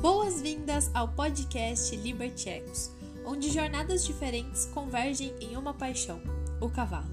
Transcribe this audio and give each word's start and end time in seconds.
Boas-vindas 0.00 0.92
ao 0.94 1.08
podcast 1.08 1.96
Libertecos, 1.96 2.92
onde 3.26 3.50
jornadas 3.50 4.04
diferentes 4.04 4.66
convergem 4.66 5.34
em 5.40 5.56
uma 5.56 5.74
paixão, 5.74 6.22
o 6.60 6.70
cavalo. 6.70 7.10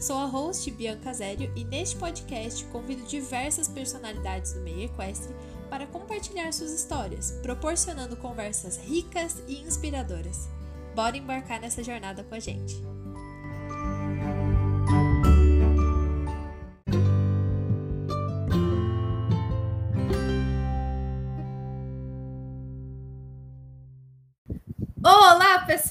Sou 0.00 0.16
a 0.16 0.24
host 0.24 0.70
Bianca 0.70 1.12
Zério 1.12 1.52
e 1.54 1.62
neste 1.62 1.96
podcast 1.96 2.64
convido 2.66 3.02
diversas 3.02 3.68
personalidades 3.68 4.54
do 4.54 4.60
meio 4.60 4.84
equestre 4.84 5.34
para 5.68 5.86
compartilhar 5.86 6.50
suas 6.54 6.72
histórias, 6.72 7.32
proporcionando 7.42 8.16
conversas 8.16 8.78
ricas 8.78 9.42
e 9.46 9.60
inspiradoras. 9.60 10.48
Bora 10.94 11.18
embarcar 11.18 11.60
nessa 11.60 11.84
jornada 11.84 12.24
com 12.24 12.34
a 12.34 12.40
gente! 12.40 12.91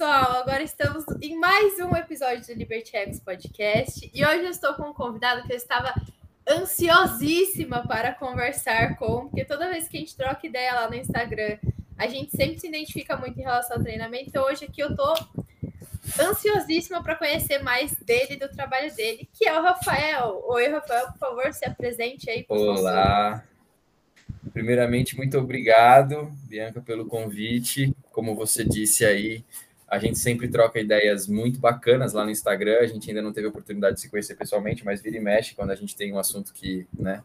Pessoal! 0.01 0.41
Agora 0.41 0.63
estamos 0.63 1.05
em 1.21 1.37
mais 1.37 1.79
um 1.79 1.95
episódio 1.95 2.43
do 2.47 2.53
Liberty 2.57 2.97
X 2.97 3.19
Podcast 3.19 4.09
e 4.11 4.25
hoje 4.25 4.45
eu 4.45 4.49
estou 4.49 4.73
com 4.73 4.89
um 4.89 4.93
convidado 4.95 5.45
que 5.45 5.53
eu 5.53 5.57
estava 5.57 5.93
ansiosíssima 6.49 7.87
para 7.87 8.11
conversar 8.11 8.97
com, 8.97 9.27
porque 9.27 9.45
toda 9.45 9.69
vez 9.69 9.87
que 9.87 9.97
a 9.97 9.99
gente 9.99 10.17
troca 10.17 10.47
ideia 10.47 10.73
lá 10.73 10.89
no 10.89 10.95
Instagram, 10.95 11.59
a 11.99 12.07
gente 12.07 12.35
sempre 12.35 12.59
se 12.59 12.67
identifica 12.67 13.15
muito 13.15 13.39
em 13.39 13.43
relação 13.43 13.77
ao 13.77 13.83
treinamento. 13.83 14.29
Então 14.29 14.43
hoje 14.43 14.65
aqui 14.65 14.81
eu 14.81 14.95
tô 14.95 15.13
ansiosíssima 16.19 17.03
para 17.03 17.15
conhecer 17.15 17.61
mais 17.61 17.93
dele, 17.97 18.37
do 18.37 18.49
trabalho 18.49 18.91
dele, 18.95 19.29
que 19.31 19.47
é 19.47 19.59
o 19.59 19.61
Rafael. 19.61 20.43
Oi, 20.47 20.67
Rafael, 20.67 21.11
por 21.11 21.19
favor, 21.19 21.53
se 21.53 21.63
apresente 21.63 22.27
aí. 22.27 22.43
Olá! 22.49 23.43
Primeiramente, 24.51 25.15
muito 25.15 25.37
obrigado, 25.37 26.33
Bianca, 26.49 26.81
pelo 26.81 27.05
convite. 27.05 27.95
Como 28.11 28.33
você 28.33 28.65
disse 28.65 29.05
aí, 29.05 29.45
a 29.91 29.99
gente 29.99 30.17
sempre 30.17 30.47
troca 30.47 30.79
ideias 30.79 31.27
muito 31.27 31.59
bacanas 31.59 32.13
lá 32.13 32.23
no 32.23 32.31
Instagram. 32.31 32.77
A 32.79 32.87
gente 32.87 33.09
ainda 33.09 33.21
não 33.21 33.33
teve 33.33 33.47
oportunidade 33.47 33.95
de 33.95 34.01
se 34.01 34.09
conhecer 34.09 34.35
pessoalmente, 34.35 34.85
mas 34.85 35.01
vira 35.01 35.17
e 35.17 35.19
mexe 35.19 35.53
quando 35.53 35.71
a 35.71 35.75
gente 35.75 35.97
tem 35.97 36.13
um 36.13 36.17
assunto 36.17 36.53
que, 36.53 36.87
né, 36.97 37.21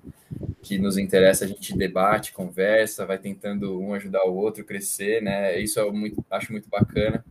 que 0.61 0.77
nos 0.77 0.99
interessa, 0.99 1.45
a 1.45 1.49
gente 1.49 1.77
debate, 1.77 2.33
conversa, 2.33 3.07
vai 3.07 3.19
tentando 3.19 3.81
um 3.81 3.95
ajudar 3.95 4.25
o 4.25 4.35
outro 4.35 4.65
crescer, 4.65 5.23
né? 5.23 5.57
Isso 5.61 5.79
eu 5.79 5.93
muito, 5.93 6.27
acho 6.29 6.51
muito 6.51 6.69
bacana. 6.69 7.25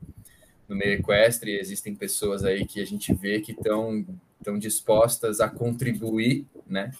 No 0.70 0.76
meio 0.76 0.94
equestre 0.94 1.60
existem 1.60 1.94
pessoas 1.94 2.46
aí 2.46 2.66
que 2.66 2.82
a 2.82 2.86
gente 2.86 3.14
vê 3.14 3.42
que 3.42 3.52
estão 3.52 4.06
estão 4.40 4.58
dispostas 4.58 5.42
a 5.42 5.50
contribuir, 5.50 6.46
né, 6.66 6.92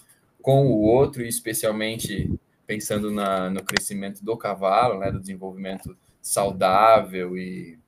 com 0.42 0.66
o 0.66 0.82
outro 0.82 1.22
e 1.22 1.28
especialmente 1.28 2.30
pensando 2.66 3.10
na, 3.10 3.48
no 3.48 3.62
crescimento 3.62 4.22
do 4.22 4.36
cavalo, 4.36 4.98
né, 4.98 5.10
do 5.10 5.20
desenvolvimento 5.20 5.96
saudável 6.20 7.38
e, 7.38 7.78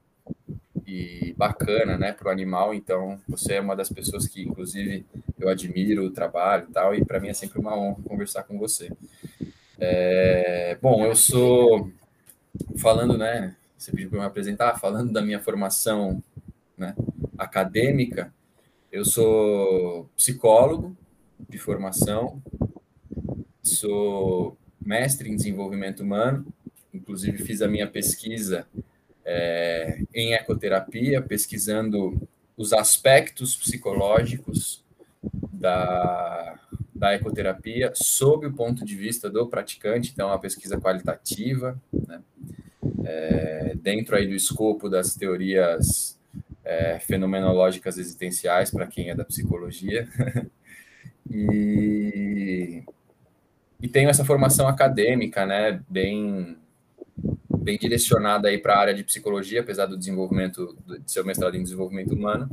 e 0.89 1.35
bacana, 1.37 1.99
né, 1.99 2.13
para 2.13 2.29
o 2.29 2.31
animal. 2.31 2.73
Então, 2.73 3.21
você 3.29 3.55
é 3.55 3.61
uma 3.61 3.77
das 3.77 3.91
pessoas 3.91 4.27
que, 4.27 4.41
inclusive, 4.41 5.05
eu 5.39 5.51
admiro 5.51 6.07
o 6.07 6.11
trabalho 6.11 6.67
e 6.69 6.73
tal, 6.73 6.95
e 6.95 7.05
para 7.05 7.21
mim 7.21 7.29
é 7.29 7.35
sempre 7.35 7.59
uma 7.59 7.77
honra 7.77 8.03
conversar 8.05 8.45
com 8.45 8.59
você. 8.59 8.91
É, 9.79 10.79
bom, 10.81 11.05
eu 11.05 11.15
sou 11.15 11.93
falando, 12.79 13.19
né, 13.19 13.55
você 13.77 13.91
pediu 13.91 14.09
para 14.09 14.21
me 14.21 14.25
apresentar, 14.25 14.79
falando 14.79 15.13
da 15.13 15.21
minha 15.21 15.39
formação, 15.39 16.23
né, 16.77 16.97
acadêmica. 17.37 18.33
Eu 18.91 19.05
sou 19.05 20.09
psicólogo 20.17 20.97
de 21.51 21.59
formação, 21.59 22.43
sou 23.63 24.57
mestre 24.81 25.29
em 25.29 25.37
desenvolvimento 25.37 26.01
humano, 26.03 26.47
inclusive 26.95 27.45
fiz 27.45 27.61
a 27.61 27.69
minha 27.69 27.87
pesquisa 27.87 28.67
é, 29.31 30.01
em 30.15 30.33
ecoterapia, 30.33 31.21
pesquisando 31.21 32.27
os 32.57 32.73
aspectos 32.73 33.55
psicológicos 33.55 34.83
da, 35.53 36.59
da 36.95 37.13
ecoterapia 37.15 37.93
sob 37.95 38.47
o 38.47 38.55
ponto 38.55 38.87
de 38.87 38.97
vista 38.97 39.29
do 39.29 39.47
praticante, 39.47 40.13
então 40.13 40.29
é 40.29 40.33
uma 40.33 40.41
pesquisa 40.41 40.81
qualitativa, 40.81 41.79
né? 41.93 42.23
é, 43.05 43.77
dentro 43.83 44.17
aí 44.17 44.27
do 44.27 44.35
escopo 44.35 44.89
das 44.89 45.15
teorias 45.15 46.19
é, 46.65 46.99
fenomenológicas 46.99 47.99
existenciais, 47.99 48.71
para 48.71 48.87
quem 48.87 49.11
é 49.11 49.15
da 49.15 49.27
psicologia. 49.27 50.09
e 51.31 52.83
e 53.81 53.87
tenho 53.87 54.09
essa 54.09 54.25
formação 54.25 54.67
acadêmica, 54.67 55.47
né, 55.47 55.81
bem 55.89 56.57
bem 57.59 57.79
direcionada 57.79 58.49
aí 58.49 58.59
para 58.59 58.75
a 58.75 58.81
área 58.81 58.95
de 58.95 59.05
psicologia, 59.05 59.61
apesar 59.61 59.87
do 59.87 59.97
desenvolvimento 59.97 60.77
de 61.05 61.11
seu 61.11 61.25
mestrado 61.25 61.57
em 61.57 61.63
desenvolvimento 61.63 62.15
humano. 62.15 62.49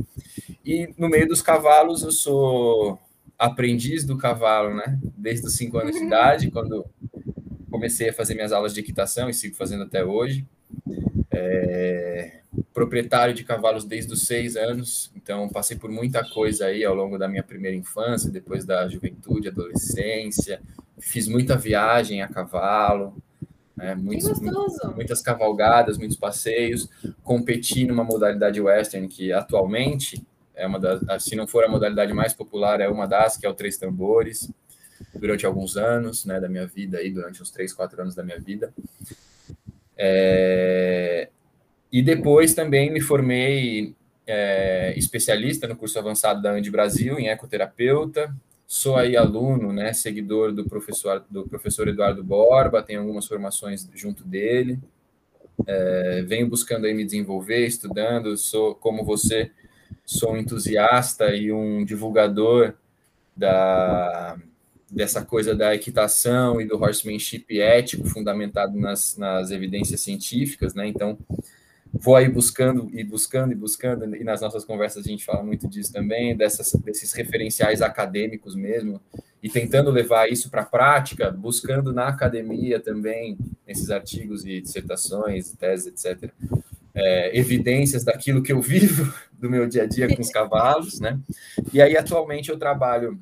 E 0.66 0.90
no 0.98 1.10
meio 1.10 1.28
dos 1.28 1.42
cavalos 1.42 2.04
eu 2.04 2.12
sou 2.12 3.00
aprendiz 3.38 4.04
do 4.04 4.18
cavalo, 4.18 4.76
né, 4.76 5.00
desde 5.18 5.48
os 5.48 5.56
cinco 5.56 5.78
anos 5.78 5.96
de 5.96 6.04
idade, 6.04 6.52
quando 6.52 6.86
comecei 7.70 8.10
a 8.10 8.14
fazer 8.14 8.36
minhas 8.36 8.52
aulas 8.52 8.74
de 8.74 8.80
equitação 8.80 9.30
e 9.30 9.34
sigo 9.34 9.56
fazendo 9.56 9.84
até 9.84 10.04
hoje. 10.04 10.46
É, 11.32 12.40
proprietário 12.74 13.34
de 13.34 13.44
cavalos 13.44 13.84
desde 13.84 14.14
os 14.14 14.26
seis 14.26 14.56
anos, 14.56 15.12
então 15.16 15.50
passei 15.50 15.78
por 15.78 15.92
muita 15.92 16.24
coisa 16.24 16.68
aí 16.68 16.84
ao 16.84 16.96
longo 16.96 17.18
da 17.18 17.28
minha 17.28 17.44
primeira 17.44 17.76
infância, 17.76 18.32
depois 18.32 18.66
da 18.66 18.88
juventude, 18.88 19.50
adolescência, 19.50 20.62
fiz 21.00 21.28
muita 21.28 21.58
viagem 21.58 22.22
a 22.22 22.28
cavalo, 22.28 23.16
né, 23.76 23.96
muitos, 23.96 24.40
muitas 24.96 25.22
cavalgadas, 25.22 25.98
muitos 25.98 26.18
passeios, 26.18 26.90
competi 27.24 27.86
numa 27.86 28.04
modalidade 28.04 28.62
western 28.62 29.08
que 29.08 29.34
atualmente 29.34 30.26
é 30.56 30.66
uma 30.66 30.80
das, 30.80 31.24
se 31.24 31.36
não 31.36 31.46
for 31.46 31.66
a 31.66 31.68
modalidade 31.68 32.14
mais 32.14 32.34
popular, 32.34 32.80
é 32.80 32.88
uma 32.88 33.06
das, 33.06 33.38
que 33.38 33.46
é 33.46 33.50
o 33.50 33.54
três 33.54 33.78
tambores, 33.78 34.50
durante 35.14 35.46
alguns 35.46 35.76
anos, 35.76 36.26
né, 36.26 36.40
da 36.40 36.48
minha 36.48 36.66
vida 36.66 37.00
aí, 37.00 37.12
durante 37.12 37.42
uns 37.42 37.52
três, 37.52 37.74
quatro 37.74 38.02
anos 38.02 38.16
da 38.16 38.24
minha 38.24 38.40
vida. 38.40 38.74
É, 39.98 41.30
e 41.92 42.02
depois 42.02 42.54
também 42.54 42.92
me 42.92 43.02
formei 43.02 43.94
é, 44.26 44.94
especialista 44.98 45.68
no 45.68 45.76
curso 45.76 46.00
avançado 46.00 46.42
da 46.42 46.52
Andi 46.52 46.72
Brasil, 46.72 47.20
em 47.20 47.28
ecoterapeuta, 47.28 48.34
Sou 48.68 48.96
aí 48.96 49.16
aluno, 49.16 49.72
né, 49.72 49.94
seguidor 49.94 50.52
do 50.52 50.66
professor, 50.66 51.24
do 51.30 51.48
professor 51.48 51.88
Eduardo 51.88 52.24
Borba, 52.24 52.82
tenho 52.82 53.02
algumas 53.02 53.28
formações 53.28 53.88
junto 53.94 54.24
dele. 54.24 54.80
É, 55.68 56.24
venho 56.28 56.50
buscando 56.50 56.86
aí 56.86 56.94
me 56.94 57.06
desenvolver, 57.06 57.66
estudando, 57.66 58.36
sou 58.38 58.76
como 58.76 59.06
você, 59.06 59.52
sou 60.04 60.34
um 60.34 60.38
entusiasta 60.38 61.36
e 61.36 61.52
um 61.52 61.86
divulgador 61.86 62.74
da 63.36 64.38
dessa 64.90 65.26
coisa 65.26 65.54
da 65.54 65.76
equitação 65.76 66.62
e 66.62 66.66
do 66.66 66.82
horsemanship 66.82 67.60
ético 67.60 68.08
fundamentado 68.08 68.80
nas, 68.80 69.18
nas 69.18 69.52
evidências 69.52 70.00
científicas, 70.00 70.74
né? 70.74 70.88
Então, 70.88 71.18
vou 71.98 72.16
aí 72.16 72.28
buscando 72.30 72.90
e 72.94 73.04
buscando 73.04 73.54
e 73.54 73.56
buscando, 73.56 74.16
e 74.16 74.24
nas 74.24 74.42
nossas 74.42 74.66
conversas 74.66 75.06
a 75.06 75.10
gente 75.10 75.24
fala 75.24 75.44
muito 75.44 75.68
disso 75.68 75.94
também, 75.94 76.36
dessas, 76.36 76.72
desses 76.84 77.14
referenciais 77.14 77.82
acadêmicos 77.82 78.56
mesmo, 78.56 79.02
e 79.42 79.50
tentando 79.50 79.92
levar 79.92 80.30
isso 80.30 80.50
para 80.50 80.64
a 80.64 80.66
prática, 80.66 81.32
buscando 81.32 81.94
na 81.94 82.08
academia 82.08 82.80
também, 82.80 83.38
nesses 83.66 83.90
artigos 83.90 84.46
e 84.46 84.60
dissertações, 84.60 85.54
teses, 85.54 86.06
etc., 86.06 86.32
é, 86.98 87.38
evidências 87.38 88.06
daquilo 88.06 88.42
que 88.42 88.54
eu 88.54 88.62
vivo 88.62 89.14
do 89.38 89.50
meu 89.50 89.68
dia 89.68 89.84
a 89.84 89.86
dia 89.86 90.14
com 90.14 90.22
os 90.22 90.30
cavalos, 90.30 91.00
né? 91.00 91.20
E 91.74 91.82
aí, 91.82 91.98
atualmente, 91.98 92.50
eu 92.50 92.58
trabalho 92.58 93.20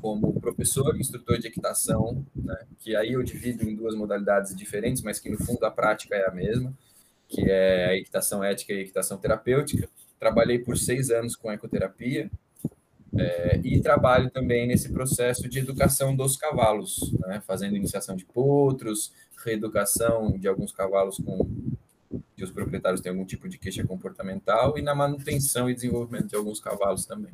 como 0.00 0.40
professor, 0.40 0.98
instrutor 0.98 1.38
de 1.38 1.46
equitação, 1.46 2.24
né? 2.34 2.58
que 2.78 2.96
aí 2.96 3.12
eu 3.12 3.22
divido 3.22 3.68
em 3.68 3.74
duas 3.74 3.94
modalidades 3.94 4.54
diferentes, 4.54 5.02
mas 5.02 5.18
que 5.18 5.28
no 5.30 5.38
fundo 5.38 5.64
a 5.64 5.70
prática 5.70 6.14
é 6.14 6.28
a 6.28 6.30
mesma 6.30 6.74
que 7.28 7.42
é 7.48 7.86
a 7.90 7.96
equitação 7.96 8.42
ética 8.42 8.72
e 8.72 8.78
a 8.78 8.80
equitação 8.80 9.18
terapêutica. 9.18 9.88
Trabalhei 10.18 10.58
por 10.58 10.76
seis 10.76 11.10
anos 11.10 11.36
com 11.36 11.52
ecoterapia 11.52 12.30
é, 13.16 13.60
e 13.62 13.80
trabalho 13.80 14.30
também 14.30 14.66
nesse 14.66 14.90
processo 14.90 15.48
de 15.48 15.58
educação 15.58 16.16
dos 16.16 16.36
cavalos, 16.36 17.12
né, 17.20 17.40
fazendo 17.46 17.76
iniciação 17.76 18.16
de 18.16 18.24
potros, 18.24 19.12
reeducação 19.44 20.36
de 20.38 20.48
alguns 20.48 20.72
cavalos 20.72 21.18
com 21.18 21.46
que 22.36 22.44
os 22.44 22.50
proprietários 22.50 23.00
têm 23.00 23.10
algum 23.10 23.24
tipo 23.24 23.48
de 23.48 23.58
queixa 23.58 23.84
comportamental 23.84 24.78
e 24.78 24.82
na 24.82 24.94
manutenção 24.94 25.68
e 25.68 25.74
desenvolvimento 25.74 26.28
de 26.28 26.36
alguns 26.36 26.60
cavalos 26.60 27.04
também. 27.04 27.32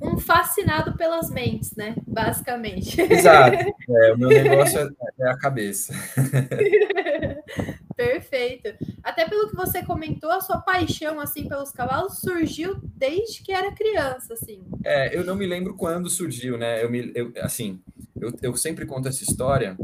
Um 0.00 0.18
fascinado 0.18 0.96
pelas 0.96 1.30
mentes, 1.30 1.74
né? 1.74 1.96
Basicamente. 2.06 3.00
Exato. 3.00 3.56
É, 3.86 4.14
o 4.14 4.18
meu 4.18 4.28
negócio 4.30 4.78
é, 4.78 4.88
é 5.20 5.28
a 5.28 5.36
cabeça. 5.36 5.92
Perfeito. 7.96 8.74
Até 9.02 9.28
pelo 9.28 9.48
que 9.48 9.56
você 9.56 9.84
comentou, 9.84 10.30
a 10.30 10.40
sua 10.40 10.58
paixão 10.58 11.20
assim 11.20 11.48
pelos 11.48 11.70
cavalos 11.70 12.20
surgiu 12.20 12.76
desde 12.96 13.42
que 13.42 13.52
era 13.52 13.72
criança, 13.72 14.34
assim. 14.34 14.64
É, 14.84 15.16
eu 15.16 15.24
não 15.24 15.36
me 15.36 15.46
lembro 15.46 15.74
quando 15.74 16.10
surgiu, 16.10 16.58
né? 16.58 16.82
Eu 16.82 16.90
me, 16.90 17.12
eu, 17.14 17.32
assim, 17.40 17.80
eu, 18.20 18.32
eu 18.42 18.56
sempre 18.56 18.84
conto 18.86 19.08
essa 19.08 19.22
história 19.22 19.76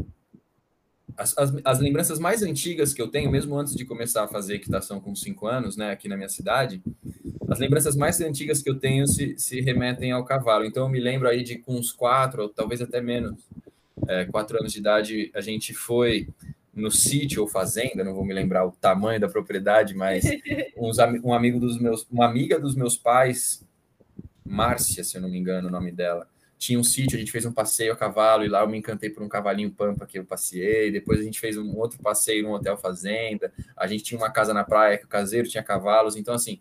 as, 1.21 1.37
as, 1.37 1.53
as, 1.65 1.79
lembranças 1.81 2.19
mais 2.19 2.43
antigas 2.43 2.95
que 2.95 3.03
eu 3.03 3.09
tenho, 3.09 3.31
mesmo 3.31 3.57
antes 3.59 3.75
de 3.75 3.85
começar 3.85 4.25
a 4.25 4.29
fazer 4.29 4.55
equitação 4.55 4.99
com 5.01 5.15
cinco 5.15 5.47
anos, 5.47 5.77
né, 5.77 5.91
aqui 5.91 6.09
na 6.09 6.17
minha 6.17 6.31
cidade, 6.31 6.83
as 7.49 7.59
lembranças 7.59 7.95
mais 7.95 8.19
antigas 8.21 8.63
que 8.63 8.71
eu 8.71 8.79
tenho 8.79 9.07
se, 9.07 9.37
se 9.37 9.61
remetem 9.61 10.13
ao 10.13 10.25
cavalo. 10.25 10.65
Então, 10.65 10.85
eu 10.85 10.89
me 10.89 10.99
lembro 10.99 11.29
aí 11.29 11.43
de 11.43 11.59
com 11.59 11.75
uns 11.75 11.93
quatro, 11.93 12.45
ou 12.45 12.49
talvez 12.49 12.81
até 12.81 13.03
menos, 13.03 13.39
é, 14.09 14.25
quatro 14.25 14.59
anos 14.59 14.73
de 14.73 14.79
idade, 14.79 15.31
a 15.35 15.41
gente 15.43 15.75
foi 15.75 16.27
no 16.81 16.91
sítio 16.91 17.43
ou 17.43 17.49
fazenda, 17.49 18.03
não 18.03 18.15
vou 18.15 18.25
me 18.25 18.35
lembrar 18.35 18.67
o 18.67 18.73
tamanho 18.73 19.21
da 19.21 19.29
propriedade, 19.29 19.95
mas 19.95 20.25
uns, 20.77 20.99
um 21.23 21.33
amigo 21.33 21.61
dos 21.61 21.79
meus, 21.81 22.07
uma 22.11 22.27
amiga 22.27 22.59
dos 22.59 22.75
meus 22.75 22.97
pais, 22.97 23.65
Márcia, 24.45 25.05
se 25.05 25.17
eu 25.17 25.21
não 25.21 25.29
me 25.29 25.39
engano 25.39 25.69
o 25.69 25.71
nome 25.71 25.93
dela, 25.93 26.27
tinha 26.61 26.79
um 26.79 26.85
sítio, 26.85 27.17
a 27.17 27.19
gente 27.19 27.33
fez 27.33 27.47
um 27.47 27.53
passeio 27.53 27.91
a 27.91 27.97
cavalo 27.97 28.45
e 28.45 28.49
lá 28.49 28.61
eu 28.61 28.69
me 28.69 28.77
encantei 28.77 29.09
por 29.09 29.23
um 29.23 29.29
cavalinho 29.29 29.71
pampa 29.71 30.07
que 30.07 30.19
eu 30.19 30.27
passei. 30.27 30.91
Depois 30.91 31.19
a 31.19 31.23
gente 31.23 31.41
fez 31.41 31.57
um 31.57 31.75
outro 31.79 31.99
passeio 32.03 32.43
num 32.43 32.53
hotel 32.53 32.77
fazenda. 32.77 33.51
A 33.75 33.87
gente 33.87 34.05
tinha 34.05 34.19
uma 34.19 34.31
casa 34.31 34.53
na 34.53 34.63
praia 34.63 34.99
que 34.99 35.07
o 35.07 35.09
caseiro 35.09 35.49
tinha 35.49 35.63
cavalos. 35.63 36.17
Então, 36.17 36.35
assim, 36.35 36.61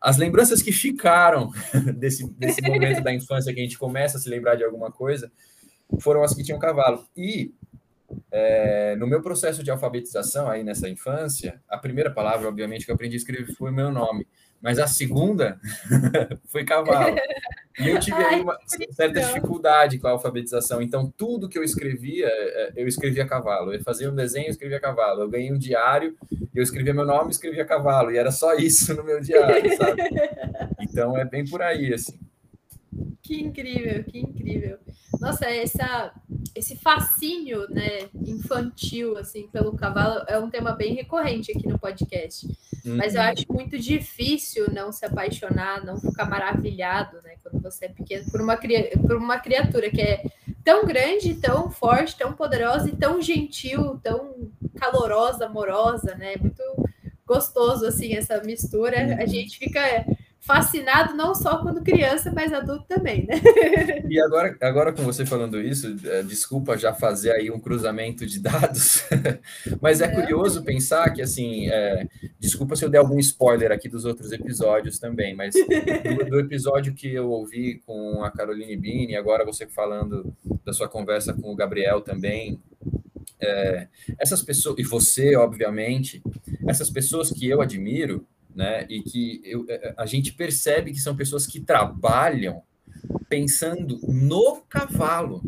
as 0.00 0.16
lembranças 0.16 0.62
que 0.62 0.72
ficaram 0.72 1.52
desse, 1.94 2.26
desse 2.32 2.62
momento 2.62 3.02
da 3.02 3.12
infância 3.12 3.52
que 3.52 3.60
a 3.60 3.62
gente 3.62 3.76
começa 3.76 4.16
a 4.16 4.20
se 4.20 4.30
lembrar 4.30 4.54
de 4.54 4.64
alguma 4.64 4.90
coisa 4.90 5.30
foram 6.00 6.22
as 6.22 6.34
que 6.34 6.42
tinham 6.42 6.58
cavalo. 6.58 7.06
E 7.14 7.52
é, 8.30 8.96
no 8.96 9.06
meu 9.06 9.20
processo 9.20 9.62
de 9.62 9.70
alfabetização 9.70 10.48
aí 10.48 10.62
nessa 10.62 10.88
infância, 10.88 11.60
a 11.68 11.78
primeira 11.78 12.10
palavra, 12.10 12.48
obviamente, 12.48 12.84
que 12.84 12.90
eu 12.90 12.94
aprendi 12.94 13.16
a 13.16 13.18
escrever 13.18 13.54
foi 13.54 13.70
o 13.70 13.74
meu 13.74 13.90
nome 13.90 14.26
mas 14.64 14.78
a 14.78 14.86
segunda 14.86 15.60
foi 16.48 16.64
cavalo. 16.64 17.14
E 17.78 17.86
eu 17.86 18.00
tive 18.00 18.16
Ai, 18.16 18.40
uma 18.40 18.56
certa 18.92 19.20
dificuldade 19.20 19.98
com 19.98 20.08
a 20.08 20.12
alfabetização. 20.12 20.80
Então, 20.80 21.12
tudo 21.18 21.50
que 21.50 21.58
eu 21.58 21.62
escrevia, 21.62 22.26
é, 22.26 22.72
eu 22.74 22.88
escrevia 22.88 23.26
cavalo. 23.26 23.74
Eu 23.74 23.82
fazia 23.82 24.10
um 24.10 24.14
desenho, 24.14 24.46
eu 24.46 24.52
escrevia 24.52 24.80
cavalo. 24.80 25.20
Eu 25.20 25.28
ganhei 25.28 25.52
um 25.52 25.58
diário, 25.58 26.16
eu 26.54 26.62
escrevia 26.62 26.94
meu 26.94 27.04
nome, 27.04 27.30
escrevia 27.30 27.66
cavalo. 27.66 28.10
E 28.10 28.16
era 28.16 28.30
só 28.30 28.54
isso 28.54 28.94
no 28.94 29.04
meu 29.04 29.20
diário, 29.20 29.76
sabe? 29.76 30.02
Então, 30.80 31.18
é 31.18 31.24
bem 31.24 31.44
por 31.44 31.60
aí, 31.60 31.92
assim. 31.92 32.16
Que 33.22 33.40
incrível, 33.40 34.04
que 34.04 34.18
incrível. 34.18 34.78
Nossa, 35.20 35.46
essa, 35.46 36.12
esse 36.54 36.76
fascínio 36.76 37.66
né, 37.70 38.08
infantil 38.14 39.16
assim 39.16 39.48
pelo 39.48 39.74
cavalo 39.74 40.24
é 40.28 40.38
um 40.38 40.50
tema 40.50 40.72
bem 40.72 40.94
recorrente 40.94 41.50
aqui 41.50 41.66
no 41.66 41.78
podcast. 41.78 42.46
Uhum. 42.84 42.96
Mas 42.96 43.14
eu 43.14 43.22
acho 43.22 43.44
muito 43.48 43.78
difícil 43.78 44.70
não 44.70 44.92
se 44.92 45.06
apaixonar, 45.06 45.84
não 45.84 45.98
ficar 45.98 46.28
maravilhado, 46.28 47.22
né, 47.22 47.36
quando 47.42 47.62
você 47.62 47.86
é 47.86 47.88
pequeno, 47.88 48.30
por 48.30 48.40
uma, 48.40 48.56
por 48.56 49.16
uma 49.16 49.38
criatura 49.38 49.90
que 49.90 50.02
é 50.02 50.24
tão 50.62 50.84
grande, 50.84 51.34
tão 51.34 51.70
forte, 51.70 52.16
tão 52.16 52.32
poderosa 52.32 52.88
e 52.88 52.96
tão 52.96 53.20
gentil, 53.20 53.98
tão 54.02 54.50
calorosa, 54.76 55.46
amorosa, 55.46 56.14
né? 56.14 56.34
Muito 56.40 56.62
gostoso 57.26 57.86
assim 57.86 58.14
essa 58.14 58.42
mistura. 58.42 58.98
Uhum. 58.98 59.22
A 59.22 59.26
gente 59.26 59.58
fica 59.58 59.80
fascinado 60.44 61.14
não 61.14 61.34
só 61.34 61.58
quando 61.62 61.82
criança, 61.82 62.30
mas 62.30 62.52
adulto 62.52 62.84
também, 62.86 63.26
né? 63.26 63.40
E 64.08 64.20
agora, 64.20 64.56
agora 64.60 64.92
com 64.92 65.02
você 65.02 65.24
falando 65.24 65.60
isso, 65.60 65.96
é, 66.04 66.22
desculpa 66.22 66.76
já 66.76 66.92
fazer 66.92 67.32
aí 67.32 67.50
um 67.50 67.58
cruzamento 67.58 68.26
de 68.26 68.38
dados, 68.38 69.02
mas 69.80 70.00
é 70.00 70.08
curioso 70.08 70.62
pensar 70.62 71.10
que, 71.12 71.22
assim, 71.22 71.68
é, 71.68 72.06
desculpa 72.38 72.76
se 72.76 72.84
eu 72.84 72.90
der 72.90 72.98
algum 72.98 73.18
spoiler 73.18 73.72
aqui 73.72 73.88
dos 73.88 74.04
outros 74.04 74.30
episódios 74.30 74.98
também, 74.98 75.34
mas 75.34 75.54
do, 75.54 76.30
do 76.30 76.40
episódio 76.40 76.94
que 76.94 77.12
eu 77.12 77.30
ouvi 77.30 77.82
com 77.86 78.22
a 78.22 78.30
Caroline 78.30 78.76
Bini, 78.76 79.16
agora 79.16 79.44
você 79.44 79.66
falando 79.66 80.32
da 80.64 80.72
sua 80.72 80.88
conversa 80.88 81.32
com 81.32 81.50
o 81.50 81.56
Gabriel 81.56 82.02
também, 82.02 82.60
é, 83.40 83.88
essas 84.18 84.42
pessoas, 84.42 84.78
e 84.78 84.82
você, 84.82 85.34
obviamente, 85.34 86.22
essas 86.68 86.90
pessoas 86.90 87.30
que 87.30 87.48
eu 87.48 87.60
admiro, 87.60 88.26
né? 88.54 88.86
E 88.88 89.02
que 89.02 89.40
eu, 89.44 89.64
é, 89.68 89.74
é, 89.74 89.94
a 89.96 90.06
gente 90.06 90.32
percebe 90.32 90.92
que 90.92 91.00
são 91.00 91.16
pessoas 91.16 91.46
que 91.46 91.60
trabalham 91.60 92.62
pensando 93.28 93.98
no 94.06 94.62
cavalo. 94.68 95.42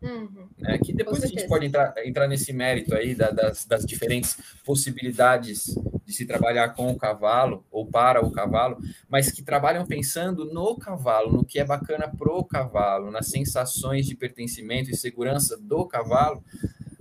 Uhum. 0.00 0.48
Né? 0.58 0.78
Que 0.78 0.92
depois 0.92 1.22
a 1.22 1.26
gente 1.26 1.46
pode 1.46 1.66
entrar, 1.66 1.94
entrar 2.04 2.26
nesse 2.26 2.52
mérito 2.52 2.94
aí 2.94 3.14
da, 3.14 3.30
das, 3.30 3.64
das 3.64 3.84
diferentes 3.84 4.36
possibilidades 4.64 5.74
de 6.04 6.12
se 6.12 6.26
trabalhar 6.26 6.70
com 6.70 6.90
o 6.90 6.96
cavalo 6.96 7.64
ou 7.70 7.86
para 7.86 8.24
o 8.24 8.32
cavalo, 8.32 8.78
mas 9.08 9.30
que 9.30 9.42
trabalham 9.42 9.86
pensando 9.86 10.44
no 10.46 10.76
cavalo, 10.76 11.32
no 11.32 11.44
que 11.44 11.60
é 11.60 11.64
bacana 11.64 12.08
pro 12.08 12.44
cavalo, 12.44 13.10
nas 13.10 13.28
sensações 13.28 14.06
de 14.06 14.16
pertencimento 14.16 14.90
e 14.90 14.96
segurança 14.96 15.56
do 15.56 15.86
cavalo. 15.86 16.42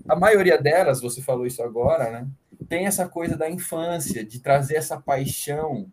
A 0.07 0.15
maioria 0.15 0.57
delas, 0.57 1.01
você 1.01 1.21
falou 1.21 1.47
isso 1.47 1.63
agora, 1.63 2.11
né? 2.11 2.27
Tem 2.67 2.85
essa 2.85 3.07
coisa 3.07 3.37
da 3.37 3.49
infância, 3.49 4.23
de 4.23 4.39
trazer 4.39 4.75
essa 4.75 4.99
paixão 4.99 5.87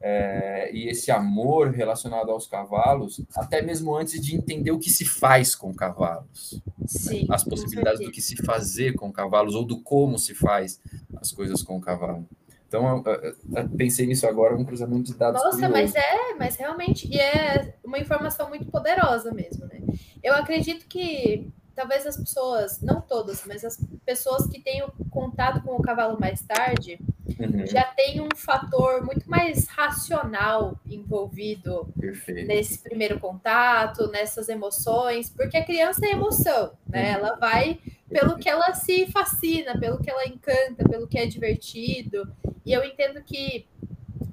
é, 0.00 0.70
e 0.72 0.88
esse 0.88 1.10
amor 1.10 1.70
relacionado 1.70 2.30
aos 2.30 2.46
cavalos, 2.46 3.22
até 3.34 3.62
mesmo 3.62 3.96
antes 3.96 4.20
de 4.20 4.36
entender 4.36 4.70
o 4.70 4.78
que 4.78 4.90
se 4.90 5.04
faz 5.04 5.54
com 5.54 5.74
cavalos. 5.74 6.60
Sim, 6.86 7.26
as 7.30 7.42
possibilidades 7.42 8.00
do 8.00 8.10
que 8.10 8.20
se 8.20 8.36
fazer 8.44 8.94
com 8.94 9.10
cavalos 9.10 9.54
ou 9.54 9.64
do 9.64 9.80
como 9.80 10.18
se 10.18 10.34
faz 10.34 10.80
as 11.16 11.32
coisas 11.32 11.62
com 11.62 11.76
o 11.76 11.80
cavalo. 11.80 12.28
Então, 12.68 13.02
eu, 13.06 13.34
eu 13.54 13.68
pensei 13.70 14.04
nisso 14.06 14.26
agora, 14.26 14.56
um 14.56 14.64
cruzamento 14.64 15.04
de 15.04 15.14
dados. 15.14 15.42
Nossa, 15.42 15.56
curioso. 15.56 15.72
mas 15.72 15.94
é, 15.94 16.34
mas 16.38 16.56
realmente, 16.56 17.08
e 17.08 17.18
é 17.18 17.74
uma 17.84 17.98
informação 17.98 18.48
muito 18.48 18.66
poderosa 18.66 19.32
mesmo, 19.32 19.64
né? 19.66 19.80
Eu 20.22 20.34
acredito 20.34 20.86
que 20.86 21.50
talvez 21.74 22.06
as 22.06 22.16
pessoas, 22.16 22.80
não 22.80 23.00
todas, 23.00 23.44
mas 23.46 23.64
as 23.64 23.78
pessoas 24.04 24.46
que 24.46 24.60
tenham 24.60 24.90
contato 25.10 25.62
com 25.62 25.72
o 25.76 25.82
cavalo 25.82 26.18
mais 26.18 26.40
tarde, 26.42 26.98
uhum. 27.38 27.66
já 27.66 27.84
tem 27.84 28.20
um 28.20 28.28
fator 28.34 29.04
muito 29.04 29.28
mais 29.28 29.66
racional 29.66 30.78
envolvido 30.86 31.88
Perfeito. 31.98 32.46
nesse 32.46 32.78
primeiro 32.78 33.18
contato, 33.18 34.10
nessas 34.10 34.48
emoções, 34.48 35.28
porque 35.30 35.56
a 35.56 35.64
criança 35.64 36.06
é 36.06 36.12
emoção, 36.12 36.72
né? 36.88 37.10
Uhum. 37.10 37.14
Ela 37.16 37.36
vai 37.36 37.80
pelo 38.08 38.36
que 38.36 38.48
ela 38.48 38.72
se 38.74 39.06
fascina, 39.06 39.78
pelo 39.78 39.98
que 39.98 40.08
ela 40.08 40.26
encanta, 40.26 40.88
pelo 40.88 41.08
que 41.08 41.18
é 41.18 41.26
divertido. 41.26 42.32
E 42.64 42.72
eu 42.72 42.84
entendo 42.84 43.20
que 43.22 43.66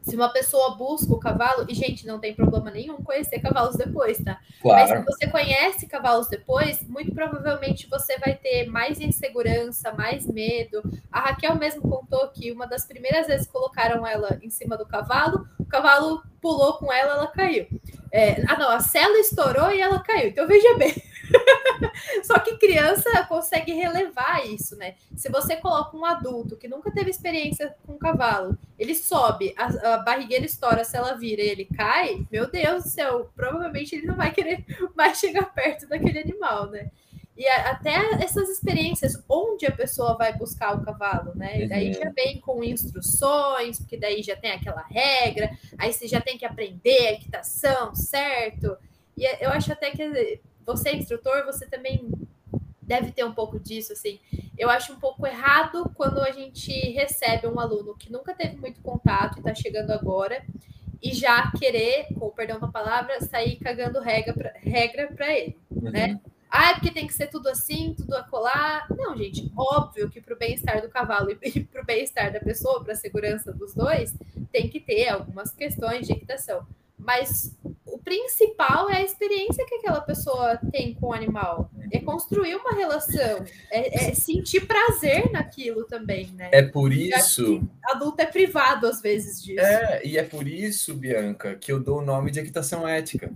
se 0.02 0.16
uma 0.16 0.30
pessoa 0.30 0.76
busca 0.76 1.14
o 1.14 1.20
cavalo, 1.20 1.66
e 1.70 1.76
gente, 1.76 2.08
não 2.08 2.20
tem 2.20 2.34
problema 2.34 2.72
nenhum 2.72 2.98
conhecer 3.04 3.40
cavalos 3.40 3.76
depois, 3.76 4.18
tá? 4.18 4.40
Claro. 4.62 4.90
Mas 4.90 5.00
se 5.00 5.06
você 5.06 5.28
conhece 5.28 5.88
cavalos 5.88 6.28
depois, 6.28 6.82
muito 6.88 7.14
provavelmente 7.14 7.88
você 7.88 8.18
vai 8.18 8.36
ter 8.36 8.66
mais 8.68 9.00
insegurança, 9.00 9.94
mais 9.94 10.26
medo. 10.26 10.82
A 11.12 11.20
Raquel 11.20 11.56
mesmo 11.56 11.82
contou 11.82 12.28
que 12.30 12.52
uma 12.52 12.66
das 12.66 12.86
primeiras 12.86 13.28
vezes 13.28 13.46
que 13.46 13.54
colocaram 13.54 14.06
ela 14.06 14.40
em 14.42 14.50
cima 14.50 14.76
do 14.76 14.86
cavalo, 14.86 15.48
o 15.60 15.66
cavalo 15.66 16.24
pulou 16.42 16.74
com 16.74 16.92
ela, 16.92 17.14
ela 17.14 17.28
caiu. 17.28 17.68
É, 18.12 18.44
ah, 18.48 18.58
não, 18.58 18.70
a 18.70 18.80
cela 18.80 19.18
estourou 19.20 19.72
e 19.72 19.80
ela 19.80 20.00
caiu. 20.00 20.30
Então 20.30 20.48
veja 20.48 20.78
bem. 20.78 21.11
Só 22.24 22.40
que 22.40 22.58
criança 22.58 23.26
consegue 23.28 23.74
relevar 23.74 24.46
isso, 24.46 24.76
né? 24.76 24.96
Se 25.16 25.30
você 25.30 25.56
coloca 25.56 25.96
um 25.96 26.06
adulto 26.06 26.58
que 26.58 26.68
nunca 26.68 26.92
teve 26.92 27.10
experiência 27.10 27.76
com 27.86 27.98
cavalo, 27.98 28.58
ele 28.78 28.96
sobe, 28.96 29.54
a, 29.58 29.94
a 29.94 29.98
barrigueira 29.98 30.46
estoura, 30.46 30.84
se 30.84 30.96
ela 30.98 31.14
vira 31.14 31.42
e 31.42 31.50
ele 31.50 31.66
cai, 31.66 32.26
meu 32.32 32.50
Deus 32.50 32.84
do 32.84 32.90
céu, 32.90 33.32
provavelmente 33.36 33.96
ele 33.96 34.08
não 34.08 34.16
vai 34.16 34.32
querer 34.32 34.66
mais 34.96 35.20
chegar 35.20 35.54
perto 35.54 35.88
daquele 35.88 36.20
animal, 36.20 36.70
né? 36.70 36.90
E 37.38 37.48
a, 37.48 37.72
até 37.72 38.24
essas 38.24 38.50
experiências 38.50 39.24
onde 39.28 39.66
a 39.66 39.72
pessoa 39.72 40.16
vai 40.16 40.38
buscar 40.38 40.76
o 40.76 40.84
cavalo, 40.84 41.34
né? 41.36 41.64
E 41.64 41.68
daí 41.68 41.88
uhum. 41.88 41.94
já 41.94 42.10
vem 42.12 42.40
com 42.40 42.64
instruções, 42.64 43.80
porque 43.80 43.98
daí 43.98 44.22
já 44.22 44.36
tem 44.36 44.52
aquela 44.52 44.84
regra, 44.84 45.50
aí 45.78 45.92
você 45.92 46.08
já 46.08 46.22
tem 46.22 46.38
que 46.38 46.46
aprender 46.46 47.08
a 47.08 47.14
equitação, 47.14 47.96
certo? 47.96 48.78
E 49.18 49.26
eu 49.44 49.50
acho 49.50 49.72
até 49.72 49.92
que 49.92 50.40
você 50.66 50.90
é 50.90 50.96
instrutor, 50.96 51.46
você 51.46 51.66
também 51.66 52.12
deve 52.82 53.12
ter 53.12 53.24
um 53.24 53.34
pouco 53.34 53.60
disso, 53.60 53.94
assim. 53.94 54.20
Eu 54.58 54.70
acho 54.70 54.94
um 54.94 55.00
pouco 55.00 55.26
errado 55.26 55.90
quando 55.96 56.20
a 56.20 56.32
gente 56.32 56.72
recebe 56.92 57.48
um 57.48 57.60
aluno 57.60 57.96
que 57.96 58.12
nunca 58.12 58.34
teve 58.34 58.58
muito 58.58 58.82
contato 58.82 59.38
e 59.38 59.40
está 59.40 59.56
chegando 59.56 59.92
agora 59.92 60.44
e 61.02 61.14
já 61.14 61.52
querer, 61.52 62.08
com 62.20 62.30
perdão 62.30 62.60
da 62.60 62.68
palavra, 62.68 63.20
sair 63.22 63.56
cagando 63.58 64.00
regra 64.00 64.34
para 64.34 64.54
regra 64.58 65.34
ele, 65.34 65.58
uhum. 65.72 65.90
né? 65.90 66.20
Ah, 66.50 66.72
é 66.72 66.74
porque 66.74 66.92
tem 66.92 67.08
que 67.08 67.14
ser 67.14 67.28
tudo 67.28 67.48
assim, 67.48 67.94
tudo 67.96 68.14
acolá. 68.14 68.86
Não, 68.98 69.16
gente, 69.16 69.50
óbvio 69.56 70.10
que 70.10 70.20
para 70.20 70.36
o 70.36 70.38
bem-estar 70.38 70.82
do 70.82 70.90
cavalo 70.90 71.32
e 71.32 71.64
para 71.64 71.82
o 71.82 71.86
bem-estar 71.86 72.34
da 72.34 72.42
pessoa, 72.42 72.84
para 72.84 72.92
a 72.92 72.96
segurança 72.96 73.54
dos 73.54 73.74
dois, 73.74 74.14
tem 74.52 74.68
que 74.68 74.82
ter 74.82 75.08
algumas 75.08 75.54
questões 75.54 76.06
de 76.06 76.12
equitação. 76.12 76.68
Mas 77.06 77.58
o 77.86 77.98
principal 77.98 78.90
é 78.90 78.98
a 78.98 79.04
experiência 79.04 79.66
que 79.66 79.76
aquela 79.76 80.02
pessoa 80.02 80.58
tem 80.72 80.94
com 80.94 81.08
o 81.08 81.14
animal. 81.14 81.70
É 81.92 82.00
construir 82.00 82.56
uma 82.56 82.74
relação, 82.74 83.44
é, 83.70 84.10
é 84.10 84.14
sentir 84.14 84.68
prazer 84.68 85.32
naquilo 85.32 85.84
também, 85.86 86.28
né? 86.32 86.50
É 86.52 86.62
por 86.62 86.94
isso. 86.94 87.68
Adulto 87.84 88.22
é 88.22 88.26
privado 88.26 88.88
às 88.88 89.02
vezes 89.02 89.42
disso. 89.44 89.60
É, 89.60 90.02
e 90.06 90.18
é 90.18 90.24
por 90.24 90.48
isso, 90.48 90.94
Bianca, 90.94 91.56
que 91.56 91.72
eu 91.72 91.80
dou 91.80 92.00
o 92.00 92.06
nome 92.06 92.32
de 92.32 92.40
equitação 92.40 92.88
ética. 92.88 93.32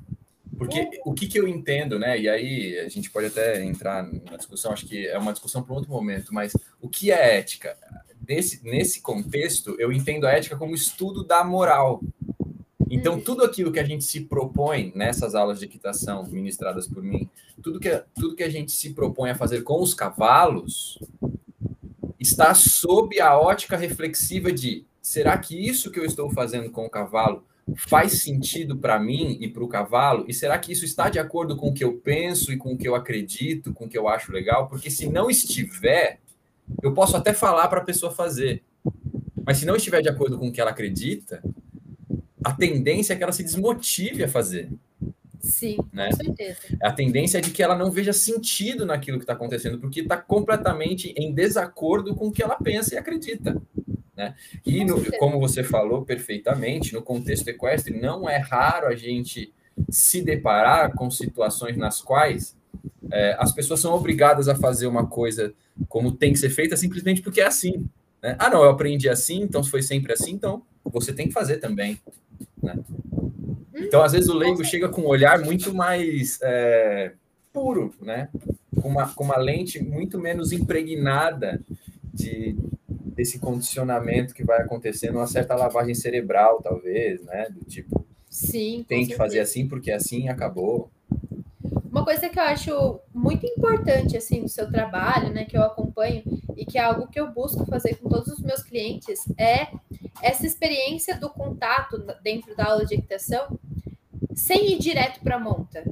Porque 0.57 1.01
o 1.05 1.13
que, 1.13 1.27
que 1.27 1.37
eu 1.37 1.47
entendo, 1.47 1.99
né? 1.99 2.17
E 2.17 2.29
aí 2.29 2.79
a 2.79 2.87
gente 2.87 3.09
pode 3.09 3.27
até 3.27 3.61
entrar 3.63 4.03
na 4.03 4.37
discussão, 4.37 4.71
acho 4.71 4.85
que 4.85 5.05
é 5.05 5.17
uma 5.17 5.33
discussão 5.33 5.61
para 5.61 5.75
outro 5.75 5.91
momento, 5.91 6.33
mas 6.33 6.53
o 6.79 6.87
que 6.87 7.11
é 7.11 7.37
ética? 7.37 7.77
Nesse, 8.27 8.63
nesse 8.63 9.01
contexto, 9.01 9.75
eu 9.77 9.91
entendo 9.91 10.25
a 10.25 10.31
ética 10.31 10.55
como 10.55 10.73
estudo 10.73 11.25
da 11.25 11.43
moral. 11.43 12.01
Então, 12.89 13.19
tudo 13.19 13.43
aquilo 13.43 13.71
que 13.71 13.79
a 13.79 13.83
gente 13.83 14.03
se 14.03 14.21
propõe 14.21 14.91
nessas 14.95 15.35
aulas 15.35 15.59
de 15.59 15.65
equitação 15.65 16.23
ministradas 16.25 16.87
por 16.87 17.01
mim, 17.01 17.29
tudo 17.61 17.79
que, 17.79 18.03
tudo 18.13 18.35
que 18.35 18.43
a 18.43 18.49
gente 18.49 18.71
se 18.71 18.93
propõe 18.93 19.31
a 19.31 19.35
fazer 19.35 19.63
com 19.63 19.81
os 19.81 19.93
cavalos, 19.93 20.99
está 22.19 22.53
sob 22.53 23.19
a 23.19 23.37
ótica 23.37 23.77
reflexiva 23.77 24.51
de 24.51 24.85
será 25.01 25.37
que 25.37 25.55
isso 25.55 25.91
que 25.91 25.99
eu 25.99 26.05
estou 26.05 26.29
fazendo 26.29 26.69
com 26.71 26.85
o 26.85 26.89
cavalo 26.89 27.43
faz 27.75 28.21
sentido 28.21 28.77
para 28.77 28.99
mim 28.99 29.37
e 29.39 29.47
para 29.47 29.63
o 29.63 29.67
cavalo? 29.67 30.25
E 30.27 30.33
será 30.33 30.57
que 30.57 30.71
isso 30.71 30.85
está 30.85 31.09
de 31.09 31.19
acordo 31.19 31.55
com 31.55 31.69
o 31.69 31.73
que 31.73 31.83
eu 31.83 31.93
penso 31.93 32.51
e 32.51 32.57
com 32.57 32.73
o 32.73 32.77
que 32.77 32.87
eu 32.87 32.95
acredito, 32.95 33.73
com 33.73 33.85
o 33.85 33.89
que 33.89 33.97
eu 33.97 34.07
acho 34.07 34.31
legal? 34.31 34.67
Porque 34.67 34.91
se 34.91 35.07
não 35.07 35.29
estiver, 35.29 36.19
eu 36.81 36.93
posso 36.93 37.17
até 37.17 37.33
falar 37.33 37.67
para 37.67 37.81
a 37.81 37.83
pessoa 37.83 38.11
fazer. 38.11 38.63
Mas 39.45 39.57
se 39.57 39.65
não 39.65 39.75
estiver 39.75 40.01
de 40.01 40.09
acordo 40.09 40.37
com 40.37 40.47
o 40.47 40.51
que 40.51 40.61
ela 40.61 40.71
acredita, 40.71 41.43
a 42.45 42.53
tendência 42.53 43.13
é 43.13 43.15
que 43.15 43.23
ela 43.23 43.31
se 43.31 43.43
desmotive 43.43 44.23
a 44.23 44.27
fazer. 44.27 44.69
Sim, 45.39 45.77
né? 45.91 46.09
com 46.09 46.15
certeza. 46.17 46.59
A 46.81 46.91
tendência 46.91 47.39
é 47.39 47.41
de 47.41 47.49
que 47.49 47.63
ela 47.63 47.75
não 47.75 47.89
veja 47.89 48.13
sentido 48.13 48.85
naquilo 48.85 49.17
que 49.17 49.23
está 49.23 49.33
acontecendo, 49.33 49.79
porque 49.79 50.01
está 50.01 50.15
completamente 50.15 51.11
em 51.17 51.33
desacordo 51.33 52.15
com 52.15 52.27
o 52.27 52.31
que 52.31 52.43
ela 52.43 52.55
pensa 52.55 52.93
e 52.93 52.97
acredita. 52.99 53.59
Né? 54.15 54.35
E, 54.63 54.85
no, 54.85 55.03
como 55.17 55.39
você 55.39 55.63
falou 55.63 56.05
perfeitamente, 56.05 56.93
no 56.93 57.01
contexto 57.01 57.47
equestre, 57.47 57.99
não 57.99 58.29
é 58.29 58.37
raro 58.37 58.87
a 58.87 58.95
gente 58.95 59.51
se 59.89 60.21
deparar 60.21 60.93
com 60.93 61.09
situações 61.09 61.75
nas 61.75 61.99
quais 61.99 62.55
é, 63.11 63.35
as 63.39 63.51
pessoas 63.51 63.79
são 63.79 63.93
obrigadas 63.93 64.47
a 64.47 64.55
fazer 64.55 64.85
uma 64.85 65.07
coisa 65.07 65.51
como 65.89 66.11
tem 66.11 66.31
que 66.31 66.39
ser 66.39 66.49
feita 66.49 66.77
simplesmente 66.77 67.23
porque 67.23 67.41
é 67.41 67.47
assim. 67.47 67.89
Né? 68.21 68.35
Ah, 68.37 68.51
não, 68.51 68.63
eu 68.63 68.69
aprendi 68.69 69.09
assim, 69.09 69.41
então 69.41 69.63
foi 69.63 69.81
sempre 69.81 70.13
assim, 70.13 70.31
então 70.31 70.61
você 70.83 71.11
tem 71.11 71.27
que 71.27 71.33
fazer 71.33 71.57
também. 71.57 71.99
Né? 72.65 72.77
Então, 73.75 74.01
às 74.01 74.13
vezes, 74.13 74.29
o 74.29 74.37
leigo 74.37 74.63
chega 74.63 74.89
com 74.89 75.01
um 75.01 75.07
olhar 75.07 75.39
muito 75.39 75.73
mais 75.73 76.39
é, 76.41 77.13
puro, 77.53 77.93
né? 78.01 78.29
Com 78.81 78.89
uma, 78.89 79.07
com 79.07 79.23
uma 79.23 79.37
lente 79.37 79.81
muito 79.81 80.19
menos 80.19 80.51
impregnada 80.51 81.61
de, 82.13 82.57
desse 82.87 83.39
condicionamento 83.39 84.33
que 84.33 84.43
vai 84.43 84.61
acontecendo, 84.61 85.15
uma 85.17 85.27
certa 85.27 85.55
lavagem 85.55 85.95
cerebral, 85.95 86.61
talvez, 86.61 87.23
né? 87.23 87.47
Do 87.49 87.63
tipo, 87.65 88.05
Sim, 88.29 88.83
tem 88.87 88.99
que 88.99 89.07
certeza. 89.07 89.17
fazer 89.17 89.39
assim 89.39 89.67
porque 89.67 89.91
assim 89.91 90.27
acabou. 90.27 90.89
Uma 91.89 92.03
coisa 92.03 92.27
que 92.27 92.37
eu 92.37 92.43
acho 92.43 92.99
muito 93.13 93.45
importante 93.45 94.17
assim 94.17 94.41
no 94.41 94.49
seu 94.49 94.69
trabalho, 94.69 95.31
né, 95.31 95.45
que 95.45 95.57
eu 95.57 95.63
acompanho 95.63 96.21
e 96.57 96.65
que 96.65 96.77
é 96.77 96.81
algo 96.83 97.07
que 97.07 97.17
eu 97.17 97.31
busco 97.31 97.65
fazer 97.65 97.95
com 97.95 98.09
todos 98.09 98.27
os 98.27 98.41
meus 98.41 98.61
clientes 98.61 99.21
é 99.37 99.67
essa 100.21 100.45
experiência 100.45 101.17
do 101.17 101.29
contato 101.29 101.97
dentro 102.21 102.55
da 102.55 102.65
aula 102.65 102.85
de 102.85 102.95
equitação 102.95 103.59
sem 104.33 104.73
ir 104.73 104.79
direto 104.79 105.21
para 105.21 105.35
a 105.35 105.39
monta. 105.39 105.83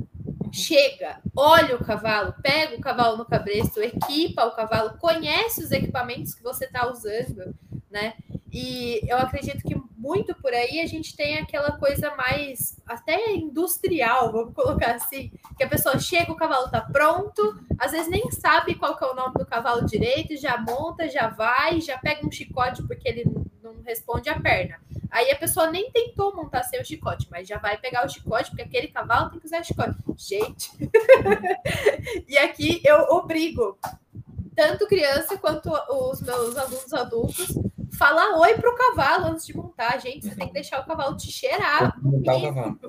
Chega, 0.52 1.20
olha 1.36 1.76
o 1.76 1.84
cavalo, 1.84 2.36
pega 2.44 2.76
o 2.76 2.82
cavalo 2.82 3.18
no 3.18 3.26
cabresto, 3.26 3.82
equipa 3.82 4.46
o 4.46 4.52
cavalo, 4.52 4.98
conhece 5.00 5.64
os 5.64 5.72
equipamentos 5.72 6.36
que 6.36 6.44
você 6.44 6.66
está 6.66 6.88
usando, 6.92 7.56
né? 7.90 8.14
E 8.52 9.02
eu 9.08 9.18
acredito 9.18 9.64
que 9.64 9.76
muito 9.98 10.36
por 10.36 10.54
aí 10.54 10.80
a 10.82 10.86
gente 10.86 11.16
tem 11.16 11.38
aquela 11.38 11.72
coisa 11.72 12.14
mais 12.16 12.78
até 12.86 13.34
industrial, 13.34 14.32
vamos 14.32 14.54
colocar 14.54 14.96
assim, 14.96 15.32
que 15.58 15.64
a 15.64 15.68
pessoa 15.68 15.98
chega, 15.98 16.32
o 16.32 16.36
cavalo 16.36 16.70
tá 16.70 16.82
pronto, 16.82 17.58
às 17.80 17.94
vezes 17.94 18.10
nem 18.10 18.30
sabe 18.30 18.76
qual 18.76 18.96
que 18.96 19.04
é 19.04 19.08
o 19.08 19.16
nome 19.16 19.34
do 19.34 19.46
cavalo 19.46 19.86
direito, 19.88 20.38
já 20.38 20.58
monta, 20.58 21.10
já 21.10 21.30
vai, 21.30 21.82
já 21.82 21.98
pega 21.98 22.28
um 22.28 22.32
chicote 22.32 22.84
porque 22.84 23.08
ele 23.08 23.24
não 23.74 23.84
responde 23.84 24.30
a 24.30 24.40
perna. 24.40 24.80
Aí 25.12 25.32
a 25.32 25.36
pessoa 25.36 25.70
nem 25.70 25.92
tentou 25.92 26.36
montar 26.36 26.64
sem 26.64 26.82
o 26.82 26.86
chicote, 26.86 27.28
mas 27.30 27.48
já 27.48 27.58
vai 27.58 27.78
pegar 27.78 28.06
o 28.06 28.10
chicote, 28.10 28.50
porque 28.50 28.64
aquele 28.64 28.88
cavalo 28.88 29.30
tem 29.30 29.40
que 29.40 29.46
usar 29.46 29.64
chicote. 29.64 29.96
Gente! 30.18 30.72
e 32.28 32.38
aqui 32.38 32.82
eu 32.84 32.98
obrigo 33.10 33.78
tanto 34.56 34.88
criança 34.88 35.38
quanto 35.38 35.70
os 35.90 36.22
meus 36.22 36.58
alunos 36.58 36.94
adultos 36.94 37.48
falar 37.98 38.38
oi 38.40 38.56
pro 38.56 38.76
cavalo 38.76 39.28
antes 39.28 39.46
de 39.46 39.56
montar, 39.56 40.00
gente. 40.00 40.28
Você 40.28 40.36
tem 40.36 40.48
que 40.48 40.54
deixar 40.54 40.82
o 40.82 40.86
cavalo 40.86 41.16
te 41.16 41.32
cheirar. 41.32 41.94
Cumprimentar 42.02 42.36
o 42.36 42.42
cavalo. 42.42 42.80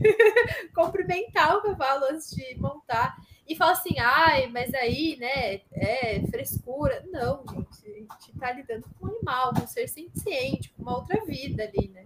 Cumprimentar 0.74 1.56
o 1.56 1.62
cavalo 1.62 2.04
antes 2.10 2.30
de 2.30 2.58
montar. 2.60 3.16
E 3.52 3.54
fala 3.54 3.72
assim, 3.72 3.98
ai, 3.98 4.46
mas 4.46 4.72
aí, 4.72 5.18
né, 5.20 5.60
é 5.72 6.22
frescura. 6.30 7.04
Não, 7.12 7.44
gente, 7.46 8.08
a 8.08 8.14
gente 8.14 8.38
tá 8.40 8.50
lidando 8.50 8.86
com 8.98 9.06
um 9.06 9.10
animal, 9.10 9.52
com 9.52 9.64
um 9.64 9.66
ser 9.66 9.86
senciente, 9.90 10.70
com 10.70 10.80
uma 10.80 10.96
outra 10.96 11.22
vida 11.26 11.62
ali, 11.62 11.90
né? 11.90 12.02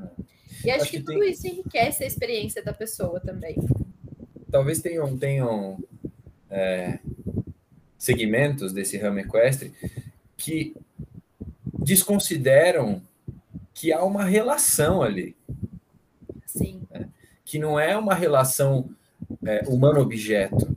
E 0.65 0.71
acho, 0.73 0.83
acho 0.83 0.91
que, 0.91 0.99
que, 0.99 1.05
tudo 1.05 1.21
tem... 1.21 1.31
isso 1.31 1.47
enriquece 1.47 2.03
a 2.03 2.07
experiência 2.09 2.65
da 2.65 2.73
pessoa 2.73 3.21
também. 3.21 3.55
Talvez 4.51 4.81
tenham, 4.81 5.17
tenham 5.17 5.79
é, 6.51 6.99
segmentos 7.97 8.73
desse 8.73 8.99
ramo 8.99 9.21
equestre 9.21 9.73
que 10.37 10.75
desconsideram 11.79 13.01
que 13.73 13.93
há 13.93 14.03
uma 14.03 14.25
relação 14.25 15.01
ali. 15.01 15.37
Sim. 16.45 16.83
Né? 16.91 17.09
Que 17.45 17.57
não 17.57 17.79
é 17.79 17.97
uma 17.97 18.15
relação 18.15 18.91
é, 19.45 19.63
humano-objeto. 19.69 20.75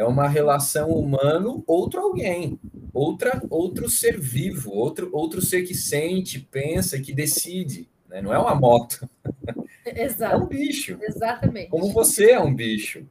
É 0.00 0.04
uma 0.04 0.26
relação 0.26 0.88
humano 0.88 1.62
outro 1.66 2.00
alguém, 2.00 2.58
outra 2.90 3.42
outro 3.50 3.86
ser 3.90 4.18
vivo, 4.18 4.72
outro 4.72 5.10
outro 5.12 5.42
ser 5.42 5.62
que 5.62 5.74
sente, 5.74 6.40
pensa, 6.40 6.98
que 6.98 7.12
decide. 7.12 7.86
Né? 8.08 8.22
Não 8.22 8.32
é 8.32 8.38
uma 8.38 8.54
moto. 8.54 9.06
Exato. 9.84 10.34
É 10.34 10.38
um 10.38 10.46
bicho. 10.46 10.98
Exatamente. 11.02 11.68
Como 11.68 11.92
você 11.92 12.30
é 12.30 12.40
um 12.40 12.54
bicho. 12.54 13.06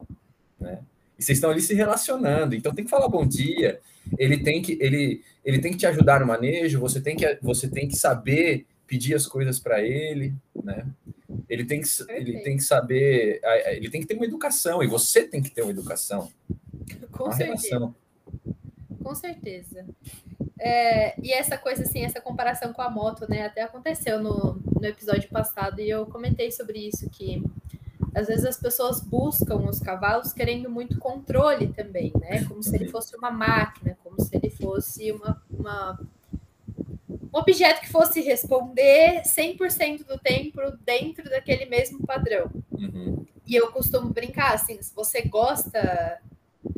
Né? 0.60 0.80
E 1.20 1.24
vocês 1.24 1.38
estão 1.38 1.52
ali 1.52 1.62
se 1.62 1.76
relacionando. 1.76 2.56
Então 2.56 2.74
tem 2.74 2.84
que 2.84 2.90
falar 2.90 3.08
bom 3.08 3.24
dia. 3.24 3.80
Ele 4.18 4.42
tem 4.42 4.60
que, 4.60 4.76
ele, 4.82 5.22
ele 5.46 5.60
tem 5.60 5.72
que 5.72 5.78
te 5.78 5.86
ajudar 5.86 6.22
no 6.22 6.26
manejo, 6.26 6.80
você 6.80 7.00
tem 7.00 7.16
que, 7.16 7.38
você 7.40 7.68
tem 7.68 7.88
que 7.88 7.98
saber 7.98 8.66
pedir 8.88 9.14
as 9.14 9.28
coisas 9.28 9.60
para 9.60 9.84
ele, 9.84 10.34
né? 10.64 10.88
Ele 11.48 11.64
tem, 11.66 11.82
que, 11.82 11.88
ele 12.10 12.40
tem 12.40 12.58
que 12.58 12.64
saber, 12.64 13.40
ele 13.68 13.92
tem 13.92 14.02
que 14.02 14.08
ter 14.08 14.16
uma 14.16 14.26
educação, 14.26 14.82
e 14.82 14.88
você 14.88 15.24
tem 15.24 15.44
que 15.44 15.52
ter 15.52 15.62
uma 15.62 15.70
educação. 15.70 16.32
Com 17.20 17.32
certeza. 17.32 17.68
Relação. 17.68 17.96
Com 19.04 19.16
certeza. 19.16 19.86
É, 20.58 21.20
e 21.22 21.34
essa 21.34 21.58
coisa 21.58 21.84
assim, 21.84 22.04
essa 22.04 22.22
comparação 22.22 22.72
com 22.72 22.82
a 22.82 22.90
moto, 22.90 23.26
né? 23.30 23.46
Até 23.46 23.62
aconteceu 23.62 24.22
no, 24.22 24.56
no 24.56 24.86
episódio 24.86 25.30
passado, 25.30 25.82
e 25.82 25.90
eu 25.90 26.06
comentei 26.06 26.52
sobre 26.52 26.80
isso, 26.80 27.10
que 27.10 27.44
às 28.16 28.28
vezes 28.28 28.46
as 28.46 28.58
pessoas 28.58 29.02
buscam 29.02 29.58
os 29.70 29.80
cavalos 29.80 30.34
querendo 30.34 30.70
muito 30.70 30.98
controle 30.98 31.68
também, 31.74 32.12
né? 32.20 32.46
Como 32.46 32.64
se 32.64 32.76
ele 32.76 32.90
fosse 32.90 33.16
uma 33.16 33.32
máquina, 33.32 33.98
como 34.04 34.20
se 34.22 34.36
ele 34.36 34.50
fosse 34.50 35.12
uma, 35.12 35.42
uma 35.50 36.00
um 37.10 37.38
objeto 37.38 37.82
que 37.82 37.90
fosse 37.90 38.22
responder 38.22 39.22
100% 39.22 40.06
do 40.06 40.18
tempo 40.18 40.60
dentro 40.84 41.30
daquele 41.30 41.66
mesmo 41.66 42.06
padrão. 42.06 42.50
Uhum. 42.72 43.26
E 43.46 43.56
eu 43.56 43.72
costumo 43.72 44.10
brincar 44.10 44.54
assim, 44.54 44.82
se 44.82 44.94
você 44.94 45.22
gosta, 45.22 46.20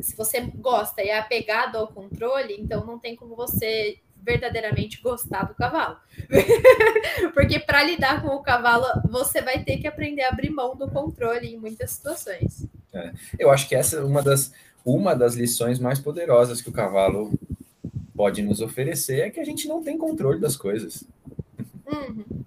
se 0.00 0.16
você 0.16 0.40
gosta 0.40 1.02
e 1.02 1.08
é 1.08 1.18
apegado 1.18 1.76
ao 1.76 1.88
controle, 1.88 2.56
então 2.58 2.86
não 2.86 2.98
tem 2.98 3.16
como 3.16 3.34
você 3.34 3.98
verdadeiramente 4.22 5.00
gostar 5.02 5.44
do 5.44 5.54
cavalo. 5.54 5.96
Porque 7.34 7.58
para 7.58 7.82
lidar 7.82 8.22
com 8.22 8.28
o 8.28 8.42
cavalo, 8.42 8.86
você 9.10 9.42
vai 9.42 9.64
ter 9.64 9.78
que 9.78 9.86
aprender 9.86 10.22
a 10.22 10.28
abrir 10.28 10.50
mão 10.50 10.76
do 10.76 10.88
controle 10.88 11.48
em 11.48 11.58
muitas 11.58 11.90
situações. 11.90 12.66
É, 12.92 13.12
eu 13.38 13.50
acho 13.50 13.68
que 13.68 13.74
essa 13.74 13.96
é 13.96 14.00
uma 14.02 14.22
das, 14.22 14.52
uma 14.84 15.14
das 15.14 15.34
lições 15.34 15.78
mais 15.78 15.98
poderosas 15.98 16.60
que 16.60 16.68
o 16.68 16.72
cavalo 16.72 17.32
pode 18.14 18.42
nos 18.42 18.60
oferecer 18.60 19.20
é 19.20 19.30
que 19.30 19.40
a 19.40 19.44
gente 19.44 19.66
não 19.66 19.82
tem 19.82 19.98
controle 19.98 20.40
das 20.40 20.56
coisas. 20.56 21.04
Uhum. 21.86 22.44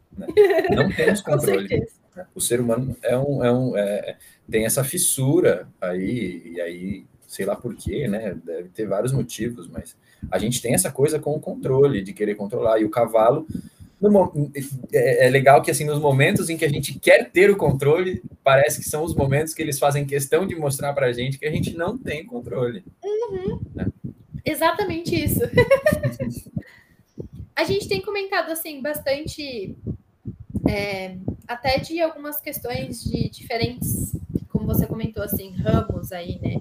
Não 0.74 0.90
temos 0.96 1.20
controle. 1.22 1.88
o 2.34 2.40
ser 2.40 2.62
humano 2.62 2.96
é 3.02 3.18
um, 3.18 3.44
é 3.44 3.52
um 3.52 3.78
é, 3.78 4.18
tem 4.50 4.66
essa 4.66 4.84
fissura 4.84 5.68
aí, 5.82 6.42
e 6.46 6.62
aí, 6.62 7.06
sei 7.36 7.46
lá 7.46 7.56
por 7.56 7.76
quê, 7.76 8.08
né? 8.08 8.36
Deve 8.46 8.70
ter 8.70 8.88
vários 8.88 9.12
motivos, 9.12 9.68
mas 9.68 9.96
a 10.32 10.40
gente 10.40 10.62
tem 10.62 10.74
essa 10.74 10.90
coisa 10.90 11.20
com 11.20 11.36
o 11.36 11.40
controle, 11.40 12.02
de 12.02 12.14
querer 12.14 12.36
controlar, 12.36 12.80
e 12.80 12.86
o 12.86 12.90
cavalo. 12.90 13.46
No, 14.00 14.32
é, 14.94 15.28
é 15.28 15.30
legal 15.30 15.62
que 15.62 15.72
assim 15.72 15.84
nos 15.84 16.00
momentos 16.00 16.50
em 16.50 16.58
que 16.58 16.66
a 16.66 16.70
gente 16.70 16.98
quer 17.00 17.30
ter 17.32 17.50
o 17.50 17.58
controle, 17.58 18.22
parece 18.44 18.80
que 18.80 18.90
são 18.90 19.04
os 19.04 19.16
momentos 19.16 19.54
que 19.54 19.62
eles 19.62 19.80
fazem 19.80 20.06
questão 20.06 20.48
de 20.48 20.56
mostrar 20.56 20.94
para 20.94 21.08
a 21.08 21.14
gente 21.14 21.38
que 21.38 21.46
a 21.46 21.52
gente 21.52 21.76
não 21.76 21.98
tem 21.98 22.26
controle. 22.26 22.84
Uhum. 23.04 23.60
Né? 23.74 23.88
Exatamente 24.44 25.16
isso. 25.16 25.42
a 27.56 27.64
gente 27.64 27.88
tem 27.88 28.02
comentado 28.02 28.52
assim 28.52 28.82
bastante, 28.82 29.76
é, 30.70 31.16
até 31.48 31.80
de 31.80 32.00
algumas 32.00 32.40
questões 32.40 33.04
de 33.04 33.30
diferentes, 33.30 34.16
como 34.50 34.66
como 34.66 34.74
você 34.74 34.88
comentou, 34.88 35.22
assim, 35.22 35.52
ramos 35.52 36.12
aí, 36.12 36.40
né? 36.42 36.60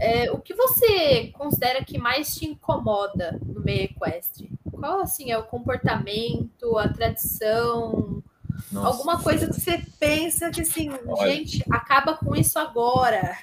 É, 0.00 0.30
o 0.30 0.38
que 0.38 0.54
você 0.54 1.28
considera 1.34 1.84
que 1.84 1.98
mais 1.98 2.34
te 2.34 2.46
incomoda 2.46 3.38
no 3.44 3.60
meio 3.60 3.84
equestre? 3.84 4.50
Qual, 4.70 5.00
assim, 5.00 5.30
é 5.30 5.38
o 5.38 5.44
comportamento, 5.44 6.76
a 6.78 6.88
tradição, 6.88 8.22
nossa. 8.70 8.88
Alguma 8.88 9.22
coisa 9.22 9.46
que 9.46 9.60
você 9.60 9.82
pensa 9.98 10.50
que 10.50 10.60
assim, 10.60 10.90
Olha, 11.06 11.32
gente, 11.32 11.64
acaba 11.70 12.16
com 12.16 12.34
isso 12.34 12.58
agora. 12.58 13.36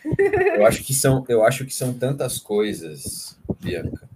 Eu 0.56 0.66
acho 0.66 0.84
que 0.84 0.94
são, 0.94 1.24
eu 1.28 1.44
acho 1.44 1.66
que 1.66 1.74
são 1.74 1.94
tantas 1.94 2.38
coisas, 2.38 3.38
Bianca. 3.60 4.10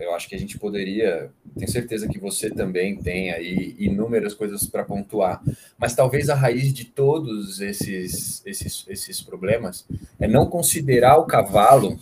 Eu 0.00 0.14
acho 0.14 0.28
que 0.28 0.34
a 0.34 0.38
gente 0.38 0.58
poderia, 0.58 1.30
tenho 1.60 1.70
certeza 1.70 2.08
que 2.08 2.18
você 2.18 2.50
também 2.50 2.96
tem 2.96 3.30
aí 3.30 3.76
inúmeras 3.78 4.32
coisas 4.32 4.66
para 4.66 4.82
pontuar, 4.82 5.42
mas 5.78 5.94
talvez 5.94 6.30
a 6.30 6.34
raiz 6.34 6.72
de 6.72 6.86
todos 6.86 7.60
esses, 7.60 8.44
esses, 8.46 8.84
esses 8.88 9.20
problemas 9.20 9.86
é 10.18 10.26
não 10.26 10.46
considerar 10.46 11.18
o 11.18 11.26
cavalo 11.26 11.98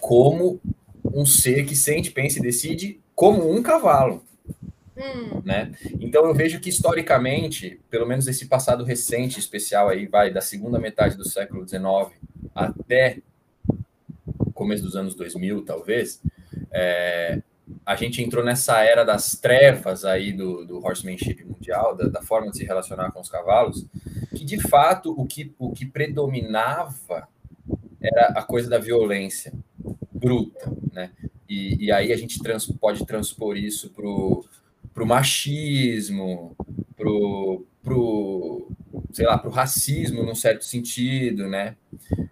como 0.00 0.60
um 1.04 1.24
ser 1.24 1.64
que 1.64 1.74
sente, 1.74 2.10
pensa 2.10 2.38
e 2.38 2.42
decide 2.42 3.00
como 3.14 3.50
um 3.50 3.62
cavalo. 3.62 4.22
Hum. 4.96 5.40
Né? 5.44 5.72
Então 5.98 6.26
eu 6.26 6.34
vejo 6.34 6.60
que 6.60 6.68
historicamente, 6.68 7.80
pelo 7.88 8.06
menos 8.06 8.26
esse 8.26 8.46
passado 8.46 8.84
recente 8.84 9.38
especial 9.38 9.88
aí, 9.88 10.06
vai 10.06 10.30
da 10.30 10.40
segunda 10.42 10.78
metade 10.78 11.16
do 11.16 11.26
século 11.26 11.66
XIX 11.66 12.14
até 12.54 13.18
começo 14.56 14.82
dos 14.82 14.96
anos 14.96 15.14
2000, 15.14 15.62
talvez, 15.64 16.20
é, 16.72 17.42
a 17.86 17.94
gente 17.94 18.20
entrou 18.20 18.44
nessa 18.44 18.82
era 18.82 19.04
das 19.04 19.36
trevas 19.36 20.04
aí 20.04 20.32
do, 20.32 20.66
do 20.66 20.84
horsemanship 20.84 21.44
mundial, 21.44 21.96
da, 21.96 22.08
da, 22.08 22.20
forma 22.20 22.50
de 22.50 22.58
se 22.58 22.64
relacionar 22.64 23.12
com 23.12 23.20
os 23.20 23.28
cavalos, 23.28 23.86
que 24.34 24.44
de 24.44 24.60
fato 24.60 25.14
o 25.16 25.24
que, 25.24 25.54
o 25.56 25.72
que 25.72 25.86
predominava 25.86 27.28
era 28.02 28.26
a 28.36 28.42
coisa 28.42 28.68
da 28.68 28.78
violência 28.78 29.52
bruta, 30.12 30.72
né? 30.92 31.12
E, 31.48 31.86
e 31.86 31.92
aí 31.92 32.12
a 32.12 32.16
gente 32.16 32.42
trans, 32.42 32.66
pode 32.66 33.06
transpor 33.06 33.56
isso 33.56 33.90
para 33.90 34.04
para 34.92 35.04
o 35.04 35.06
machismo, 35.06 36.56
para 36.96 37.06
o, 37.06 38.68
sei 39.12 39.26
lá, 39.26 39.36
para 39.36 39.50
o 39.50 39.52
racismo, 39.52 40.22
num 40.22 40.34
certo 40.34 40.64
sentido, 40.64 41.46
né? 41.46 41.76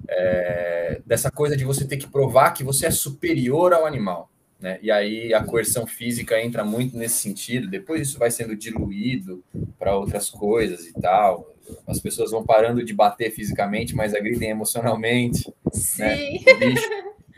É, 0.08 1.02
dessa 1.04 1.30
coisa 1.30 1.54
de 1.56 1.64
você 1.64 1.86
ter 1.86 1.98
que 1.98 2.06
provar 2.06 2.52
que 2.52 2.64
você 2.64 2.86
é 2.86 2.90
superior 2.90 3.74
ao 3.74 3.84
animal, 3.84 4.30
né? 4.64 4.78
E 4.80 4.90
aí 4.90 5.34
a 5.34 5.44
coerção 5.44 5.86
física 5.86 6.40
entra 6.40 6.64
muito 6.64 6.96
nesse 6.96 7.16
sentido. 7.16 7.68
Depois 7.68 8.00
isso 8.00 8.18
vai 8.18 8.30
sendo 8.30 8.56
diluído 8.56 9.44
para 9.78 9.94
outras 9.94 10.30
coisas 10.30 10.86
e 10.86 10.92
tal. 10.94 11.54
As 11.86 12.00
pessoas 12.00 12.30
vão 12.30 12.46
parando 12.46 12.82
de 12.82 12.94
bater 12.94 13.30
fisicamente, 13.30 13.94
mas 13.94 14.14
agridem 14.14 14.48
emocionalmente. 14.48 15.52
Sim. 15.70 16.02
Né? 16.02 16.74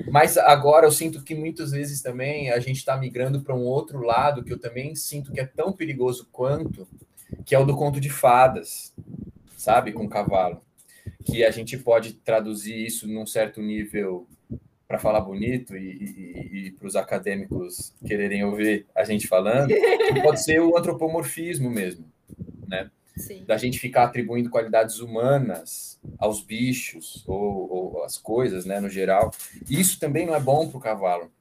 Mas 0.09 0.38
agora 0.38 0.87
eu 0.87 0.92
sinto 0.92 1.25
que 1.25 1.35
muitas 1.35 1.73
vezes 1.73 2.00
também 2.00 2.52
a 2.52 2.61
gente 2.61 2.76
está 2.76 2.97
migrando 2.97 3.40
para 3.40 3.56
um 3.56 3.64
outro 3.64 4.02
lado 4.02 4.45
que 4.45 4.52
eu 4.52 4.59
também 4.59 4.95
sinto 4.95 5.33
que 5.33 5.40
é 5.40 5.47
tão 5.47 5.73
perigoso 5.73 6.28
quanto, 6.30 6.87
que 7.45 7.56
é 7.56 7.59
o 7.59 7.64
do 7.64 7.75
conto 7.75 8.00
de 8.00 8.11
fadas, 8.11 8.95
sabe, 9.56 9.92
com 9.92 10.09
cavalo. 10.09 10.61
Que 11.25 11.45
a 11.45 11.50
gente 11.50 11.76
pode 11.76 12.12
traduzir 12.12 12.87
isso 12.87 13.09
num 13.09 13.26
certo 13.26 13.61
nível 13.61 14.28
para 14.87 14.99
falar 14.99 15.21
bonito 15.21 15.76
e, 15.76 15.81
e, 15.81 16.66
e 16.66 16.71
para 16.73 16.87
os 16.87 16.97
acadêmicos 16.97 17.93
quererem 18.07 18.45
ouvir 18.45 18.87
a 18.95 19.05
gente 19.05 19.26
falando, 19.26 19.75
pode 20.23 20.43
ser 20.43 20.61
o 20.61 20.76
antropomorfismo 20.76 21.71
mesmo, 21.71 22.05
né? 22.66 22.90
Sim. 23.16 23.45
da 23.47 23.57
gente 23.57 23.78
ficar 23.78 24.05
atribuindo 24.05 24.50
qualidades 24.50 24.99
humanas 25.00 25.99
aos 26.19 26.43
bichos 26.43 27.25
ou, 27.26 27.73
ou 27.73 28.05
às 28.05 28.19
coisas, 28.19 28.66
né, 28.66 28.78
no 28.78 28.90
geral. 28.90 29.31
Isso 29.71 29.99
também 29.99 30.26
não 30.26 30.35
é 30.35 30.40
bom 30.40 30.69
para 30.69 30.76
o 30.76 30.81
cavalo. 30.81 31.33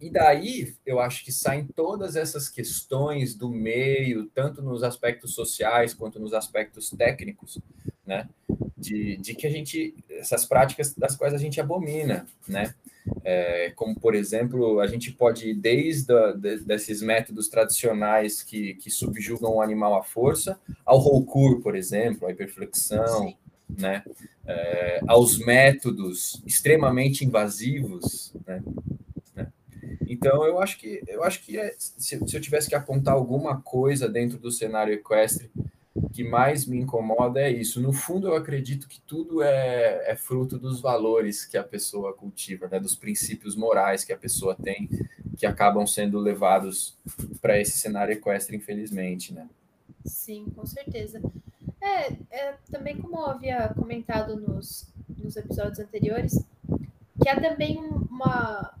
E 0.00 0.10
daí 0.10 0.74
eu 0.86 1.00
acho 1.00 1.24
que 1.24 1.32
saem 1.32 1.66
todas 1.66 2.16
essas 2.16 2.48
questões 2.48 3.34
do 3.34 3.50
meio, 3.50 4.26
tanto 4.26 4.62
nos 4.62 4.82
aspectos 4.82 5.34
sociais 5.34 5.92
quanto 5.92 6.18
nos 6.18 6.32
aspectos 6.32 6.90
técnicos, 6.90 7.58
né? 8.06 8.28
De, 8.76 9.16
de 9.16 9.34
que 9.34 9.46
a 9.46 9.50
gente, 9.50 9.94
essas 10.18 10.44
práticas 10.44 10.94
das 10.94 11.16
quais 11.16 11.34
a 11.34 11.38
gente 11.38 11.60
abomina, 11.60 12.26
né? 12.48 12.74
É, 13.24 13.70
como, 13.76 13.98
por 13.98 14.14
exemplo, 14.14 14.80
a 14.80 14.86
gente 14.86 15.12
pode 15.12 15.50
ir 15.50 15.54
desde 15.54 16.12
a, 16.12 16.32
de, 16.32 16.58
desses 16.60 17.00
métodos 17.00 17.48
tradicionais 17.48 18.42
que, 18.42 18.74
que 18.74 18.90
subjugam 18.90 19.54
o 19.54 19.62
animal 19.62 19.94
à 19.94 20.02
força, 20.02 20.58
ao 20.84 20.98
roucur, 20.98 21.60
por 21.60 21.76
exemplo, 21.76 22.26
a 22.26 22.32
hiperflexão, 22.32 23.28
Sim. 23.28 23.36
né? 23.78 24.02
É, 24.44 25.00
aos 25.06 25.38
métodos 25.38 26.42
extremamente 26.46 27.24
invasivos, 27.24 28.32
né? 28.46 28.62
né? 29.34 29.52
Então, 30.08 30.44
eu 30.44 30.60
acho 30.60 30.78
que, 30.78 31.02
eu 31.06 31.22
acho 31.22 31.42
que 31.44 31.58
é, 31.58 31.74
se, 31.78 32.18
se 32.26 32.36
eu 32.36 32.40
tivesse 32.40 32.68
que 32.68 32.74
apontar 32.74 33.14
alguma 33.14 33.60
coisa 33.60 34.08
dentro 34.08 34.38
do 34.38 34.50
cenário 34.50 34.94
equestre 34.94 35.50
que 36.12 36.24
mais 36.24 36.66
me 36.66 36.78
incomoda 36.78 37.40
é 37.40 37.50
isso. 37.50 37.80
No 37.80 37.92
fundo, 37.92 38.28
eu 38.28 38.36
acredito 38.36 38.88
que 38.88 39.00
tudo 39.00 39.42
é, 39.42 40.10
é 40.10 40.16
fruto 40.16 40.58
dos 40.58 40.80
valores 40.80 41.44
que 41.44 41.56
a 41.56 41.64
pessoa 41.64 42.12
cultiva, 42.12 42.68
né? 42.68 42.80
dos 42.80 42.96
princípios 42.96 43.54
morais 43.54 44.04
que 44.04 44.12
a 44.12 44.16
pessoa 44.16 44.54
tem, 44.54 44.88
que 45.36 45.46
acabam 45.46 45.86
sendo 45.86 46.18
levados 46.18 46.96
para 47.40 47.60
esse 47.60 47.78
cenário 47.78 48.12
equestre, 48.12 48.56
infelizmente. 48.56 49.32
Né? 49.32 49.48
Sim, 50.04 50.46
com 50.54 50.64
certeza. 50.64 51.20
É, 51.80 52.12
é, 52.30 52.54
também 52.70 52.96
como 52.96 53.16
eu 53.16 53.26
havia 53.26 53.68
comentado 53.74 54.36
nos, 54.36 54.92
nos 55.16 55.36
episódios 55.36 55.78
anteriores, 55.78 56.42
que 57.22 57.28
há 57.28 57.40
também 57.40 57.78
uma, 57.78 58.74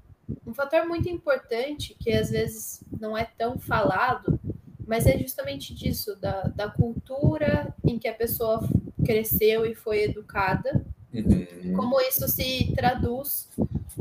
um 0.46 0.54
fator 0.54 0.86
muito 0.86 1.08
importante 1.08 1.96
que 1.98 2.12
às 2.12 2.30
vezes 2.30 2.82
não 3.00 3.16
é 3.16 3.24
tão 3.24 3.58
falado, 3.58 4.38
mas 4.86 5.06
é 5.06 5.18
justamente 5.18 5.74
disso, 5.74 6.16
da, 6.16 6.42
da 6.42 6.70
cultura 6.70 7.74
em 7.84 7.98
que 7.98 8.06
a 8.06 8.14
pessoa 8.14 8.60
cresceu 9.04 9.66
e 9.66 9.74
foi 9.74 10.04
educada, 10.04 10.84
uhum. 11.12 11.74
como 11.74 12.00
isso 12.00 12.28
se 12.28 12.72
traduz 12.74 13.48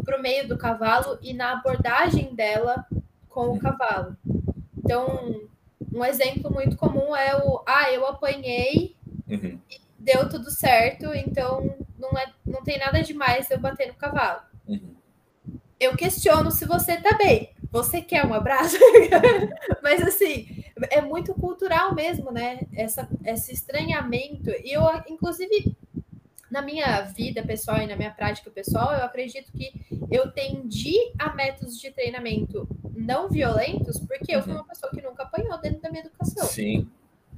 para 0.03 0.17
o 0.17 0.21
meio 0.21 0.47
do 0.47 0.57
cavalo 0.57 1.17
e 1.21 1.33
na 1.33 1.53
abordagem 1.53 2.35
dela 2.35 2.85
com 3.27 3.51
o 3.51 3.59
cavalo. 3.59 4.15
Então, 4.77 5.41
um 5.91 6.05
exemplo 6.05 6.51
muito 6.51 6.77
comum 6.77 7.15
é 7.15 7.35
o 7.35 7.63
ah, 7.65 7.91
eu 7.91 8.05
apanhei 8.05 8.95
uhum. 9.27 9.59
e 9.69 9.81
deu 9.97 10.29
tudo 10.29 10.51
certo, 10.51 11.13
então 11.13 11.75
não, 11.97 12.11
é, 12.17 12.31
não 12.45 12.63
tem 12.63 12.77
nada 12.77 13.01
demais 13.01 13.49
eu 13.49 13.59
bater 13.59 13.87
no 13.87 13.95
cavalo. 13.95 14.41
Uhum. 14.67 14.95
Eu 15.79 15.95
questiono 15.97 16.51
se 16.51 16.65
você 16.65 16.97
tá 16.97 17.17
bem. 17.17 17.49
Você 17.71 18.01
quer 18.01 18.25
um 18.25 18.33
abraço? 18.33 18.77
Mas 19.83 20.01
assim, 20.01 20.63
é 20.89 21.01
muito 21.01 21.33
cultural 21.33 21.95
mesmo, 21.95 22.31
né? 22.31 22.61
Essa, 22.73 23.07
esse 23.23 23.53
estranhamento. 23.53 24.49
E 24.49 24.73
eu, 24.73 24.83
inclusive, 25.07 25.75
na 26.51 26.61
minha 26.61 27.01
vida 27.01 27.43
pessoal 27.43 27.77
e 27.81 27.87
na 27.87 27.95
minha 27.95 28.11
prática 28.11 28.49
pessoal, 28.51 28.93
eu 28.93 29.03
acredito 29.03 29.51
que 29.51 29.71
eu 30.11 30.31
tendi 30.31 30.95
a 31.17 31.33
métodos 31.33 31.79
de 31.79 31.91
treinamento 31.91 32.67
não 32.95 33.29
violentos, 33.29 33.99
porque 33.99 34.35
eu 34.35 34.41
fui 34.41 34.53
uhum. 34.53 34.59
uma 34.59 34.67
pessoa 34.67 34.91
que 34.91 35.01
nunca 35.01 35.23
apanhou 35.23 35.57
dentro 35.59 35.81
da 35.81 35.89
minha 35.89 36.03
educação. 36.03 36.45
Sim. 36.45 36.87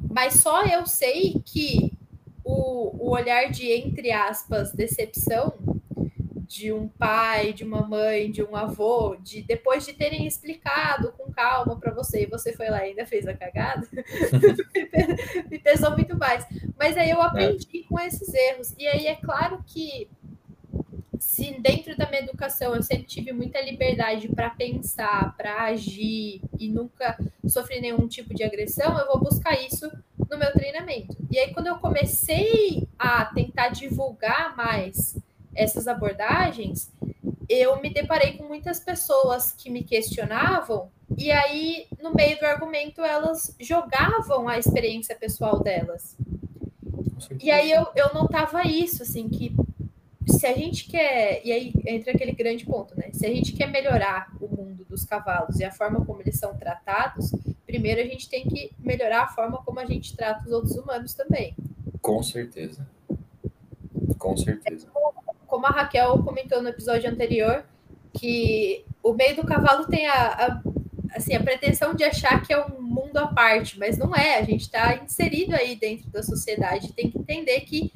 Mas 0.09 0.35
só 0.35 0.63
eu 0.65 0.85
sei 0.85 1.41
que 1.45 1.93
o, 2.43 3.07
o 3.07 3.09
olhar 3.11 3.49
de, 3.49 3.71
entre 3.71 4.11
aspas, 4.11 4.71
decepção 4.71 5.53
de 6.47 6.71
um 6.71 6.87
pai, 6.87 7.51
de 7.51 7.63
uma 7.63 7.81
mãe, 7.81 8.31
de 8.31 8.41
um 8.41 8.55
avô, 8.55 9.17
de 9.17 9.41
depois 9.41 9.85
de 9.85 9.93
terem 9.93 10.25
explicado 10.25 11.11
com 11.11 11.31
calma 11.31 11.77
para 11.77 11.93
você 11.93 12.23
e 12.23 12.25
você 12.25 12.53
foi 12.53 12.69
lá 12.69 12.85
e 12.85 12.89
ainda 12.89 13.05
fez 13.05 13.27
a 13.27 13.33
cagada, 13.33 13.87
me 15.51 15.59
pesou 15.59 15.91
muito 15.91 16.17
mais. 16.17 16.45
Mas 16.79 16.95
aí 16.97 17.09
eu 17.09 17.21
aprendi 17.21 17.79
é. 17.79 17.87
com 17.87 17.99
esses 17.99 18.33
erros. 18.33 18.73
E 18.77 18.87
aí 18.87 19.07
é 19.07 19.15
claro 19.15 19.61
que 19.65 20.09
se 21.19 21.59
dentro 21.59 21.97
da 21.97 22.07
minha 22.09 22.21
educação 22.21 22.75
eu 22.75 22.81
sempre 22.81 23.05
tive 23.05 23.33
muita 23.33 23.59
liberdade 23.61 24.29
para 24.29 24.49
pensar, 24.49 25.35
para 25.35 25.63
agir 25.63 26.41
e 26.57 26.69
nunca 26.69 27.17
sofri 27.45 27.81
nenhum 27.81 28.07
tipo 28.07 28.33
de 28.33 28.43
agressão, 28.43 28.97
eu 28.97 29.07
vou 29.07 29.19
buscar 29.19 29.59
isso 29.59 29.89
no 30.29 30.37
meu 30.37 30.51
treinamento. 30.53 31.17
E 31.31 31.37
aí 31.39 31.53
quando 31.53 31.67
eu 31.67 31.77
comecei 31.77 32.87
a 32.97 33.25
tentar 33.25 33.69
divulgar 33.69 34.55
mais 34.55 35.17
essas 35.57 35.87
abordagens, 35.87 36.91
eu 37.49 37.81
me 37.81 37.89
deparei 37.93 38.33
com 38.33 38.43
muitas 38.43 38.79
pessoas 38.79 39.51
que 39.51 39.69
me 39.69 39.83
questionavam, 39.83 40.89
e 41.17 41.31
aí, 41.31 41.87
no 42.01 42.13
meio 42.13 42.37
do 42.37 42.45
argumento, 42.45 43.01
elas 43.01 43.55
jogavam 43.59 44.47
a 44.47 44.57
experiência 44.57 45.15
pessoal 45.15 45.59
delas. 45.61 46.17
E 47.41 47.49
aí 47.49 47.71
eu, 47.71 47.87
eu 47.95 48.13
notava 48.13 48.67
isso, 48.67 49.03
assim, 49.03 49.29
que 49.29 49.55
se 50.27 50.45
a 50.45 50.53
gente 50.53 50.87
quer. 50.87 51.41
E 51.45 51.51
aí 51.51 51.73
entra 51.85 52.11
aquele 52.11 52.33
grande 52.33 52.65
ponto, 52.65 52.95
né? 52.97 53.09
Se 53.13 53.25
a 53.25 53.29
gente 53.29 53.53
quer 53.53 53.67
melhorar 53.67 54.31
o 54.39 54.47
mundo 54.47 54.85
dos 54.85 55.05
cavalos 55.05 55.59
e 55.59 55.63
a 55.63 55.71
forma 55.71 56.05
como 56.05 56.21
eles 56.21 56.37
são 56.37 56.55
tratados, 56.55 57.31
primeiro 57.65 58.01
a 58.01 58.05
gente 58.05 58.29
tem 58.29 58.45
que 58.45 58.71
melhorar 58.77 59.23
a 59.23 59.27
forma 59.29 59.57
como 59.63 59.79
a 59.79 59.85
gente 59.85 60.15
trata 60.15 60.45
os 60.45 60.51
outros 60.51 60.75
humanos 60.75 61.13
também. 61.13 61.55
Com 62.01 62.21
certeza. 62.21 62.87
Com 64.17 64.35
certeza. 64.35 64.87
Como 64.93 65.16
a 65.65 65.71
Raquel 65.71 66.17
comentou 66.23 66.61
no 66.61 66.69
episódio 66.69 67.09
anterior, 67.09 67.63
que 68.13 68.85
o 69.01 69.13
meio 69.13 69.35
do 69.35 69.45
cavalo 69.45 69.85
tem 69.87 70.07
a, 70.07 70.13
a 70.13 70.61
assim, 71.15 71.33
a 71.33 71.43
pretensão 71.43 71.93
de 71.93 72.03
achar 72.03 72.41
que 72.45 72.53
é 72.53 72.65
um 72.65 72.81
mundo 72.81 73.17
à 73.17 73.27
parte, 73.27 73.77
mas 73.77 73.97
não 73.97 74.15
é. 74.15 74.37
A 74.37 74.43
gente 74.43 74.61
está 74.61 74.95
inserido 74.95 75.55
aí 75.55 75.75
dentro 75.75 76.09
da 76.09 76.23
sociedade, 76.23 76.93
tem 76.93 77.09
que 77.09 77.17
entender 77.17 77.61
que 77.61 77.91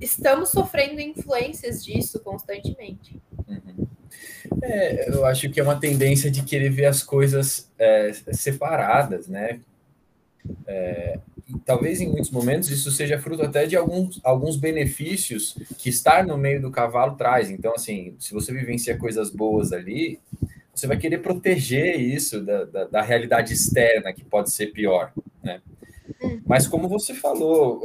estamos 0.00 0.50
sofrendo 0.50 1.00
influências 1.00 1.84
disso 1.84 2.20
constantemente. 2.20 3.20
Uhum. 3.46 3.86
É, 4.62 5.10
eu 5.10 5.24
acho 5.24 5.48
que 5.50 5.60
é 5.60 5.62
uma 5.62 5.78
tendência 5.78 6.30
de 6.30 6.42
querer 6.42 6.70
ver 6.70 6.86
as 6.86 7.02
coisas 7.02 7.70
é, 7.78 8.12
separadas, 8.32 9.28
né? 9.28 9.60
É, 10.66 11.18
talvez 11.64 12.00
em 12.00 12.08
muitos 12.08 12.30
momentos 12.30 12.70
isso 12.70 12.90
seja 12.90 13.18
fruto 13.18 13.42
até 13.42 13.66
de 13.66 13.76
alguns, 13.76 14.20
alguns 14.24 14.56
benefícios 14.56 15.56
que 15.78 15.88
estar 15.88 16.26
no 16.26 16.36
meio 16.36 16.60
do 16.60 16.70
cavalo 16.70 17.16
traz. 17.16 17.50
Então, 17.50 17.72
assim, 17.74 18.14
se 18.18 18.32
você 18.32 18.52
vivencia 18.52 18.96
coisas 18.96 19.30
boas 19.30 19.72
ali, 19.72 20.20
você 20.74 20.86
vai 20.86 20.96
querer 20.96 21.18
proteger 21.18 21.98
isso 21.98 22.40
da, 22.44 22.64
da, 22.64 22.84
da 22.84 23.02
realidade 23.02 23.52
externa, 23.52 24.12
que 24.12 24.24
pode 24.24 24.52
ser 24.52 24.68
pior, 24.68 25.12
né? 25.42 25.60
Mas 26.46 26.66
como 26.66 26.88
você 26.88 27.14
falou, 27.14 27.82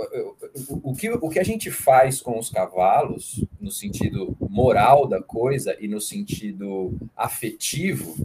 o 0.70 0.96
que, 0.96 1.10
o 1.10 1.30
que 1.30 1.40
a 1.40 1.44
gente 1.44 1.70
faz 1.70 2.22
com 2.22 2.40
os 2.40 2.50
cavalos, 2.50 3.44
no 3.60 3.70
sentido 3.70 4.36
moral 4.40 5.08
da 5.08 5.22
coisa 5.22 5.76
e 5.80 5.88
no 5.88 6.02
sentido 6.02 6.98
afetivo, 7.16 8.16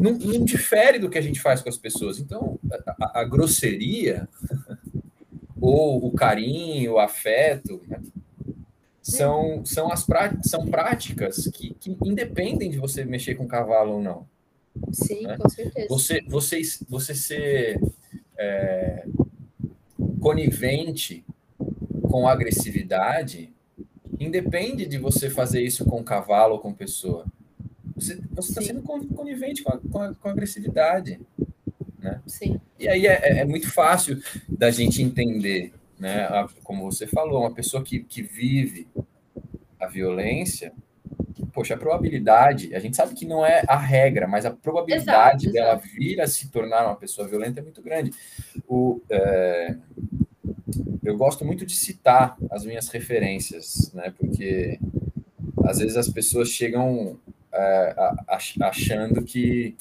não, 0.00 0.12
não 0.12 0.44
difere 0.44 0.98
do 0.98 1.10
que 1.10 1.18
a 1.18 1.22
gente 1.22 1.40
faz 1.40 1.60
com 1.60 1.68
as 1.68 1.76
pessoas. 1.76 2.18
Então, 2.18 2.58
a, 3.00 3.20
a 3.20 3.24
grosseria, 3.24 4.28
ou 5.60 6.06
o 6.06 6.12
carinho, 6.12 6.94
o 6.94 6.98
afeto, 6.98 7.82
né? 7.86 8.00
são, 9.02 9.64
são, 9.64 9.90
as 9.90 10.06
são 10.42 10.66
práticas 10.66 11.48
que, 11.48 11.74
que 11.74 11.96
independem 12.04 12.70
de 12.70 12.78
você 12.78 13.04
mexer 13.04 13.34
com 13.34 13.46
cavalo 13.46 13.94
ou 13.94 14.02
não. 14.02 14.26
Sim, 14.92 15.26
né? 15.26 15.36
com 15.36 15.48
certeza. 15.48 15.88
Você, 15.88 16.22
você, 16.28 16.60
você 16.88 17.14
ser 17.14 17.80
é, 18.36 19.06
conivente 20.20 21.24
com 22.02 22.28
agressividade 22.28 23.52
independe 24.20 24.86
de 24.86 24.98
você 24.98 25.30
fazer 25.30 25.62
isso 25.62 25.84
com 25.84 26.02
cavalo 26.02 26.54
ou 26.54 26.60
com 26.60 26.72
pessoa. 26.72 27.26
Você 27.98 28.20
está 28.38 28.62
sendo 28.62 28.82
conivente 28.82 29.62
com 29.62 29.72
a, 29.72 29.78
com 29.78 30.00
a, 30.00 30.14
com 30.14 30.28
a 30.28 30.30
agressividade. 30.30 31.20
Né? 31.98 32.20
Sim. 32.26 32.60
E 32.78 32.88
aí 32.88 33.06
é, 33.06 33.40
é, 33.40 33.44
muito 33.44 33.70
fácil 33.70 34.22
da 34.48 34.70
gente 34.70 35.02
entender, 35.02 35.72
né? 35.98 36.24
A, 36.26 36.48
como 36.62 36.90
você 36.90 37.06
falou, 37.06 37.40
uma 37.40 37.52
pessoa 37.52 37.82
que, 37.82 38.00
que 38.00 38.22
vive 38.22 38.86
a 39.80 39.86
violência, 39.86 40.72
poxa, 41.52 41.74
a 41.74 41.78
probabilidade, 41.78 42.74
a 42.74 42.78
gente 42.78 42.96
sabe 42.96 43.14
que 43.14 43.26
não 43.26 43.44
é 43.44 43.64
a 43.66 43.76
regra, 43.76 44.28
mas 44.28 44.46
a 44.46 44.50
probabilidade 44.50 45.46
exato, 45.46 45.52
dela 45.52 45.72
exato. 45.74 45.88
vir 45.94 46.20
a 46.20 46.26
se 46.26 46.48
tornar 46.48 46.86
uma 46.86 46.96
pessoa 46.96 47.26
violenta 47.26 47.60
é 47.60 47.62
muito 47.62 47.82
grande. 47.82 48.12
O, 48.68 49.00
é, 49.10 49.76
eu 51.02 51.16
gosto 51.16 51.44
muito 51.44 51.66
de 51.66 51.74
citar 51.74 52.36
as 52.50 52.64
minhas 52.64 52.88
referências, 52.88 53.92
né? 53.92 54.12
Porque 54.16 54.78
às 55.64 55.78
vezes 55.78 55.96
as 55.96 56.08
pessoas 56.08 56.48
chegam 56.48 57.18
é, 57.58 57.94
achando 58.60 59.22
que 59.22 59.76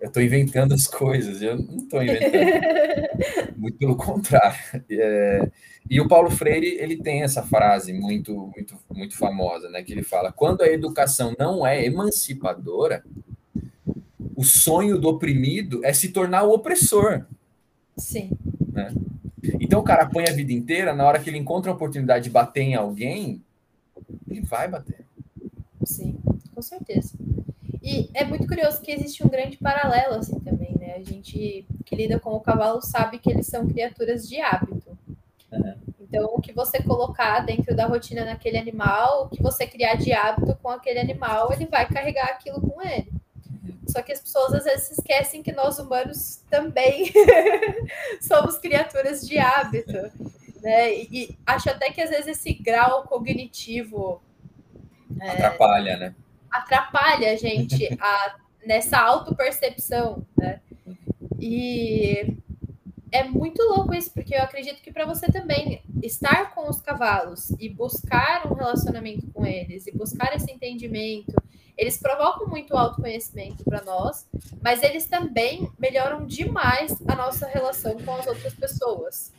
eu 0.00 0.08
estou 0.08 0.22
inventando 0.22 0.74
as 0.74 0.86
coisas. 0.86 1.40
Eu 1.40 1.56
não 1.56 1.76
estou 1.78 2.02
inventando. 2.02 3.52
muito 3.56 3.78
pelo 3.78 3.96
contrário. 3.96 4.58
É, 4.90 5.50
e 5.88 6.00
o 6.00 6.08
Paulo 6.08 6.30
Freire 6.30 6.76
ele 6.78 6.96
tem 6.96 7.22
essa 7.22 7.42
frase 7.42 7.92
muito, 7.92 8.50
muito, 8.54 8.76
muito 8.92 9.16
famosa, 9.16 9.68
né? 9.70 9.82
Que 9.82 9.92
ele 9.92 10.02
fala: 10.02 10.32
quando 10.32 10.62
a 10.62 10.68
educação 10.68 11.34
não 11.38 11.66
é 11.66 11.84
emancipadora, 11.84 13.04
o 14.34 14.44
sonho 14.44 14.98
do 14.98 15.08
oprimido 15.08 15.84
é 15.84 15.92
se 15.92 16.08
tornar 16.08 16.42
o 16.42 16.52
opressor. 16.52 17.24
Sim. 17.96 18.30
Né? 18.72 18.92
Então 19.60 19.80
o 19.80 19.84
cara 19.84 20.06
põe 20.06 20.24
a 20.28 20.32
vida 20.32 20.52
inteira, 20.52 20.94
na 20.94 21.04
hora 21.04 21.18
que 21.18 21.30
ele 21.30 21.38
encontra 21.38 21.70
a 21.70 21.74
oportunidade 21.74 22.24
de 22.24 22.30
bater 22.30 22.62
em 22.62 22.74
alguém, 22.74 23.42
ele 24.28 24.40
vai 24.40 24.68
bater. 24.68 25.04
Sim, 25.84 26.18
com 26.62 26.68
certeza. 26.76 27.14
E 27.82 28.08
é 28.14 28.24
muito 28.24 28.46
curioso 28.46 28.80
que 28.80 28.92
existe 28.92 29.26
um 29.26 29.28
grande 29.28 29.56
paralelo 29.56 30.14
assim 30.14 30.38
também, 30.38 30.76
né? 30.78 30.94
A 30.94 31.02
gente 31.02 31.66
que 31.84 31.96
lida 31.96 32.20
com 32.20 32.30
o 32.30 32.40
cavalo 32.40 32.80
sabe 32.80 33.18
que 33.18 33.28
eles 33.28 33.48
são 33.48 33.66
criaturas 33.66 34.28
de 34.28 34.40
hábito. 34.40 34.96
Então, 36.00 36.26
o 36.34 36.40
que 36.40 36.52
você 36.52 36.80
colocar 36.80 37.40
dentro 37.40 37.74
da 37.74 37.86
rotina 37.86 38.24
naquele 38.24 38.58
animal, 38.58 39.24
o 39.24 39.28
que 39.28 39.42
você 39.42 39.66
criar 39.66 39.94
de 39.94 40.12
hábito 40.12 40.56
com 40.62 40.68
aquele 40.68 41.00
animal, 41.00 41.52
ele 41.52 41.66
vai 41.66 41.88
carregar 41.88 42.26
aquilo 42.26 42.60
com 42.60 42.80
ele. 42.82 43.10
Só 43.88 44.00
que 44.02 44.12
as 44.12 44.20
pessoas 44.20 44.54
às 44.54 44.64
vezes 44.64 44.92
esquecem 44.92 45.42
que 45.42 45.52
nós 45.52 45.78
humanos 45.78 46.42
também 46.48 47.10
somos 48.20 48.58
criaturas 48.58 49.26
de 49.26 49.38
hábito, 49.38 50.12
né? 50.62 50.94
E, 50.94 51.08
e 51.10 51.38
acho 51.44 51.68
até 51.70 51.90
que 51.90 52.00
às 52.00 52.10
vezes 52.10 52.28
esse 52.28 52.52
grau 52.52 53.04
cognitivo 53.04 54.22
é, 55.20 55.30
atrapalha, 55.30 55.96
né? 55.96 56.14
Atrapalha 56.52 57.32
a 57.32 57.36
gente 57.36 57.88
a, 58.00 58.36
nessa 58.66 58.98
autopercepção, 58.98 60.24
né? 60.36 60.60
E 61.40 62.36
é 63.10 63.24
muito 63.24 63.62
louco 63.62 63.94
isso, 63.94 64.10
porque 64.12 64.34
eu 64.34 64.42
acredito 64.42 64.80
que 64.80 64.92
para 64.92 65.04
você 65.04 65.26
também 65.30 65.82
estar 66.02 66.54
com 66.54 66.68
os 66.68 66.80
cavalos 66.80 67.50
e 67.58 67.68
buscar 67.68 68.50
um 68.50 68.54
relacionamento 68.54 69.26
com 69.32 69.44
eles 69.44 69.86
e 69.86 69.92
buscar 69.92 70.34
esse 70.34 70.50
entendimento, 70.50 71.34
eles 71.76 71.98
provocam 71.98 72.46
muito 72.46 72.76
autoconhecimento 72.76 73.64
para 73.64 73.82
nós, 73.82 74.26
mas 74.62 74.82
eles 74.82 75.06
também 75.06 75.70
melhoram 75.78 76.26
demais 76.26 76.96
a 77.06 77.14
nossa 77.14 77.46
relação 77.46 77.96
com 77.98 78.14
as 78.14 78.26
outras 78.26 78.54
pessoas. 78.54 79.32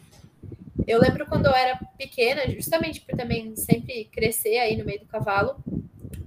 Eu 0.86 0.99
lembro 0.99 1.26
quando 1.26 1.45
eu 1.45 1.54
era 1.54 1.80
pequena, 1.97 2.49
justamente 2.49 3.02
por 3.02 3.15
também 3.15 3.56
sempre 3.56 4.06
crescer 4.06 4.58
aí 4.58 4.76
no 4.76 4.84
meio 4.84 4.99
do 4.99 5.06
cavalo, 5.06 5.56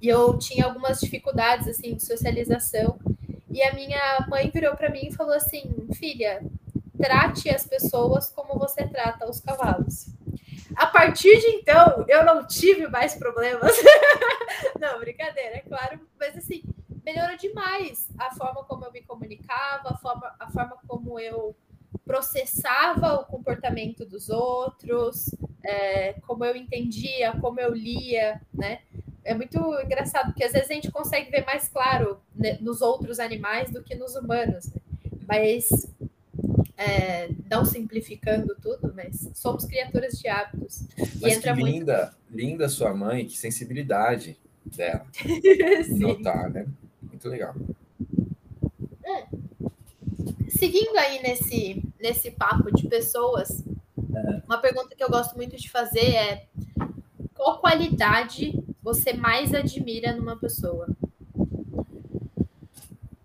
e 0.06 0.08
eu 0.08 0.38
tinha 0.38 0.66
algumas 0.66 1.00
dificuldades 1.00 1.66
assim 1.66 1.96
de 1.96 2.06
socialização. 2.06 2.96
E 3.50 3.60
a 3.60 3.74
minha 3.74 4.24
mãe 4.28 4.48
virou 4.54 4.76
para 4.76 4.88
mim 4.88 5.08
e 5.08 5.12
falou 5.12 5.34
assim: 5.34 5.88
"Filha, 5.94 6.44
trate 6.96 7.50
as 7.50 7.66
pessoas 7.66 8.30
como 8.30 8.56
você 8.56 8.86
trata 8.86 9.28
os 9.28 9.40
cavalos". 9.40 10.14
A 10.76 10.86
partir 10.86 11.40
de 11.40 11.46
então, 11.48 12.04
eu 12.06 12.24
não 12.24 12.46
tive 12.46 12.86
mais 12.86 13.16
problemas. 13.16 13.72
não, 14.78 15.00
brincadeira, 15.00 15.56
é 15.56 15.60
claro, 15.60 15.98
mas 16.20 16.36
assim, 16.36 16.62
melhorou 17.04 17.36
demais 17.36 18.08
a 18.16 18.32
forma 18.32 18.62
como 18.62 18.84
eu 18.84 18.92
me 18.92 19.02
comunicava, 19.02 19.88
a 19.88 19.96
forma, 19.96 20.36
a 20.38 20.48
forma 20.52 20.76
como 20.86 21.18
eu 21.18 21.56
processava 22.04 23.14
o 23.14 23.24
comportamento 23.24 24.06
dos 24.06 24.28
outros, 24.28 25.34
é, 25.64 26.12
como 26.28 26.44
eu 26.44 26.54
entendia, 26.54 27.32
como 27.40 27.58
eu 27.58 27.74
lia, 27.74 28.40
né? 28.54 28.82
É 29.26 29.34
muito 29.34 29.58
engraçado, 29.82 30.26
porque 30.26 30.44
às 30.44 30.52
vezes 30.52 30.70
a 30.70 30.74
gente 30.74 30.90
consegue 30.90 31.30
ver 31.30 31.44
mais 31.44 31.68
claro 31.68 32.18
né, 32.34 32.56
nos 32.60 32.80
outros 32.80 33.18
animais 33.18 33.70
do 33.72 33.82
que 33.82 33.96
nos 33.96 34.14
humanos. 34.14 34.66
Né? 34.72 34.80
Mas, 35.26 35.68
é, 36.76 37.28
não 37.50 37.64
simplificando 37.64 38.54
tudo, 38.62 38.92
mas 38.94 39.28
somos 39.34 39.64
criaturas 39.64 40.16
de 40.18 40.28
hábitos. 40.28 40.84
Mas 41.20 41.22
e 41.22 41.30
entra 41.30 41.54
que 41.54 41.62
linda, 41.62 42.14
muito... 42.30 42.46
linda 42.46 42.68
sua 42.68 42.94
mãe, 42.94 43.26
que 43.26 43.36
sensibilidade 43.36 44.38
dela. 44.64 45.06
Notar, 45.90 46.48
né? 46.48 46.66
Muito 47.02 47.28
legal. 47.28 47.54
É. 49.04 49.26
Seguindo 50.48 50.96
aí 50.98 51.20
nesse, 51.20 51.82
nesse 52.00 52.30
papo 52.30 52.70
de 52.70 52.86
pessoas, 52.88 53.64
é. 54.14 54.42
uma 54.46 54.58
pergunta 54.58 54.94
que 54.94 55.02
eu 55.02 55.10
gosto 55.10 55.34
muito 55.36 55.56
de 55.56 55.68
fazer 55.68 56.14
é 56.14 56.46
qual 57.34 57.58
qualidade 57.58 58.54
você 58.86 59.12
mais 59.12 59.52
admira 59.52 60.12
numa 60.12 60.36
pessoa? 60.36 60.86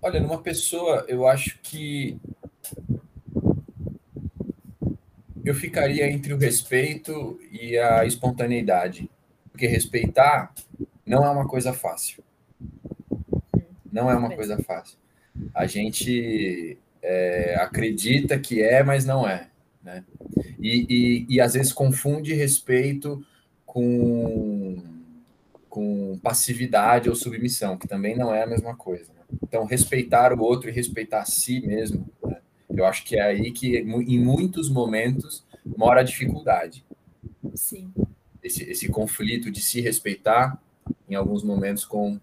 Olha, 0.01 0.19
numa 0.19 0.41
pessoa, 0.41 1.05
eu 1.07 1.27
acho 1.27 1.59
que 1.61 2.17
eu 5.45 5.53
ficaria 5.53 6.09
entre 6.09 6.33
o 6.33 6.37
respeito 6.39 7.39
e 7.51 7.77
a 7.77 8.03
espontaneidade. 8.03 9.07
Porque 9.51 9.67
respeitar 9.67 10.51
não 11.05 11.23
é 11.23 11.29
uma 11.29 11.47
coisa 11.47 11.71
fácil. 11.71 12.23
Não 13.93 14.09
é 14.09 14.15
uma 14.15 14.35
coisa 14.35 14.57
fácil. 14.63 14.97
A 15.53 15.67
gente 15.67 16.75
é, 17.03 17.55
acredita 17.59 18.39
que 18.39 18.63
é, 18.63 18.81
mas 18.81 19.05
não 19.05 19.29
é. 19.29 19.47
Né? 19.83 20.03
E, 20.59 20.87
e, 20.89 21.35
e 21.35 21.39
às 21.39 21.53
vezes 21.53 21.71
confunde 21.71 22.33
respeito 22.33 23.23
com 23.63 25.00
com 25.71 26.19
passividade 26.21 27.07
ou 27.07 27.15
submissão, 27.15 27.77
que 27.77 27.87
também 27.87 28.13
não 28.13 28.35
é 28.35 28.43
a 28.43 28.47
mesma 28.47 28.75
coisa. 28.75 29.13
Né? 29.13 29.21
Então, 29.41 29.63
respeitar 29.63 30.33
o 30.33 30.43
outro 30.43 30.69
e 30.69 30.73
respeitar 30.73 31.21
a 31.21 31.25
si 31.25 31.65
mesmo, 31.65 32.05
né? 32.21 32.41
eu 32.69 32.85
acho 32.85 33.05
que 33.05 33.15
é 33.15 33.21
aí 33.21 33.51
que, 33.51 33.77
em 33.77 34.19
muitos 34.19 34.69
momentos, 34.69 35.45
mora 35.65 36.01
a 36.01 36.03
dificuldade. 36.03 36.85
Sim. 37.55 37.89
Esse, 38.43 38.69
esse 38.69 38.89
conflito 38.89 39.49
de 39.49 39.61
se 39.61 39.79
respeitar, 39.79 40.61
em 41.07 41.15
alguns 41.15 41.41
momentos, 41.41 41.85
com 41.85 42.19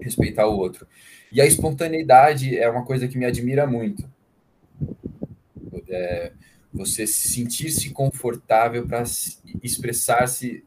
respeitar 0.00 0.46
o 0.46 0.56
outro. 0.56 0.86
E 1.32 1.40
a 1.40 1.46
espontaneidade 1.46 2.56
é 2.56 2.70
uma 2.70 2.84
coisa 2.84 3.08
que 3.08 3.18
me 3.18 3.24
admira 3.24 3.66
muito. 3.66 4.08
É, 5.88 6.32
você 6.72 7.04
sentir-se 7.04 7.90
confortável 7.90 8.86
para 8.86 9.02
expressar-se 9.60 10.62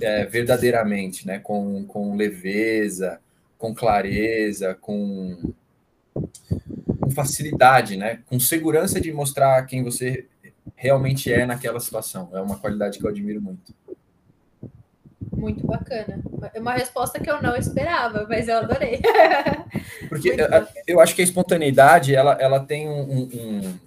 é, 0.00 0.24
verdadeiramente, 0.26 1.26
né? 1.26 1.38
com, 1.38 1.84
com 1.84 2.16
leveza, 2.16 3.20
com 3.58 3.74
clareza, 3.74 4.74
com, 4.74 5.52
com 6.12 7.10
facilidade, 7.10 7.96
né? 7.96 8.20
com 8.26 8.38
segurança 8.40 9.00
de 9.00 9.12
mostrar 9.12 9.64
quem 9.66 9.82
você 9.82 10.26
realmente 10.74 11.32
é 11.32 11.44
naquela 11.44 11.80
situação. 11.80 12.30
É 12.32 12.40
uma 12.40 12.58
qualidade 12.58 12.98
que 12.98 13.04
eu 13.04 13.10
admiro 13.10 13.40
muito. 13.40 13.74
Muito 15.32 15.66
bacana. 15.66 16.22
É 16.52 16.60
uma 16.60 16.72
resposta 16.72 17.18
que 17.20 17.30
eu 17.30 17.40
não 17.40 17.56
esperava, 17.56 18.26
mas 18.28 18.48
eu 18.48 18.58
adorei. 18.58 19.00
Porque 20.08 20.36
eu 20.86 21.00
acho 21.00 21.14
que 21.14 21.22
a 21.22 21.24
espontaneidade 21.24 22.14
ela, 22.14 22.32
ela 22.40 22.60
tem 22.60 22.88
um, 22.88 23.28
um, 23.32 23.78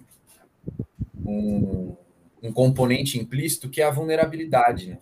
um, 1.24 1.96
um 2.42 2.52
componente 2.52 3.18
implícito 3.18 3.68
que 3.68 3.80
é 3.80 3.84
a 3.84 3.90
vulnerabilidade. 3.90 4.90
Né? 4.90 4.98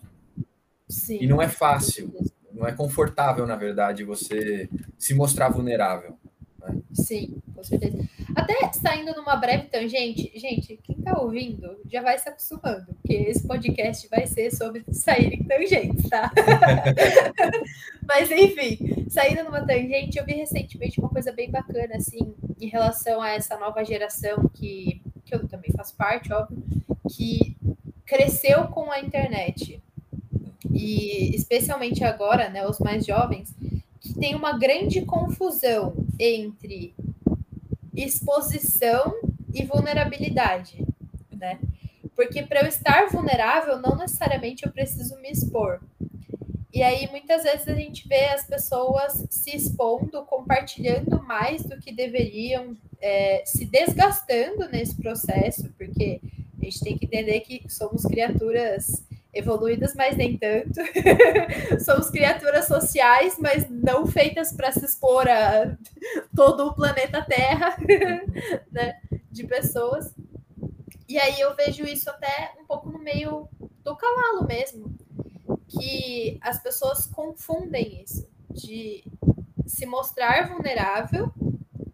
Sim, 0.93 1.17
e 1.21 1.27
não 1.27 1.41
é 1.41 1.49
fácil, 1.49 2.13
não 2.53 2.67
é 2.67 2.71
confortável, 2.71 3.47
na 3.47 3.55
verdade, 3.55 4.03
você 4.03 4.69
se 4.97 5.13
mostrar 5.13 5.49
vulnerável. 5.49 6.15
Né? 6.59 6.79
Sim, 6.93 7.41
com 7.53 7.63
certeza. 7.63 7.97
Até 8.35 8.71
saindo 8.73 9.15
numa 9.15 9.35
breve 9.35 9.67
tangente, 9.67 10.31
gente, 10.35 10.79
quem 10.83 10.95
tá 11.01 11.19
ouvindo 11.19 11.77
já 11.91 12.01
vai 12.01 12.17
se 12.17 12.29
acostumando, 12.29 12.93
porque 12.93 13.13
esse 13.13 13.45
podcast 13.47 14.07
vai 14.07 14.25
ser 14.27 14.51
sobre 14.51 14.83
sair 14.93 15.33
em 15.33 15.43
tangentes, 15.43 16.09
tá? 16.09 16.31
Mas 18.07 18.29
enfim, 18.31 19.07
saindo 19.09 19.43
numa 19.43 19.65
tangente, 19.65 20.17
eu 20.17 20.25
vi 20.25 20.33
recentemente 20.33 20.99
uma 20.99 21.09
coisa 21.09 21.31
bem 21.31 21.49
bacana, 21.49 21.95
assim, 21.95 22.35
em 22.59 22.67
relação 22.67 23.21
a 23.21 23.31
essa 23.31 23.57
nova 23.57 23.83
geração 23.83 24.49
que, 24.53 25.01
que 25.25 25.33
eu 25.33 25.47
também 25.47 25.71
faço 25.75 25.95
parte, 25.95 26.31
óbvio, 26.31 26.63
que 27.09 27.57
cresceu 28.05 28.67
com 28.67 28.91
a 28.91 28.99
internet. 28.99 29.82
E 30.73 31.35
especialmente 31.35 32.03
agora, 32.03 32.49
né, 32.49 32.65
os 32.65 32.79
mais 32.79 33.05
jovens, 33.05 33.53
que 33.99 34.13
tem 34.13 34.35
uma 34.35 34.57
grande 34.57 35.01
confusão 35.03 35.93
entre 36.19 36.93
exposição 37.95 39.13
e 39.53 39.63
vulnerabilidade, 39.63 40.83
né? 41.31 41.59
Porque 42.15 42.43
para 42.43 42.61
eu 42.61 42.67
estar 42.67 43.07
vulnerável, 43.09 43.79
não 43.79 43.95
necessariamente 43.95 44.65
eu 44.65 44.71
preciso 44.71 45.15
me 45.19 45.29
expor. 45.31 45.79
E 46.73 46.81
aí, 46.81 47.07
muitas 47.11 47.43
vezes, 47.43 47.67
a 47.67 47.75
gente 47.75 48.07
vê 48.07 48.25
as 48.25 48.47
pessoas 48.47 49.27
se 49.29 49.55
expondo, 49.55 50.25
compartilhando 50.25 51.21
mais 51.23 51.63
do 51.63 51.77
que 51.79 51.93
deveriam, 51.93 52.75
é, 52.99 53.43
se 53.45 53.65
desgastando 53.65 54.67
nesse 54.69 54.95
processo, 54.95 55.71
porque 55.77 56.19
a 56.59 56.65
gente 56.65 56.79
tem 56.79 56.97
que 56.97 57.05
entender 57.05 57.41
que 57.41 57.63
somos 57.71 58.03
criaturas 58.03 59.03
evoluídas, 59.33 59.93
mas 59.95 60.15
nem 60.15 60.37
tanto. 60.37 60.79
Somos 61.83 62.09
criaturas 62.09 62.67
sociais, 62.67 63.35
mas 63.39 63.69
não 63.69 64.05
feitas 64.05 64.53
para 64.53 64.71
se 64.71 64.85
expor 64.85 65.27
a 65.27 65.75
todo 66.35 66.67
o 66.67 66.73
planeta 66.73 67.23
Terra, 67.23 67.75
né? 68.71 68.99
De 69.31 69.45
pessoas. 69.45 70.13
E 71.07 71.17
aí 71.17 71.39
eu 71.39 71.55
vejo 71.55 71.83
isso 71.83 72.09
até 72.09 72.53
um 72.59 72.65
pouco 72.65 72.89
no 72.89 72.99
meio 72.99 73.47
do 73.83 73.95
cavalo 73.95 74.47
mesmo, 74.47 74.95
que 75.67 76.39
as 76.41 76.61
pessoas 76.61 77.05
confundem 77.07 78.01
isso 78.03 78.27
de 78.49 79.03
se 79.65 79.85
mostrar 79.85 80.49
vulnerável 80.49 81.31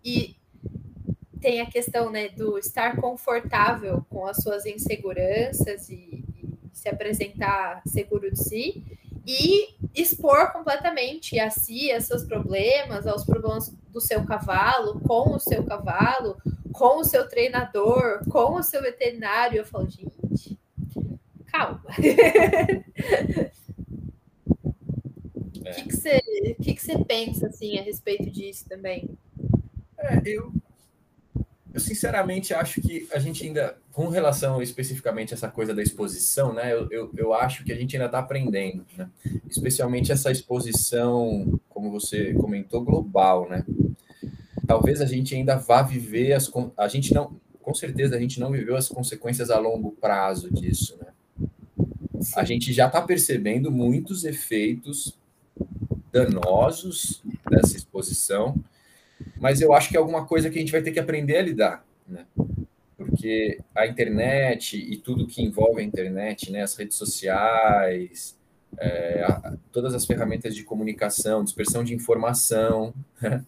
e 0.03 0.35
tem 1.39 1.61
a 1.61 1.69
questão 1.69 2.09
né, 2.09 2.29
do 2.29 2.57
estar 2.57 2.97
confortável 2.97 4.05
com 4.09 4.25
as 4.25 4.37
suas 4.37 4.65
inseguranças 4.65 5.89
e, 5.89 6.08
se 6.79 6.89
apresentar 6.89 7.81
seguro 7.85 8.31
de 8.31 8.39
si 8.41 8.83
e 9.25 9.75
expor 9.93 10.51
completamente 10.51 11.39
a 11.39 11.49
si, 11.49 11.91
a 11.91 12.01
seus 12.01 12.23
problemas, 12.23 13.05
aos 13.05 13.25
problemas 13.25 13.69
do 13.89 14.01
seu 14.01 14.25
cavalo, 14.25 14.99
com 15.01 15.35
o 15.35 15.39
seu 15.39 15.63
cavalo, 15.63 16.37
com 16.71 16.99
o 16.99 17.03
seu 17.03 17.27
treinador, 17.27 18.21
com 18.29 18.55
o 18.55 18.63
seu 18.63 18.81
veterinário. 18.81 19.59
Eu 19.59 19.65
falo, 19.65 19.89
gente, 19.89 20.57
calma. 21.45 21.83
O 25.59 25.71
que, 25.71 25.83
que, 25.83 25.95
você, 25.95 26.21
que, 26.61 26.73
que 26.73 26.81
você 26.81 26.97
pensa 27.03 27.47
assim 27.47 27.77
a 27.77 27.83
respeito 27.83 28.31
disso 28.31 28.67
também? 28.67 29.17
É, 29.97 30.21
eu 30.25 30.51
eu 31.79 31.81
sinceramente 31.81 32.53
acho 32.53 32.81
que 32.81 33.07
a 33.13 33.19
gente 33.19 33.45
ainda, 33.45 33.77
com 33.93 34.09
relação 34.09 34.61
especificamente 34.61 35.33
a 35.33 35.35
essa 35.35 35.47
coisa 35.47 35.73
da 35.73 35.81
exposição, 35.81 36.53
né? 36.53 36.73
Eu, 36.73 36.89
eu, 36.91 37.11
eu 37.15 37.33
acho 37.33 37.63
que 37.63 37.71
a 37.71 37.75
gente 37.75 37.95
ainda 37.95 38.07
está 38.07 38.19
aprendendo, 38.19 38.85
né? 38.97 39.09
Especialmente 39.49 40.11
essa 40.11 40.29
exposição, 40.29 41.57
como 41.69 41.89
você 41.89 42.33
comentou, 42.33 42.83
global, 42.83 43.49
né? 43.49 43.65
Talvez 44.67 44.99
a 44.99 45.05
gente 45.05 45.33
ainda 45.33 45.55
vá 45.55 45.81
viver 45.81 46.33
as. 46.33 46.51
A 46.77 46.87
gente 46.89 47.13
não. 47.13 47.39
Com 47.61 47.73
certeza 47.73 48.15
a 48.15 48.19
gente 48.19 48.39
não 48.39 48.51
viveu 48.51 48.75
as 48.75 48.89
consequências 48.89 49.49
a 49.49 49.57
longo 49.57 49.91
prazo 49.91 50.51
disso, 50.51 50.97
né? 50.99 51.07
A 52.35 52.43
gente 52.43 52.73
já 52.73 52.87
está 52.87 53.01
percebendo 53.01 53.71
muitos 53.71 54.25
efeitos 54.25 55.17
danosos 56.11 57.21
dessa 57.49 57.77
exposição 57.77 58.55
mas 59.39 59.61
eu 59.61 59.73
acho 59.73 59.89
que 59.89 59.95
é 59.95 59.99
alguma 59.99 60.25
coisa 60.25 60.49
que 60.49 60.57
a 60.57 60.61
gente 60.61 60.71
vai 60.71 60.81
ter 60.81 60.91
que 60.91 60.99
aprender 60.99 61.37
a 61.37 61.41
lidar, 61.41 61.85
né? 62.07 62.25
Porque 62.97 63.59
a 63.73 63.87
internet 63.87 64.77
e 64.77 64.97
tudo 64.97 65.25
que 65.25 65.41
envolve 65.41 65.81
a 65.81 65.83
internet, 65.83 66.51
né, 66.51 66.61
as 66.61 66.75
redes 66.75 66.97
sociais, 66.97 68.37
é, 68.77 69.23
a, 69.23 69.53
todas 69.71 69.93
as 69.93 70.05
ferramentas 70.05 70.53
de 70.53 70.63
comunicação, 70.63 71.43
dispersão 71.43 71.83
de 71.83 71.93
informação, 71.93 72.93
né? 73.21 73.43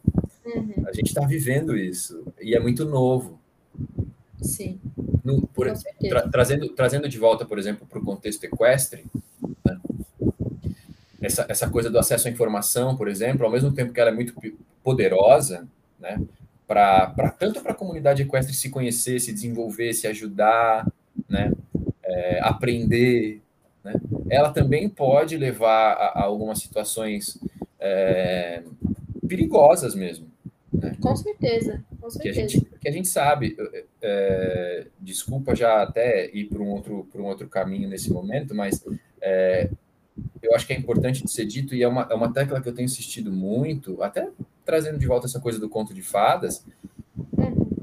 uhum. 0.45 0.85
a 0.87 0.93
gente 0.93 1.07
está 1.07 1.25
vivendo 1.25 1.75
isso 1.77 2.23
e 2.39 2.55
é 2.55 2.59
muito 2.59 2.85
novo. 2.85 3.39
Sim. 4.41 4.79
No, 5.23 5.45
por, 5.47 5.71
tra, 5.99 6.29
trazendo, 6.29 6.69
trazendo 6.69 7.09
de 7.09 7.19
volta, 7.19 7.45
por 7.45 7.59
exemplo, 7.59 7.85
para 7.85 7.99
o 7.99 8.03
contexto 8.03 8.43
equestre, 8.43 9.05
né? 9.63 9.79
essa, 11.21 11.45
essa 11.47 11.69
coisa 11.69 11.89
do 11.89 11.99
acesso 11.99 12.27
à 12.27 12.31
informação, 12.31 12.95
por 12.95 13.07
exemplo, 13.07 13.45
ao 13.45 13.51
mesmo 13.51 13.71
tempo 13.71 13.93
que 13.93 13.99
ela 13.99 14.09
é 14.09 14.13
muito 14.13 14.33
poderosa, 14.83 15.67
né? 16.01 16.21
Para 16.67 17.35
tanto 17.37 17.61
para 17.61 17.73
a 17.73 17.75
comunidade 17.75 18.23
equestre 18.23 18.53
se 18.53 18.69
conhecer, 18.69 19.19
se 19.19 19.33
desenvolver, 19.33 19.93
se 19.93 20.07
ajudar, 20.07 20.91
né? 21.29 21.51
É, 22.03 22.39
aprender, 22.41 23.41
né? 23.83 23.93
Ela 24.29 24.51
também 24.51 24.89
pode 24.89 25.37
levar 25.37 25.93
a, 25.93 26.19
a 26.19 26.23
algumas 26.23 26.59
situações 26.59 27.37
é, 27.79 28.63
perigosas 29.27 29.95
mesmo. 29.95 30.27
Né? 30.73 30.95
Com 31.01 31.15
certeza, 31.15 31.83
com 31.99 32.09
certeza. 32.09 32.33
Que 32.33 32.39
a 32.39 32.47
gente, 32.47 32.65
que 32.79 32.89
a 32.89 32.91
gente 32.91 33.07
sabe, 33.07 33.57
é, 34.01 34.87
desculpa 34.99 35.55
já 35.55 35.81
até 35.81 36.29
ir 36.33 36.45
para 36.45 36.61
um 36.61 36.69
outro 36.69 37.07
para 37.11 37.21
um 37.21 37.25
outro 37.25 37.47
caminho 37.47 37.89
nesse 37.89 38.11
momento, 38.11 38.55
mas 38.55 38.83
é, 39.21 39.69
eu 40.41 40.55
acho 40.55 40.65
que 40.65 40.73
é 40.73 40.77
importante 40.77 41.23
de 41.23 41.31
ser 41.31 41.45
dito, 41.45 41.75
e 41.75 41.83
é 41.83 41.87
uma, 41.87 42.07
é 42.09 42.13
uma 42.13 42.33
tecla 42.33 42.61
que 42.61 42.69
eu 42.69 42.73
tenho 42.73 42.85
insistido 42.85 43.31
muito, 43.31 44.01
até 44.01 44.27
trazendo 44.71 44.97
de 44.97 45.05
volta 45.05 45.27
essa 45.27 45.41
coisa 45.41 45.59
do 45.59 45.67
conto 45.67 45.93
de 45.93 46.01
fadas. 46.01 46.65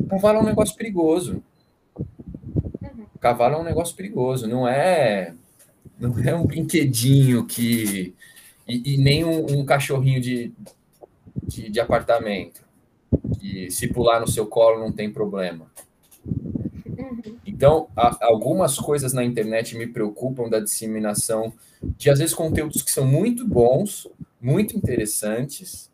Cavalo 0.09 0.39
é 0.39 0.41
um 0.41 0.47
negócio 0.47 0.75
perigoso. 0.75 1.43
Cavalo 3.21 3.57
é 3.57 3.59
um 3.59 3.65
negócio 3.65 3.95
perigoso, 3.95 4.47
não 4.47 4.67
é 4.67 5.35
não 6.01 6.19
é 6.19 6.35
um 6.35 6.47
brinquedinho 6.47 7.45
que 7.45 8.15
e, 8.67 8.95
e 8.95 8.97
nem 8.97 9.23
um, 9.25 9.59
um, 9.59 9.65
cachorrinho 9.67 10.21
de, 10.21 10.53
de, 11.43 11.69
de 11.69 11.81
apartamento 11.81 12.63
que 13.39 13.71
se 13.71 13.89
pular 13.89 14.21
no 14.21 14.29
seu 14.29 14.47
colo 14.47 14.79
não 14.79 14.93
tem 14.93 15.11
problema. 15.11 15.67
Então, 17.45 17.89
algumas 18.21 18.79
coisas 18.79 19.13
na 19.13 19.25
internet 19.25 19.77
me 19.77 19.87
preocupam 19.87 20.49
da 20.49 20.61
disseminação 20.61 21.53
de, 21.83 22.09
às 22.09 22.19
vezes, 22.19 22.35
conteúdos 22.35 22.83
que 22.83 22.91
são 22.91 23.07
muito 23.07 23.47
bons, 23.47 24.07
muito 24.41 24.77
interessantes, 24.77 25.88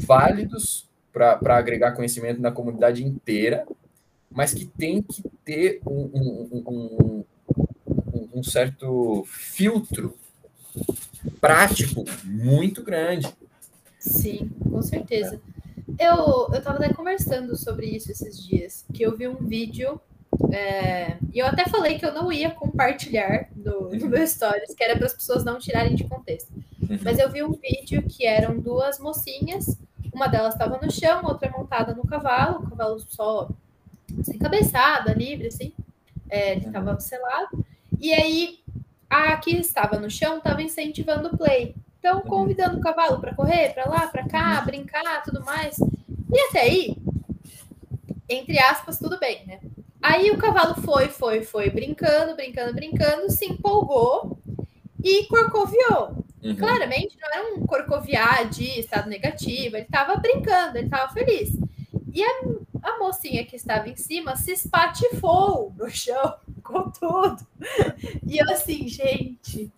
válidos 0.00 0.88
para 1.12 1.56
agregar 1.56 1.92
conhecimento 1.92 2.40
na 2.40 2.50
comunidade 2.50 3.04
inteira, 3.04 3.66
mas 4.30 4.54
que 4.54 4.64
tem 4.64 5.02
que 5.02 5.22
ter 5.44 5.80
um, 5.86 6.10
um, 6.14 7.24
um, 8.14 8.28
um 8.34 8.42
certo 8.42 9.24
filtro 9.26 10.16
prático 11.40 12.04
muito 12.24 12.82
grande. 12.82 13.28
Sim, 13.98 14.50
com 14.70 14.82
certeza. 14.82 15.40
Eu, 15.98 16.48
eu 16.52 16.58
estava 16.58 16.78
até 16.78 16.92
conversando 16.92 17.56
sobre 17.56 17.86
isso 17.86 18.10
esses 18.10 18.42
dias, 18.42 18.84
que 18.92 19.02
eu 19.02 19.16
vi 19.16 19.28
um 19.28 19.36
vídeo 19.36 20.00
É, 20.52 21.18
e 21.32 21.38
eu 21.40 21.46
até 21.46 21.64
falei 21.68 21.98
que 21.98 22.06
eu 22.06 22.14
não 22.14 22.32
ia 22.32 22.50
compartilhar 22.50 23.48
no, 23.54 23.90
no 23.90 24.06
meu 24.08 24.26
stories, 24.26 24.74
que 24.74 24.82
era 24.82 24.96
para 24.96 25.06
as 25.06 25.12
pessoas 25.12 25.44
não 25.44 25.58
tirarem 25.58 25.94
de 25.94 26.04
contexto. 26.04 26.50
Uhum. 26.80 26.98
Mas 27.02 27.18
eu 27.18 27.28
vi 27.30 27.42
um 27.42 27.52
vídeo 27.52 28.02
que 28.08 28.24
eram 28.26 28.58
duas 28.58 28.98
mocinhas, 28.98 29.76
uma 30.12 30.26
delas 30.26 30.54
estava 30.54 30.78
no 30.78 30.90
chão, 30.90 31.24
outra 31.24 31.50
montada 31.50 31.94
no 31.94 32.06
cavalo, 32.06 32.58
o 32.58 32.70
cavalo 32.70 33.00
só 33.08 33.48
sem 34.22 34.38
cabeçada, 34.38 35.12
livre, 35.12 35.46
assim, 35.46 35.72
é, 36.28 36.52
ele 36.52 36.66
estava 36.66 36.92
uhum. 36.92 37.00
selado. 37.00 37.64
E 37.98 38.12
aí 38.12 38.58
a 39.08 39.36
que 39.36 39.56
estava 39.56 39.98
no 39.98 40.10
chão 40.10 40.38
estava 40.38 40.62
incentivando 40.62 41.28
o 41.28 41.36
play. 41.36 41.74
Então, 41.98 42.18
uhum. 42.18 42.22
convidando 42.22 42.78
o 42.78 42.80
cavalo 42.80 43.20
para 43.20 43.34
correr, 43.34 43.74
para 43.74 43.88
lá, 43.88 44.06
para 44.06 44.26
cá, 44.26 44.60
brincar, 44.62 45.22
tudo 45.22 45.44
mais. 45.44 45.78
E 45.78 46.40
até 46.48 46.60
aí, 46.62 46.96
entre 48.28 48.58
aspas, 48.58 48.98
tudo 48.98 49.18
bem, 49.18 49.44
né? 49.46 49.60
Aí 50.02 50.30
o 50.30 50.38
cavalo 50.38 50.76
foi, 50.76 51.08
foi, 51.08 51.42
foi, 51.42 51.68
brincando, 51.68 52.34
brincando, 52.34 52.72
brincando, 52.72 53.30
se 53.30 53.44
empolgou 53.44 54.38
e 55.04 55.26
corcoviou. 55.26 56.24
Uhum. 56.42 56.56
Claramente 56.56 57.16
não 57.20 57.28
era 57.28 57.54
um 57.54 57.66
corcoviar 57.66 58.48
de 58.48 58.80
estado 58.80 59.08
negativo, 59.08 59.76
ele 59.76 59.84
estava 59.84 60.16
brincando, 60.16 60.78
ele 60.78 60.86
estava 60.86 61.12
feliz. 61.12 61.50
E 62.12 62.22
a, 62.22 62.42
a, 62.82 62.98
mocinha 62.98 63.44
que 63.44 63.54
estava 63.54 63.88
em 63.88 63.96
cima 63.96 64.36
se 64.36 64.52
espatifou 64.52 65.72
no 65.76 65.88
chão 65.90 66.36
com 66.64 66.90
tudo. 66.90 67.46
E 68.26 68.38
eu 68.38 68.50
assim, 68.50 68.88
gente, 68.88 69.70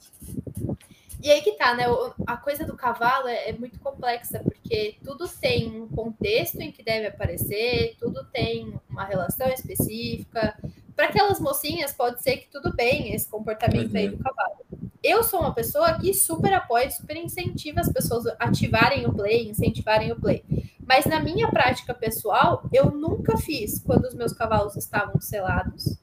e 1.22 1.30
aí 1.30 1.40
que 1.40 1.52
tá, 1.52 1.74
né? 1.74 1.84
A 2.26 2.36
coisa 2.36 2.64
do 2.64 2.76
cavalo 2.76 3.28
é, 3.28 3.50
é, 3.50 3.52
muito 3.52 3.78
complexa, 3.78 4.40
porque 4.40 4.96
tudo 5.04 5.28
tem 5.28 5.68
um 5.68 5.86
contexto 5.86 6.60
em 6.60 6.72
que 6.72 6.82
deve 6.82 7.06
aparecer, 7.06 7.94
tudo 8.00 8.24
tem 8.24 8.74
uma 8.90 9.04
relação 9.04 9.48
específica. 9.48 10.56
Para 10.96 11.06
aquelas 11.06 11.38
mocinhas, 11.38 11.92
pode 11.92 12.22
ser 12.22 12.38
que 12.38 12.48
tudo 12.48 12.74
bem 12.74 13.14
esse 13.14 13.28
comportamento 13.28 13.92
uhum. 13.92 13.98
aí 13.98 14.08
do 14.08 14.18
cavalo. 14.18 14.66
Eu 15.02 15.22
sou 15.22 15.40
uma 15.40 15.52
pessoa 15.52 15.98
que 15.98 16.14
super 16.14 16.52
apoia, 16.52 16.90
super 16.90 17.16
incentiva 17.16 17.80
as 17.80 17.92
pessoas 17.92 18.26
a 18.26 18.36
ativarem 18.38 19.06
o 19.06 19.12
play, 19.12 19.48
incentivarem 19.48 20.12
o 20.12 20.20
play. 20.20 20.44
Mas 20.86 21.06
na 21.06 21.20
minha 21.20 21.48
prática 21.48 21.92
pessoal, 21.92 22.68
eu 22.72 22.90
nunca 22.90 23.36
fiz 23.36 23.80
quando 23.80 24.04
os 24.04 24.14
meus 24.14 24.32
cavalos 24.32 24.76
estavam 24.76 25.20
selados 25.20 25.96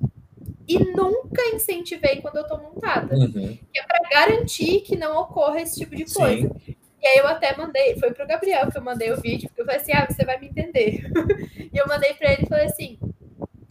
e 0.67 0.79
nunca 0.79 1.41
incentivei 1.53 2.21
quando 2.21 2.37
eu 2.37 2.47
tô 2.47 2.57
montada. 2.57 3.15
Uhum. 3.15 3.57
É 3.75 3.83
para 3.83 4.09
garantir 4.09 4.81
que 4.81 4.95
não 4.95 5.17
ocorra 5.17 5.61
esse 5.61 5.79
tipo 5.79 5.95
de 5.95 6.05
coisa. 6.05 6.47
Sim. 6.65 6.75
E 7.01 7.07
aí 7.07 7.17
eu 7.17 7.27
até 7.27 7.55
mandei, 7.55 7.97
foi 7.97 8.11
pro 8.11 8.27
Gabriel 8.27 8.69
que 8.69 8.77
eu 8.77 8.83
mandei 8.83 9.11
o 9.11 9.21
vídeo, 9.21 9.47
porque 9.47 9.61
eu 9.61 9.65
falei 9.65 9.79
assim, 9.79 9.93
ah, 9.93 10.07
você 10.09 10.25
vai 10.25 10.39
me 10.39 10.47
entender. 10.47 11.09
e 11.73 11.77
eu 11.77 11.87
mandei 11.87 12.13
para 12.13 12.33
ele 12.33 12.43
e 12.43 12.47
falei 12.47 12.65
assim, 12.65 12.99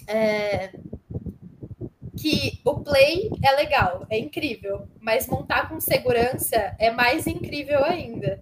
é, 0.06 0.70
que 2.18 2.60
o 2.64 2.80
play 2.80 3.30
é 3.44 3.52
legal, 3.52 4.04
é 4.10 4.18
incrível, 4.18 4.88
mas 5.00 5.28
montar 5.28 5.68
com 5.68 5.78
segurança 5.80 6.74
é 6.78 6.90
mais 6.90 7.26
incrível 7.26 7.84
ainda. 7.84 8.40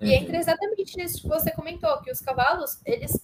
Uhum. 0.00 0.08
E 0.08 0.14
entra 0.14 0.38
exatamente 0.38 0.96
nisso 0.96 1.20
que 1.20 1.28
você 1.28 1.50
comentou, 1.50 2.00
que 2.00 2.10
os 2.10 2.20
cavalos, 2.20 2.80
eles 2.86 3.20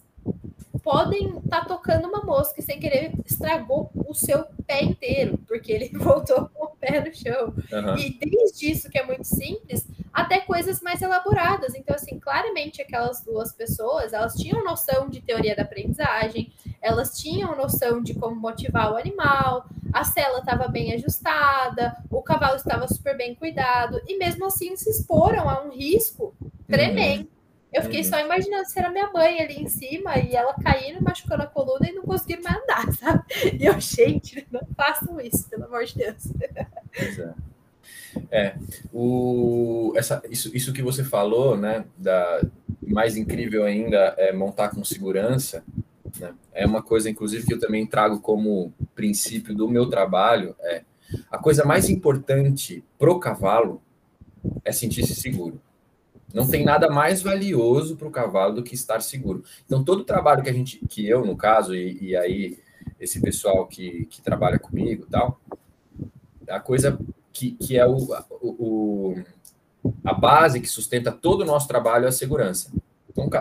podem 0.83 1.39
estar 1.39 1.63
tá 1.63 1.65
tocando 1.65 2.07
uma 2.07 2.23
mosca 2.23 2.61
e 2.61 2.63
sem 2.63 2.79
querer 2.79 3.11
estragou 3.25 3.91
o 3.95 4.15
seu 4.15 4.45
pé 4.67 4.85
inteiro, 4.85 5.39
porque 5.49 5.73
ele 5.73 5.89
voltou 5.99 6.49
com 6.51 6.67
o 6.67 6.77
pé 6.77 7.01
no 7.01 7.15
chão. 7.15 7.55
Uhum. 7.73 7.99
E 7.99 8.19
desde 8.19 8.71
isso, 8.71 8.91
que 8.91 8.99
é 8.99 9.05
muito 9.05 9.25
simples, 9.25 9.85
até 10.13 10.41
coisas 10.41 10.81
mais 10.81 11.03
elaboradas. 11.03 11.75
Então, 11.75 11.97
assim, 11.97 12.21
claramente 12.21 12.81
aquelas 12.81 13.21
duas 13.25 13.53
pessoas, 13.53 14.13
elas 14.13 14.35
tinham 14.35 14.63
noção 14.63 15.09
de 15.09 15.21
teoria 15.21 15.57
da 15.57 15.63
aprendizagem, 15.63 16.53
elas 16.81 17.19
tinham 17.19 17.57
noção 17.57 18.03
de 18.03 18.15
como 18.15 18.37
motivar 18.37 18.93
o 18.93 18.97
animal, 18.97 19.67
a 19.97 20.05
cela 20.05 20.41
estava 20.41 20.69
bem 20.69 20.93
ajustada, 20.93 21.97
o 22.11 22.21
cavalo 22.21 22.57
estava 22.57 22.87
super 22.87 23.17
bem 23.17 23.35
cuidado, 23.35 23.99
e 24.07 24.19
mesmo 24.19 24.45
assim 24.45 24.77
se 24.77 24.91
exporam 24.91 25.49
a 25.49 25.65
um 25.65 25.71
risco 25.71 26.35
uhum. 26.39 26.51
tremendo. 26.69 27.23
Uhum. 27.23 27.29
Eu 27.73 27.83
fiquei 27.83 28.01
uhum. 28.01 28.07
só 28.07 28.21
imaginando 28.21 28.69
se 28.69 28.79
era 28.79 28.91
minha 28.91 29.11
mãe 29.11 29.41
ali 29.41 29.57
em 29.57 29.69
cima 29.69 30.19
e 30.19 30.37
ela 30.37 30.55
caindo, 30.55 31.03
machucando 31.03 31.45
a 31.45 31.47
coluna 31.47 31.89
e 31.89 31.93
não 31.93 32.03
conseguindo 32.03 32.43
mais 32.43 32.57
andar, 32.63 32.93
sabe? 32.93 33.25
E 33.59 33.65
eu, 33.65 33.81
gente, 33.81 34.47
não 34.53 34.61
façam 34.77 35.19
isso, 35.19 35.49
pelo 35.49 35.65
amor 35.65 35.85
de 35.87 35.97
Deus. 35.97 36.29
Pois 36.95 37.19
é. 37.19 37.35
É, 38.31 38.55
o, 38.93 39.93
essa, 39.97 40.23
isso, 40.31 40.55
isso 40.55 40.73
que 40.73 40.83
você 40.83 41.05
falou, 41.05 41.57
né, 41.57 41.85
da, 41.97 42.43
mais 42.83 43.17
incrível 43.17 43.65
ainda 43.65 44.15
é 44.19 44.33
montar 44.33 44.71
com 44.71 44.85
segurança, 44.85 45.65
né, 46.19 46.35
é 46.53 46.67
uma 46.67 46.83
coisa, 46.83 47.09
inclusive, 47.11 47.47
que 47.47 47.55
eu 47.55 47.61
também 47.61 47.87
trago 47.87 48.21
como 48.21 48.73
princípio 48.95 49.55
do 49.55 49.69
meu 49.69 49.89
trabalho, 49.89 50.55
é 50.61 50.83
a 51.31 51.39
coisa 51.39 51.65
mais 51.65 51.89
importante 51.89 52.85
pro 52.99 53.19
cavalo 53.21 53.81
é 54.65 54.73
sentir-se 54.73 55.15
seguro. 55.15 55.61
Não 56.35 56.47
tem 56.47 56.65
nada 56.65 56.91
mais 56.91 57.23
valioso 57.23 57.97
para 57.97 58.09
o 58.09 58.11
cavalo 58.11 58.57
do 58.57 58.63
que 58.63 58.75
estar 58.75 59.01
seguro. 59.01 59.45
Então, 59.65 59.85
todo 59.85 60.01
o 60.01 60.05
trabalho 60.05 60.43
que 60.43 60.51
a 60.51 60.53
gente, 60.53 60.81
que 60.89 61.09
eu, 61.09 61.25
no 61.25 61.37
caso, 61.37 61.75
e, 61.75 62.11
e 62.11 62.17
aí 62.17 62.59
esse 63.01 63.21
pessoal 63.21 63.67
que, 63.67 64.07
que 64.07 64.21
trabalha 64.21 64.59
comigo 64.59 65.07
tal, 65.11 65.41
a 66.49 66.61
coisa 66.61 66.99
que, 67.33 67.53
que 67.53 67.79
é 67.79 67.87
o, 67.87 67.97
o, 68.41 69.15
a 70.05 70.13
base 70.13 70.61
que 70.61 70.69
sustenta 70.69 71.13
todo 71.13 71.43
o 71.43 71.45
nosso 71.45 71.69
trabalho 71.69 72.07
é 72.07 72.09
a 72.09 72.13
segurança. 72.13 72.71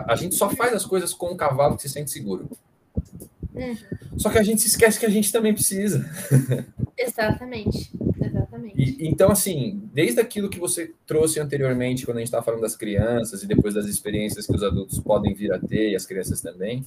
A 0.06 0.16
gente 0.16 0.34
só 0.34 0.48
faz 0.50 0.72
as 0.72 0.84
coisas 0.84 1.12
com 1.12 1.26
o 1.26 1.36
cavalo 1.36 1.76
que 1.76 1.82
se 1.82 1.88
sente 1.88 2.10
seguro. 2.10 2.48
Uhum. 3.54 3.76
Só 4.18 4.30
que 4.30 4.38
a 4.38 4.42
gente 4.42 4.60
se 4.60 4.68
esquece 4.68 5.00
que 5.00 5.06
a 5.06 5.10
gente 5.10 5.32
também 5.32 5.54
precisa. 5.54 6.08
Exatamente. 6.96 7.90
Exatamente. 8.20 8.74
E, 8.76 9.08
então, 9.08 9.30
assim, 9.30 9.82
desde 9.92 10.20
aquilo 10.20 10.50
que 10.50 10.58
você 10.58 10.92
trouxe 11.06 11.40
anteriormente, 11.40 12.04
quando 12.04 12.18
a 12.18 12.20
gente 12.20 12.28
estava 12.28 12.44
falando 12.44 12.60
das 12.60 12.76
crianças 12.76 13.42
e 13.42 13.46
depois 13.46 13.74
das 13.74 13.86
experiências 13.86 14.46
que 14.46 14.54
os 14.54 14.62
adultos 14.62 14.98
podem 14.98 15.34
vir 15.34 15.52
a 15.52 15.58
ter 15.58 15.90
e 15.90 15.96
as 15.96 16.04
crianças 16.04 16.40
também, 16.40 16.84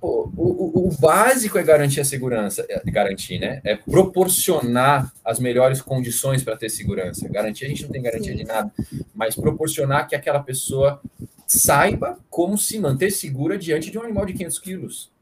pô, 0.00 0.30
o, 0.36 0.88
o, 0.88 0.96
básico 0.98 1.58
é 1.58 1.62
garantir 1.62 2.00
a 2.00 2.04
segurança, 2.04 2.64
é 2.68 2.90
garantir, 2.90 3.38
né? 3.38 3.60
É 3.64 3.76
proporcionar 3.76 5.12
as 5.24 5.38
melhores 5.38 5.80
condições 5.80 6.42
para 6.42 6.56
ter 6.56 6.70
segurança. 6.70 7.28
Garantir, 7.28 7.66
a 7.66 7.68
gente 7.68 7.82
não 7.82 7.90
tem 7.90 8.02
garantia 8.02 8.32
Sim. 8.32 8.38
de 8.38 8.44
nada, 8.44 8.72
mas 9.14 9.34
proporcionar 9.34 10.08
que 10.08 10.14
aquela 10.14 10.42
pessoa 10.42 11.00
saiba 11.46 12.18
como 12.30 12.56
se 12.56 12.78
manter 12.78 13.10
segura 13.10 13.58
diante 13.58 13.90
de 13.90 13.98
um 13.98 14.02
animal 14.02 14.26
de 14.26 14.32
500 14.32 14.58
quilos. 14.58 15.12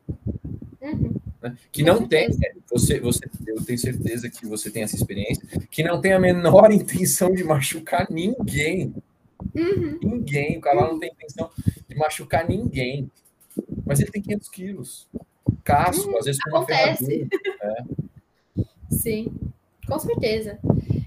Uhum. 0.80 1.14
Né? 1.42 1.56
Que 1.70 1.82
não 1.82 2.06
tem, 2.06 2.28
você, 2.70 3.00
você, 3.00 3.24
eu 3.46 3.64
tenho 3.64 3.78
certeza 3.78 4.30
que 4.30 4.46
você 4.46 4.70
tem 4.70 4.82
essa 4.82 4.96
experiência, 4.96 5.46
que 5.70 5.82
não 5.82 6.00
tem 6.00 6.12
a 6.12 6.18
menor 6.18 6.70
intenção 6.72 7.32
de 7.32 7.42
machucar 7.44 8.06
ninguém. 8.10 8.94
Uhum. 9.54 9.98
Ninguém, 10.02 10.56
o 10.56 10.60
cavalo 10.60 10.92
não 10.92 11.00
tem 11.00 11.10
intenção 11.10 11.50
de 11.88 11.96
machucar 11.96 12.48
ninguém. 12.48 13.10
Mas 13.84 14.00
ele 14.00 14.10
tem 14.10 14.22
500 14.22 14.48
quilos. 14.48 15.08
Casco, 15.64 16.10
uhum. 16.10 16.18
às 16.18 16.24
vezes 16.24 16.42
com 16.42 16.50
uma 16.50 16.66
ferradura. 16.66 17.28
É. 17.62 17.82
Sim, 18.90 19.32
com 19.86 19.98
certeza. 19.98 20.58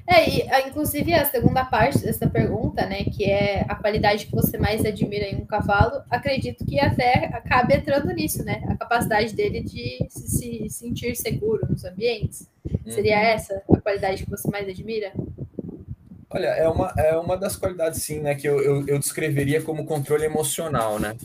É, 0.08 0.30
e 0.30 0.50
ah, 0.50 0.68
inclusive 0.68 1.14
a 1.14 1.26
segunda 1.26 1.66
parte 1.66 2.00
dessa 2.00 2.30
pergunta, 2.30 2.86
né, 2.86 3.04
que 3.06 3.26
é 3.26 3.66
a 3.68 3.76
qualidade 3.76 4.28
que 4.28 4.36
você 4.36 4.58
mais 4.58 4.86
admira 4.86 5.26
em 5.26 5.36
um 5.36 5.46
cavalo, 5.46 6.04
acredito 6.12 6.64
que 6.64 6.80
até 6.80 7.26
acabe 7.34 7.76
entrando 7.76 8.14
nisso, 8.14 8.44
né? 8.44 8.64
A 8.68 8.76
capacidade 8.76 9.34
dele 9.34 9.64
de 9.64 10.06
se, 10.10 10.30
se 10.30 10.70
sentir 10.70 11.16
seguro 11.16 11.68
nos 11.68 11.84
ambientes. 11.84 12.48
Uhum. 12.64 12.92
Seria 12.92 13.20
essa 13.20 13.64
a 13.70 13.82
qualidade 13.82 14.24
que 14.24 14.30
você 14.30 14.50
mais 14.52 14.70
admira? 14.70 15.12
Olha, 16.36 16.48
é 16.48 16.68
uma, 16.68 16.94
é 16.98 17.16
uma 17.16 17.38
das 17.38 17.56
qualidades, 17.56 18.04
sim, 18.04 18.20
né, 18.20 18.36
que 18.36 18.46
eu, 18.46 18.62
eu, 18.62 18.86
eu 18.86 19.00
descreveria 19.00 19.62
como 19.62 19.86
controle 19.86 20.26
emocional, 20.26 21.00
né? 21.00 21.16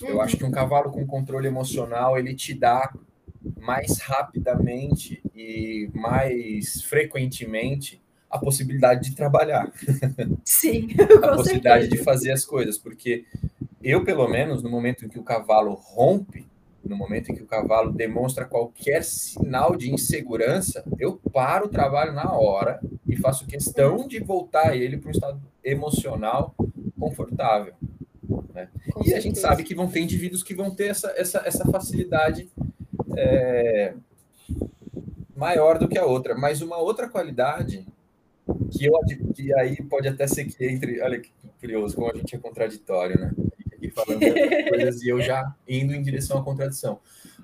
Eu 0.00 0.20
acho 0.20 0.36
que 0.36 0.44
um 0.44 0.52
cavalo 0.52 0.92
com 0.92 1.04
controle 1.04 1.48
emocional, 1.48 2.16
ele 2.16 2.32
te 2.32 2.54
dá 2.54 2.94
mais 3.60 3.98
rapidamente 3.98 5.20
e 5.34 5.90
mais 5.92 6.80
frequentemente 6.82 8.00
a 8.30 8.38
possibilidade 8.38 9.10
de 9.10 9.16
trabalhar. 9.16 9.68
Sim. 10.44 10.90
a 11.20 11.34
possibilidade 11.34 11.86
certeza. 11.86 11.88
de 11.88 12.04
fazer 12.04 12.30
as 12.30 12.44
coisas, 12.44 12.78
porque 12.78 13.24
eu, 13.82 14.04
pelo 14.04 14.28
menos, 14.28 14.62
no 14.62 14.70
momento 14.70 15.04
em 15.04 15.08
que 15.08 15.18
o 15.18 15.24
cavalo 15.24 15.74
rompe, 15.74 16.46
no 16.84 16.96
momento 16.96 17.30
em 17.30 17.34
que 17.34 17.42
o 17.42 17.46
cavalo 17.46 17.92
demonstra 17.92 18.44
qualquer 18.44 19.04
sinal 19.04 19.76
de 19.76 19.92
insegurança, 19.92 20.84
eu 20.98 21.20
paro 21.32 21.66
o 21.66 21.68
trabalho 21.68 22.12
na 22.12 22.32
hora 22.32 22.80
e 23.06 23.16
faço 23.16 23.46
questão 23.46 24.06
de 24.06 24.18
voltar 24.20 24.76
ele 24.76 24.96
para 24.96 25.08
um 25.08 25.12
estado 25.12 25.40
emocional 25.64 26.54
confortável. 26.98 27.74
Né? 28.54 28.68
E 29.04 29.14
a 29.14 29.20
gente 29.20 29.38
sabe 29.38 29.62
que 29.62 29.74
vão 29.74 29.88
ter 29.88 30.00
indivíduos 30.00 30.42
que 30.42 30.54
vão 30.54 30.70
ter 30.70 30.88
essa, 30.88 31.12
essa, 31.16 31.42
essa 31.44 31.64
facilidade 31.66 32.50
é, 33.16 33.94
maior 35.36 35.78
do 35.78 35.88
que 35.88 35.98
a 35.98 36.04
outra. 36.04 36.34
Mas 36.34 36.62
uma 36.62 36.78
outra 36.78 37.08
qualidade 37.08 37.86
que 38.70 38.86
eu 38.86 38.92
que 39.34 39.54
aí 39.54 39.76
pode 39.82 40.08
até 40.08 40.26
ser 40.26 40.44
que 40.44 40.64
entre, 40.66 41.00
olha 41.00 41.20
que 41.20 41.30
curioso, 41.60 41.94
como 41.94 42.10
a 42.10 42.16
gente 42.16 42.34
é 42.34 42.38
contraditório, 42.38 43.20
né? 43.20 43.32
Aqui 43.82 43.90
falando 43.90 44.20
coisas 44.68 45.02
e 45.02 45.08
eu 45.08 45.20
já 45.20 45.54
indo 45.68 45.92
em 45.92 46.02
direção 46.02 46.38
à 46.38 46.44
contradição. 46.44 47.00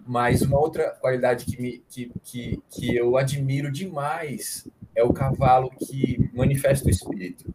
Mas 0.06 0.40
uma 0.40 0.58
outra 0.58 0.90
qualidade 0.90 1.44
que, 1.44 1.60
me, 1.60 1.82
que, 1.90 2.12
que, 2.22 2.62
que 2.70 2.94
eu 2.94 3.16
admiro 3.16 3.72
demais 3.72 4.68
é 4.94 5.02
o 5.02 5.12
cavalo 5.12 5.70
que 5.70 6.30
manifesta 6.32 6.86
o 6.86 6.90
espírito, 6.90 7.52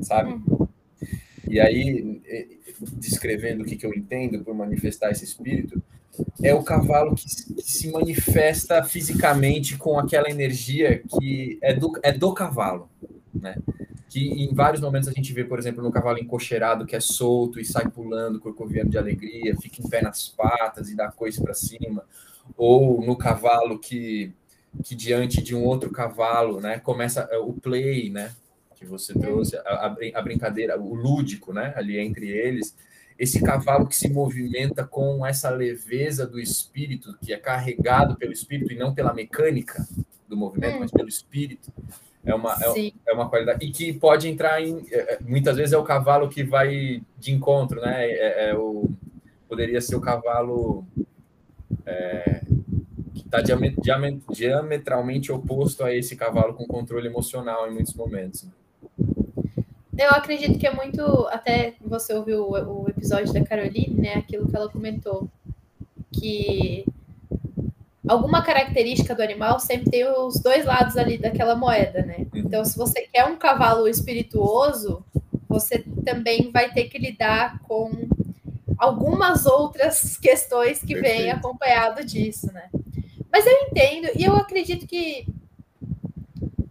sabe? 0.00 0.40
E 1.48 1.58
aí, 1.58 2.20
descrevendo 2.92 3.62
o 3.62 3.66
que, 3.66 3.76
que 3.76 3.86
eu 3.86 3.94
entendo 3.94 4.44
por 4.44 4.54
manifestar 4.54 5.10
esse 5.10 5.24
espírito, 5.24 5.82
é 6.42 6.54
o 6.54 6.62
cavalo 6.62 7.14
que, 7.14 7.28
se 7.62 7.90
manifesta 7.90 8.82
fisicamente 8.84 9.76
com 9.78 9.98
aquela 9.98 10.30
energia 10.30 11.02
que 11.18 11.58
é 11.62 11.72
do, 11.72 11.92
é 12.02 12.12
do 12.12 12.34
cavalo, 12.34 12.90
né? 13.34 13.56
Que 14.08 14.28
em 14.44 14.54
vários 14.54 14.80
momentos 14.80 15.08
a 15.08 15.12
gente 15.12 15.32
vê, 15.32 15.44
por 15.44 15.58
exemplo, 15.58 15.82
no 15.82 15.92
cavalo 15.92 16.18
encocheirado 16.18 16.86
que 16.86 16.96
é 16.96 17.00
solto 17.00 17.60
e 17.60 17.64
sai 17.64 17.88
pulando, 17.88 18.40
corcoviando 18.40 18.90
de 18.90 18.98
alegria, 18.98 19.56
fica 19.56 19.82
em 19.82 19.88
pé 19.88 20.02
nas 20.02 20.28
patas 20.28 20.90
e 20.90 20.96
dá 20.96 21.10
coisa 21.10 21.42
para 21.42 21.54
cima, 21.54 22.04
ou 22.56 23.04
no 23.04 23.16
cavalo 23.16 23.78
que, 23.78 24.32
que 24.82 24.94
diante 24.94 25.42
de 25.42 25.54
um 25.54 25.64
outro 25.64 25.90
cavalo, 25.90 26.60
né, 26.60 26.78
começa 26.78 27.28
o 27.40 27.52
play, 27.52 28.08
né, 28.08 28.32
que 28.74 28.86
você 28.86 29.12
trouxe, 29.12 29.56
a, 29.58 29.96
a 30.14 30.22
brincadeira, 30.22 30.80
o 30.80 30.94
lúdico, 30.94 31.52
né, 31.52 31.74
ali 31.76 31.98
entre 31.98 32.28
eles, 32.28 32.74
esse 33.18 33.42
cavalo 33.42 33.86
que 33.86 33.96
se 33.96 34.08
movimenta 34.08 34.86
com 34.86 35.26
essa 35.26 35.50
leveza 35.50 36.24
do 36.24 36.38
espírito, 36.38 37.18
que 37.20 37.32
é 37.32 37.36
carregado 37.36 38.16
pelo 38.16 38.32
espírito 38.32 38.72
e 38.72 38.76
não 38.76 38.94
pela 38.94 39.12
mecânica 39.12 39.86
do 40.28 40.36
movimento, 40.36 40.76
hum. 40.76 40.80
mas 40.80 40.90
pelo 40.92 41.08
espírito, 41.08 41.72
é 42.24 42.34
uma, 42.34 42.56
é, 42.60 42.92
é, 43.06 43.12
uma 43.12 43.28
qualidade. 43.28 43.64
E 43.64 43.70
que 43.70 43.92
pode 43.92 44.28
entrar 44.28 44.60
em. 44.62 44.84
É, 44.90 45.14
é, 45.14 45.18
muitas 45.20 45.56
vezes 45.56 45.72
é 45.72 45.78
o 45.78 45.84
cavalo 45.84 46.28
que 46.28 46.42
vai 46.42 47.02
de 47.18 47.32
encontro, 47.32 47.80
né? 47.80 48.06
É, 48.06 48.50
é 48.50 48.54
o, 48.56 48.88
poderia 49.48 49.80
ser 49.80 49.96
o 49.96 50.00
cavalo 50.00 50.84
é, 51.86 52.42
que 53.14 53.20
está 53.20 53.40
diametralmente 54.30 55.32
oposto 55.32 55.84
a 55.84 55.94
esse 55.94 56.16
cavalo 56.16 56.54
com 56.54 56.66
controle 56.66 57.06
emocional 57.06 57.66
em 57.68 57.74
muitos 57.74 57.94
momentos. 57.94 58.44
Né? 58.44 58.50
Eu 59.98 60.10
acredito 60.10 60.58
que 60.58 60.66
é 60.66 60.72
muito. 60.72 61.02
Até 61.28 61.74
você 61.80 62.12
ouviu 62.14 62.42
o, 62.44 62.82
o 62.84 62.88
episódio 62.88 63.32
da 63.32 63.44
Caroline, 63.44 64.00
né? 64.00 64.14
Aquilo 64.14 64.48
que 64.48 64.54
ela 64.54 64.68
comentou. 64.68 65.28
Que 66.12 66.84
alguma 68.08 68.42
característica 68.42 69.14
do 69.14 69.22
animal 69.22 69.60
sempre 69.60 69.90
tem 69.90 70.08
os 70.08 70.40
dois 70.40 70.64
lados 70.64 70.96
ali 70.96 71.18
daquela 71.18 71.54
moeda, 71.54 72.02
né? 72.02 72.26
Uhum. 72.32 72.40
Então, 72.40 72.64
se 72.64 72.76
você 72.76 73.02
quer 73.02 73.26
um 73.26 73.36
cavalo 73.36 73.86
espirituoso, 73.86 75.04
você 75.48 75.84
também 76.04 76.50
vai 76.50 76.72
ter 76.72 76.84
que 76.84 76.98
lidar 76.98 77.60
com 77.62 78.08
algumas 78.78 79.44
outras 79.44 80.16
questões 80.16 80.80
que 80.80 80.94
vêm 80.94 81.30
acompanhado 81.30 82.04
disso, 82.04 82.52
né? 82.52 82.68
Mas 83.30 83.46
eu 83.46 83.52
entendo 83.62 84.08
e 84.16 84.24
eu 84.24 84.34
acredito 84.36 84.86
que 84.86 85.26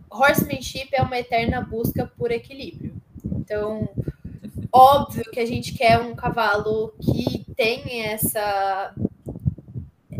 horsemanship 0.09 0.89
é 0.93 1.01
uma 1.03 1.19
eterna 1.19 1.61
busca 1.61 2.11
por 2.17 2.31
equilíbrio. 2.31 2.95
Então, 3.23 3.87
óbvio 4.71 5.23
que 5.31 5.39
a 5.39 5.45
gente 5.45 5.73
quer 5.73 5.99
um 5.99 6.15
cavalo 6.15 6.93
que 6.99 7.45
tenha 7.55 8.07
essa 8.07 8.93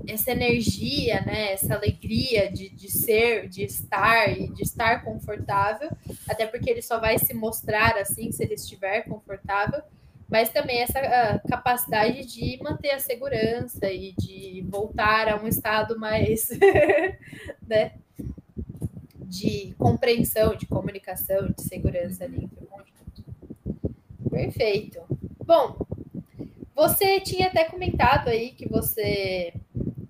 essa 0.08 0.32
energia, 0.32 1.22
né, 1.22 1.54
essa 1.54 1.76
alegria 1.76 2.52
de, 2.52 2.70
de 2.70 2.92
ser, 2.92 3.48
de 3.50 3.64
estar 3.64 4.30
e 4.30 4.48
de 4.50 4.64
estar 4.64 5.04
confortável, 5.04 5.90
até 6.28 6.46
porque 6.48 6.70
ele 6.70 6.82
só 6.82 7.00
vai 7.00 7.18
se 7.18 7.34
mostrar 7.34 7.98
assim 7.98 8.32
se 8.32 8.44
ele 8.44 8.54
estiver 8.54 9.02
confortável, 9.02 9.82
mas 10.30 10.50
também 10.50 10.82
essa 10.82 11.42
capacidade 11.48 12.26
de 12.26 12.60
manter 12.62 12.92
a 12.92 13.00
segurança 13.00 13.90
e 13.92 14.14
de 14.14 14.66
voltar 14.68 15.30
a 15.30 15.42
um 15.42 15.48
estado 15.48 15.98
mais, 16.00 16.50
né, 17.68 17.94
de 19.22 19.74
compreensão, 19.78 20.56
de 20.56 20.66
comunicação, 20.66 21.48
de 21.48 21.64
segurança 21.64 22.24
ali 22.24 22.50
Perfeito. 24.38 25.02
Bom, 25.44 25.78
você 26.76 27.20
tinha 27.20 27.48
até 27.48 27.64
comentado 27.64 28.28
aí 28.28 28.52
que 28.52 28.70
você 28.70 29.52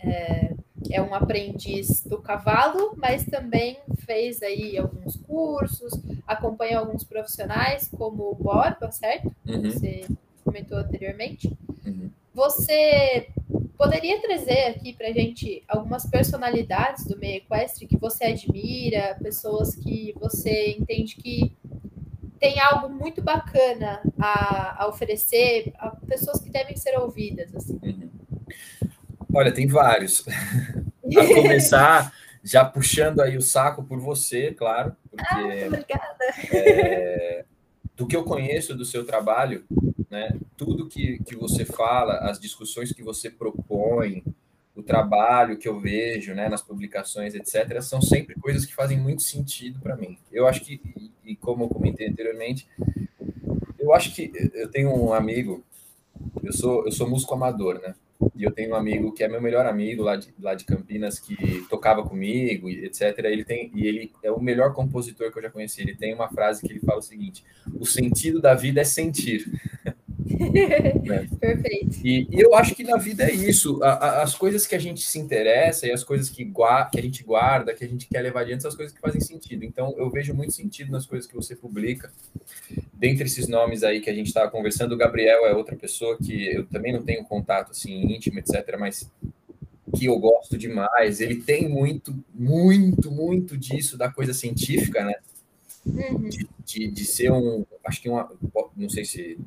é, 0.10 0.54
é, 0.92 1.02
um 1.02 1.14
aprendiz 1.14 2.04
do 2.04 2.18
cavalo, 2.18 2.94
mas 2.98 3.26
também 3.26 3.78
fez 4.00 4.42
aí 4.42 4.78
alguns 4.78 5.16
cursos, 5.18 5.94
acompanha 6.26 6.80
alguns 6.80 7.04
profissionais, 7.04 7.90
como 7.96 8.32
o 8.32 8.36
Borba, 8.36 8.92
certo? 8.92 9.34
Uhum. 9.46 9.64
Você 9.64 10.06
comentou 10.44 10.78
anteriormente. 10.78 11.52
Uhum. 11.86 12.10
Você 12.34 13.30
poderia 13.78 14.22
trazer 14.22 14.66
aqui 14.68 14.94
para 14.94 15.12
gente 15.12 15.64
algumas 15.68 16.06
personalidades 16.06 17.06
do 17.06 17.18
meio 17.18 17.38
equestre 17.38 17.88
que 17.88 17.98
você 17.98 18.26
admira, 18.26 19.18
pessoas 19.22 19.76
que 19.76 20.14
você 20.20 20.76
entende 20.78 21.16
que 21.16 21.56
tem 22.40 22.60
algo 22.60 22.90
muito 22.90 23.22
bacana 23.22 24.02
a, 24.20 24.84
a 24.84 24.88
oferecer 24.88 25.74
a 25.78 25.90
pessoas 25.90 26.40
que 26.42 26.50
devem 26.50 26.76
ser 26.76 26.98
ouvidas. 26.98 27.56
Assim. 27.56 27.80
Uhum. 27.84 28.07
Olha, 29.34 29.52
tem 29.52 29.68
vários. 29.68 30.26
a 31.18 31.26
começar 31.34 32.14
já 32.44 32.64
puxando 32.64 33.22
aí 33.22 33.38
o 33.38 33.42
saco 33.42 33.84
por 33.84 34.00
você, 34.00 34.54
claro. 34.54 34.96
Porque, 35.10 35.26
ah, 35.26 35.68
obrigada. 35.68 36.18
É, 36.54 37.46
do 37.96 38.08
que 38.08 38.16
eu 38.16 38.24
conheço 38.24 38.76
do 38.76 38.86
seu 38.86 39.06
trabalho, 39.06 39.66
né, 40.10 40.38
tudo 40.56 40.88
que, 40.88 41.20
que 41.24 41.36
você 41.36 41.66
fala, 41.66 42.20
as 42.30 42.40
discussões 42.40 42.94
que 42.94 43.04
você 43.04 43.30
propõe, 43.30 44.24
o 44.76 44.84
trabalho 44.84 45.58
que 45.58 45.68
eu 45.68 45.80
vejo 45.80 46.34
né, 46.34 46.48
nas 46.48 46.62
publicações, 46.62 47.34
etc., 47.34 47.82
são 47.82 48.02
sempre 48.02 48.36
coisas 48.36 48.66
que 48.66 48.76
fazem 48.76 49.00
muito 49.00 49.24
sentido 49.24 49.80
para 49.80 49.98
mim. 49.98 50.18
Eu 50.32 50.48
acho 50.48 50.62
que, 50.64 50.80
e, 51.26 51.36
como 51.36 51.64
eu 51.66 51.70
comentei 51.70 52.08
anteriormente, 52.08 52.68
eu 53.80 53.94
acho 53.94 54.14
que 54.14 54.32
eu 54.54 54.70
tenho 54.70 54.94
um 54.94 55.14
amigo, 55.14 55.64
eu 56.44 56.54
sou, 56.54 56.86
eu 56.86 56.92
sou 56.92 57.10
músico 57.10 57.34
amador, 57.34 57.82
né? 57.82 57.96
E 58.36 58.44
eu 58.44 58.52
tenho 58.52 58.72
um 58.72 58.76
amigo 58.76 59.12
que 59.12 59.24
é 59.24 59.28
meu 59.28 59.42
melhor 59.42 59.66
amigo 59.66 60.04
lá 60.04 60.16
de, 60.16 60.34
lá 60.40 60.56
de 60.56 60.66
Campinas, 60.66 61.20
que 61.20 61.66
tocava 61.70 62.04
comigo, 62.04 62.70
etc. 62.70 63.18
Ele 63.26 63.44
tem, 63.44 63.72
e 63.74 63.86
ele 63.88 64.12
é 64.24 64.32
o 64.32 64.40
melhor 64.40 64.74
compositor 64.74 65.32
que 65.32 65.38
eu 65.38 65.44
já 65.44 65.50
conheci. 65.50 65.82
Ele 65.82 65.96
tem 65.96 66.14
uma 66.14 66.30
frase 66.30 66.66
que 66.66 66.72
ele 66.72 66.80
fala 66.80 67.00
o 67.00 67.04
seguinte: 67.04 67.44
o 67.80 67.86
sentido 67.86 68.42
da 68.42 68.54
vida 68.54 68.82
é 68.82 68.84
sentir. 68.84 69.46
né? 70.36 71.28
Perfeito. 71.40 72.00
E, 72.04 72.28
e, 72.30 72.40
eu 72.40 72.54
acho 72.56 72.76
que 72.76 72.84
na 72.84 72.98
vida 72.98 73.24
é 73.24 73.34
isso. 73.34 73.82
A, 73.84 73.92
a, 73.94 74.24
as 74.24 74.36
coisas 74.36 74.68
que 74.68 74.76
a 74.76 74.80
gente 74.80 75.02
se 75.02 75.20
interessa 75.20 75.88
e 75.88 75.92
as 75.92 76.04
coisas 76.04 76.30
que, 76.30 76.46
que 76.46 77.00
a 77.00 77.02
gente 77.02 77.24
guarda, 77.24 77.74
que 77.74 77.84
a 77.84 77.88
gente 77.88 78.08
quer 78.08 78.22
levar 78.22 78.42
adiante, 78.42 78.62
são 78.62 78.70
as 78.70 78.76
coisas 78.76 78.94
que 78.94 79.02
fazem 79.02 79.22
sentido. 79.22 79.64
Então, 79.64 79.96
eu 79.98 80.10
vejo 80.10 80.34
muito 80.34 80.54
sentido 80.54 80.92
nas 80.92 81.06
coisas 81.06 81.30
que 81.30 81.36
você 81.36 81.56
publica. 81.56 82.12
Dentre 82.94 83.26
esses 83.26 83.48
nomes 83.48 83.84
aí 83.84 84.02
que 84.02 84.10
a 84.10 84.14
gente 84.14 84.28
estava 84.28 84.50
conversando, 84.50 84.94
o 84.94 84.98
Gabriel 84.98 85.46
é 85.46 85.54
outra 85.54 85.76
pessoa 85.76 86.18
que 86.18 86.56
eu 86.56 86.66
também 86.66 86.92
não 86.92 87.04
tenho 87.04 87.24
contato 87.24 87.72
assim 87.72 87.94
íntimo, 88.14 88.40
etc., 88.40 88.78
mas 88.80 89.10
que 89.96 90.06
eu 90.06 90.20
gosto 90.20 90.58
demais. 90.58 91.22
Ele 91.22 91.36
tem 91.36 91.70
muito, 91.70 92.14
muito, 92.34 93.12
muito 93.12 93.58
disso 93.58 93.98
da 93.98 94.12
coisa 94.12 94.34
científica, 94.34 95.04
né? 95.04 95.16
Uhum. 95.86 96.28
De, 96.28 96.48
de, 96.66 96.88
de, 96.92 97.06
ser 97.06 97.32
um, 97.32 97.66
acho 97.86 98.02
que 98.02 98.10
uma, 98.10 98.30
não 98.76 98.90
sei 98.90 99.06
se 99.06 99.40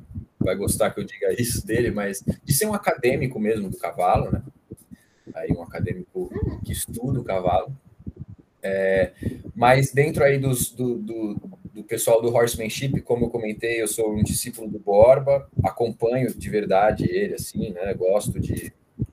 vai 0.43 0.55
gostar 0.55 0.91
que 0.91 0.99
eu 0.99 1.03
diga 1.03 1.33
isso 1.39 1.65
dele, 1.65 1.91
mas 1.91 2.23
de 2.43 2.53
ser 2.53 2.65
um 2.65 2.73
acadêmico 2.73 3.39
mesmo 3.39 3.69
do 3.69 3.77
cavalo, 3.77 4.31
né? 4.31 4.41
Aí 5.33 5.51
um 5.51 5.61
acadêmico 5.61 6.29
que 6.65 6.71
estuda 6.71 7.19
o 7.19 7.23
cavalo. 7.23 7.75
É, 8.63 9.11
mas 9.55 9.91
dentro 9.91 10.23
aí 10.23 10.37
dos, 10.37 10.71
do, 10.71 10.97
do, 10.97 11.41
do, 11.73 11.83
pessoal 11.83 12.21
do 12.21 12.33
horsemanship, 12.33 13.01
como 13.01 13.25
eu 13.25 13.29
comentei, 13.29 13.81
eu 13.81 13.87
sou 13.87 14.13
um 14.13 14.21
discípulo 14.21 14.69
do 14.69 14.77
Borba, 14.77 15.49
acompanho 15.63 16.31
de 16.33 16.49
verdade 16.49 17.05
ele, 17.09 17.33
assim, 17.33 17.71
né? 17.71 17.93
Gosto 17.93 18.39
de, 18.39 18.71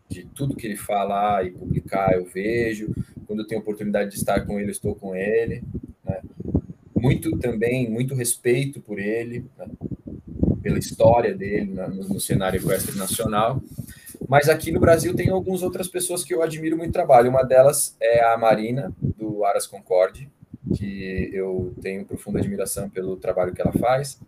de 0.09 0.25
tudo 0.35 0.57
que 0.57 0.67
ele 0.67 0.77
fala 0.77 1.43
e 1.45 1.51
publicar, 1.51 2.13
eu 2.15 2.25
vejo. 2.25 2.95
Quando 3.27 3.41
eu 3.41 3.47
tenho 3.47 3.61
oportunidade 3.61 4.11
de 4.11 4.17
estar 4.17 4.45
com 4.45 4.59
ele, 4.59 4.71
estou 4.71 4.95
com 4.95 5.15
ele. 5.15 5.63
Né? 6.05 6.21
Muito 6.95 7.39
também, 7.39 7.89
muito 7.89 8.15
respeito 8.15 8.81
por 8.81 8.99
ele. 8.99 9.45
Né? 9.57 9.67
Pela 10.69 10.79
história 10.79 11.35
dele 11.35 11.73
no, 11.73 11.89
no, 11.89 12.21
cenário 12.21 12.61
equestre 12.61 12.97
nacional. 12.99 13.63
Mas 14.29 14.51
aqui 14.51 14.71
no 14.71 14.79
Brasil 14.79 15.17
tem 15.17 15.31
algumas 15.31 15.63
outras 15.63 15.89
pessoas 15.89 16.23
que 16.23 16.35
eu 16.35 16.43
admiro 16.43 16.77
muito 16.77 16.93
trabalho. 16.93 17.31
Uma 17.31 17.43
delas 17.43 17.97
é 17.99 18.23
a 18.23 18.37
Marina, 18.37 18.93
do 19.01 19.45
Aras 19.47 19.67
Concorde, 19.67 20.29
que 20.77 21.31
eu 21.33 21.73
tenho 21.81 22.05
profunda 22.05 22.39
admiração 22.39 22.91
pelo 22.91 23.17
trabalho 23.17 23.55
que 23.55 23.63
ela 23.63 23.73
faz. 23.73 24.21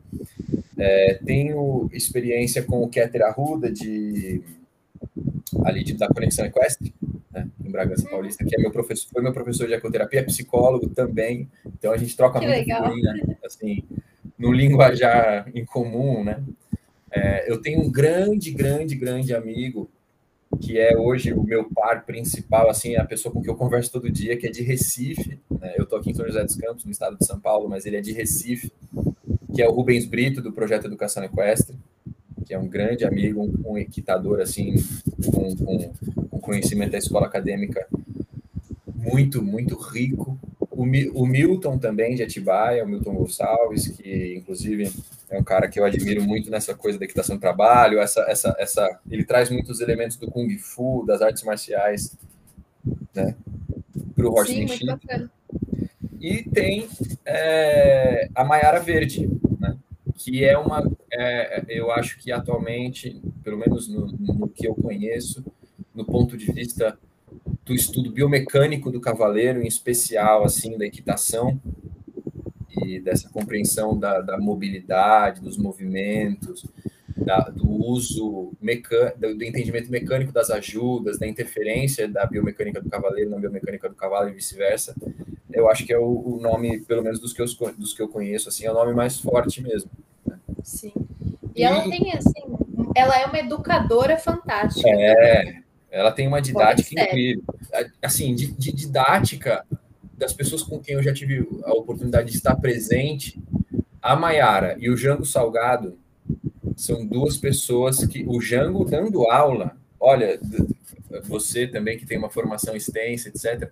É, 0.78 1.20
tenho 1.26 1.91
experiência 1.93 2.62
com 2.62 2.82
o 2.82 2.88
Keter 2.88 3.22
Arruda, 3.22 3.70
de, 3.70 4.43
ali 5.66 5.84
de, 5.84 5.93
da 5.93 6.09
Conexão 6.09 6.47
Equestre, 6.47 6.95
né, 7.30 7.47
em 7.62 7.70
Bragança 7.70 8.09
Paulista, 8.09 8.47
que 8.47 8.57
é 8.57 8.59
meu 8.59 8.70
professor, 8.70 9.11
foi 9.12 9.22
meu 9.22 9.34
professor 9.34 9.66
de 9.66 9.74
ecoterapia, 9.74 10.20
é 10.20 10.22
psicólogo 10.22 10.88
também. 10.88 11.51
Então 11.66 11.93
a 11.93 11.99
gente 11.99 12.16
troca 12.16 12.41
que 12.41 12.47
muito 12.47 13.03
né? 13.03 13.36
Assim, 13.45 13.84
no 14.41 14.51
linguajar 14.51 15.51
em 15.55 15.66
comum, 15.66 16.24
né? 16.24 16.43
É, 17.12 17.51
eu 17.51 17.61
tenho 17.61 17.82
um 17.82 17.91
grande, 17.91 18.51
grande, 18.51 18.95
grande 18.95 19.34
amigo 19.34 19.91
que 20.61 20.78
é 20.78 20.97
hoje 20.97 21.32
o 21.32 21.43
meu 21.43 21.68
par 21.70 22.05
principal, 22.05 22.68
assim, 22.68 22.97
a 22.97 23.05
pessoa 23.05 23.32
com 23.32 23.41
quem 23.41 23.51
eu 23.51 23.57
converso 23.57 23.93
todo 23.93 24.11
dia, 24.11 24.36
que 24.36 24.47
é 24.47 24.51
de 24.51 24.62
Recife. 24.62 25.38
Né? 25.51 25.74
Eu 25.76 25.84
estou 25.84 25.99
aqui 25.99 26.11
em 26.11 26.14
São 26.14 26.26
José 26.26 26.43
dos 26.43 26.57
Campos, 26.57 26.84
no 26.84 26.91
estado 26.91 27.16
de 27.18 27.26
São 27.26 27.38
Paulo, 27.38 27.68
mas 27.68 27.86
ele 27.86 27.97
é 27.97 28.01
de 28.01 28.12
Recife, 28.12 28.72
que 29.55 29.62
é 29.62 29.68
o 29.68 29.72
Rubens 29.72 30.07
Brito, 30.07 30.43
do 30.43 30.53
Projeto 30.53 30.86
Educação 30.86 31.22
Equestre, 31.22 31.76
que 32.47 32.55
é 32.55 32.59
um 32.59 32.66
grande 32.66 33.05
amigo, 33.05 33.43
um, 33.43 33.72
um 33.72 33.78
equitador, 33.78 34.41
assim, 34.41 34.74
com, 35.32 35.55
com, 35.57 35.93
com 36.28 36.41
conhecimento 36.41 36.93
da 36.93 36.99
escola 36.99 37.26
acadêmica 37.26 37.86
muito, 38.95 39.43
muito 39.43 39.76
rico. 39.76 40.38
O, 40.81 40.85
o 41.22 41.26
Milton 41.26 41.76
também, 41.76 42.14
de 42.14 42.22
Atibaia, 42.22 42.83
o 42.83 42.89
Milton 42.89 43.14
Gonçalves, 43.14 43.89
que 43.89 44.35
inclusive 44.35 44.91
é 45.28 45.39
um 45.39 45.45
cara 45.45 45.68
que 45.68 45.78
eu 45.78 45.85
admiro 45.85 46.22
muito 46.22 46.51
nessa 46.51 46.74
coisa 46.74 46.99
da 46.99 47.05
equitação 47.05 47.37
do 47.37 47.41
trabalho, 47.41 47.99
essa, 47.99 48.22
essa, 48.22 48.57
essa, 48.59 49.01
ele 49.11 49.22
traz 49.22 49.51
muitos 49.51 49.83
elementos 49.83 50.16
do 50.16 50.31
Kung 50.31 50.49
Fu, 50.57 51.05
das 51.07 51.20
artes 51.20 51.43
marciais, 51.43 52.16
né, 53.14 53.37
para 54.16 54.26
o 54.26 54.33
horsemanship. 54.33 54.89
E 56.18 56.45
tem 56.45 56.89
é, 57.26 58.31
a 58.35 58.43
Maiara 58.43 58.81
Verde, 58.81 59.28
né, 59.61 59.76
que 60.14 60.47
é 60.47 60.57
uma, 60.57 60.91
é, 61.12 61.62
eu 61.68 61.93
acho 61.93 62.18
que 62.18 62.33
atualmente, 62.33 63.20
pelo 63.45 63.59
menos 63.59 63.87
no, 63.87 64.07
no 64.07 64.49
que 64.49 64.66
eu 64.66 64.74
conheço, 64.74 65.45
no 65.95 66.07
ponto 66.07 66.39
de 66.39 66.51
vista 66.51 66.99
do 67.71 67.75
estudo 67.75 68.11
biomecânico 68.11 68.91
do 68.91 69.01
cavaleiro, 69.01 69.62
em 69.62 69.66
especial 69.68 70.43
assim 70.45 70.77
da 70.77 70.85
equitação, 70.85 71.61
e 72.83 72.99
dessa 72.99 73.29
compreensão 73.31 73.97
da, 73.97 74.21
da 74.21 74.37
mobilidade, 74.37 75.41
dos 75.41 75.57
movimentos, 75.57 76.66
da, 77.16 77.39
do 77.39 77.71
uso 77.71 78.53
mecânico, 78.61 79.21
do 79.21 79.45
entendimento 79.45 79.89
mecânico 79.89 80.33
das 80.33 80.51
ajudas, 80.51 81.16
da 81.16 81.29
interferência 81.29 82.09
da 82.09 82.27
biomecânica 82.27 82.81
do 82.81 82.91
cavaleiro 82.91 83.31
na 83.31 83.39
biomecânica 83.39 83.89
do 83.89 83.95
cavalo 83.95 84.31
e 84.31 84.33
vice-versa, 84.33 84.93
eu 85.53 85.71
acho 85.71 85.87
que 85.87 85.93
é 85.93 85.99
o, 85.99 86.05
o, 86.05 86.41
nome, 86.41 86.81
pelo 86.81 87.05
menos 87.05 87.21
dos 87.21 87.33
que, 87.33 87.41
eu, 87.41 87.47
dos 87.79 87.95
que 87.95 88.03
eu 88.03 88.09
conheço, 88.09 88.49
assim, 88.49 88.66
é 88.66 88.71
o 88.71 88.75
nome 88.75 88.95
mais 88.95 89.21
forte 89.21 89.62
mesmo. 89.62 89.91
Né? 90.27 90.37
Sim. 90.64 90.93
E, 91.55 91.61
e, 91.61 91.64
ela 91.64 91.83
tem, 91.85 92.12
assim, 92.14 92.33
ela 92.97 93.16
é 93.16 93.27
uma 93.27 93.39
educadora 93.39 94.16
fantástica. 94.16 94.89
É, 94.89 95.45
também. 95.45 95.70
Ela 95.91 96.12
tem 96.12 96.28
uma 96.28 96.41
didática 96.41 97.03
incrível. 97.03 97.43
Assim, 98.03 98.34
de, 98.34 98.53
de 98.53 98.72
didática, 98.72 99.64
das 100.16 100.32
pessoas 100.32 100.62
com 100.62 100.78
quem 100.78 100.95
eu 100.95 101.03
já 101.03 101.12
tive 101.12 101.49
a 101.64 101.72
oportunidade 101.72 102.30
de 102.30 102.36
estar 102.36 102.55
presente, 102.57 103.38
a 104.03 104.14
Maiara 104.14 104.76
e 104.78 104.91
o 104.91 104.97
Jango 104.97 105.24
Salgado 105.24 105.99
são 106.76 107.07
duas 107.07 107.36
pessoas 107.36 108.05
que 108.07 108.24
o 108.26 108.41
Jango 108.41 108.84
dando 108.84 109.26
aula, 109.30 109.76
olha, 109.99 110.41
você 111.24 111.66
também 111.66 111.99
que 111.99 112.07
tem 112.07 112.18
uma 112.18 112.30
formação 112.30 112.76
extensa, 112.76 113.28
etc. 113.28 113.70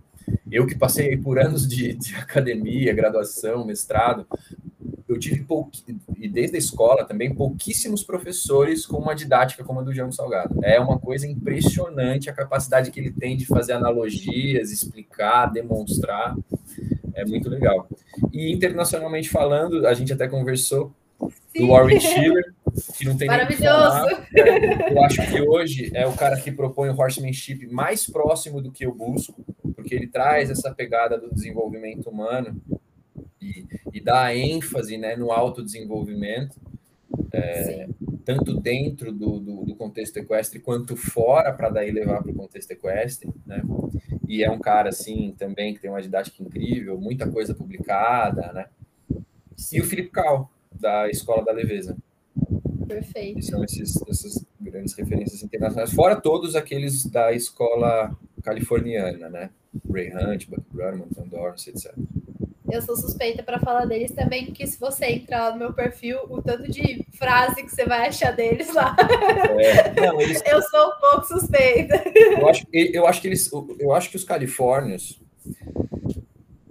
Eu 0.51 0.67
que 0.67 0.75
passei 0.75 1.17
por 1.17 1.39
anos 1.39 1.67
de, 1.67 1.95
de 1.95 2.15
academia, 2.17 2.95
graduação, 2.95 3.65
mestrado, 3.65 4.27
eu 5.09 5.19
tive 5.19 5.47
e 6.19 6.29
desde 6.29 6.57
a 6.57 6.59
escola 6.59 7.05
também 7.05 7.35
pouquíssimos 7.35 8.03
professores 8.03 8.85
com 8.85 8.99
uma 8.99 9.15
didática 9.15 9.65
como 9.65 9.81
a 9.81 9.83
do 9.83 9.95
João 9.95 10.13
Salgado. 10.13 10.59
É 10.63 10.79
uma 10.79 10.99
coisa 10.99 11.27
impressionante 11.27 12.29
a 12.29 12.33
capacidade 12.35 12.91
que 12.91 13.01
ele 13.01 13.11
tem 13.11 13.37
de 13.37 13.47
fazer 13.47 13.73
analogias, 13.73 14.71
explicar, 14.71 15.47
demonstrar. 15.47 16.37
É 17.15 17.25
muito 17.25 17.49
legal. 17.49 17.89
E 18.33 18.53
internacionalmente 18.53 19.31
falando, 19.31 19.87
a 19.87 19.95
gente 19.95 20.13
até 20.13 20.29
conversou 20.29 20.93
Sim. 21.57 21.67
do 21.67 21.69
Warren 21.69 21.99
Schiller, 21.99 22.55
que 22.97 23.05
não 23.07 23.17
tem 23.17 23.27
Maravilhoso. 23.27 24.05
Nem 24.33 24.93
eu 24.93 25.03
acho 25.05 25.27
que 25.27 25.41
hoje 25.41 25.91
é 25.95 26.07
o 26.07 26.13
cara 26.13 26.37
que 26.39 26.53
propõe 26.53 26.91
o 26.91 27.01
horsemanship 27.01 27.67
mais 27.67 28.07
próximo 28.07 28.61
do 28.61 28.71
que 28.71 28.85
eu 28.85 28.95
busco, 28.95 29.43
porque 29.75 29.95
ele 29.95 30.07
traz 30.07 30.51
essa 30.51 30.73
pegada 30.75 31.19
do 31.19 31.35
desenvolvimento 31.35 32.11
humano 32.11 32.61
e, 33.49 33.67
e 33.93 34.01
dá 34.01 34.35
ênfase 34.35 34.99
né, 34.99 35.17
no 35.17 35.33
autodesenvolvimento, 35.33 36.61
é, 37.33 37.89
tanto 38.25 38.61
dentro 38.61 39.13
do, 39.13 39.39
do, 39.39 39.65
do, 39.65 39.75
contexto 39.75 40.19
equestre 40.19 40.59
quanto 40.59 40.97
fora, 40.97 41.53
para 41.53 41.71
daí 41.71 41.91
levar 41.91 42.23
para 42.23 42.31
o 42.31 42.35
contexto 42.35 42.71
equestre. 42.71 43.31
Né? 43.47 43.63
E 44.29 44.45
é 44.45 44.51
um 44.51 44.59
cara, 44.59 44.91
assim, 44.91 45.35
também 45.39 45.75
que 45.75 45.81
tem 45.81 45.91
uma 45.91 46.03
didática 46.03 46.43
incrível, 46.43 47.01
muita 47.01 47.31
coisa 47.31 47.55
publicada. 47.55 48.53
Né? 48.53 48.67
E 49.73 49.81
o 49.81 49.85
Felipe 49.85 50.11
Cal, 50.11 50.51
da 50.73 51.09
Escola 51.09 51.45
da 51.45 51.53
Leveza. 51.53 51.97
Perfeito. 52.87 53.43
são 53.43 53.63
esses, 53.63 54.01
essas 54.09 54.47
grandes 54.59 54.95
referências 54.95 55.43
internacionais, 55.43 55.93
fora 55.93 56.17
todos 56.17 56.57
aqueles 56.57 57.05
da 57.05 57.33
escola 57.33 58.17
californiana, 58.43 59.29
né? 59.29 59.51
Ray 59.93 60.11
Hunt, 60.15 60.49
Buck 60.49 60.63
Grumman, 60.73 61.07
Tom 61.15 61.29
Dorrance, 61.29 61.69
etc 61.69 61.95
eu 62.71 62.83
sou 62.83 62.97
suspeita 62.97 63.43
para 63.43 63.59
falar 63.59 63.85
deles 63.85 64.13
também, 64.13 64.47
porque 64.47 64.67
se 64.67 64.79
você 64.79 65.07
entrar 65.07 65.49
lá 65.49 65.53
no 65.53 65.59
meu 65.59 65.73
perfil, 65.73 66.19
o 66.29 66.43
tanto 66.43 66.71
de 66.71 67.05
frase 67.13 67.63
que 67.63 67.71
você 67.71 67.85
vai 67.85 68.09
achar 68.09 68.33
deles 68.33 68.73
lá. 68.75 68.97
É, 69.59 70.01
não, 70.01 70.21
eles... 70.21 70.43
Eu 70.47 70.63
sou 70.63 70.89
um 70.89 71.01
pouco 71.01 71.27
suspeita. 71.27 72.03
Eu 72.15 72.49
acho, 72.49 72.67
eu 72.73 73.07
acho 73.07 73.21
que 73.21 73.29
eles, 73.29 73.51
eu 73.79 73.93
acho 73.93 74.11
que 74.11 74.17
os 74.17 74.25
califórnios, 74.25 75.21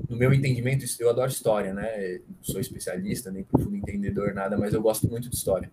no 0.09 0.15
meu 0.15 0.33
entendimento, 0.33 0.85
eu 0.99 1.09
adoro 1.09 1.29
história, 1.29 1.73
né? 1.73 2.19
Não 2.27 2.43
sou 2.43 2.61
especialista, 2.61 3.31
nem 3.31 3.43
profundo 3.43 3.75
entendedor, 3.75 4.33
nada, 4.33 4.57
mas 4.57 4.73
eu 4.73 4.81
gosto 4.81 5.09
muito 5.09 5.29
de 5.29 5.35
história. 5.35 5.69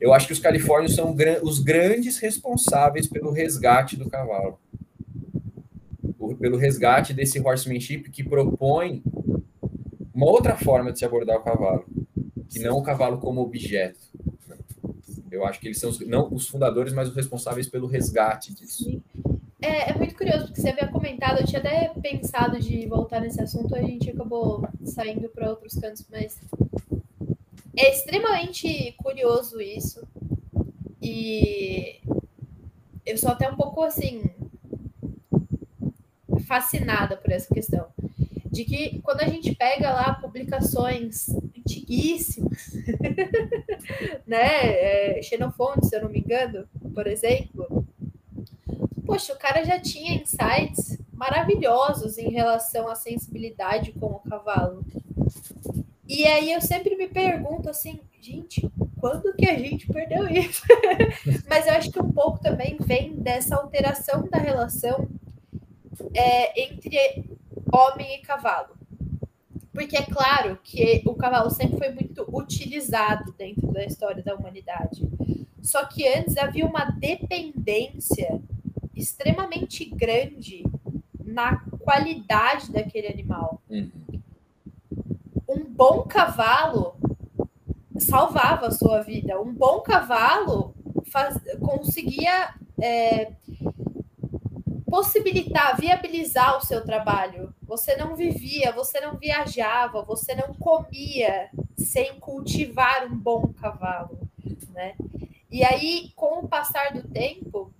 Eu 0.00 0.14
acho 0.14 0.26
que 0.26 0.32
os 0.32 0.38
califórnios 0.38 0.94
são 0.94 1.14
os 1.42 1.58
grandes 1.58 2.18
responsáveis 2.18 3.06
pelo 3.06 3.30
resgate 3.30 3.96
do 3.96 4.08
cavalo. 4.08 4.58
Pelo 6.38 6.56
resgate 6.56 7.12
desse 7.12 7.38
horsemanship 7.38 8.08
que 8.10 8.24
propõe 8.24 9.02
uma 10.20 10.30
outra 10.30 10.54
forma 10.54 10.92
de 10.92 10.98
se 10.98 11.04
abordar 11.06 11.38
o 11.38 11.42
cavalo, 11.42 11.86
que 12.50 12.58
não 12.58 12.76
o 12.76 12.82
cavalo 12.82 13.18
como 13.18 13.40
objeto. 13.40 13.98
Eu 15.30 15.46
acho 15.46 15.58
que 15.58 15.68
eles 15.68 15.78
são 15.78 15.88
os, 15.88 15.98
não 16.00 16.28
os 16.30 16.46
fundadores, 16.46 16.92
mas 16.92 17.08
os 17.08 17.16
responsáveis 17.16 17.66
pelo 17.66 17.86
resgate 17.86 18.52
disso. 18.52 19.02
É, 19.62 19.90
é, 19.90 19.94
muito 19.94 20.14
curioso, 20.14 20.46
porque 20.46 20.60
você 20.60 20.68
havia 20.68 20.88
comentado, 20.88 21.40
eu 21.40 21.46
tinha 21.46 21.60
até 21.60 21.88
pensado 22.02 22.58
de 22.58 22.86
voltar 22.86 23.20
nesse 23.20 23.40
assunto, 23.40 23.74
a 23.74 23.80
gente 23.80 24.10
acabou 24.10 24.68
saindo 24.84 25.28
para 25.30 25.48
outros 25.48 25.74
cantos, 25.74 26.04
mas 26.10 26.38
é 27.74 27.90
extremamente 27.90 28.92
curioso 28.98 29.58
isso. 29.58 30.06
E 31.00 31.98
eu 33.06 33.16
sou 33.16 33.30
até 33.30 33.48
um 33.48 33.56
pouco 33.56 33.82
assim 33.82 34.22
fascinada 36.46 37.16
por 37.16 37.32
essa 37.32 37.54
questão 37.54 37.86
de 38.50 38.64
que 38.64 39.00
quando 39.02 39.20
a 39.20 39.28
gente 39.28 39.54
pega 39.54 39.92
lá 39.92 40.14
publicações 40.14 41.28
antiguíssimas, 41.56 42.72
né, 44.26 45.18
é, 45.18 45.22
Xenofonte, 45.22 45.86
se 45.86 45.96
eu 45.96 46.02
não 46.02 46.10
me 46.10 46.18
engano, 46.18 46.68
por 46.92 47.06
exemplo, 47.06 47.86
poxa, 49.06 49.32
o 49.32 49.38
cara 49.38 49.64
já 49.64 49.78
tinha 49.78 50.14
insights 50.14 50.98
maravilhosos 51.12 52.18
em 52.18 52.30
relação 52.30 52.88
à 52.88 52.94
sensibilidade 52.94 53.92
com 53.92 54.06
o 54.06 54.20
cavalo. 54.20 54.84
E 56.08 56.26
aí 56.26 56.52
eu 56.52 56.60
sempre 56.60 56.96
me 56.96 57.06
pergunto 57.06 57.70
assim, 57.70 58.00
gente, 58.20 58.68
quando 58.98 59.32
que 59.34 59.48
a 59.48 59.56
gente 59.56 59.86
perdeu 59.86 60.28
isso? 60.28 60.62
Mas 61.48 61.66
eu 61.66 61.74
acho 61.74 61.90
que 61.90 62.00
um 62.00 62.10
pouco 62.10 62.40
também 62.40 62.76
vem 62.80 63.14
dessa 63.14 63.54
alteração 63.54 64.28
da 64.28 64.38
relação 64.38 65.08
é, 66.14 66.62
entre 66.62 66.96
homem 67.72 68.16
e 68.16 68.22
cavalo. 68.22 68.76
Porque 69.72 69.96
é 69.96 70.02
claro 70.02 70.58
que 70.62 71.02
o 71.06 71.14
cavalo 71.14 71.50
sempre 71.50 71.78
foi 71.78 71.90
muito 71.90 72.26
utilizado 72.32 73.32
dentro 73.38 73.72
da 73.72 73.84
história 73.84 74.22
da 74.22 74.34
humanidade. 74.34 75.08
Só 75.62 75.84
que 75.84 76.06
antes 76.08 76.36
havia 76.36 76.66
uma 76.66 76.84
dependência 76.84 78.40
extremamente 78.94 79.84
grande 79.84 80.64
na 81.24 81.56
qualidade 81.78 82.72
daquele 82.72 83.06
animal. 83.06 83.62
Uhum. 83.70 83.90
Um 85.48 85.64
bom 85.64 86.02
cavalo 86.02 86.96
salvava 87.98 88.66
a 88.66 88.70
sua 88.70 89.02
vida. 89.02 89.40
Um 89.40 89.52
bom 89.52 89.80
cavalo 89.80 90.74
faz, 91.06 91.38
conseguia 91.60 92.54
é, 92.80 93.32
possibilitar, 94.86 95.78
viabilizar 95.78 96.56
o 96.58 96.64
seu 96.64 96.84
trabalho. 96.84 97.54
Você 97.70 97.94
não 97.94 98.16
vivia, 98.16 98.72
você 98.72 99.00
não 99.00 99.16
viajava, 99.16 100.02
você 100.02 100.34
não 100.34 100.52
comia 100.54 101.48
sem 101.78 102.18
cultivar 102.18 103.06
um 103.06 103.16
bom 103.16 103.52
cavalo, 103.52 104.18
né? 104.70 104.96
E 105.48 105.62
aí, 105.62 106.10
com 106.16 106.40
o 106.40 106.48
passar 106.48 106.92
do 106.92 107.04
tempo, 107.04 107.72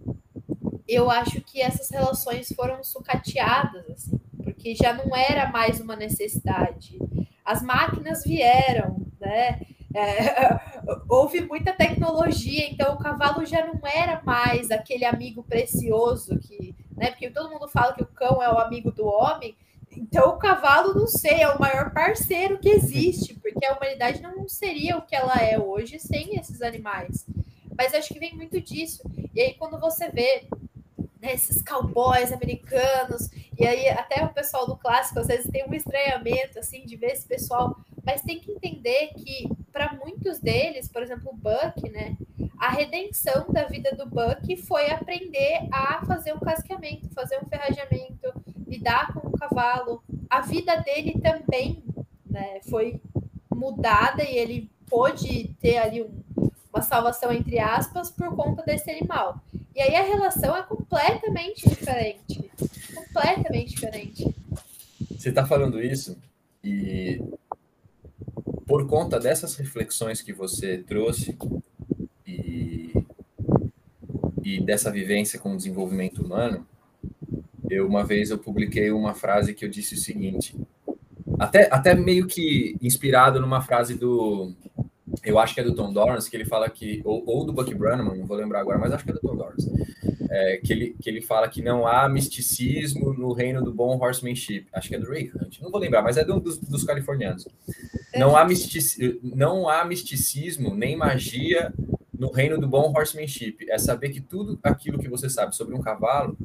eu 0.86 1.10
acho 1.10 1.40
que 1.40 1.60
essas 1.60 1.90
relações 1.90 2.52
foram 2.52 2.84
sucateadas, 2.84 3.84
assim, 3.90 4.20
porque 4.44 4.76
já 4.76 4.92
não 4.92 5.16
era 5.16 5.50
mais 5.50 5.80
uma 5.80 5.96
necessidade. 5.96 6.96
As 7.44 7.60
máquinas 7.60 8.22
vieram, 8.22 9.04
né? 9.20 9.60
É, 9.92 10.60
houve 11.10 11.40
muita 11.40 11.72
tecnologia, 11.72 12.70
então 12.70 12.94
o 12.94 12.98
cavalo 12.98 13.44
já 13.44 13.66
não 13.66 13.80
era 13.84 14.22
mais 14.24 14.70
aquele 14.70 15.04
amigo 15.04 15.42
precioso 15.42 16.38
que, 16.38 16.76
né? 16.96 17.10
Porque 17.10 17.28
todo 17.28 17.50
mundo 17.50 17.66
fala 17.66 17.92
que 17.92 18.04
o 18.04 18.06
cão 18.06 18.40
é 18.40 18.48
o 18.48 18.58
amigo 18.60 18.92
do 18.92 19.04
homem. 19.04 19.56
Então 19.96 20.30
o 20.30 20.38
cavalo, 20.38 20.94
não 20.94 21.06
sei, 21.06 21.42
é 21.42 21.48
o 21.48 21.60
maior 21.60 21.92
parceiro 21.92 22.58
que 22.58 22.68
existe, 22.68 23.34
porque 23.34 23.64
a 23.66 23.76
humanidade 23.76 24.22
não 24.22 24.48
seria 24.48 24.96
o 24.96 25.02
que 25.02 25.16
ela 25.16 25.36
é 25.36 25.58
hoje 25.58 25.98
sem 25.98 26.38
esses 26.38 26.62
animais. 26.62 27.26
Mas 27.76 27.94
acho 27.94 28.12
que 28.12 28.18
vem 28.18 28.34
muito 28.34 28.60
disso. 28.60 29.02
E 29.34 29.40
aí 29.40 29.54
quando 29.54 29.78
você 29.80 30.08
vê 30.08 30.46
né, 31.20 31.34
esses 31.34 31.62
cowboys 31.62 32.32
americanos, 32.32 33.30
e 33.58 33.66
aí 33.66 33.88
até 33.88 34.24
o 34.24 34.32
pessoal 34.32 34.66
do 34.66 34.76
clássico 34.76 35.20
às 35.20 35.26
vezes 35.26 35.50
tem 35.50 35.66
um 35.68 35.74
estranhamento 35.74 36.58
assim 36.58 36.84
de 36.86 36.96
ver 36.96 37.12
esse 37.12 37.26
pessoal, 37.26 37.76
mas 38.04 38.22
tem 38.22 38.40
que 38.40 38.50
entender 38.50 39.08
que 39.14 39.48
para 39.72 39.92
muitos 39.94 40.38
deles, 40.38 40.88
por 40.88 41.02
exemplo, 41.02 41.30
o 41.30 41.36
Buck, 41.36 41.88
né, 41.90 42.16
a 42.58 42.70
redenção 42.70 43.46
da 43.50 43.64
vida 43.64 43.92
do 43.92 44.06
Buck 44.06 44.56
foi 44.56 44.90
aprender 44.90 45.68
a 45.72 46.04
fazer 46.06 46.34
um 46.34 46.40
casqueamento, 46.40 47.08
fazer 47.10 47.38
um 47.42 47.48
ferrajamento, 47.48 48.32
lidar 48.70 49.12
com 49.12 49.26
o 49.28 49.32
cavalo. 49.32 50.02
A 50.28 50.40
vida 50.40 50.76
dele 50.76 51.20
também, 51.20 51.82
né, 52.24 52.60
foi 52.68 53.00
mudada 53.52 54.22
e 54.22 54.36
ele 54.36 54.70
pôde 54.88 55.54
ter 55.60 55.78
ali 55.78 56.02
um, 56.02 56.50
uma 56.72 56.82
salvação 56.82 57.32
entre 57.32 57.58
aspas 57.58 58.10
por 58.10 58.34
conta 58.34 58.62
desse 58.62 58.90
animal. 58.90 59.42
E 59.74 59.80
aí 59.80 59.94
a 59.96 60.02
relação 60.02 60.56
é 60.56 60.62
completamente 60.62 61.68
diferente. 61.68 62.50
Completamente 62.94 63.70
diferente. 63.70 64.34
Você 65.10 65.28
está 65.28 65.46
falando 65.46 65.82
isso 65.82 66.16
e 66.62 67.22
por 68.66 68.86
conta 68.86 69.18
dessas 69.18 69.56
reflexões 69.56 70.22
que 70.22 70.32
você 70.32 70.78
trouxe 70.78 71.36
e, 72.26 72.92
e 74.42 74.60
dessa 74.60 74.90
vivência 74.90 75.38
com 75.38 75.52
o 75.52 75.56
desenvolvimento 75.56 76.22
humano, 76.22 76.66
eu 77.70 77.86
uma 77.86 78.04
vez 78.04 78.30
eu 78.30 78.38
publiquei 78.38 78.90
uma 78.90 79.14
frase 79.14 79.54
que 79.54 79.64
eu 79.64 79.68
disse 79.68 79.94
o 79.94 79.98
seguinte, 79.98 80.56
até, 81.38 81.68
até 81.72 81.94
meio 81.94 82.26
que 82.26 82.76
inspirado 82.82 83.40
numa 83.40 83.62
frase 83.62 83.94
do 83.94 84.52
eu 85.24 85.38
acho 85.38 85.54
que 85.54 85.60
é 85.60 85.64
do 85.64 85.74
Tom 85.74 85.92
Dorrance, 85.92 86.30
que 86.30 86.36
ele 86.36 86.44
fala 86.44 86.68
que, 86.70 87.02
ou, 87.04 87.22
ou 87.26 87.44
do 87.44 87.52
Bucky 87.52 87.74
Brannaman, 87.74 88.14
não 88.16 88.26
vou 88.26 88.36
lembrar 88.36 88.60
agora, 88.60 88.78
mas 88.78 88.92
acho 88.92 89.04
que 89.04 89.10
é 89.10 89.14
do 89.14 89.20
Tom 89.20 89.36
Dorrance, 89.36 89.70
é, 90.30 90.56
que, 90.58 90.72
ele, 90.72 90.96
que 91.00 91.10
ele 91.10 91.20
fala 91.20 91.48
que 91.48 91.60
não 91.60 91.86
há 91.86 92.08
misticismo 92.08 93.12
no 93.12 93.32
reino 93.32 93.62
do 93.62 93.72
bom 93.72 93.98
horsemanship. 94.00 94.66
Acho 94.72 94.88
que 94.88 94.94
é 94.94 94.98
do 94.98 95.08
Ray 95.08 95.30
Hunt, 95.34 95.60
não 95.60 95.70
vou 95.70 95.80
lembrar, 95.80 96.02
mas 96.02 96.16
é 96.16 96.24
do, 96.24 96.38
dos, 96.38 96.58
dos 96.58 96.84
californianos. 96.84 97.46
Não 98.16 98.36
há, 98.36 98.44
mistic, 98.44 99.20
não 99.22 99.68
há 99.68 99.84
misticismo 99.84 100.74
nem 100.74 100.96
magia 100.96 101.72
no 102.16 102.30
reino 102.30 102.60
do 102.60 102.68
bom 102.68 102.92
horsemanship. 102.96 103.66
É 103.68 103.78
saber 103.78 104.10
que 104.10 104.20
tudo 104.20 104.58
aquilo 104.62 104.98
que 104.98 105.08
você 105.08 105.28
sabe 105.28 105.56
sobre 105.56 105.74
um 105.74 105.80
cavalo 105.80 106.36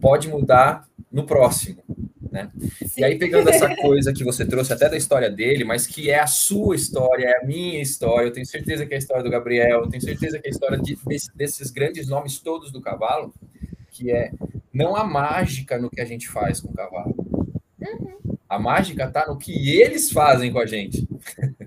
pode 0.00 0.28
mudar 0.28 0.88
no 1.10 1.24
próximo. 1.24 1.82
Né? 2.30 2.50
E 2.96 3.04
aí, 3.04 3.18
pegando 3.18 3.48
essa 3.48 3.74
coisa 3.76 4.12
que 4.12 4.24
você 4.24 4.44
trouxe 4.44 4.72
até 4.72 4.88
da 4.88 4.96
história 4.96 5.30
dele, 5.30 5.64
mas 5.64 5.86
que 5.86 6.10
é 6.10 6.20
a 6.20 6.26
sua 6.26 6.76
história, 6.76 7.26
é 7.26 7.42
a 7.42 7.46
minha 7.46 7.80
história, 7.80 8.28
eu 8.28 8.32
tenho 8.32 8.46
certeza 8.46 8.84
que 8.84 8.92
é 8.92 8.96
a 8.96 8.98
história 8.98 9.22
do 9.22 9.30
Gabriel, 9.30 9.82
eu 9.82 9.88
tenho 9.88 10.02
certeza 10.02 10.38
que 10.38 10.46
é 10.46 10.50
a 10.50 10.52
história 10.52 10.78
de, 10.78 10.98
desse, 11.06 11.34
desses 11.34 11.70
grandes 11.70 12.08
nomes 12.08 12.38
todos 12.38 12.70
do 12.70 12.80
cavalo, 12.80 13.32
que 13.90 14.10
é 14.10 14.32
não 14.72 14.94
há 14.94 15.04
mágica 15.04 15.78
no 15.78 15.88
que 15.88 16.00
a 16.00 16.04
gente 16.04 16.28
faz 16.28 16.60
com 16.60 16.68
o 16.68 16.74
cavalo. 16.74 17.14
Uhum. 17.80 18.36
A 18.48 18.58
mágica 18.58 19.04
está 19.04 19.26
no 19.26 19.38
que 19.38 19.70
eles 19.80 20.10
fazem 20.10 20.52
com 20.52 20.58
a 20.58 20.66
gente. 20.66 21.08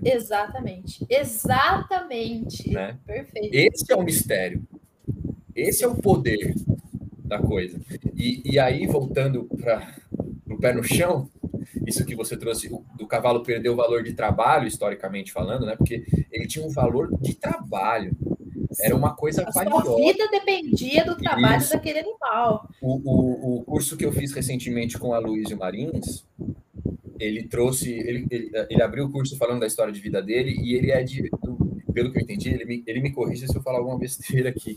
Exatamente. 0.04 1.04
Exatamente. 1.10 2.70
Né? 2.70 2.96
Perfeito. 3.04 3.52
Esse 3.52 3.92
é 3.92 3.96
o 3.96 4.02
mistério. 4.02 4.62
Esse 5.54 5.82
é 5.82 5.88
o 5.88 5.96
poder 5.96 6.54
da 7.30 7.38
coisa. 7.38 7.80
E, 8.14 8.42
e 8.44 8.58
aí, 8.58 8.86
voltando 8.86 9.44
para 9.44 9.86
o 10.46 10.58
pé 10.58 10.74
no 10.74 10.82
chão, 10.82 11.30
isso 11.86 12.04
que 12.04 12.16
você 12.16 12.36
trouxe 12.36 12.68
do 12.98 13.06
cavalo 13.06 13.42
perder 13.42 13.70
o 13.70 13.76
valor 13.76 14.02
de 14.02 14.12
trabalho, 14.12 14.66
historicamente 14.66 15.32
falando, 15.32 15.64
né? 15.64 15.76
Porque 15.76 16.04
ele 16.30 16.46
tinha 16.46 16.66
um 16.66 16.70
valor 16.70 17.16
de 17.20 17.34
trabalho. 17.34 18.14
Era 18.80 18.94
uma 18.94 19.14
coisa 19.14 19.46
a 19.46 19.50
valiosa. 19.50 19.84
Sua 19.84 19.96
vida 19.96 20.28
dependia 20.30 21.04
do 21.04 21.16
trabalho 21.16 21.58
isso. 21.58 21.72
daquele 21.72 22.00
animal. 22.00 22.68
O, 22.80 22.94
o, 22.94 23.58
o, 23.58 23.64
curso 23.64 23.96
que 23.96 24.04
eu 24.04 24.12
fiz 24.12 24.32
recentemente 24.32 24.98
com 24.98 25.12
a 25.12 25.18
Luísio 25.18 25.56
Marins, 25.56 26.24
ele 27.18 27.46
trouxe, 27.48 27.92
ele, 27.92 28.26
ele, 28.30 28.50
ele, 28.68 28.82
abriu 28.82 29.06
o 29.06 29.10
curso 29.10 29.36
falando 29.36 29.60
da 29.60 29.66
história 29.66 29.92
de 29.92 30.00
vida 30.00 30.22
dele 30.22 30.56
e 30.62 30.74
ele 30.74 30.90
é 30.90 31.02
de, 31.02 31.28
do, 31.42 31.69
pelo 31.92 32.12
que 32.12 32.18
eu 32.18 32.22
entendi, 32.22 32.50
ele 32.50 32.64
me, 32.64 32.82
ele 32.86 33.00
me 33.00 33.12
corrige 33.12 33.46
se 33.46 33.56
eu 33.56 33.62
falar 33.62 33.78
alguma 33.78 33.98
besteira 33.98 34.50
aqui, 34.50 34.76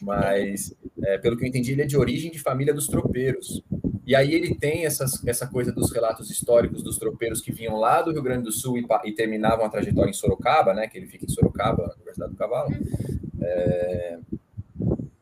mas 0.00 0.74
é, 1.02 1.18
pelo 1.18 1.36
que 1.36 1.44
eu 1.44 1.48
entendi, 1.48 1.72
ele 1.72 1.82
é 1.82 1.86
de 1.86 1.96
origem 1.96 2.30
de 2.30 2.38
família 2.38 2.74
dos 2.74 2.86
tropeiros. 2.86 3.62
E 4.04 4.16
aí 4.16 4.34
ele 4.34 4.54
tem 4.54 4.84
essas, 4.84 5.24
essa 5.26 5.46
coisa 5.46 5.72
dos 5.72 5.92
relatos 5.92 6.28
históricos 6.30 6.82
dos 6.82 6.98
tropeiros 6.98 7.40
que 7.40 7.52
vinham 7.52 7.76
lá 7.76 8.02
do 8.02 8.12
Rio 8.12 8.22
Grande 8.22 8.44
do 8.44 8.52
Sul 8.52 8.76
e, 8.76 8.86
e 9.04 9.12
terminavam 9.12 9.64
a 9.64 9.68
trajetória 9.68 10.10
em 10.10 10.14
Sorocaba, 10.14 10.74
né? 10.74 10.88
Que 10.88 10.98
ele 10.98 11.06
fica 11.06 11.24
em 11.24 11.28
Sorocaba, 11.28 11.86
na 11.86 11.94
Universidade 11.94 12.32
do 12.32 12.36
Cavalo. 12.36 12.74
É, 13.40 14.18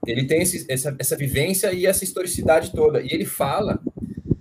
ele 0.06 0.26
tem 0.26 0.42
esse, 0.42 0.64
essa, 0.70 0.96
essa 0.98 1.16
vivência 1.16 1.72
e 1.72 1.86
essa 1.86 2.04
historicidade 2.04 2.72
toda. 2.72 3.02
E 3.02 3.08
ele 3.12 3.26
fala 3.26 3.80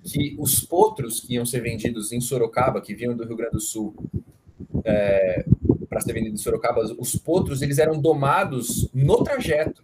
que 0.04 0.36
os 0.39 0.62
potros 0.62 1.20
que 1.20 1.36
iam 1.36 1.45
ser 1.45 1.62
vendidos 1.62 2.12
em 2.12 2.22
Sorocaba, 2.22 2.82
que 2.82 2.95
vinham 2.95 3.16
do 3.16 3.26
Rio 3.26 3.36
Grande 3.36 3.54
do 3.54 3.62
Sul, 3.62 3.93
é, 4.86 5.45
para 6.00 6.06
ser 6.06 6.14
vendido 6.14 6.36
em 6.36 6.38
Sorocaba, 6.38 6.82
os 6.97 7.16
potros 7.16 7.62
eles 7.62 7.78
eram 7.78 8.00
domados 8.00 8.89
no 8.93 9.24
trajeto, 9.24 9.84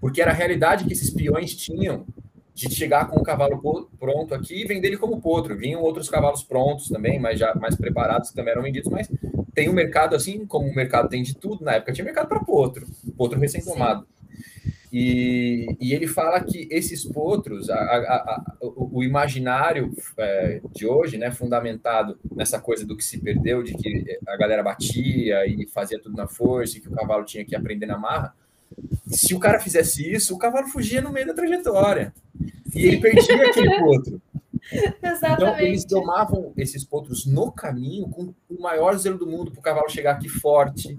porque 0.00 0.22
era 0.22 0.30
a 0.30 0.34
realidade 0.34 0.84
que 0.84 0.92
esses 0.92 1.10
peões 1.10 1.54
tinham 1.54 2.06
de 2.54 2.74
chegar 2.74 3.08
com 3.08 3.20
o 3.20 3.22
cavalo 3.22 3.60
pronto 3.98 4.34
aqui 4.34 4.62
e 4.62 4.66
vender 4.66 4.88
ele 4.88 4.96
como 4.96 5.20
potro. 5.20 5.56
Vinham 5.56 5.82
outros 5.82 6.08
cavalos 6.08 6.42
prontos 6.42 6.88
também, 6.88 7.18
mas 7.18 7.38
já 7.38 7.54
mais 7.54 7.76
preparados, 7.76 8.30
que 8.30 8.36
também 8.36 8.52
eram 8.52 8.62
vendidos, 8.62 8.90
mas 8.90 9.10
tem 9.54 9.68
um 9.68 9.74
mercado 9.74 10.16
assim, 10.16 10.46
como 10.46 10.66
o 10.66 10.74
mercado 10.74 11.08
tem 11.08 11.22
de 11.22 11.34
tudo, 11.34 11.62
na 11.62 11.74
época 11.74 11.92
tinha 11.92 12.04
mercado 12.04 12.28
para 12.28 12.40
potro, 12.40 12.86
potro 13.16 13.38
recém-tomado. 13.38 14.06
E, 14.98 15.76
e, 15.78 15.92
ele 15.92 16.06
fala 16.06 16.40
que 16.40 16.66
esses 16.70 17.04
potros, 17.04 17.68
a, 17.68 17.74
a, 17.74 18.16
a, 18.16 18.56
o, 18.62 19.00
o, 19.00 19.04
imaginário 19.04 19.92
é, 20.16 20.62
de 20.72 20.86
hoje, 20.86 21.18
né, 21.18 21.30
fundamentado 21.30 22.18
nessa 22.34 22.58
coisa 22.58 22.86
do 22.86 22.96
que 22.96 23.04
se 23.04 23.18
perdeu, 23.18 23.62
de 23.62 23.74
que 23.74 24.18
a 24.26 24.34
galera 24.38 24.62
batia 24.62 25.44
e 25.46 25.66
fazia 25.66 26.00
tudo 26.00 26.16
na 26.16 26.26
força, 26.26 26.78
e 26.78 26.80
que 26.80 26.88
o 26.88 26.92
cavalo 26.92 27.26
tinha 27.26 27.44
que 27.44 27.54
aprender 27.54 27.84
na 27.84 27.98
marra, 27.98 28.34
se 29.08 29.34
o 29.34 29.38
cara 29.38 29.60
fizesse 29.60 30.10
isso, 30.10 30.34
o 30.34 30.38
cavalo 30.38 30.68
fugia 30.68 31.02
no 31.02 31.12
meio 31.12 31.26
da 31.26 31.34
trajetória. 31.34 32.14
E 32.74 32.86
ele 32.86 32.98
perdia 32.98 33.50
aquele 33.50 33.76
potro. 33.78 34.22
Exatamente. 34.72 35.42
Então, 35.42 35.58
eles 35.60 35.84
domavam 35.84 36.54
esses 36.56 36.82
potros 36.84 37.26
no 37.26 37.52
caminho 37.52 38.08
com 38.08 38.32
o 38.48 38.62
maior 38.62 38.96
zelo 38.96 39.18
do 39.18 39.26
mundo 39.26 39.50
para 39.50 39.60
o 39.60 39.62
cavalo 39.62 39.90
chegar 39.90 40.12
aqui 40.12 40.30
forte, 40.30 40.98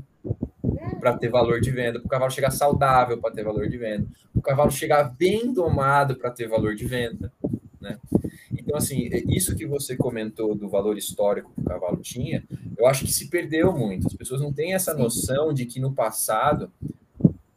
para 0.99 1.17
ter 1.17 1.29
valor 1.29 1.59
de 1.61 1.71
venda, 1.71 1.99
para 1.99 2.05
o 2.05 2.09
cavalo 2.09 2.31
chegar 2.31 2.51
saudável 2.51 3.17
para 3.19 3.33
ter 3.33 3.43
valor 3.43 3.67
de 3.69 3.77
venda, 3.77 4.07
o 4.33 4.41
cavalo 4.41 4.71
chegar 4.71 5.03
bem 5.03 5.53
domado 5.53 6.15
para 6.15 6.31
ter 6.31 6.47
valor 6.47 6.75
de 6.75 6.85
venda. 6.85 7.31
Né? 7.79 7.97
Então, 8.51 8.77
assim, 8.77 9.07
é 9.11 9.23
isso 9.27 9.55
que 9.55 9.65
você 9.65 9.95
comentou 9.95 10.55
do 10.55 10.67
valor 10.67 10.97
histórico 10.97 11.51
que 11.53 11.61
o 11.61 11.65
cavalo 11.65 11.97
tinha, 11.97 12.43
eu 12.77 12.85
acho 12.85 13.05
que 13.05 13.11
se 13.11 13.29
perdeu 13.29 13.71
muito. 13.71 14.07
As 14.07 14.13
pessoas 14.13 14.41
não 14.41 14.51
têm 14.51 14.73
essa 14.73 14.93
noção 14.93 15.53
de 15.53 15.65
que 15.65 15.79
no 15.79 15.93
passado 15.93 16.71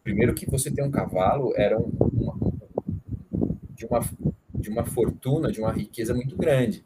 Primeiro 0.03 0.35
que 0.35 0.49
você 0.49 0.71
ter 0.71 0.83
um 0.83 0.91
cavalo 0.91 1.53
era 1.57 1.79
uma, 1.79 2.35
de, 3.77 3.87
uma, 3.87 4.01
de 4.55 4.69
uma 4.69 4.85
fortuna, 4.85 5.53
de 5.53 5.61
uma 5.61 5.73
riqueza 5.73 6.15
muito 6.15 6.37
grande. 6.37 6.85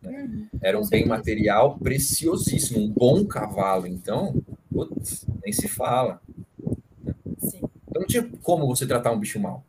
Né? 0.00 0.22
Uhum. 0.22 0.46
Era 0.62 0.80
um 0.80 0.88
bem 0.88 1.06
material 1.06 1.78
preciosíssimo, 1.78 2.80
um 2.80 2.88
bom 2.88 3.26
cavalo. 3.26 3.86
Então, 3.86 4.34
putz, 4.86 5.26
nem 5.42 5.52
se 5.52 5.68
fala. 5.68 6.20
Sim. 7.38 7.60
Então 7.88 8.00
não 8.00 8.06
tinha 8.06 8.28
como 8.42 8.66
você 8.66 8.86
tratar 8.86 9.12
um 9.12 9.18
bicho 9.18 9.38
mal. 9.38 9.64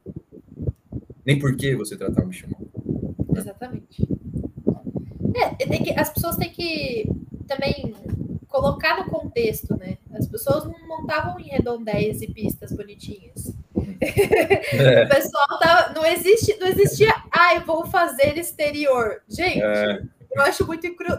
Nem 1.25 1.37
por 1.37 1.55
que 1.55 1.75
você 1.75 1.97
tratar 1.97 2.23
um 2.23 2.27
bicho 2.27 2.47
mal. 2.49 2.61
Exatamente. 3.35 4.07
É, 5.33 5.77
que, 5.77 5.91
as 5.97 6.09
pessoas 6.09 6.35
têm 6.35 6.49
que 6.49 7.09
também 7.47 7.93
colocar 8.47 8.97
no 8.97 9.09
contexto, 9.09 9.77
né? 9.77 9.97
As 10.13 10.27
pessoas 10.27 10.65
não 10.65 10.75
montavam 10.87 11.39
em 11.39 11.47
redondéis 11.47 12.21
e 12.21 12.27
pistas 12.27 12.71
bonitinhas. 12.71 13.53
É. 14.01 15.05
o 15.05 15.09
pessoal 15.09 15.59
tava. 15.59 15.93
Não, 15.93 16.05
existe, 16.05 16.57
não 16.59 16.67
existia. 16.67 17.13
Ai, 17.31 17.57
ah, 17.57 17.63
vou 17.65 17.85
fazer 17.85 18.37
exterior. 18.37 19.21
Gente, 19.29 19.61
é. 19.61 20.01
eu 20.31 20.41
acho 20.41 20.65
muito 20.65 20.93
cru. 20.95 21.17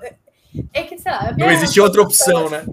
É 0.73 0.83
que, 0.83 0.99
sei 0.99 1.13
lá. 1.13 1.35
Não 1.37 1.51
existia 1.51 1.83
outra 1.83 2.03
opção, 2.03 2.51
né? 2.51 2.67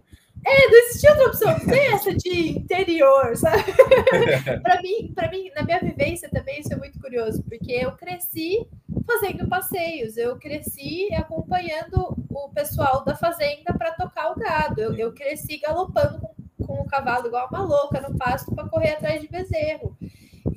É, 0.45 0.67
não 0.67 0.77
existia 0.77 1.11
outra 1.11 1.27
opção. 1.27 1.59
Tem 1.67 1.93
essa 1.93 2.13
de 2.15 2.49
interior, 2.49 3.35
sabe? 3.35 3.63
para 4.61 4.81
mim, 4.81 5.11
para 5.13 5.29
mim, 5.29 5.51
na 5.55 5.63
minha 5.63 5.79
vivência 5.79 6.29
também 6.29 6.61
isso 6.61 6.73
é 6.73 6.77
muito 6.77 6.99
curioso, 6.99 7.43
porque 7.43 7.71
eu 7.71 7.91
cresci 7.93 8.67
fazendo 9.05 9.47
passeios, 9.47 10.17
eu 10.17 10.37
cresci 10.37 11.13
acompanhando 11.13 12.15
o 12.29 12.49
pessoal 12.49 13.03
da 13.03 13.15
fazenda 13.15 13.73
para 13.77 13.91
tocar 13.91 14.31
o 14.31 14.39
gado. 14.39 14.81
Eu, 14.81 14.93
eu 14.95 15.13
cresci 15.13 15.57
galopando 15.57 16.19
com, 16.19 16.65
com 16.65 16.81
o 16.81 16.87
cavalo 16.87 17.27
igual 17.27 17.47
uma 17.49 17.63
louca 17.63 17.99
no 18.01 18.17
pasto 18.17 18.53
para 18.53 18.69
correr 18.69 18.91
atrás 18.91 19.21
de 19.21 19.27
bezerro. 19.27 19.97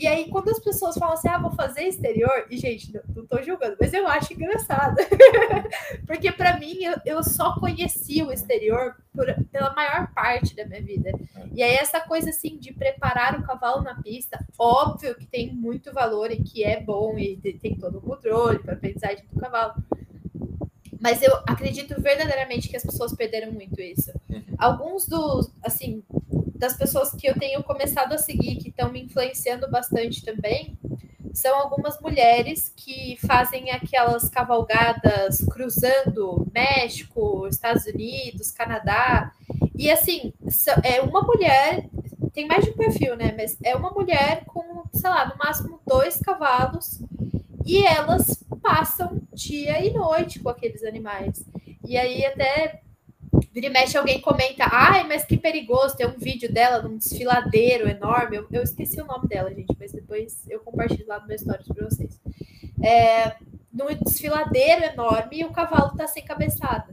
E 0.03 0.07
aí, 0.09 0.29
quando 0.29 0.49
as 0.49 0.59
pessoas 0.59 0.97
falam 0.97 1.15
assim, 1.15 1.29
ah, 1.29 1.39
vou 1.39 1.53
fazer 1.53 1.85
exterior, 1.85 2.49
e 2.51 2.57
gente, 2.57 2.93
não, 2.93 3.03
não 3.15 3.25
tô 3.25 3.41
julgando, 3.41 3.77
mas 3.81 3.95
eu 3.95 4.05
acho 4.09 4.33
engraçado. 4.33 4.97
Porque 6.09 6.33
para 6.33 6.59
mim, 6.59 6.83
eu, 6.83 6.97
eu 7.07 7.23
só 7.23 7.55
conheci 7.61 8.21
o 8.21 8.33
exterior 8.33 8.97
por, 9.15 9.33
pela 9.53 9.73
maior 9.73 10.13
parte 10.13 10.57
da 10.57 10.67
minha 10.67 10.83
vida. 10.83 11.13
E 11.55 11.63
aí, 11.63 11.75
essa 11.75 12.01
coisa 12.01 12.31
assim 12.31 12.59
de 12.59 12.73
preparar 12.73 13.39
o 13.39 13.45
cavalo 13.45 13.81
na 13.81 13.95
pista, 14.03 14.45
óbvio 14.59 15.15
que 15.15 15.25
tem 15.25 15.55
muito 15.55 15.93
valor 15.93 16.33
e 16.33 16.43
que 16.43 16.65
é 16.65 16.81
bom 16.81 17.17
e 17.17 17.37
tem 17.37 17.77
todo 17.77 17.99
o 17.99 18.03
controle 18.03 18.59
para 18.59 18.73
aprendizagem 18.73 19.25
do 19.33 19.39
cavalo. 19.39 19.75
Mas 21.01 21.23
eu 21.23 21.33
acredito 21.47 22.01
verdadeiramente 22.03 22.69
que 22.69 22.77
as 22.77 22.83
pessoas 22.83 23.15
perderam 23.15 23.53
muito 23.53 23.81
isso. 23.81 24.11
Uhum. 24.29 24.43
Alguns 24.59 25.07
dos, 25.07 25.49
assim, 25.63 26.03
das 26.63 26.77
pessoas 26.77 27.13
que 27.13 27.27
eu 27.27 27.35
tenho 27.35 27.61
começado 27.65 28.13
a 28.13 28.19
seguir, 28.19 28.55
que 28.55 28.69
estão 28.69 28.89
me 28.89 29.03
influenciando 29.03 29.69
bastante 29.69 30.25
também, 30.25 30.79
são 31.35 31.59
algumas 31.59 32.01
mulheres 32.01 32.73
que 32.77 33.19
fazem 33.27 33.73
aquelas 33.73 34.29
cavalgadas 34.29 35.45
cruzando 35.51 36.47
México, 36.55 37.49
Estados 37.49 37.85
Unidos, 37.87 38.53
Canadá. 38.53 39.33
E 39.75 39.91
assim, 39.91 40.33
é 40.85 41.01
uma 41.01 41.23
mulher, 41.23 41.89
tem 42.33 42.47
mais 42.47 42.65
de 42.65 42.71
um 42.71 42.77
perfil, 42.77 43.17
né? 43.17 43.35
Mas 43.37 43.59
é 43.65 43.75
uma 43.75 43.91
mulher 43.91 44.45
com, 44.45 44.85
sei 44.93 45.11
lá, 45.11 45.27
no 45.27 45.37
máximo 45.37 45.81
dois 45.85 46.19
cavalos, 46.19 47.01
e 47.67 47.85
elas 47.85 48.41
passam 48.63 49.21
dia 49.33 49.85
e 49.85 49.93
noite 49.93 50.39
com 50.39 50.49
aqueles 50.49 50.85
animais. 50.85 51.45
E 51.85 51.97
aí, 51.97 52.25
até 52.25 52.83
Vira 53.53 53.67
e 53.67 53.71
mexe, 53.71 53.97
alguém 53.97 54.21
comenta, 54.21 54.65
ai, 54.71 55.07
mas 55.07 55.25
que 55.25 55.37
perigoso, 55.37 55.97
tem 55.97 56.07
um 56.07 56.19
vídeo 56.19 56.53
dela 56.53 56.83
num 56.83 56.97
desfiladeiro 56.97 57.89
enorme. 57.89 58.37
Eu, 58.37 58.47
eu 58.53 58.63
esqueci 58.63 59.01
o 59.01 59.07
nome 59.07 59.29
dela, 59.29 59.53
gente, 59.53 59.75
mas 59.79 59.93
depois 59.93 60.49
eu 60.49 60.61
compartilho 60.61 61.07
lá 61.07 61.21
no 61.21 61.27
meu 61.27 61.39
stories 61.39 61.69
para 61.69 61.85
vocês. 61.85 62.21
É, 62.83 63.37
num 63.73 63.87
desfiladeiro 64.05 64.85
enorme 64.85 65.39
e 65.39 65.45
o 65.45 65.53
cavalo 65.53 65.97
tá 65.97 66.07
sem 66.07 66.25
cabeçada. 66.25 66.93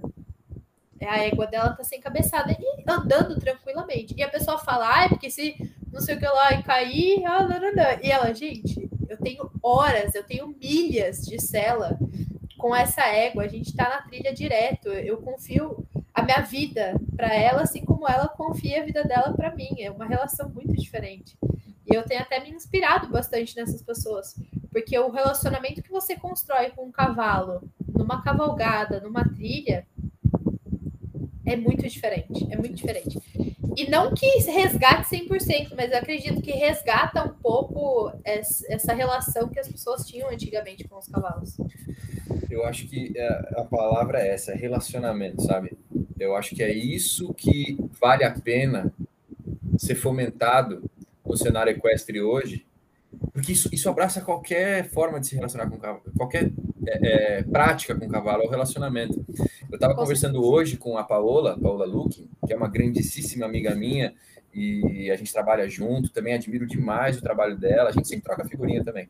É, 0.99 1.07
a 1.07 1.17
égua 1.25 1.47
dela 1.47 1.71
tá 1.71 1.83
sem 1.83 1.99
cabeçada 1.99 2.51
e 2.51 2.83
andando 2.87 3.39
tranquilamente. 3.39 4.13
E 4.17 4.23
a 4.23 4.29
pessoa 4.29 4.57
fala, 4.57 4.87
ai, 4.87 5.09
porque 5.09 5.29
se 5.29 5.55
não 5.91 6.01
sei 6.01 6.15
o 6.15 6.19
que 6.19 6.25
lá 6.25 6.53
e 6.53 6.63
cair, 6.63 7.25
ah, 7.25 7.47
não, 7.47 7.59
não, 7.59 7.73
não. 7.73 7.99
e 8.03 8.11
ela, 8.11 8.33
gente, 8.33 8.89
eu 9.07 9.17
tenho 9.17 9.49
horas, 9.63 10.13
eu 10.13 10.23
tenho 10.23 10.47
milhas 10.47 11.25
de 11.25 11.41
cela 11.41 11.97
com 12.57 12.75
essa 12.75 13.01
égua, 13.07 13.43
a 13.43 13.47
gente 13.47 13.73
tá 13.73 13.89
na 13.89 14.01
trilha 14.01 14.33
direto. 14.33 14.89
Eu 14.89 15.17
confio 15.21 15.87
a 16.20 16.24
minha 16.24 16.41
vida 16.41 16.99
para 17.15 17.34
ela, 17.34 17.61
assim 17.61 17.84
como 17.84 18.07
ela 18.07 18.28
confia 18.28 18.82
a 18.82 18.86
vida 18.86 19.03
dela 19.03 19.34
para 19.34 19.55
mim. 19.55 19.70
É 19.80 19.89
uma 19.89 20.05
relação 20.05 20.49
muito 20.49 20.74
diferente. 20.74 21.38
E 21.89 21.95
eu 21.95 22.03
tenho 22.03 22.22
até 22.22 22.39
me 22.39 22.51
inspirado 22.51 23.07
bastante 23.07 23.55
nessas 23.55 23.82
pessoas, 23.82 24.36
porque 24.72 24.97
o 24.97 25.09
relacionamento 25.09 25.82
que 25.82 25.91
você 25.91 26.15
constrói 26.15 26.70
com 26.70 26.86
um 26.86 26.91
cavalo, 26.91 27.67
numa 27.88 28.22
cavalgada, 28.22 28.99
numa 28.99 29.28
trilha, 29.28 29.88
é 31.53 31.55
muito 31.55 31.87
diferente. 31.87 32.47
É 32.51 32.57
muito 32.57 32.75
diferente. 32.75 33.19
E 33.75 33.89
não 33.89 34.13
que 34.13 34.25
resgate 34.51 35.09
100%, 35.09 35.73
mas 35.75 35.91
eu 35.91 35.97
acredito 35.97 36.41
que 36.41 36.51
resgata 36.51 37.23
um 37.23 37.33
pouco 37.33 38.11
essa 38.23 38.93
relação 38.93 39.47
que 39.47 39.59
as 39.59 39.67
pessoas 39.67 40.05
tinham 40.05 40.29
antigamente 40.29 40.87
com 40.87 40.97
os 40.97 41.07
cavalos. 41.07 41.57
Eu 42.49 42.65
acho 42.65 42.87
que 42.87 43.13
é, 43.15 43.27
a 43.57 43.63
palavra 43.63 44.19
é 44.19 44.29
essa, 44.33 44.51
é 44.51 44.55
relacionamento, 44.55 45.41
sabe? 45.43 45.77
Eu 46.19 46.35
acho 46.35 46.55
que 46.55 46.61
é 46.61 46.73
isso 46.73 47.33
que 47.33 47.77
vale 48.01 48.23
a 48.23 48.31
pena 48.31 48.91
ser 49.77 49.95
fomentado 49.95 50.89
no 51.25 51.37
cenário 51.37 51.71
equestre 51.71 52.21
hoje, 52.21 52.65
porque 53.31 53.53
isso, 53.53 53.69
isso 53.71 53.89
abraça 53.89 54.19
qualquer 54.19 54.89
forma 54.89 55.19
de 55.19 55.27
se 55.27 55.35
relacionar 55.35 55.69
com 55.69 55.77
o 55.77 55.79
cavalo, 55.79 56.03
qualquer 56.17 56.51
é, 56.86 57.38
é, 57.39 57.43
prática 57.43 57.95
com 57.95 58.05
o 58.05 58.09
cavalo, 58.09 58.43
o 58.43 58.49
relacionamento. 58.49 59.25
Eu 59.69 59.75
estava 59.75 59.95
conversando 59.95 60.43
hoje 60.43 60.77
com 60.77 60.97
a 60.97 61.03
Paola, 61.03 61.57
Paola 61.59 61.86
Luque, 61.86 62.30
que 62.45 62.53
é 62.53 62.55
uma 62.55 62.67
grandíssima 62.67 63.45
amiga 63.45 63.75
minha, 63.75 64.13
e 64.53 65.09
a 65.11 65.15
gente 65.15 65.32
trabalha 65.32 65.69
junto, 65.69 66.09
também 66.09 66.34
admiro 66.34 66.65
demais 66.65 67.17
o 67.17 67.21
trabalho 67.21 67.57
dela, 67.57 67.89
a 67.89 67.91
gente 67.91 68.07
sempre 68.07 68.25
troca 68.25 68.47
figurinha 68.47 68.84
também. 68.84 69.07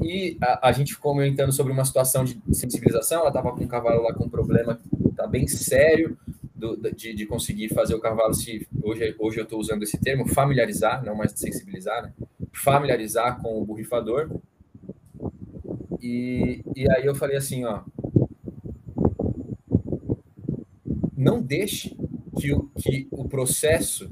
E 0.00 0.38
a, 0.40 0.68
a 0.68 0.72
gente 0.72 0.94
ficou 0.94 1.12
comentando 1.12 1.52
sobre 1.52 1.72
uma 1.72 1.84
situação 1.84 2.24
de 2.24 2.40
sensibilização, 2.52 3.20
ela 3.20 3.28
estava 3.28 3.52
com 3.52 3.64
um 3.64 3.68
cavalo 3.68 4.02
lá 4.02 4.14
com 4.14 4.24
um 4.24 4.28
problema 4.28 4.78
tá 5.18 5.26
bem 5.26 5.48
sério 5.48 6.16
do, 6.54 6.76
de, 6.92 7.12
de, 7.12 7.26
conseguir 7.26 7.68
fazer 7.70 7.94
o 7.94 8.00
cavalo 8.00 8.32
se 8.32 8.66
hoje 8.80 9.14
hoje 9.18 9.38
eu 9.40 9.42
estou 9.42 9.58
usando 9.58 9.82
esse 9.82 9.98
termo 9.98 10.28
familiarizar 10.28 11.04
não 11.04 11.16
mais 11.16 11.32
sensibilizar 11.32 12.04
né? 12.04 12.12
familiarizar 12.52 13.40
com 13.42 13.60
o 13.60 13.64
borrifador 13.64 14.30
e, 16.00 16.62
e 16.74 16.90
aí 16.90 17.04
eu 17.04 17.14
falei 17.14 17.36
assim 17.36 17.64
ó 17.64 17.82
não 21.16 21.42
deixe 21.42 21.96
que 22.38 22.52
o, 22.52 22.70
que 22.76 23.08
o 23.10 23.28
processo 23.28 24.10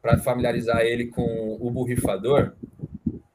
para 0.00 0.18
familiarizar 0.18 0.82
ele 0.82 1.06
com 1.06 1.56
o 1.60 1.70
borrifador 1.70 2.52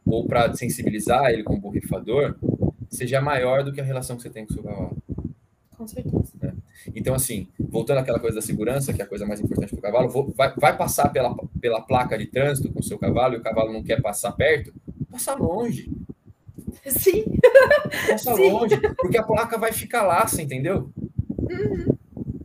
ou 0.06 0.26
para 0.26 0.54
sensibilizar 0.56 1.30
ele 1.32 1.44
com 1.44 1.56
o 1.56 1.60
borrifador 1.60 2.36
seja 2.90 3.20
maior 3.20 3.64
do 3.64 3.74
que 3.74 3.82
a 3.82 3.84
relação 3.84 4.16
que 4.16 4.24
você 4.24 4.30
tem 4.30 4.46
com 4.46 4.52
o 4.52 4.54
seu 4.54 4.64
cavalo. 4.64 4.98
Com 5.76 5.88
certeza. 5.88 6.24
Então, 6.96 7.14
assim, 7.16 7.48
voltando 7.60 8.00
àquela 8.00 8.20
coisa 8.20 8.36
da 8.36 8.42
segurança, 8.42 8.94
que 8.94 9.02
é 9.02 9.06
a 9.06 9.08
coisa 9.08 9.26
mais 9.26 9.40
importante 9.40 9.70
para 9.70 9.80
o 9.80 9.82
cavalo, 9.82 10.10
vou, 10.10 10.34
vai, 10.36 10.54
vai, 10.56 10.78
passar 10.78 11.10
pela, 11.10 11.36
pela 11.60 11.82
placa 11.82 12.18
de 12.18 12.28
trânsito 12.28 12.72
com 12.72 12.80
o 12.80 12.84
seu 12.84 12.98
cavalo 12.98 13.34
e 13.34 13.38
o 13.38 13.42
cavalo 13.42 13.72
não 13.72 13.84
quer 13.84 14.02
passar 14.02 14.32
perto, 14.34 14.74
passa 15.10 15.34
longe. 15.34 15.90
Sim. 16.86 17.24
Passa 18.10 18.36
Sim. 18.36 18.52
longe, 18.52 18.78
porque 18.98 19.18
a 19.18 19.24
placa 19.24 19.58
vai 19.58 19.72
ficar 19.72 20.04
lá, 20.04 20.28
você 20.28 20.42
entendeu? 20.42 20.90
Uhum. 21.38 21.96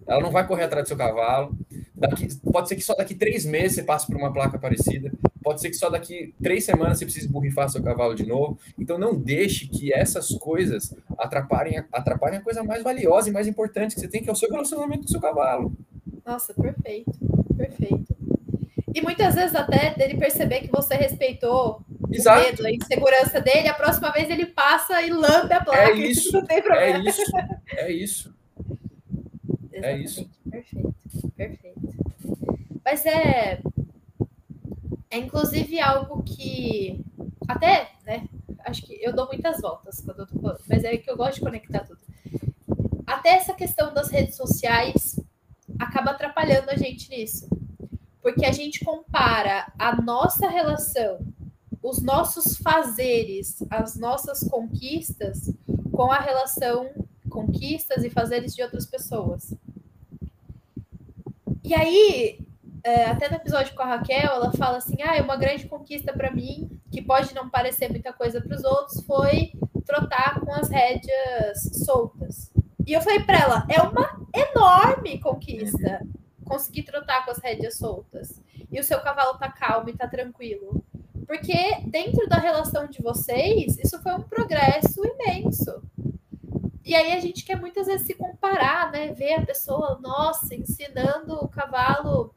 Ela 0.07 0.23
não 0.23 0.31
vai 0.31 0.47
correr 0.47 0.65
atrás 0.65 0.85
do 0.85 0.89
seu 0.89 0.97
cavalo. 0.97 1.57
Daqui, 1.95 2.29
pode 2.53 2.69
ser 2.69 2.77
que 2.77 2.83
só 2.83 2.95
daqui 2.95 3.15
três 3.15 3.45
meses 3.45 3.75
você 3.75 3.83
passe 3.83 4.07
por 4.07 4.17
uma 4.17 4.33
placa 4.33 4.59
parecida. 4.59 5.13
Pode 5.43 5.61
ser 5.61 5.71
que 5.71 5.77
só 5.77 5.91
daqui 5.91 6.35
três 6.43 6.65
semanas 6.65 6.99
você 6.99 7.05
precise 7.05 7.29
borrifar 7.29 7.69
seu 7.69 7.83
cavalo 7.83 8.15
de 8.15 8.25
novo. 8.25 8.59
Então 8.79 8.97
não 8.97 9.15
deixe 9.15 9.67
que 9.67 9.93
essas 9.93 10.29
coisas 10.29 10.95
atrapalhem, 11.19 11.83
atrapalhem 11.93 12.39
a 12.39 12.43
coisa 12.43 12.63
mais 12.63 12.83
valiosa 12.83 13.29
e 13.29 13.33
mais 13.33 13.49
importante 13.49 13.95
que 13.95 14.01
você 14.01 14.09
tem, 14.09 14.23
que 14.23 14.31
é 14.31 14.33
o 14.33 14.37
seu 14.37 14.51
relacionamento 14.51 15.01
com 15.01 15.07
o 15.07 15.11
seu 15.11 15.21
cavalo. 15.21 15.73
Nossa, 16.25 16.55
perfeito. 16.55 17.13
Perfeito. 17.57 18.17
E 18.95 19.01
muitas 19.01 19.35
vezes 19.35 19.55
até 19.55 19.95
dele 19.95 20.17
perceber 20.17 20.61
que 20.61 20.71
você 20.71 20.95
respeitou 20.95 21.83
Exato. 22.11 22.41
medo, 22.41 22.67
a 22.67 22.73
insegurança 22.73 23.41
dele, 23.41 23.69
a 23.69 23.75
próxima 23.75 24.11
vez 24.11 24.31
ele 24.31 24.47
passa 24.47 25.03
e 25.03 25.11
lambe 25.11 25.53
a 25.53 25.63
placa. 25.63 25.91
É 25.91 25.95
isso. 25.95 26.33
Não 26.33 26.45
tem 26.45 26.63
problema. 26.63 26.99
É 26.99 27.09
isso. 27.09 27.23
É 27.73 27.93
isso. 27.93 28.35
é 29.73 29.97
isso. 29.99 30.31
Perfeito. 30.51 30.95
Perfeito. 31.37 31.79
Mas 32.85 33.05
é 33.05 33.61
é 35.11 35.19
inclusive 35.19 35.81
algo 35.81 36.23
que 36.23 37.05
até, 37.47 37.91
né? 38.05 38.29
Acho 38.65 38.83
que 38.83 38.99
eu 39.03 39.15
dou 39.15 39.27
muitas 39.27 39.61
voltas 39.61 40.01
quando 40.01 40.21
eu 40.21 40.27
tô 40.27 40.39
falando, 40.39 40.61
mas 40.69 40.85
é 40.85 40.97
que 40.99 41.11
eu 41.11 41.17
gosto 41.17 41.37
de 41.37 41.41
conectar 41.41 41.81
tudo. 41.81 42.01
Até 43.07 43.31
essa 43.31 43.55
questão 43.55 43.95
das 43.95 44.11
redes 44.11 44.37
sociais 44.37 45.19
acaba 45.79 46.11
atrapalhando 46.11 46.71
a 46.71 46.77
gente 46.77 47.09
nisso. 47.09 47.49
Porque 48.21 48.45
a 48.45 48.53
gente 48.53 48.85
compara 48.85 49.73
a 49.79 49.97
nossa 50.03 50.49
relação, 50.49 51.21
os 51.89 52.03
nossos 52.03 52.57
fazeres, 52.59 53.57
as 53.71 53.97
nossas 53.97 54.47
conquistas 54.49 55.53
com 55.91 56.13
a 56.13 56.19
relação 56.19 56.91
conquistas 57.29 58.05
e 58.05 58.11
fazeres 58.11 58.55
de 58.55 58.63
outras 58.63 58.87
pessoas. 58.87 59.55
E 61.63 61.75
aí, 61.75 62.41
é, 62.83 63.05
até 63.07 63.29
no 63.29 63.37
episódio 63.37 63.75
com 63.75 63.83
a 63.83 63.87
Raquel, 63.87 64.33
ela 64.33 64.53
fala 64.53 64.79
assim: 64.79 65.01
ah, 65.03 65.23
uma 65.23 65.37
grande 65.37 65.67
conquista 65.67 66.13
para 66.13 66.31
mim, 66.31 66.71
que 66.91 67.03
pode 67.03 67.35
não 67.35 67.49
parecer 67.49 67.89
muita 67.89 68.13
coisa 68.13 68.41
para 68.41 68.57
os 68.57 68.65
outros, 68.65 69.03
foi 69.03 69.53
trotar 69.85 70.41
com 70.41 70.53
as 70.53 70.69
rédeas 70.69 71.63
soltas. 71.85 72.51
E 72.87 72.93
eu 72.93 73.01
falei 73.01 73.21
para 73.21 73.39
ela: 73.39 73.67
é 73.69 73.81
uma 73.83 74.27
enorme 74.35 75.19
conquista 75.21 76.07
conseguir 76.45 76.83
trotar 76.85 77.25
com 77.25 77.31
as 77.31 77.39
rédeas 77.39 77.77
soltas. 77.77 78.41
E 78.71 78.81
o 78.81 78.85
seu 78.85 79.01
cavalo 79.01 79.39
tá 79.39 79.51
calmo 79.51 79.89
e 79.91 79.97
tá 79.97 80.09
tranquilo. 80.09 80.83
Porque 81.29 81.77
dentro 81.85 82.27
da 82.27 82.39
relação 82.39 82.87
de 82.87 83.03
vocês, 83.03 83.79
isso 83.79 84.03
foi 84.03 84.15
um 84.15 84.23
progresso 84.23 85.03
imenso. 85.05 85.83
E 86.83 86.95
aí 86.95 87.13
a 87.13 87.21
gente 87.21 87.45
quer 87.45 87.61
muitas 87.61 87.87
vezes 87.87 88.07
se 88.07 88.15
comparar, 88.15 88.91
né? 88.91 89.13
Ver 89.13 89.35
a 89.35 89.45
pessoa, 89.45 89.99
nossa, 90.01 90.55
ensinando 90.55 91.35
o 91.35 91.47
cavalo 91.47 92.35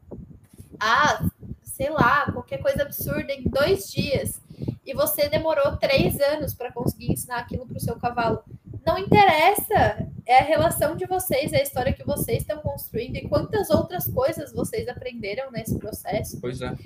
a, 0.78 1.26
sei 1.62 1.88
lá, 1.88 2.30
qualquer 2.30 2.58
coisa 2.58 2.82
absurda 2.82 3.32
em 3.32 3.44
dois 3.44 3.90
dias. 3.90 4.42
E 4.84 4.92
você 4.92 5.26
demorou 5.26 5.78
três 5.78 6.20
anos 6.20 6.52
para 6.52 6.70
conseguir 6.70 7.12
ensinar 7.12 7.38
aquilo 7.38 7.66
para 7.66 7.78
o 7.78 7.80
seu 7.80 7.96
cavalo. 7.96 8.44
Não 8.84 8.98
interessa, 8.98 10.06
é 10.26 10.40
a 10.40 10.44
relação 10.44 10.96
de 10.96 11.06
vocês, 11.06 11.50
é 11.54 11.60
a 11.60 11.62
história 11.62 11.94
que 11.94 12.04
vocês 12.04 12.42
estão 12.42 12.58
construindo 12.58 13.16
e 13.16 13.26
quantas 13.26 13.70
outras 13.70 14.06
coisas 14.06 14.52
vocês 14.52 14.86
aprenderam 14.86 15.50
nesse 15.50 15.78
processo. 15.78 16.38
Pois 16.42 16.60
é. 16.60 16.76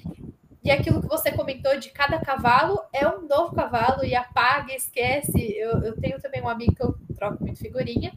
E 0.66 0.70
aquilo 0.72 1.00
que 1.00 1.06
você 1.06 1.30
comentou 1.30 1.78
de 1.78 1.90
cada 1.90 2.18
cavalo 2.18 2.80
é 2.92 3.06
um 3.06 3.28
novo 3.28 3.54
cavalo 3.54 4.04
e 4.04 4.16
apaga, 4.16 4.74
esquece. 4.74 5.40
Eu, 5.56 5.80
eu 5.80 5.94
tenho 5.94 6.20
também 6.20 6.42
um 6.42 6.48
amigo 6.48 6.74
que 6.74 6.82
eu 6.82 6.98
troco 7.14 7.44
muito 7.44 7.60
figurinha, 7.60 8.12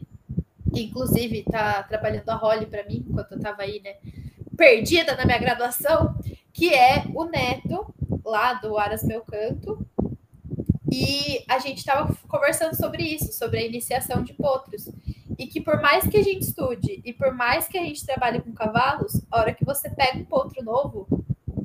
que 0.74 0.82
inclusive 0.82 1.44
tá 1.44 1.84
trabalhando 1.84 2.28
a 2.28 2.34
role 2.34 2.66
para 2.66 2.82
mim 2.82 3.06
enquanto 3.08 3.30
eu 3.30 3.38
tava 3.38 3.62
aí, 3.62 3.80
né, 3.80 3.98
perdida 4.56 5.14
na 5.14 5.24
minha 5.24 5.38
graduação, 5.38 6.18
que 6.52 6.74
é 6.74 7.04
o 7.14 7.22
neto 7.22 7.94
lá 8.24 8.54
do 8.54 8.76
Aras 8.76 9.04
Meu 9.04 9.20
Canto. 9.20 9.86
E 10.90 11.44
a 11.48 11.60
gente 11.60 11.78
estava 11.78 12.12
conversando 12.26 12.74
sobre 12.74 13.04
isso, 13.04 13.32
sobre 13.32 13.60
a 13.60 13.64
iniciação 13.64 14.24
de 14.24 14.32
potros. 14.32 14.90
E 15.38 15.46
que 15.46 15.60
por 15.60 15.80
mais 15.80 16.04
que 16.08 16.16
a 16.16 16.22
gente 16.24 16.42
estude 16.42 17.00
e 17.04 17.12
por 17.12 17.32
mais 17.32 17.68
que 17.68 17.78
a 17.78 17.82
gente 17.82 18.04
trabalhe 18.04 18.40
com 18.40 18.52
cavalos, 18.52 19.22
a 19.30 19.38
hora 19.38 19.54
que 19.54 19.64
você 19.64 19.88
pega 19.88 20.18
um 20.18 20.24
potro 20.24 20.64
novo, 20.64 21.19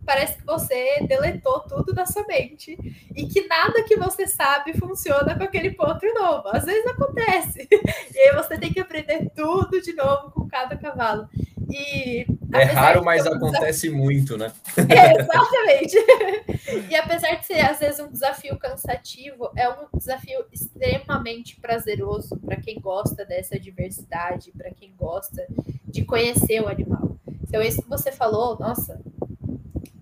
parece 0.06 0.38
que 0.38 0.46
você 0.46 1.00
deletou 1.08 1.62
tudo 1.62 1.94
da 1.94 2.06
sua 2.06 2.26
mente 2.28 2.78
e 3.16 3.26
que 3.28 3.48
nada 3.48 3.84
que 3.84 3.96
você 3.96 4.28
sabe 4.28 4.78
funciona 4.78 5.36
com 5.36 5.44
aquele 5.44 5.72
potro 5.72 6.14
novo. 6.14 6.48
Às 6.50 6.66
vezes 6.66 6.86
acontece. 6.86 7.68
E 8.16 8.18
aí 8.18 8.36
você 8.36 8.58
tem 8.58 8.72
que 8.72 8.80
aprender 8.80 9.30
tudo 9.36 9.82
de 9.82 9.94
novo 9.94 10.32
com 10.32 10.48
cada 10.48 10.78
cavalo. 10.78 11.28
E 11.70 12.26
é 12.54 12.64
raro, 12.64 13.04
mas 13.04 13.26
acontece 13.26 13.90
muito, 13.90 14.38
né? 14.38 14.52
É, 14.90 15.20
exatamente. 15.20 15.98
e 16.90 16.96
apesar 16.96 17.36
de 17.36 17.46
ser 17.46 17.60
às 17.60 17.80
vezes 17.80 18.00
um 18.00 18.10
desafio 18.10 18.58
cansativo, 18.58 19.52
é 19.56 19.68
um 19.70 19.88
desafio 19.94 20.46
extremamente 20.52 21.60
prazeroso 21.60 22.38
para 22.38 22.56
quem 22.56 22.80
gosta 22.80 23.26
dessa 23.26 23.60
diversidade, 23.60 24.52
para 24.52 24.72
quem 24.72 24.94
gosta 24.96 25.46
de 25.86 26.06
conhecer 26.06 26.62
o 26.62 26.68
animal. 26.68 27.18
Então, 27.48 27.62
isso 27.62 27.82
que 27.82 27.90
você 27.90 28.12
falou, 28.12 28.58
nossa, 28.60 29.00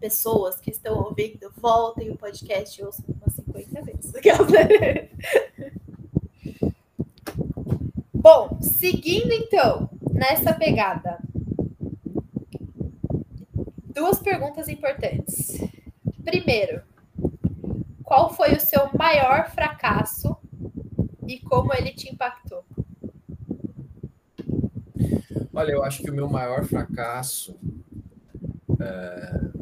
pessoas 0.04 0.58
que 0.58 0.70
estão 0.70 0.98
ouvindo, 0.98 1.50
voltem 1.56 2.12
o 2.12 2.18
podcast 2.18 2.78
e 2.78 2.84
ouçam 2.84 3.06
umas 3.08 3.34
50 3.36 3.82
vezes. 3.84 4.12
Bom, 8.14 8.60
seguindo 8.62 9.32
então 9.32 9.90
nessa 10.12 10.52
pegada, 10.54 11.20
duas 13.96 14.20
perguntas 14.20 14.68
importantes. 14.68 15.62
Primeiro, 16.26 16.82
qual 18.04 18.34
foi 18.34 18.52
o 18.56 18.60
seu 18.60 18.90
maior 18.98 19.50
fracasso 19.52 20.36
e 21.26 21.40
como 21.40 21.74
ele 21.74 21.94
te 21.94 22.12
impactou? 22.12 22.66
Olha, 25.54 25.72
eu 25.72 25.82
acho 25.82 26.04
que 26.04 26.12
o 26.12 26.14
meu 26.14 26.30
maior 26.30 26.66
fracasso 26.66 27.58
é... 28.82 29.53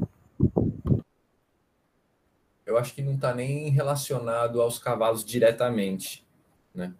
eu 2.71 2.77
acho 2.77 2.93
que 2.93 3.01
não 3.01 3.13
está 3.15 3.33
nem 3.33 3.69
relacionado 3.69 4.61
aos 4.61 4.79
cavalos 4.79 5.23
diretamente, 5.23 6.25
né? 6.73 6.93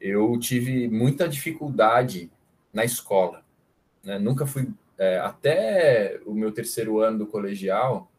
Eu 0.00 0.38
tive 0.38 0.88
muita 0.88 1.28
dificuldade 1.28 2.30
na 2.72 2.84
escola, 2.84 3.42
né? 4.02 4.18
Nunca 4.18 4.46
fui 4.46 4.68
é, 4.98 5.18
até 5.18 6.20
o 6.26 6.34
meu 6.34 6.52
terceiro 6.52 7.00
ano 7.00 7.18
do 7.18 7.26
colegial, 7.26 8.10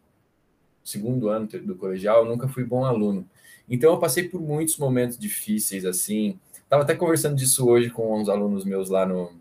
segundo 0.84 1.30
ano 1.30 1.48
do 1.48 1.76
colegial, 1.76 2.24
eu 2.24 2.30
nunca 2.30 2.48
fui 2.48 2.64
bom 2.64 2.86
aluno. 2.86 3.28
Então 3.68 3.92
eu 3.92 4.00
passei 4.00 4.30
por 4.30 4.40
muitos 4.40 4.78
momentos 4.78 5.18
difíceis 5.18 5.86
assim. 5.86 6.40
Estava 6.54 6.84
até 6.84 6.96
conversando 6.96 7.36
disso 7.36 7.68
hoje 7.68 7.90
com 7.90 8.20
uns 8.20 8.30
alunos 8.30 8.64
meus 8.64 8.90
lá 8.90 9.06
no, 9.06 9.32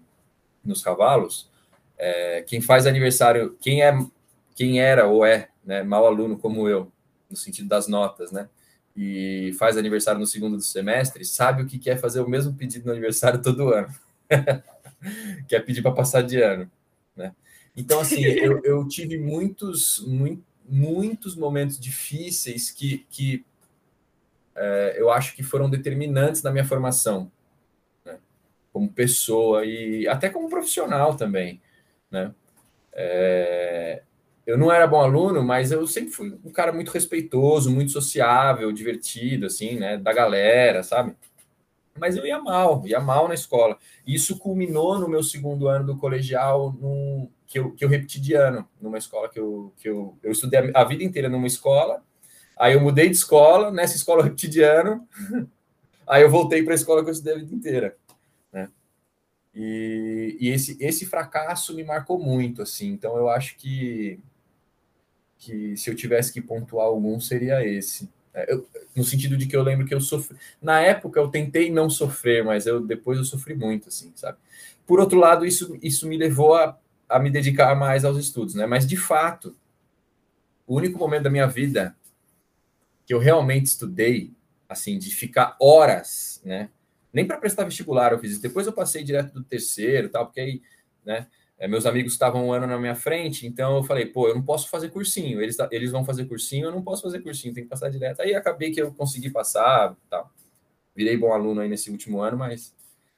nos 0.64 0.82
cavalos. 0.82 1.50
É, 1.98 2.42
quem 2.42 2.60
faz 2.60 2.86
aniversário, 2.86 3.56
quem 3.60 3.82
é, 3.82 3.96
quem 4.54 4.80
era 4.80 5.06
ou 5.06 5.24
é, 5.24 5.48
né, 5.64 5.82
mau 5.82 6.06
aluno 6.06 6.38
como 6.38 6.68
eu, 6.68 6.90
no 7.30 7.36
sentido 7.36 7.68
das 7.68 7.88
notas, 7.88 8.32
né? 8.32 8.48
E 8.96 9.52
faz 9.58 9.76
aniversário 9.76 10.20
no 10.20 10.26
segundo 10.26 10.56
do 10.56 10.62
semestre, 10.62 11.24
sabe 11.24 11.62
o 11.62 11.66
que 11.66 11.78
quer 11.78 11.98
fazer 11.98 12.20
o 12.20 12.28
mesmo 12.28 12.54
pedido 12.54 12.86
no 12.86 12.92
aniversário 12.92 13.42
todo 13.42 13.72
ano. 13.72 13.88
quer 15.48 15.60
pedir 15.60 15.82
para 15.82 15.92
passar 15.92 16.22
de 16.22 16.40
ano. 16.40 16.70
Né? 17.16 17.34
Então, 17.76 18.00
assim, 18.00 18.22
eu, 18.22 18.60
eu 18.64 18.86
tive 18.86 19.18
muitos, 19.18 20.00
muito, 20.06 20.44
muitos 20.68 21.34
momentos 21.34 21.78
difíceis 21.78 22.70
que, 22.70 23.04
que 23.10 23.44
é, 24.54 24.94
eu 24.96 25.10
acho 25.10 25.34
que 25.34 25.42
foram 25.42 25.68
determinantes 25.68 26.42
na 26.42 26.52
minha 26.52 26.64
formação, 26.64 27.30
né? 28.04 28.18
como 28.72 28.88
pessoa 28.88 29.64
e 29.64 30.06
até 30.06 30.30
como 30.30 30.48
profissional 30.48 31.16
também. 31.16 31.60
Né? 32.10 32.32
É, 32.92 34.02
eu 34.46 34.58
não 34.58 34.70
era 34.70 34.86
bom 34.86 35.00
aluno, 35.00 35.42
mas 35.42 35.72
eu 35.72 35.86
sempre 35.86 36.10
fui 36.10 36.38
um 36.44 36.50
cara 36.50 36.72
muito 36.72 36.90
respeitoso, 36.90 37.70
muito 37.70 37.92
sociável, 37.92 38.72
divertido, 38.72 39.46
assim, 39.46 39.78
né, 39.78 39.96
da 39.96 40.12
galera, 40.12 40.82
sabe? 40.82 41.16
mas 41.98 42.16
eu 42.16 42.26
ia 42.26 42.40
mal, 42.40 42.82
ia 42.86 43.00
mal 43.00 43.28
na 43.28 43.34
escola. 43.34 43.78
Isso 44.06 44.38
culminou 44.38 44.98
no 44.98 45.08
meu 45.08 45.22
segundo 45.22 45.68
ano 45.68 45.86
do 45.86 45.96
colegial, 45.96 46.72
num, 46.72 47.30
que, 47.46 47.58
eu, 47.58 47.70
que 47.72 47.84
eu 47.84 47.88
repeti 47.88 48.20
de 48.20 48.34
ano, 48.34 48.68
numa 48.80 48.98
escola 48.98 49.28
que 49.28 49.38
eu, 49.38 49.72
que 49.76 49.88
eu, 49.88 50.18
eu 50.22 50.32
estudei 50.32 50.72
a 50.74 50.84
vida 50.84 51.04
inteira 51.04 51.28
numa 51.28 51.46
escola, 51.46 52.02
aí 52.56 52.74
eu 52.74 52.80
mudei 52.80 53.08
de 53.08 53.16
escola, 53.16 53.70
nessa 53.70 53.96
escola 53.96 54.20
eu 54.20 54.24
repeti 54.24 54.48
de 54.48 54.62
ano, 54.62 55.06
aí 56.06 56.22
eu 56.22 56.30
voltei 56.30 56.62
para 56.62 56.74
a 56.74 56.76
escola 56.76 57.02
que 57.02 57.10
eu 57.10 57.12
estudei 57.12 57.34
a 57.34 57.38
vida 57.38 57.54
inteira. 57.54 57.96
Né? 58.52 58.68
E, 59.54 60.36
e 60.40 60.48
esse, 60.48 60.76
esse 60.80 61.06
fracasso 61.06 61.74
me 61.74 61.84
marcou 61.84 62.18
muito, 62.18 62.62
assim, 62.62 62.88
então 62.88 63.16
eu 63.16 63.28
acho 63.28 63.56
que, 63.56 64.18
que 65.44 65.76
se 65.76 65.90
eu 65.90 65.94
tivesse 65.94 66.32
que 66.32 66.40
pontuar 66.40 66.86
algum, 66.86 67.20
seria 67.20 67.64
esse. 67.66 68.08
É, 68.32 68.52
eu, 68.52 68.66
no 68.96 69.04
sentido 69.04 69.36
de 69.36 69.46
que 69.46 69.54
eu 69.54 69.62
lembro 69.62 69.86
que 69.86 69.94
eu 69.94 70.00
sofri. 70.00 70.36
Na 70.60 70.80
época 70.80 71.20
eu 71.20 71.28
tentei 71.28 71.70
não 71.70 71.90
sofrer, 71.90 72.42
mas 72.42 72.66
eu 72.66 72.84
depois 72.84 73.18
eu 73.18 73.24
sofri 73.24 73.54
muito, 73.54 73.88
assim, 73.88 74.10
sabe? 74.16 74.38
Por 74.86 74.98
outro 74.98 75.18
lado, 75.18 75.44
isso, 75.44 75.78
isso 75.82 76.08
me 76.08 76.16
levou 76.16 76.54
a, 76.54 76.78
a 77.08 77.18
me 77.18 77.30
dedicar 77.30 77.74
mais 77.74 78.04
aos 78.04 78.18
estudos, 78.18 78.54
né? 78.54 78.66
Mas 78.66 78.86
de 78.86 78.96
fato, 78.96 79.54
o 80.66 80.76
único 80.76 80.98
momento 80.98 81.24
da 81.24 81.30
minha 81.30 81.46
vida 81.46 81.94
que 83.06 83.12
eu 83.12 83.18
realmente 83.18 83.66
estudei, 83.66 84.32
assim, 84.68 84.98
de 84.98 85.10
ficar 85.10 85.56
horas, 85.60 86.40
né? 86.44 86.70
Nem 87.12 87.26
para 87.26 87.36
prestar 87.36 87.64
vestibular 87.64 88.12
eu 88.12 88.18
fiz 88.18 88.32
isso. 88.32 88.42
Depois 88.42 88.66
eu 88.66 88.72
passei 88.72 89.04
direto 89.04 89.32
do 89.34 89.44
terceiro, 89.44 90.08
tal, 90.08 90.26
porque 90.26 90.40
aí, 90.40 90.62
né? 91.04 91.26
É, 91.56 91.68
meus 91.68 91.86
amigos 91.86 92.12
estavam 92.12 92.48
um 92.48 92.52
ano 92.52 92.66
na 92.66 92.78
minha 92.78 92.96
frente, 92.96 93.46
então 93.46 93.76
eu 93.76 93.84
falei, 93.84 94.06
pô, 94.06 94.28
eu 94.28 94.34
não 94.34 94.42
posso 94.42 94.68
fazer 94.68 94.90
cursinho. 94.90 95.40
Eles, 95.40 95.56
eles 95.70 95.92
vão 95.92 96.04
fazer 96.04 96.24
cursinho, 96.26 96.66
eu 96.66 96.72
não 96.72 96.82
posso 96.82 97.02
fazer 97.02 97.20
cursinho, 97.20 97.54
tem 97.54 97.64
que 97.64 97.70
passar 97.70 97.90
direto. 97.90 98.20
Aí 98.20 98.34
acabei 98.34 98.72
que 98.72 98.82
eu 98.82 98.92
consegui 98.92 99.30
passar. 99.30 99.96
Virei 100.94 101.16
bom 101.16 101.32
aluno 101.32 101.60
aí 101.60 101.68
nesse 101.68 101.90
último 101.90 102.20
ano, 102.20 102.36
mas 102.36 102.74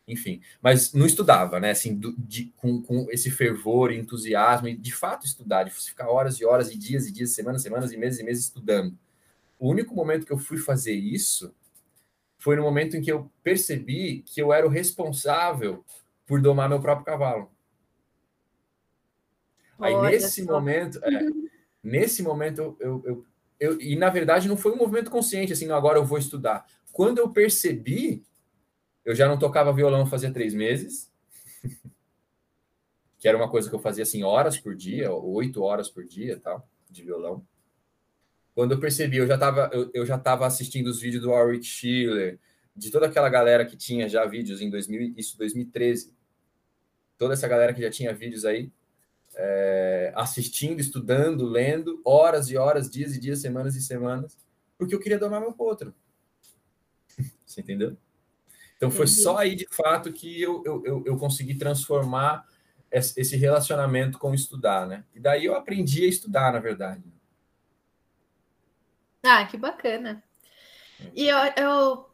enfim. 0.06 0.40
Mas 0.62 0.92
não 0.92 1.06
estudava, 1.06 1.58
né? 1.58 1.70
Assim, 1.70 1.94
do, 1.94 2.14
de, 2.16 2.52
com, 2.56 2.80
com 2.82 3.06
esse 3.10 3.30
fervor 3.30 3.90
e 3.90 3.98
entusiasmo, 3.98 4.68
e 4.68 4.76
de 4.76 4.92
fato 4.92 5.26
estudar, 5.26 5.64
de 5.64 5.70
ficar 5.70 6.08
horas 6.08 6.38
e 6.40 6.44
horas 6.44 6.70
e 6.70 6.78
dias 6.78 7.06
e 7.06 7.12
dias, 7.12 7.30
semanas, 7.30 7.62
semanas 7.62 7.92
e 7.92 7.96
meses 7.96 8.20
e 8.20 8.22
meses 8.24 8.44
estudando. 8.44 8.96
O 9.58 9.68
único 9.70 9.94
momento 9.94 10.26
que 10.26 10.32
eu 10.32 10.38
fui 10.38 10.58
fazer 10.58 10.92
isso 10.92 11.54
foi 12.38 12.54
no 12.56 12.62
momento 12.62 12.96
em 12.96 13.00
que 13.00 13.10
eu 13.10 13.30
percebi 13.42 14.22
que 14.22 14.40
eu 14.40 14.52
era 14.52 14.66
o 14.66 14.70
responsável 14.70 15.84
por 16.26 16.40
domar 16.40 16.68
meu 16.68 16.80
próprio 16.80 17.06
cavalo. 17.06 17.50
Aí 19.78 19.94
Olha 19.94 20.10
nesse 20.10 20.44
só. 20.44 20.52
momento, 20.52 20.98
é, 21.04 21.28
nesse 21.82 22.22
momento 22.22 22.76
eu, 22.80 23.02
eu, 23.04 23.26
eu, 23.60 23.80
e 23.80 23.96
na 23.96 24.08
verdade 24.08 24.48
não 24.48 24.56
foi 24.56 24.72
um 24.72 24.76
movimento 24.76 25.10
consciente 25.10 25.52
assim, 25.52 25.70
agora 25.70 25.98
eu 25.98 26.04
vou 26.04 26.18
estudar. 26.18 26.66
Quando 26.92 27.18
eu 27.18 27.30
percebi, 27.30 28.24
eu 29.04 29.14
já 29.14 29.28
não 29.28 29.38
tocava 29.38 29.72
violão 29.72 30.06
fazia 30.06 30.32
três 30.32 30.54
meses, 30.54 31.12
que 33.18 33.28
era 33.28 33.36
uma 33.36 33.50
coisa 33.50 33.68
que 33.68 33.74
eu 33.74 33.80
fazia 33.80 34.02
assim 34.02 34.22
horas 34.22 34.58
por 34.58 34.74
dia, 34.74 35.12
oito 35.12 35.62
horas 35.62 35.90
por 35.90 36.04
dia, 36.04 36.38
tal, 36.38 36.66
de 36.90 37.02
violão. 37.02 37.46
Quando 38.54 38.72
eu 38.72 38.80
percebi, 38.80 39.18
eu 39.18 39.26
já 39.26 39.34
estava 39.34 39.68
eu, 39.70 39.90
eu, 39.92 40.06
já 40.06 40.16
estava 40.16 40.46
assistindo 40.46 40.86
os 40.86 40.98
vídeos 40.98 41.22
do 41.22 41.30
Warwick 41.30 41.66
Schiller, 41.66 42.38
de 42.74 42.90
toda 42.90 43.06
aquela 43.06 43.28
galera 43.28 43.66
que 43.66 43.76
tinha 43.76 44.08
já 44.08 44.24
vídeos 44.24 44.62
em 44.62 44.70
2000, 44.70 45.12
isso 45.16 45.36
2013. 45.36 46.14
Toda 47.18 47.34
essa 47.34 47.46
galera 47.46 47.74
que 47.74 47.82
já 47.82 47.90
tinha 47.90 48.14
vídeos 48.14 48.46
aí, 48.46 48.70
é, 49.36 50.12
assistindo, 50.16 50.80
estudando, 50.80 51.44
lendo, 51.44 52.00
horas 52.04 52.50
e 52.50 52.56
horas, 52.56 52.90
dias 52.90 53.14
e 53.14 53.20
dias, 53.20 53.40
semanas 53.40 53.76
e 53.76 53.82
semanas, 53.82 54.36
porque 54.78 54.94
eu 54.94 55.00
queria 55.00 55.18
domar 55.18 55.40
meu 55.40 55.52
potro. 55.52 55.94
Você 57.44 57.60
entendeu? 57.60 57.96
Então 58.76 58.90
foi 58.90 59.06
Entendi. 59.06 59.22
só 59.22 59.36
aí 59.38 59.54
de 59.54 59.66
fato 59.70 60.12
que 60.12 60.40
eu, 60.40 60.62
eu, 60.64 60.84
eu, 60.84 61.02
eu 61.06 61.16
consegui 61.18 61.54
transformar 61.54 62.46
esse 62.90 63.36
relacionamento 63.36 64.18
com 64.18 64.32
estudar, 64.32 64.86
né? 64.86 65.04
E 65.14 65.20
daí 65.20 65.44
eu 65.44 65.54
aprendi 65.54 66.04
a 66.04 66.08
estudar, 66.08 66.52
na 66.52 66.60
verdade. 66.60 67.02
Ah, 69.22 69.44
que 69.44 69.56
bacana. 69.56 70.22
E 71.14 71.26
eu, 71.26 71.36
eu 71.56 72.10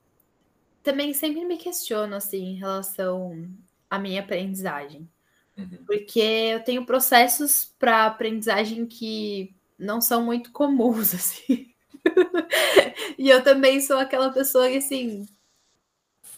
também 0.83 1.13
sempre 1.13 1.45
me 1.45 1.57
questiono 1.57 2.17
assim 2.17 2.45
em 2.45 2.57
relação 2.57 3.49
à 3.89 3.99
minha 3.99 4.21
aprendizagem. 4.21 5.09
Uhum. 5.57 5.85
Porque 5.87 6.21
eu 6.21 6.65
tenho 6.65 6.87
processos 6.87 7.73
para 7.79 8.07
aprendizagem 8.07 8.87
que 8.87 9.55
não 9.79 10.01
são 10.01 10.25
muito 10.25 10.53
comuns, 10.53 11.15
assim. 11.15 11.73
e 13.19 13.29
eu 13.29 13.43
também 13.43 13.81
sou 13.81 13.99
aquela 13.99 14.31
pessoa 14.31 14.69
que, 14.69 14.79
assim, 14.79 15.27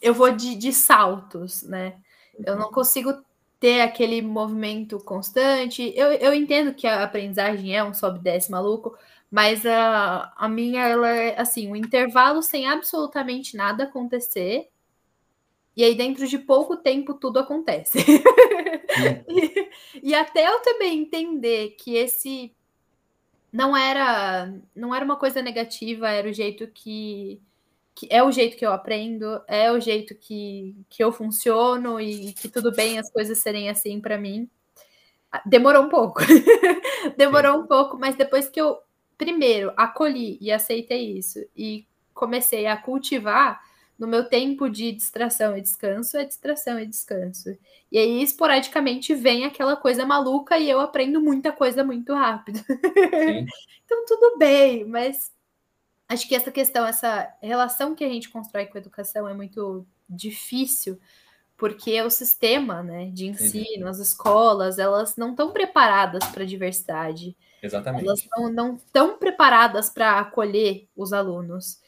eu 0.00 0.12
vou 0.12 0.30
de, 0.32 0.54
de 0.54 0.72
saltos, 0.72 1.62
né? 1.62 1.98
Eu 2.44 2.56
não 2.56 2.70
consigo 2.70 3.24
ter 3.60 3.80
aquele 3.80 4.20
movimento 4.20 4.98
constante. 5.00 5.92
Eu, 5.96 6.12
eu 6.12 6.34
entendo 6.34 6.74
que 6.74 6.86
a 6.86 7.04
aprendizagem 7.04 7.74
é 7.74 7.82
um 7.82 7.94
sobe 7.94 8.18
desce 8.18 8.50
maluco, 8.50 8.96
mas 9.30 9.64
a, 9.64 10.32
a 10.36 10.48
minha, 10.48 10.86
ela 10.86 11.08
é 11.08 11.40
assim, 11.40 11.70
um 11.70 11.76
intervalo 11.76 12.42
sem 12.42 12.68
absolutamente 12.68 13.56
nada 13.56 13.84
acontecer. 13.84 14.68
E 15.77 15.83
aí, 15.83 15.95
dentro 15.95 16.27
de 16.27 16.39
pouco 16.39 16.77
tempo, 16.77 17.14
tudo 17.14 17.39
acontece. 17.39 17.99
e, 19.29 19.70
e 20.11 20.14
até 20.14 20.47
eu 20.47 20.61
também 20.61 21.01
entender 21.01 21.70
que 21.70 21.97
esse 21.97 22.55
não 23.53 23.77
era 23.77 24.53
não 24.75 24.93
era 24.95 25.05
uma 25.05 25.16
coisa 25.16 25.41
negativa, 25.41 26.11
era 26.11 26.29
o 26.29 26.33
jeito 26.33 26.66
que, 26.68 27.41
que 27.95 28.09
é 28.11 28.22
o 28.22 28.33
jeito 28.33 28.57
que 28.57 28.66
eu 28.66 28.72
aprendo, 28.72 29.41
é 29.47 29.70
o 29.70 29.79
jeito 29.81 30.14
que, 30.14 30.75
que 30.89 31.03
eu 31.03 31.12
funciono 31.12 32.01
e 32.01 32.33
que 32.33 32.49
tudo 32.49 32.72
bem 32.72 32.99
as 32.99 33.11
coisas 33.12 33.39
serem 33.39 33.68
assim 33.70 34.01
para 34.01 34.18
mim. 34.18 34.51
Ah, 35.31 35.43
demorou 35.47 35.85
um 35.85 35.89
pouco. 35.89 36.20
Demorou 37.16 37.59
um 37.59 37.66
pouco, 37.66 37.99
mas 37.99 38.16
depois 38.16 38.49
que 38.49 38.61
eu 38.61 38.79
primeiro 39.16 39.72
acolhi 39.77 40.39
e 40.41 40.51
aceitei 40.51 41.18
isso 41.18 41.39
e 41.57 41.87
comecei 42.12 42.66
a 42.66 42.77
cultivar 42.77 43.61
no 43.99 44.07
meu 44.07 44.28
tempo 44.28 44.68
de 44.68 44.92
distração 44.92 45.57
e 45.57 45.61
descanso, 45.61 46.16
é 46.16 46.24
distração 46.24 46.78
e 46.78 46.86
descanso. 46.86 47.57
E 47.90 47.99
aí, 47.99 48.22
esporadicamente, 48.22 49.14
vem 49.14 49.45
aquela 49.45 49.76
coisa 49.76 50.05
maluca 50.05 50.59
e 50.59 50.68
eu 50.68 50.80
aprendo 50.80 51.20
muita 51.20 51.53
coisa 51.53 51.84
muito 51.84 52.12
rápido. 52.12 52.59
então, 53.84 54.05
tudo 54.07 54.36
bem, 54.36 54.84
mas 54.84 55.32
acho 56.09 56.28
que 56.28 56.34
essa 56.34 56.51
questão, 56.51 56.86
essa 56.86 57.32
relação 57.40 57.95
que 57.95 58.05
a 58.05 58.09
gente 58.09 58.28
constrói 58.28 58.66
com 58.66 58.76
a 58.76 58.80
educação 58.80 59.28
é 59.28 59.34
muito 59.34 59.86
difícil, 60.09 60.99
porque 61.57 62.01
o 62.03 62.11
sistema 62.11 62.82
né, 62.82 63.07
de 63.07 63.26
ensino, 63.26 63.84
uhum. 63.84 63.88
as 63.88 63.99
escolas, 63.99 64.78
elas 64.78 65.16
não 65.16 65.30
estão 65.30 65.53
preparadas 65.53 66.24
para 66.26 66.42
a 66.42 66.47
diversidade. 66.47 67.36
Exatamente. 67.62 68.05
Elas 68.05 68.28
não 68.53 68.74
estão 68.74 69.16
preparadas 69.16 69.88
para 69.88 70.18
acolher 70.18 70.88
os 70.97 71.12
alunos. 71.12 71.80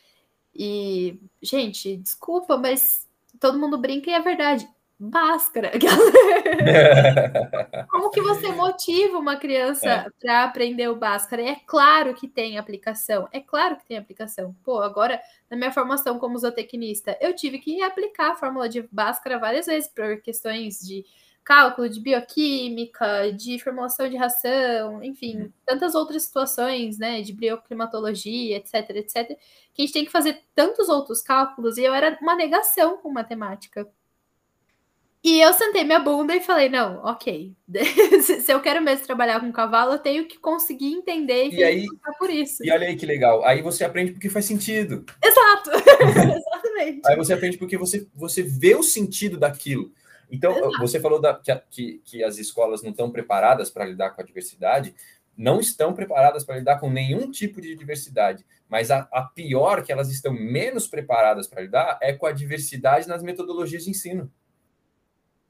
E, 0.58 1.20
gente, 1.42 1.96
desculpa, 1.96 2.56
mas 2.56 3.06
todo 3.38 3.58
mundo 3.58 3.78
brinca 3.78 4.10
e 4.10 4.14
é 4.14 4.20
verdade. 4.20 4.68
Báscara. 4.98 5.72
Como 7.90 8.10
que 8.10 8.22
você 8.22 8.50
motiva 8.50 9.18
uma 9.18 9.36
criança 9.36 9.86
é. 9.86 10.06
para 10.18 10.44
aprender 10.44 10.88
o 10.88 10.96
Bhaskara? 10.96 11.42
É 11.42 11.56
claro 11.66 12.14
que 12.14 12.26
tem 12.26 12.56
aplicação, 12.56 13.28
é 13.30 13.38
claro 13.38 13.76
que 13.76 13.84
tem 13.84 13.98
aplicação. 13.98 14.56
Pô, 14.64 14.80
agora, 14.80 15.20
na 15.50 15.56
minha 15.56 15.70
formação 15.70 16.18
como 16.18 16.38
zootecnista, 16.38 17.14
eu 17.20 17.34
tive 17.34 17.58
que 17.58 17.82
aplicar 17.82 18.30
a 18.30 18.36
fórmula 18.36 18.70
de 18.70 18.88
Bhaskara 18.90 19.38
várias 19.38 19.66
vezes 19.66 19.88
por 19.88 20.16
questões 20.22 20.80
de 20.80 21.04
cálculo 21.46 21.88
de 21.88 22.00
bioquímica, 22.00 23.32
de 23.32 23.56
formulação 23.60 24.10
de 24.10 24.16
ração, 24.16 25.00
enfim, 25.00 25.42
uhum. 25.42 25.52
tantas 25.64 25.94
outras 25.94 26.24
situações, 26.24 26.98
né, 26.98 27.22
de 27.22 27.32
bioclimatologia, 27.32 28.56
etc, 28.56 28.90
etc, 28.90 29.38
que 29.72 29.80
a 29.80 29.86
gente 29.86 29.92
tem 29.92 30.04
que 30.04 30.10
fazer 30.10 30.42
tantos 30.56 30.88
outros 30.88 31.22
cálculos, 31.22 31.78
e 31.78 31.84
eu 31.84 31.94
era 31.94 32.18
uma 32.20 32.34
negação 32.34 32.96
com 32.96 33.12
matemática. 33.12 33.88
E 35.22 35.40
eu 35.40 35.52
sentei 35.52 35.84
minha 35.84 36.00
bunda 36.00 36.34
e 36.34 36.40
falei, 36.40 36.68
não, 36.68 36.98
ok, 37.04 37.54
se 38.22 38.52
eu 38.52 38.60
quero 38.60 38.82
mesmo 38.82 39.06
trabalhar 39.06 39.38
com 39.38 39.52
cavalo, 39.52 39.92
eu 39.92 39.98
tenho 40.00 40.26
que 40.26 40.38
conseguir 40.38 40.92
entender 40.92 41.48
e, 41.50 41.58
e 41.58 41.64
aí, 41.64 41.86
por 42.18 42.28
isso. 42.28 42.64
E 42.64 42.72
olha 42.72 42.88
aí 42.88 42.96
que 42.96 43.06
legal, 43.06 43.44
aí 43.44 43.62
você 43.62 43.84
aprende 43.84 44.10
porque 44.10 44.28
faz 44.28 44.46
sentido. 44.46 45.04
Exato, 45.22 45.70
exatamente. 46.36 47.02
Aí 47.06 47.16
você 47.16 47.32
aprende 47.32 47.56
porque 47.56 47.78
você, 47.78 48.04
você 48.12 48.42
vê 48.42 48.74
o 48.74 48.82
sentido 48.82 49.38
daquilo. 49.38 49.92
Então, 50.30 50.54
você 50.80 51.00
falou 51.00 51.20
da, 51.20 51.34
que, 51.34 51.54
que, 51.70 51.98
que 52.04 52.24
as 52.24 52.38
escolas 52.38 52.82
não 52.82 52.90
estão 52.90 53.10
preparadas 53.10 53.70
para 53.70 53.84
lidar 53.84 54.10
com 54.10 54.20
a 54.20 54.24
diversidade, 54.24 54.94
não 55.36 55.60
estão 55.60 55.92
preparadas 55.92 56.44
para 56.44 56.56
lidar 56.56 56.80
com 56.80 56.90
nenhum 56.90 57.30
tipo 57.30 57.60
de 57.60 57.76
diversidade, 57.76 58.44
mas 58.68 58.90
a, 58.90 59.08
a 59.12 59.22
pior 59.22 59.84
que 59.84 59.92
elas 59.92 60.10
estão 60.10 60.32
menos 60.32 60.88
preparadas 60.88 61.46
para 61.46 61.62
lidar 61.62 61.98
é 62.00 62.12
com 62.12 62.26
a 62.26 62.32
diversidade 62.32 63.06
nas 63.06 63.22
metodologias 63.22 63.84
de 63.84 63.90
ensino. 63.90 64.32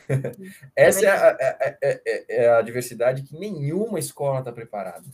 Essa 0.75 1.07
é 1.07 1.09
a, 1.09 1.37
é, 1.41 1.79
é, 1.83 2.25
é 2.29 2.49
a, 2.51 2.63
diversidade 2.63 3.23
que 3.23 3.37
nenhuma 3.37 3.99
escola 3.99 4.41
está 4.41 4.53
preparada. 4.53 5.05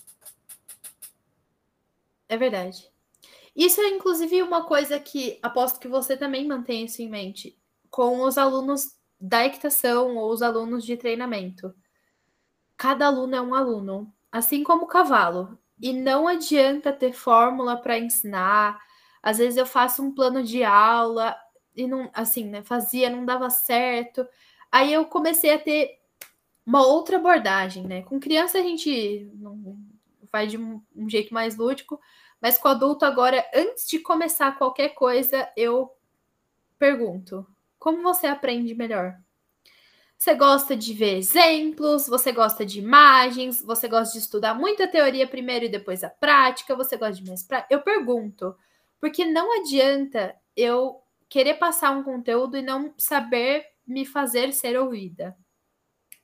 É 2.28 2.36
verdade. 2.36 2.90
Isso 3.54 3.80
é, 3.80 3.88
inclusive, 3.88 4.42
uma 4.42 4.64
coisa 4.64 4.98
que 4.98 5.38
aposto 5.42 5.78
que 5.78 5.88
você 5.88 6.16
também 6.16 6.46
mantém 6.46 6.86
isso 6.86 7.02
em 7.02 7.08
mente 7.08 7.58
com 7.90 8.22
os 8.22 8.38
alunos 8.38 8.96
da 9.22 9.46
equitação 9.46 10.16
ou 10.16 10.32
os 10.32 10.42
alunos 10.42 10.84
de 10.84 10.96
treinamento. 10.96 11.72
Cada 12.76 13.06
aluno 13.06 13.36
é 13.36 13.40
um 13.40 13.54
aluno, 13.54 14.12
assim 14.32 14.64
como 14.64 14.82
o 14.82 14.88
cavalo. 14.88 15.56
E 15.80 15.92
não 15.92 16.26
adianta 16.26 16.92
ter 16.92 17.12
fórmula 17.12 17.76
para 17.76 17.96
ensinar. 17.96 18.80
Às 19.22 19.38
vezes 19.38 19.56
eu 19.56 19.64
faço 19.64 20.02
um 20.02 20.12
plano 20.12 20.42
de 20.42 20.64
aula 20.64 21.36
e 21.76 21.86
não, 21.86 22.10
assim, 22.12 22.48
né, 22.48 22.62
fazia, 22.64 23.08
não 23.08 23.24
dava 23.24 23.48
certo. 23.48 24.26
Aí 24.72 24.92
eu 24.92 25.04
comecei 25.04 25.54
a 25.54 25.58
ter 25.58 26.00
uma 26.66 26.84
outra 26.84 27.16
abordagem, 27.16 27.86
né? 27.86 28.02
Com 28.02 28.18
criança 28.18 28.58
a 28.58 28.62
gente 28.62 29.30
não 29.34 29.78
faz 30.26 30.50
de 30.50 30.58
um, 30.58 30.82
um 30.96 31.08
jeito 31.08 31.32
mais 31.32 31.56
lúdico, 31.56 32.00
mas 32.40 32.58
com 32.58 32.66
adulto 32.66 33.04
agora, 33.04 33.44
antes 33.54 33.86
de 33.86 34.00
começar 34.00 34.58
qualquer 34.58 34.90
coisa, 34.90 35.48
eu 35.56 35.92
pergunto: 36.76 37.46
como 37.82 38.00
você 38.00 38.28
aprende 38.28 38.76
melhor? 38.76 39.18
Você 40.16 40.36
gosta 40.36 40.76
de 40.76 40.94
ver 40.94 41.16
exemplos, 41.16 42.06
você 42.06 42.30
gosta 42.30 42.64
de 42.64 42.78
imagens, 42.78 43.60
você 43.60 43.88
gosta 43.88 44.12
de 44.12 44.20
estudar 44.20 44.54
muita 44.54 44.86
teoria 44.86 45.26
primeiro 45.26 45.64
e 45.64 45.68
depois 45.68 46.04
a 46.04 46.08
prática, 46.08 46.76
você 46.76 46.96
gosta 46.96 47.14
de 47.14 47.28
mais 47.28 47.42
prática? 47.42 47.74
Eu 47.74 47.82
pergunto, 47.82 48.54
porque 49.00 49.24
não 49.24 49.60
adianta 49.60 50.32
eu 50.56 51.02
querer 51.28 51.54
passar 51.54 51.90
um 51.90 52.04
conteúdo 52.04 52.56
e 52.56 52.62
não 52.62 52.94
saber 52.96 53.66
me 53.84 54.06
fazer 54.06 54.52
ser 54.52 54.78
ouvida. 54.78 55.36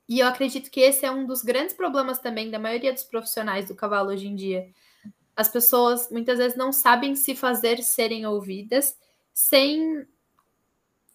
E 0.08 0.20
eu 0.20 0.28
acredito 0.28 0.70
que 0.70 0.78
esse 0.78 1.04
é 1.04 1.10
um 1.10 1.26
dos 1.26 1.42
grandes 1.42 1.74
problemas 1.74 2.20
também 2.20 2.52
da 2.52 2.58
maioria 2.60 2.92
dos 2.92 3.02
profissionais 3.02 3.66
do 3.66 3.74
cavalo 3.74 4.10
hoje 4.10 4.28
em 4.28 4.36
dia. 4.36 4.68
As 5.34 5.48
pessoas 5.48 6.08
muitas 6.08 6.38
vezes 6.38 6.56
não 6.56 6.72
sabem 6.72 7.16
se 7.16 7.34
fazer 7.34 7.82
serem 7.82 8.24
ouvidas 8.26 8.96
sem 9.34 10.06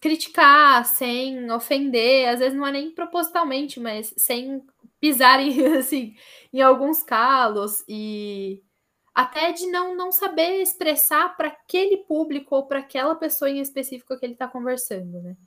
criticar, 0.04 0.84
sem 0.84 1.50
ofender, 1.50 2.28
às 2.28 2.38
vezes 2.38 2.54
não 2.54 2.66
é 2.66 2.72
nem 2.72 2.90
propositalmente, 2.90 3.80
mas 3.80 4.12
sem 4.18 4.62
pisar 5.00 5.40
em, 5.40 5.64
assim, 5.78 6.14
em 6.52 6.60
alguns 6.60 7.02
calos 7.02 7.82
e 7.88 8.62
até 9.14 9.50
de 9.52 9.66
não, 9.68 9.96
não 9.96 10.12
saber 10.12 10.60
expressar 10.60 11.34
para 11.38 11.48
aquele 11.48 11.96
público 12.04 12.54
ou 12.54 12.66
para 12.66 12.80
aquela 12.80 13.14
pessoa 13.14 13.48
em 13.48 13.60
específico 13.60 14.18
que 14.18 14.26
ele 14.26 14.34
está 14.34 14.46
conversando, 14.46 15.22
né? 15.22 15.38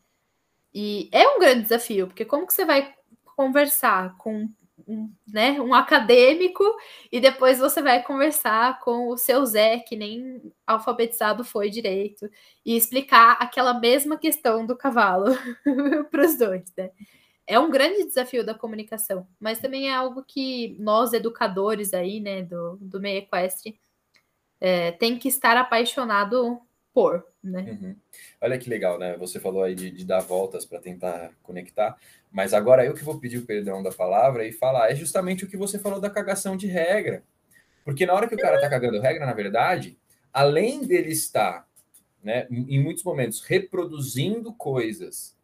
E 0.74 1.08
é 1.12 1.28
um 1.28 1.40
grande 1.40 1.62
desafio, 1.62 2.08
porque 2.08 2.26
como 2.26 2.48
que 2.48 2.54
você 2.54 2.66
vai 2.66 2.96
conversar 3.36 4.18
com 4.18 4.50
um, 4.88 5.12
né, 5.28 5.60
um 5.60 5.74
acadêmico 5.74 6.64
e 7.12 7.20
depois 7.20 7.60
você 7.60 7.82
vai 7.82 8.02
conversar 8.02 8.80
com 8.80 9.10
o 9.10 9.18
seu 9.18 9.46
Zé, 9.46 9.80
que 9.80 9.96
nem 9.96 10.42
alfabetizado 10.66 11.44
foi 11.44 11.70
direito, 11.70 12.30
e 12.66 12.76
explicar 12.76 13.34
aquela 13.40 13.74
mesma 13.74 14.18
questão 14.18 14.66
do 14.66 14.78
cavalo 14.78 15.26
para 16.10 16.26
os 16.26 16.38
dois, 16.38 16.72
né? 16.78 16.92
É 17.46 17.58
um 17.60 17.72
grande 17.72 18.06
desafio 18.06 18.46
da 18.46 18.54
comunicação, 18.54 19.26
mas 19.40 19.60
também 19.60 19.90
é 19.90 19.94
algo 19.94 20.24
que 20.24 20.76
nós, 20.80 21.14
educadores 21.14 21.94
aí, 21.94 22.20
né, 22.20 22.44
do, 22.44 22.78
do 22.82 23.00
meio 23.00 23.20
equestre, 23.20 23.80
é, 24.60 24.92
tem 24.92 25.18
que 25.18 25.30
estar 25.30 25.56
apaixonado 25.58 26.60
por, 26.94 27.24
né? 27.48 27.78
Uhum. 27.82 27.96
Olha 28.42 28.58
que 28.58 28.70
legal, 28.70 29.00
né? 29.00 29.16
Você 29.18 29.40
falou 29.40 29.64
aí 29.64 29.74
de, 29.74 29.90
de 29.90 30.06
dar 30.06 30.20
voltas 30.20 30.66
para 30.66 30.80
tentar 30.80 31.32
conectar. 31.44 31.98
Mas 32.32 32.54
agora 32.54 32.86
eu 32.86 32.94
que 32.94 33.04
vou 33.04 33.20
pedir 33.20 33.38
o 33.38 33.46
perdão 33.46 33.82
da 33.82 33.92
palavra 33.92 34.46
e 34.46 34.52
falar, 34.52 34.92
é 34.92 34.96
justamente 34.96 35.46
o 35.46 35.48
que 35.48 35.58
você 35.58 35.80
falou 35.80 36.00
da 36.00 36.10
cagação 36.10 36.56
de 36.56 36.68
regra. 36.68 37.24
Porque 37.84 38.06
na 38.06 38.14
hora 38.14 38.28
que 38.28 38.36
o 38.36 38.38
cara 38.38 38.60
tá 38.60 38.70
cagando 38.70 39.00
regra, 39.00 39.26
na 39.26 39.34
verdade, 39.34 39.98
além 40.34 40.86
dele 40.86 41.12
estar 41.12 41.68
né, 42.22 42.46
em 42.50 42.84
muitos 42.84 43.04
momentos, 43.04 43.42
reproduzindo 43.42 44.54
coisas 44.54 45.38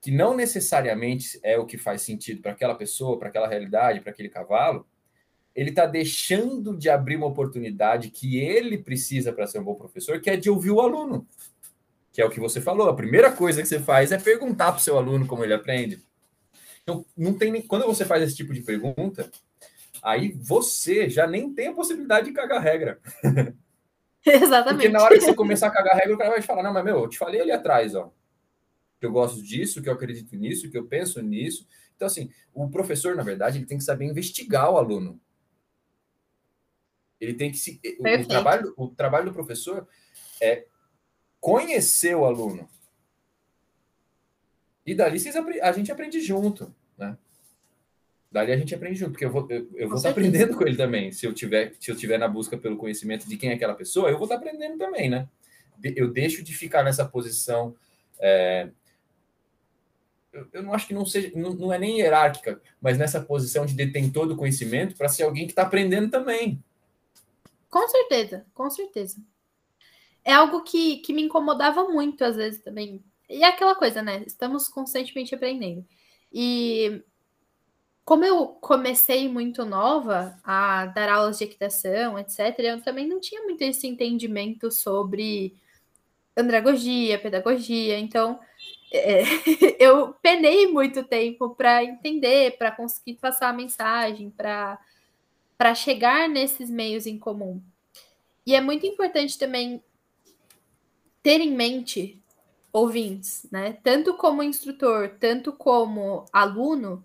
que 0.00 0.10
não 0.10 0.36
necessariamente 0.36 1.40
é 1.42 1.58
o 1.58 1.64
que 1.64 1.78
faz 1.78 2.02
sentido 2.02 2.42
para 2.42 2.52
aquela 2.52 2.74
pessoa, 2.74 3.18
para 3.18 3.28
aquela 3.28 3.48
realidade, 3.48 4.00
para 4.00 4.10
aquele 4.10 4.28
cavalo, 4.28 4.86
ele 5.54 5.70
está 5.70 5.86
deixando 5.86 6.76
de 6.76 6.90
abrir 6.90 7.16
uma 7.16 7.26
oportunidade 7.26 8.10
que 8.10 8.38
ele 8.38 8.76
precisa 8.76 9.32
para 9.32 9.46
ser 9.46 9.60
um 9.60 9.64
bom 9.64 9.74
professor, 9.74 10.20
que 10.20 10.28
é 10.28 10.36
de 10.36 10.50
ouvir 10.50 10.72
o 10.72 10.80
aluno, 10.80 11.26
que 12.12 12.20
é 12.20 12.24
o 12.24 12.30
que 12.30 12.40
você 12.40 12.60
falou. 12.60 12.88
A 12.88 12.96
primeira 12.96 13.30
coisa 13.30 13.62
que 13.62 13.68
você 13.68 13.78
faz 13.78 14.10
é 14.10 14.18
perguntar 14.18 14.72
para 14.72 14.80
o 14.80 14.82
seu 14.82 14.98
aluno 14.98 15.26
como 15.26 15.44
ele 15.44 15.54
aprende. 15.54 16.02
Então, 16.82 17.04
não 17.16 17.34
tem 17.34 17.52
nem... 17.52 17.62
quando 17.62 17.86
você 17.86 18.04
faz 18.04 18.22
esse 18.22 18.36
tipo 18.36 18.52
de 18.52 18.62
pergunta, 18.62 19.30
aí 20.02 20.32
você 20.32 21.08
já 21.08 21.26
nem 21.26 21.52
tem 21.54 21.68
a 21.68 21.72
possibilidade 21.72 22.26
de 22.26 22.32
cagar 22.32 22.60
regra. 22.60 23.00
Exatamente. 24.26 24.74
Porque 24.74 24.88
na 24.88 25.02
hora 25.02 25.14
que 25.14 25.20
você 25.20 25.34
começar 25.34 25.68
a 25.68 25.70
cagar 25.70 25.96
regra, 25.96 26.14
o 26.14 26.18
cara 26.18 26.30
vai 26.30 26.40
te 26.40 26.46
falar: 26.46 26.62
não, 26.62 26.72
mas 26.72 26.84
meu, 26.84 26.98
eu 26.98 27.08
te 27.08 27.18
falei 27.18 27.40
ali 27.40 27.52
atrás, 27.52 27.94
ó. 27.94 28.12
Que 28.98 29.06
eu 29.06 29.12
gosto 29.12 29.42
disso, 29.42 29.82
que 29.82 29.88
eu 29.88 29.92
acredito 29.92 30.34
nisso, 30.34 30.70
que 30.70 30.78
eu 30.78 30.86
penso 30.86 31.20
nisso. 31.20 31.66
Então, 31.94 32.06
assim, 32.06 32.30
o 32.52 32.68
professor, 32.68 33.14
na 33.14 33.22
verdade, 33.22 33.58
ele 33.58 33.66
tem 33.66 33.78
que 33.78 33.84
saber 33.84 34.06
investigar 34.06 34.70
o 34.70 34.76
aluno. 34.76 35.20
Ele 37.24 37.34
tem 37.34 37.50
que 37.50 37.58
se. 37.58 37.80
O 37.98 38.26
trabalho, 38.28 38.74
o 38.76 38.88
trabalho 38.88 39.26
do 39.26 39.32
professor 39.32 39.88
é 40.40 40.64
conhecer 41.40 42.14
o 42.14 42.24
aluno. 42.24 42.68
E 44.86 44.94
dali 44.94 45.18
vocês, 45.18 45.34
a 45.36 45.72
gente 45.72 45.90
aprende 45.90 46.20
junto, 46.20 46.74
né? 46.98 47.16
Dali 48.30 48.52
a 48.52 48.56
gente 48.56 48.74
aprende 48.74 48.98
junto, 48.98 49.12
porque 49.12 49.24
eu 49.24 49.30
vou, 49.30 49.46
eu, 49.50 49.68
eu 49.74 49.88
vou 49.88 49.96
estar 49.96 50.10
aprendendo 50.10 50.56
com 50.56 50.66
ele 50.66 50.76
também. 50.76 51.10
Se 51.10 51.24
eu 51.24 51.32
tiver, 51.32 51.74
se 51.80 51.90
eu 51.90 51.96
tiver 51.96 52.18
na 52.18 52.28
busca 52.28 52.58
pelo 52.58 52.76
conhecimento 52.76 53.26
de 53.28 53.36
quem 53.36 53.50
é 53.50 53.54
aquela 53.54 53.74
pessoa, 53.74 54.10
eu 54.10 54.18
vou 54.18 54.24
estar 54.24 54.36
aprendendo 54.36 54.76
também, 54.76 55.08
né? 55.08 55.28
Eu 55.82 56.12
deixo 56.12 56.42
de 56.42 56.54
ficar 56.54 56.82
nessa 56.82 57.04
posição. 57.04 57.74
É, 58.20 58.68
eu, 60.32 60.48
eu, 60.52 60.62
não 60.62 60.74
acho 60.74 60.86
que 60.86 60.94
não 60.94 61.06
seja, 61.06 61.30
não, 61.34 61.54
não, 61.54 61.72
é 61.72 61.78
nem 61.78 62.00
hierárquica, 62.00 62.60
mas 62.80 62.98
nessa 62.98 63.20
posição 63.20 63.64
de 63.64 63.74
detentor 63.74 64.26
do 64.26 64.36
conhecimento 64.36 64.96
para 64.96 65.08
ser 65.08 65.22
alguém 65.22 65.46
que 65.46 65.52
está 65.52 65.62
aprendendo 65.62 66.10
também. 66.10 66.62
Com 67.74 67.88
certeza, 67.88 68.46
com 68.54 68.70
certeza. 68.70 69.20
É 70.24 70.32
algo 70.32 70.62
que, 70.62 70.98
que 70.98 71.12
me 71.12 71.22
incomodava 71.22 71.82
muito 71.88 72.24
às 72.24 72.36
vezes 72.36 72.62
também. 72.62 73.04
E 73.28 73.42
é 73.42 73.48
aquela 73.48 73.74
coisa, 73.74 74.00
né? 74.00 74.22
Estamos 74.24 74.68
constantemente 74.68 75.34
aprendendo. 75.34 75.84
E 76.32 77.02
como 78.04 78.24
eu 78.24 78.46
comecei 78.46 79.28
muito 79.28 79.64
nova 79.64 80.38
a 80.44 80.86
dar 80.86 81.08
aulas 81.08 81.38
de 81.38 81.44
equitação, 81.44 82.16
etc., 82.16 82.56
eu 82.60 82.80
também 82.80 83.08
não 83.08 83.18
tinha 83.18 83.42
muito 83.42 83.62
esse 83.62 83.88
entendimento 83.88 84.70
sobre 84.70 85.56
andragogia, 86.36 87.18
pedagogia. 87.18 87.98
Então, 87.98 88.38
é, 88.92 89.22
eu 89.82 90.14
penei 90.22 90.68
muito 90.68 91.02
tempo 91.02 91.56
para 91.56 91.82
entender, 91.82 92.56
para 92.56 92.70
conseguir 92.70 93.14
passar 93.14 93.48
a 93.48 93.52
mensagem, 93.52 94.30
para 94.30 94.78
chegar 95.72 96.28
nesses 96.28 96.68
meios 96.68 97.06
em 97.06 97.16
comum. 97.16 97.62
E 98.44 98.56
é 98.56 98.60
muito 98.60 98.84
importante 98.84 99.38
também 99.38 99.80
ter 101.22 101.40
em 101.40 101.52
mente 101.52 102.20
ouvintes, 102.72 103.46
né? 103.52 103.78
Tanto 103.84 104.14
como 104.14 104.42
instrutor, 104.42 105.16
tanto 105.20 105.52
como 105.52 106.26
aluno, 106.32 107.04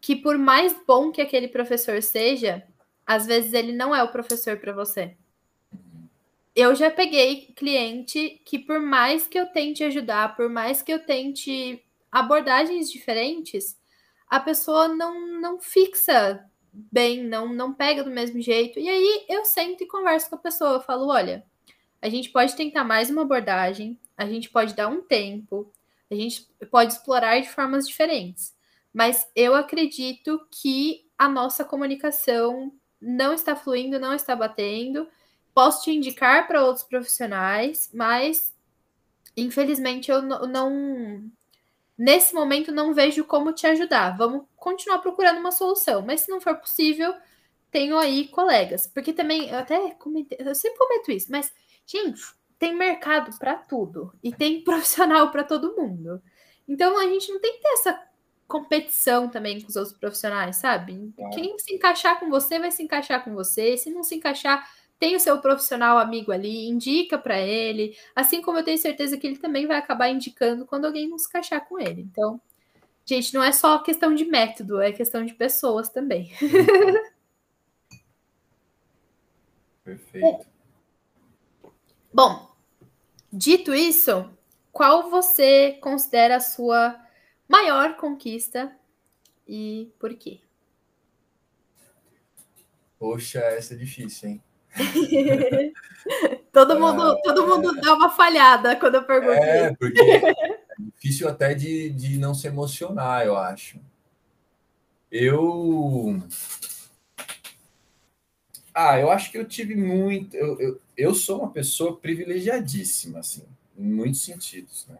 que 0.00 0.16
por 0.16 0.36
mais 0.36 0.74
bom 0.84 1.12
que 1.12 1.22
aquele 1.22 1.46
professor 1.46 2.02
seja, 2.02 2.66
às 3.06 3.24
vezes 3.24 3.52
ele 3.52 3.72
não 3.72 3.94
é 3.94 4.02
o 4.02 4.10
professor 4.10 4.58
para 4.58 4.72
você. 4.72 5.16
Eu 6.54 6.74
já 6.74 6.90
peguei 6.90 7.52
cliente 7.54 8.42
que 8.44 8.58
por 8.58 8.80
mais 8.80 9.28
que 9.28 9.38
eu 9.38 9.46
tente 9.46 9.84
ajudar, 9.84 10.34
por 10.36 10.48
mais 10.48 10.82
que 10.82 10.92
eu 10.92 10.98
tente 10.98 11.82
abordagens 12.10 12.90
diferentes, 12.90 13.78
a 14.28 14.40
pessoa 14.40 14.88
não, 14.88 15.40
não 15.40 15.60
fixa 15.60 16.44
bem, 16.72 17.24
não, 17.24 17.52
não 17.52 17.72
pega 17.72 18.04
do 18.04 18.10
mesmo 18.10 18.40
jeito. 18.40 18.78
E 18.78 18.88
aí 18.88 19.24
eu 19.28 19.44
sento 19.44 19.82
e 19.82 19.86
converso 19.86 20.28
com 20.28 20.36
a 20.36 20.38
pessoa, 20.38 20.74
eu 20.74 20.80
falo, 20.80 21.08
olha, 21.08 21.44
a 22.00 22.08
gente 22.08 22.30
pode 22.30 22.56
tentar 22.56 22.84
mais 22.84 23.10
uma 23.10 23.22
abordagem, 23.22 23.98
a 24.16 24.26
gente 24.26 24.50
pode 24.50 24.74
dar 24.74 24.88
um 24.88 25.02
tempo, 25.02 25.70
a 26.10 26.14
gente 26.14 26.48
pode 26.70 26.92
explorar 26.92 27.40
de 27.40 27.48
formas 27.48 27.86
diferentes 27.86 28.54
mas 28.92 29.28
eu 29.34 29.54
acredito 29.54 30.40
que 30.50 31.06
a 31.16 31.28
nossa 31.28 31.64
comunicação 31.64 32.72
não 33.00 33.32
está 33.32 33.54
fluindo, 33.54 34.00
não 34.00 34.12
está 34.12 34.34
batendo. 34.34 35.08
Posso 35.54 35.84
te 35.84 35.90
indicar 35.90 36.46
para 36.46 36.64
outros 36.64 36.84
profissionais, 36.84 37.90
mas 37.94 38.52
infelizmente 39.36 40.10
eu 40.10 40.20
não, 40.20 41.30
nesse 42.00 42.34
momento 42.34 42.72
não 42.72 42.94
vejo 42.94 43.22
como 43.24 43.52
te 43.52 43.66
ajudar. 43.66 44.16
Vamos 44.16 44.46
continuar 44.56 45.00
procurando 45.00 45.38
uma 45.38 45.52
solução, 45.52 46.00
mas 46.00 46.22
se 46.22 46.30
não 46.30 46.40
for 46.40 46.56
possível, 46.56 47.14
tenho 47.70 47.98
aí 47.98 48.26
colegas, 48.28 48.86
porque 48.86 49.12
também 49.12 49.50
eu 49.50 49.58
até 49.58 49.90
comentei, 49.90 50.38
eu 50.40 50.54
sempre 50.54 50.78
comento 50.78 51.12
isso, 51.12 51.30
mas 51.30 51.52
gente, 51.84 52.18
tem 52.58 52.74
mercado 52.74 53.38
para 53.38 53.54
tudo 53.54 54.12
e 54.22 54.32
tem 54.32 54.62
profissional 54.64 55.30
para 55.30 55.44
todo 55.44 55.76
mundo. 55.76 56.22
Então 56.66 56.98
a 56.98 57.04
gente 57.04 57.30
não 57.30 57.38
tem 57.38 57.52
que 57.52 57.60
ter 57.60 57.72
essa 57.74 58.02
competição 58.48 59.28
também 59.28 59.60
com 59.60 59.68
os 59.68 59.76
outros 59.76 59.96
profissionais, 59.96 60.56
sabe? 60.56 61.12
Quem 61.34 61.56
se 61.58 61.74
encaixar 61.74 62.18
com 62.18 62.30
você 62.30 62.58
vai 62.58 62.70
se 62.70 62.82
encaixar 62.82 63.22
com 63.22 63.34
você. 63.34 63.76
Se 63.76 63.90
não 63.90 64.02
se 64.02 64.14
encaixar, 64.14 64.66
tem 65.00 65.16
o 65.16 65.20
seu 65.20 65.40
profissional 65.40 65.96
amigo 65.98 66.30
ali, 66.30 66.68
indica 66.68 67.16
para 67.18 67.40
ele. 67.40 67.96
Assim 68.14 68.42
como 68.42 68.58
eu 68.58 68.64
tenho 68.64 68.76
certeza 68.76 69.16
que 69.16 69.26
ele 69.26 69.38
também 69.38 69.66
vai 69.66 69.78
acabar 69.78 70.10
indicando 70.10 70.66
quando 70.66 70.84
alguém 70.84 71.08
não 71.08 71.18
se 71.18 71.26
encaixar 71.26 71.66
com 71.66 71.80
ele. 71.80 72.02
Então, 72.02 72.38
gente, 73.06 73.32
não 73.32 73.42
é 73.42 73.50
só 73.50 73.78
questão 73.78 74.14
de 74.14 74.26
método, 74.26 74.78
é 74.78 74.92
questão 74.92 75.24
de 75.24 75.32
pessoas 75.32 75.88
também. 75.88 76.30
Perfeito. 79.82 80.46
Bom, 82.12 82.54
dito 83.32 83.74
isso, 83.74 84.30
qual 84.70 85.08
você 85.08 85.78
considera 85.80 86.36
a 86.36 86.40
sua 86.40 87.00
maior 87.48 87.96
conquista 87.96 88.70
e 89.48 89.90
por 89.98 90.14
quê? 90.14 90.42
Poxa, 92.98 93.38
essa 93.38 93.72
é 93.72 93.78
difícil, 93.78 94.28
hein? 94.28 94.42
todo, 96.52 96.78
mundo, 96.78 97.02
ah, 97.02 97.16
todo 97.22 97.46
mundo 97.46 97.80
dá 97.80 97.94
uma 97.94 98.10
falhada 98.10 98.76
quando 98.76 98.96
eu 98.96 99.04
pergunto. 99.04 99.32
É, 99.32 99.74
porque 99.74 100.00
é 100.00 100.34
difícil 100.78 101.28
até 101.28 101.54
de, 101.54 101.90
de 101.90 102.18
não 102.18 102.34
se 102.34 102.46
emocionar, 102.46 103.26
eu 103.26 103.36
acho. 103.36 103.78
Eu. 105.10 106.22
Ah, 108.72 108.98
eu 108.98 109.10
acho 109.10 109.30
que 109.30 109.38
eu 109.38 109.44
tive 109.44 109.74
muito. 109.74 110.36
Eu, 110.36 110.60
eu, 110.60 110.80
eu 110.96 111.14
sou 111.14 111.40
uma 111.40 111.50
pessoa 111.50 111.96
privilegiadíssima, 111.96 113.18
assim, 113.18 113.44
em 113.76 113.90
muitos 113.90 114.24
sentidos, 114.24 114.86
né? 114.88 114.98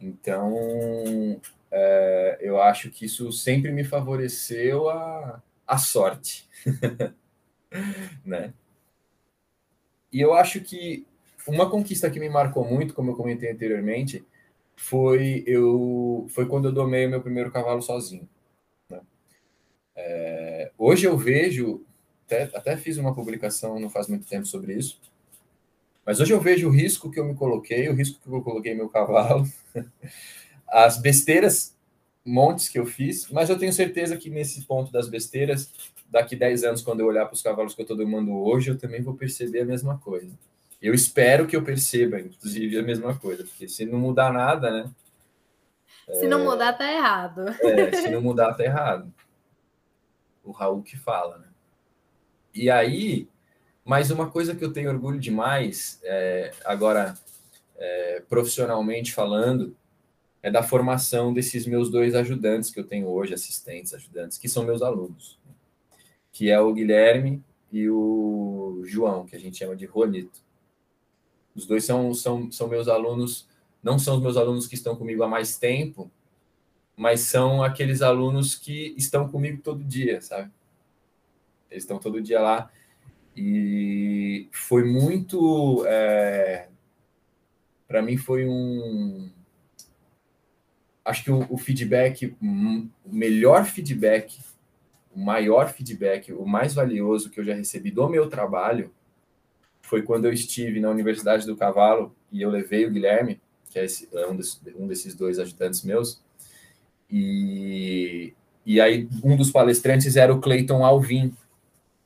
Então, 0.00 1.40
é, 1.70 2.38
eu 2.40 2.60
acho 2.60 2.90
que 2.90 3.04
isso 3.04 3.30
sempre 3.32 3.70
me 3.70 3.84
favoreceu 3.84 4.88
a, 4.88 5.42
a 5.66 5.78
sorte, 5.78 6.48
né? 8.24 8.52
E 10.12 10.20
eu 10.20 10.34
acho 10.34 10.60
que 10.60 11.06
uma 11.46 11.70
conquista 11.70 12.10
que 12.10 12.20
me 12.20 12.28
marcou 12.28 12.64
muito, 12.64 12.94
como 12.94 13.12
eu 13.12 13.16
comentei 13.16 13.50
anteriormente, 13.50 14.24
foi 14.76 15.44
eu 15.46 16.26
foi 16.30 16.46
quando 16.46 16.68
eu 16.68 16.72
domei 16.72 17.06
o 17.06 17.10
meu 17.10 17.20
primeiro 17.20 17.50
cavalo 17.50 17.82
sozinho. 17.82 18.28
Né? 18.88 19.00
É, 19.96 20.72
hoje 20.78 21.06
eu 21.06 21.16
vejo, 21.16 21.84
até, 22.26 22.44
até 22.54 22.76
fiz 22.76 22.96
uma 22.96 23.14
publicação 23.14 23.78
não 23.78 23.90
faz 23.90 24.08
muito 24.08 24.26
tempo 24.26 24.46
sobre 24.46 24.74
isso, 24.74 25.00
mas 26.04 26.18
hoje 26.18 26.32
eu 26.32 26.40
vejo 26.40 26.68
o 26.68 26.72
risco 26.72 27.10
que 27.10 27.20
eu 27.20 27.24
me 27.24 27.34
coloquei, 27.34 27.88
o 27.88 27.94
risco 27.94 28.20
que 28.20 28.28
eu 28.28 28.42
coloquei 28.42 28.74
meu 28.74 28.88
cavalo, 28.88 29.46
as 30.66 30.98
besteiras, 30.98 31.76
montes 32.24 32.68
que 32.68 32.78
eu 32.78 32.86
fiz, 32.86 33.28
mas 33.30 33.48
eu 33.50 33.58
tenho 33.58 33.72
certeza 33.72 34.16
que 34.16 34.30
nesse 34.30 34.62
ponto 34.62 34.92
das 34.92 35.08
besteiras, 35.08 35.72
daqui 36.10 36.34
10 36.34 36.64
anos, 36.64 36.82
quando 36.82 37.00
eu 37.00 37.06
olhar 37.06 37.24
para 37.24 37.34
os 37.34 37.42
cavalos 37.42 37.74
que 37.74 37.80
eu 37.80 37.84
estou 37.84 37.96
domando 37.96 38.36
hoje, 38.36 38.70
eu 38.70 38.78
também 38.78 39.00
vou 39.00 39.14
perceber 39.14 39.60
a 39.60 39.64
mesma 39.64 39.98
coisa. 39.98 40.36
Eu 40.82 40.92
espero 40.92 41.46
que 41.46 41.54
eu 41.54 41.62
perceba, 41.62 42.18
inclusive, 42.18 42.78
a 42.78 42.82
mesma 42.82 43.16
coisa, 43.16 43.44
porque 43.44 43.68
se 43.68 43.84
não 43.84 43.98
mudar 43.98 44.32
nada, 44.32 44.70
né? 44.70 44.90
Se 46.12 46.24
é... 46.24 46.28
não 46.28 46.42
mudar, 46.44 46.72
tá 46.72 46.90
errado. 46.90 47.48
É, 47.62 47.92
se 47.92 48.10
não 48.10 48.20
mudar, 48.20 48.54
tá 48.54 48.64
errado. 48.64 49.12
O 50.42 50.50
Raul 50.50 50.82
que 50.82 50.96
fala, 50.96 51.38
né? 51.38 51.46
E 52.52 52.68
aí, 52.68 53.28
mas 53.84 54.10
uma 54.10 54.30
coisa 54.30 54.54
que 54.54 54.64
eu 54.64 54.72
tenho 54.72 54.90
orgulho 54.90 55.20
demais, 55.20 56.00
é, 56.02 56.52
agora 56.64 57.14
é, 57.76 58.22
profissionalmente 58.28 59.12
falando, 59.12 59.76
é 60.42 60.50
da 60.50 60.62
formação 60.62 61.32
desses 61.32 61.66
meus 61.66 61.90
dois 61.90 62.14
ajudantes 62.14 62.70
que 62.70 62.80
eu 62.80 62.84
tenho 62.84 63.08
hoje, 63.08 63.34
assistentes, 63.34 63.92
ajudantes, 63.92 64.38
que 64.38 64.48
são 64.48 64.64
meus 64.64 64.82
alunos, 64.82 65.38
que 66.32 66.50
é 66.50 66.60
o 66.60 66.72
Guilherme 66.72 67.42
e 67.72 67.88
o 67.88 68.82
João, 68.84 69.26
que 69.26 69.36
a 69.36 69.38
gente 69.38 69.58
chama 69.58 69.76
de 69.76 69.86
Ronito. 69.86 70.40
Os 71.54 71.66
dois 71.66 71.84
são, 71.84 72.12
são, 72.14 72.50
são 72.50 72.68
meus 72.68 72.88
alunos, 72.88 73.48
não 73.82 73.98
são 73.98 74.16
os 74.16 74.22
meus 74.22 74.36
alunos 74.36 74.66
que 74.66 74.74
estão 74.74 74.96
comigo 74.96 75.22
há 75.22 75.28
mais 75.28 75.58
tempo, 75.58 76.10
mas 76.96 77.20
são 77.20 77.62
aqueles 77.62 78.02
alunos 78.02 78.54
que 78.54 78.94
estão 78.96 79.28
comigo 79.28 79.62
todo 79.62 79.82
dia, 79.82 80.20
sabe? 80.20 80.50
Eles 81.70 81.84
estão 81.84 81.98
todo 81.98 82.20
dia 82.20 82.40
lá. 82.40 82.70
E 83.36 84.48
foi 84.52 84.84
muito. 84.84 85.84
É, 85.86 86.68
Para 87.88 88.02
mim, 88.02 88.16
foi 88.16 88.46
um. 88.46 89.30
Acho 91.04 91.24
que 91.24 91.30
o, 91.30 91.46
o 91.48 91.56
feedback, 91.56 92.36
o 92.42 92.88
melhor 93.06 93.64
feedback, 93.64 94.38
o 95.14 95.18
maior 95.18 95.72
feedback, 95.72 96.32
o 96.32 96.46
mais 96.46 96.74
valioso 96.74 97.30
que 97.30 97.40
eu 97.40 97.44
já 97.44 97.54
recebi 97.54 97.90
do 97.90 98.08
meu 98.08 98.28
trabalho 98.28 98.92
foi 99.82 100.02
quando 100.02 100.26
eu 100.26 100.32
estive 100.32 100.80
na 100.80 100.88
Universidade 100.88 101.46
do 101.46 101.56
Cavalo 101.56 102.14
e 102.30 102.42
eu 102.42 102.50
levei 102.50 102.86
o 102.86 102.90
Guilherme, 102.90 103.40
que 103.68 103.78
é, 103.78 103.84
esse, 103.84 104.08
é 104.12 104.26
um, 104.26 104.36
desses, 104.36 104.60
um 104.76 104.86
desses 104.86 105.14
dois 105.14 105.38
ajudantes 105.38 105.82
meus, 105.82 106.22
e, 107.10 108.32
e 108.64 108.80
aí 108.80 109.08
um 109.24 109.36
dos 109.36 109.50
palestrantes 109.50 110.16
era 110.16 110.32
o 110.32 110.40
Clayton 110.40 110.84
Alvin, 110.84 111.34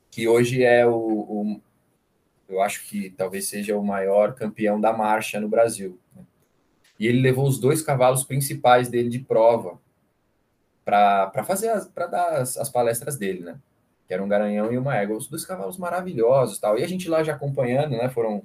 que 0.09 0.27
hoje 0.27 0.63
é 0.63 0.85
o, 0.87 0.95
o, 0.95 1.61
eu 2.49 2.61
acho 2.61 2.87
que 2.87 3.11
talvez 3.11 3.47
seja 3.47 3.77
o 3.77 3.85
maior 3.85 4.33
campeão 4.33 4.81
da 4.81 4.91
marcha 4.93 5.39
no 5.39 5.47
Brasil. 5.47 5.99
Né? 6.15 6.23
E 6.99 7.05
ele 7.05 7.21
levou 7.21 7.47
os 7.47 7.59
dois 7.59 7.81
cavalos 7.83 8.23
principais 8.23 8.89
dele 8.89 9.09
de 9.09 9.19
prova 9.19 9.79
para 10.85 11.43
fazer 11.43 11.73
para 11.93 12.07
dar 12.07 12.41
as, 12.41 12.57
as, 12.57 12.69
palestras 12.69 13.17
dele, 13.17 13.41
né? 13.41 13.59
Que 14.07 14.13
era 14.13 14.23
um 14.23 14.27
garanhão 14.27 14.71
e 14.71 14.77
uma 14.77 14.95
égua, 14.95 15.17
os 15.17 15.27
dois 15.27 15.43
cavalos 15.43 15.77
maravilhosos, 15.77 16.59
tal. 16.59 16.77
E 16.77 16.83
a 16.83 16.87
gente 16.87 17.09
lá 17.09 17.23
já 17.23 17.33
acompanhando, 17.33 17.97
né? 17.97 18.07
Foram 18.07 18.43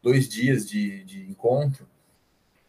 dois 0.00 0.28
dias 0.28 0.68
de, 0.68 1.04
de 1.04 1.28
encontro 1.28 1.86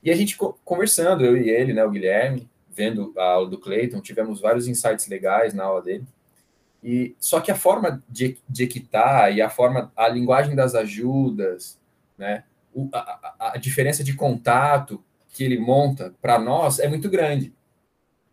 e 0.04 0.12
a 0.12 0.16
gente 0.16 0.38
conversando, 0.66 1.24
eu 1.24 1.38
e 1.38 1.50
ele, 1.50 1.74
né? 1.74 1.84
O 1.86 1.90
Guilherme, 1.90 2.50
vendo 2.70 3.14
a 3.18 3.24
aula 3.24 3.50
do 3.50 3.58
Clayton, 3.58 4.02
tivemos 4.02 4.42
vários 4.42 4.68
insights 4.68 5.08
legais 5.08 5.54
na 5.54 5.64
aula 5.64 5.82
dele. 5.82 6.06
E 6.84 7.16
só 7.18 7.40
que 7.40 7.50
a 7.50 7.56
forma 7.56 8.04
de, 8.10 8.38
de 8.48 8.64
equitar 8.64 9.34
e 9.34 9.42
a 9.42 9.50
forma, 9.50 9.94
a 9.96 10.10
linguagem 10.10 10.54
das 10.54 10.76
ajudas, 10.76 11.80
né, 12.18 12.44
o, 12.74 12.90
a, 12.92 13.52
a, 13.54 13.58
diferença 13.58 14.04
de 14.04 14.14
contato 14.14 15.02
que 15.30 15.46
ele 15.46 15.58
monta 15.58 16.14
para 16.22 16.38
nós 16.38 16.80
é 16.80 16.90
muito 16.90 17.10
grande, 17.10 17.54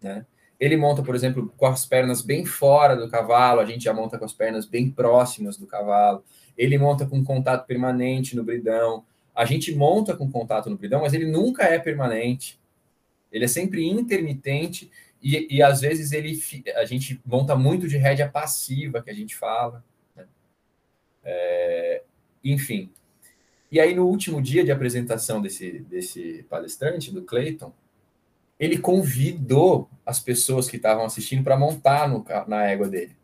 né? 0.02 0.26
Ele 0.60 0.76
monta, 0.76 1.02
por 1.02 1.14
exemplo, 1.14 1.52
com 1.56 1.66
as 1.66 1.86
pernas 1.86 2.20
bem 2.20 2.44
fora 2.44 2.94
do 2.94 3.08
cavalo, 3.08 3.60
a 3.60 3.64
gente 3.64 3.82
já 3.82 3.94
monta 3.94 4.18
com 4.18 4.26
as 4.26 4.34
pernas 4.34 4.66
bem 4.66 4.90
próximas 4.90 5.56
do 5.56 5.66
cavalo. 5.66 6.22
Ele 6.56 6.76
monta 6.76 7.06
com 7.06 7.24
contato 7.24 7.66
permanente 7.66 8.36
no 8.36 8.44
bridão. 8.44 9.02
A 9.34 9.46
gente 9.46 9.74
monta 9.74 10.14
com 10.14 10.30
contato 10.30 10.68
no 10.68 10.76
bridão, 10.76 11.00
mas 11.00 11.14
ele 11.14 11.24
nunca 11.24 11.64
é 11.64 11.78
permanente. 11.78 12.60
Ele 13.32 13.46
é 13.46 13.48
sempre 13.48 13.88
intermitente 13.88 14.90
e, 15.22 15.56
e 15.56 15.62
às 15.62 15.80
vezes 15.80 16.12
ele 16.12 16.38
a 16.76 16.84
gente 16.84 17.18
monta 17.24 17.56
muito 17.56 17.88
de 17.88 17.96
rédea 17.96 18.28
passiva 18.28 19.02
que 19.02 19.10
a 19.10 19.14
gente 19.14 19.34
fala. 19.34 19.82
Né? 20.14 20.26
É, 21.24 22.02
enfim. 22.44 22.90
E 23.72 23.78
aí, 23.78 23.94
no 23.94 24.06
último 24.06 24.42
dia 24.42 24.64
de 24.64 24.72
apresentação 24.72 25.40
desse, 25.40 25.78
desse 25.80 26.44
palestrante, 26.50 27.12
do 27.12 27.22
Clayton, 27.22 27.72
ele 28.60 28.76
convidou 28.76 29.88
as 30.04 30.20
pessoas 30.20 30.68
que 30.68 30.76
estavam 30.76 31.06
assistindo 31.06 31.42
para 31.42 31.58
montar 31.58 32.06
no, 32.06 32.22
na 32.46 32.66
égua 32.66 32.88
dele. 32.88 33.16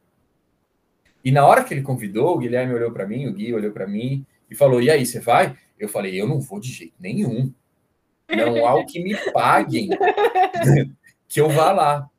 E 1.22 1.30
na 1.30 1.46
hora 1.46 1.62
que 1.62 1.74
ele 1.74 1.82
convidou, 1.82 2.34
o 2.34 2.38
Guilherme 2.38 2.72
olhou 2.72 2.90
para 2.90 3.06
mim, 3.06 3.26
o 3.26 3.32
Gui 3.34 3.52
olhou 3.52 3.70
para 3.70 3.86
mim 3.86 4.24
e 4.50 4.54
falou: 4.54 4.80
E 4.80 4.90
aí, 4.90 5.04
você 5.04 5.20
vai? 5.20 5.54
Eu 5.78 5.90
falei: 5.90 6.18
Eu 6.18 6.26
não 6.26 6.40
vou 6.40 6.58
de 6.58 6.72
jeito 6.72 6.94
nenhum. 6.98 7.52
Não 8.28 8.66
há 8.66 8.74
o 8.74 8.86
que 8.86 8.98
me 9.00 9.14
paguem 9.32 9.90
que 11.28 11.40
eu 11.40 11.48
vá 11.50 11.70
lá. 11.70 12.10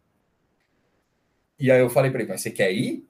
E 1.60 1.72
aí 1.72 1.80
eu 1.80 1.90
falei 1.90 2.12
para 2.12 2.22
ele, 2.22 2.30
mas 2.30 2.42
você 2.42 2.52
quer 2.52 2.72
ir? 2.72 3.04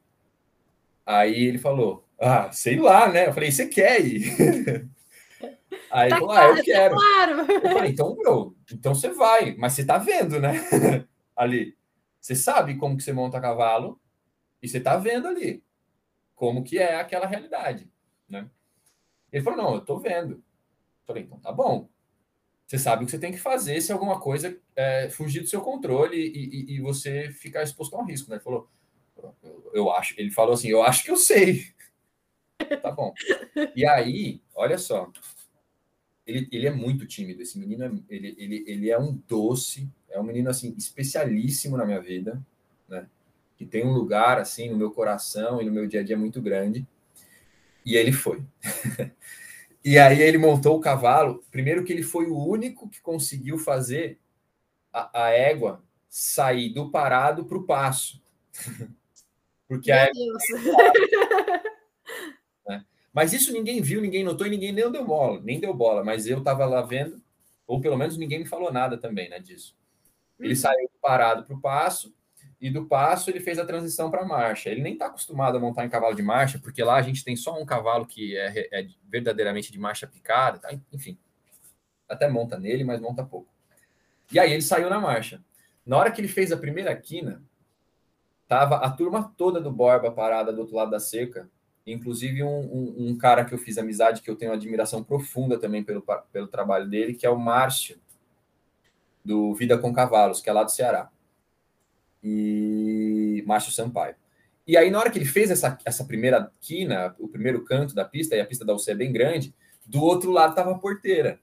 Aí 1.06 1.46
ele 1.46 1.58
falou, 1.58 2.08
ah, 2.20 2.52
sei 2.52 2.78
lá, 2.78 3.12
né? 3.12 3.28
Eu 3.28 3.34
falei, 3.34 3.52
você 3.52 3.68
quer 3.68 4.04
ir? 4.04 4.88
Aí 5.92 6.10
tá 6.10 6.18
falou, 6.18 6.34
claro, 6.34 6.54
ah, 6.54 6.58
eu 6.58 6.64
quero. 6.64 6.96
Tá 6.96 7.02
claro. 7.02 7.52
Eu 7.52 7.72
falei, 7.72 7.92
então, 7.92 8.16
meu, 8.18 8.56
então 8.72 8.96
você 8.96 9.10
vai, 9.10 9.56
mas 9.56 9.74
você 9.74 9.86
tá 9.86 9.98
vendo, 9.98 10.40
né? 10.40 10.54
ali. 11.36 11.78
Você 12.20 12.36
sabe 12.36 12.76
como 12.76 12.98
que 12.98 13.04
você 13.04 13.14
monta 13.14 13.40
cavalo 13.40 14.00
e 14.62 14.68
você 14.68 14.80
tá 14.80 14.98
vendo 14.98 15.28
ali 15.28 15.64
como 16.38 16.64
que 16.64 16.78
é 16.78 16.96
aquela 16.96 17.26
realidade, 17.26 17.92
né? 18.30 18.48
Ele 19.34 19.44
falou, 19.44 19.58
não, 19.58 19.74
eu 19.74 19.82
tô 19.82 19.98
vendo. 19.98 20.36
Eu 20.36 20.44
falei, 21.06 21.24
então 21.24 21.40
tá 21.40 21.52
bom. 21.52 21.90
Você 22.66 22.78
sabe 22.78 23.04
o 23.04 23.06
que 23.06 23.12
você 23.12 23.18
tem 23.18 23.32
que 23.32 23.40
fazer 23.40 23.82
se 23.82 23.92
alguma 23.92 24.20
coisa 24.20 24.56
é, 24.76 25.10
fugir 25.10 25.42
do 25.42 25.48
seu 25.48 25.62
controle 25.62 26.16
e, 26.16 26.74
e, 26.74 26.76
e, 26.76 26.80
você 26.80 27.32
ficar 27.32 27.64
exposto 27.64 27.96
a 27.96 28.00
um 28.00 28.06
risco, 28.06 28.30
né? 28.30 28.36
Ele 28.36 28.44
falou, 28.44 28.70
eu 29.74 29.92
acho, 29.92 30.14
ele 30.18 30.30
falou 30.30 30.54
assim, 30.54 30.70
eu 30.70 30.84
acho 30.84 31.04
que 31.04 31.10
eu 31.10 31.18
sei. 31.18 31.66
tá 32.84 32.92
bom. 32.92 33.12
E 33.76 33.84
aí, 33.84 34.40
olha 34.54 34.78
só, 34.78 35.12
ele, 36.28 36.48
ele 36.52 36.68
é 36.68 36.72
muito 36.72 37.08
tímido, 37.08 37.42
esse 37.42 37.58
menino, 37.58 37.86
é, 37.86 37.92
ele, 38.10 38.36
ele, 38.38 38.64
ele 38.68 38.90
é 38.90 39.00
um 39.00 39.18
doce, 39.28 39.90
é 40.10 40.20
um 40.20 40.24
menino, 40.24 40.50
assim, 40.50 40.76
especialíssimo 40.78 41.78
na 41.78 41.86
minha 41.86 42.02
vida, 42.02 42.40
né? 42.88 43.08
Que 43.56 43.66
tem 43.66 43.86
um 43.86 43.94
lugar, 43.94 44.38
assim, 44.38 44.70
no 44.70 44.78
meu 44.78 44.92
coração 44.92 45.62
e 45.62 45.66
no 45.66 45.72
meu 45.72 45.88
dia 45.88 46.02
a 46.02 46.04
dia 46.04 46.18
muito 46.18 46.42
grande. 46.42 46.86
E 47.86 47.96
ele 47.96 48.12
foi. 48.12 48.44
E 49.86 49.98
aí 49.98 50.22
ele 50.22 50.38
montou 50.38 50.76
o 50.76 50.82
cavalo. 50.82 51.42
Primeiro 51.50 51.82
que 51.86 51.94
ele 51.94 52.04
foi 52.04 52.26
o 52.26 52.38
único 52.38 52.90
que 52.90 53.00
conseguiu 53.00 53.58
fazer 53.58 54.20
a, 54.92 55.28
a 55.28 55.30
égua 55.30 55.82
sair 56.10 56.74
do 56.74 56.92
parado 56.92 57.46
para 57.46 57.58
o 57.58 57.64
passo. 57.64 58.22
Porque 59.66 59.90
Meu 59.90 60.02
a 60.02 60.04
égua... 60.04 61.64
Mas 63.18 63.34
isso 63.34 63.52
ninguém 63.52 63.82
viu, 63.82 64.00
ninguém 64.00 64.24
notou 64.24 64.46
e 64.46 64.50
ninguém 64.52 64.72
nem 64.72 64.92
deu 64.92 65.04
bola, 65.04 65.42
nem 65.42 65.60
deu 65.60 65.74
bola. 65.74 66.04
Mas 66.04 66.28
eu 66.28 66.38
estava 66.38 66.68
lá 66.68 66.84
vendo, 66.84 67.20
ou 67.66 67.82
pelo 67.82 67.98
menos 67.98 68.16
ninguém 68.16 68.38
me 68.38 68.46
falou 68.46 68.72
nada 68.72 68.96
também, 68.96 69.28
né, 69.28 69.40
disso. 69.40 69.76
Ele 70.40 70.50
uhum. 70.50 70.56
saiu 70.56 70.88
parado 71.02 71.44
para 71.44 71.56
o 71.56 71.60
passo 71.60 72.14
e 72.62 72.70
do 72.70 72.86
passo 72.86 73.32
ele 73.32 73.40
fez 73.40 73.58
a 73.58 73.66
transição 73.66 74.12
para 74.12 74.24
marcha. 74.24 74.70
Ele 74.70 74.84
nem 74.84 74.94
está 74.94 75.08
acostumado 75.08 75.58
a 75.58 75.60
montar 75.60 75.84
em 75.84 75.90
cavalo 75.90 76.14
de 76.14 76.22
marcha, 76.22 76.60
porque 76.60 76.84
lá 76.84 76.96
a 76.96 77.02
gente 77.02 77.24
tem 77.24 77.36
só 77.36 77.60
um 77.60 77.66
cavalo 77.66 78.06
que 78.06 78.38
é, 78.38 78.70
é 78.72 78.88
verdadeiramente 79.10 79.72
de 79.72 79.80
marcha 79.80 80.06
picada, 80.06 80.60
tá? 80.60 80.70
enfim. 80.94 81.18
Até 82.08 82.30
monta 82.30 82.60
nele, 82.60 82.84
mas 82.84 83.02
monta 83.02 83.26
pouco. 83.26 83.52
E 84.32 84.38
aí 84.38 84.54
ele 84.54 84.62
saiu 84.62 84.92
na 84.92 85.00
marcha. 85.00 85.44
Na 85.84 85.98
hora 85.98 86.12
que 86.12 86.22
ele 86.22 86.28
fez 86.28 86.52
a 86.52 86.58
primeira 86.58 86.96
quina, 86.96 87.42
tava 88.48 88.76
a 88.76 88.92
turma 88.92 89.34
toda 89.36 89.60
do 89.60 89.72
Borba 89.72 90.12
parada 90.12 90.54
do 90.54 90.62
outro 90.62 90.76
lado 90.76 90.92
da 90.92 91.00
cerca, 91.00 91.50
inclusive 91.94 92.44
um, 92.44 92.60
um, 92.60 92.96
um 93.10 93.18
cara 93.18 93.46
que 93.46 93.54
eu 93.54 93.58
fiz 93.58 93.78
amizade, 93.78 94.22
que 94.22 94.30
eu 94.30 94.36
tenho 94.36 94.52
admiração 94.52 95.04
profunda 95.04 95.58
também 95.58 95.84
pelo, 95.84 96.04
pelo 96.32 96.48
trabalho 96.48 96.90
dele, 96.90 97.14
que 97.14 97.26
é 97.26 97.30
o 97.30 97.40
Márcio, 97.40 97.98
do 99.24 99.54
Vida 99.56 99.78
com 99.78 99.94
Cavalos, 99.94 100.42
que 100.42 100.50
é 100.50 100.54
lá 100.54 100.64
do 100.64 100.72
Ceará 100.72 101.10
e 102.24 103.44
Márcio 103.46 103.72
Sampaio. 103.72 104.16
E 104.66 104.76
aí, 104.76 104.92
na 104.92 105.00
hora 105.00 105.10
que 105.10 105.18
ele 105.18 105.26
fez 105.26 105.50
essa, 105.50 105.78
essa 105.86 106.04
primeira 106.04 106.52
quina, 106.60 107.16
o 107.20 107.28
primeiro 107.28 107.64
canto 107.64 107.96
da 107.96 108.04
pista, 108.04 108.36
e 108.36 108.42
a 108.42 108.46
pista 108.46 108.66
da 108.66 108.74
UC 108.74 108.92
é 108.92 108.96
bem 108.96 109.12
grande, 109.12 109.56
do 109.86 110.04
outro 110.04 110.32
lado 110.32 110.50
estava 110.50 110.72
a 110.72 110.78
porteira. 110.78 111.40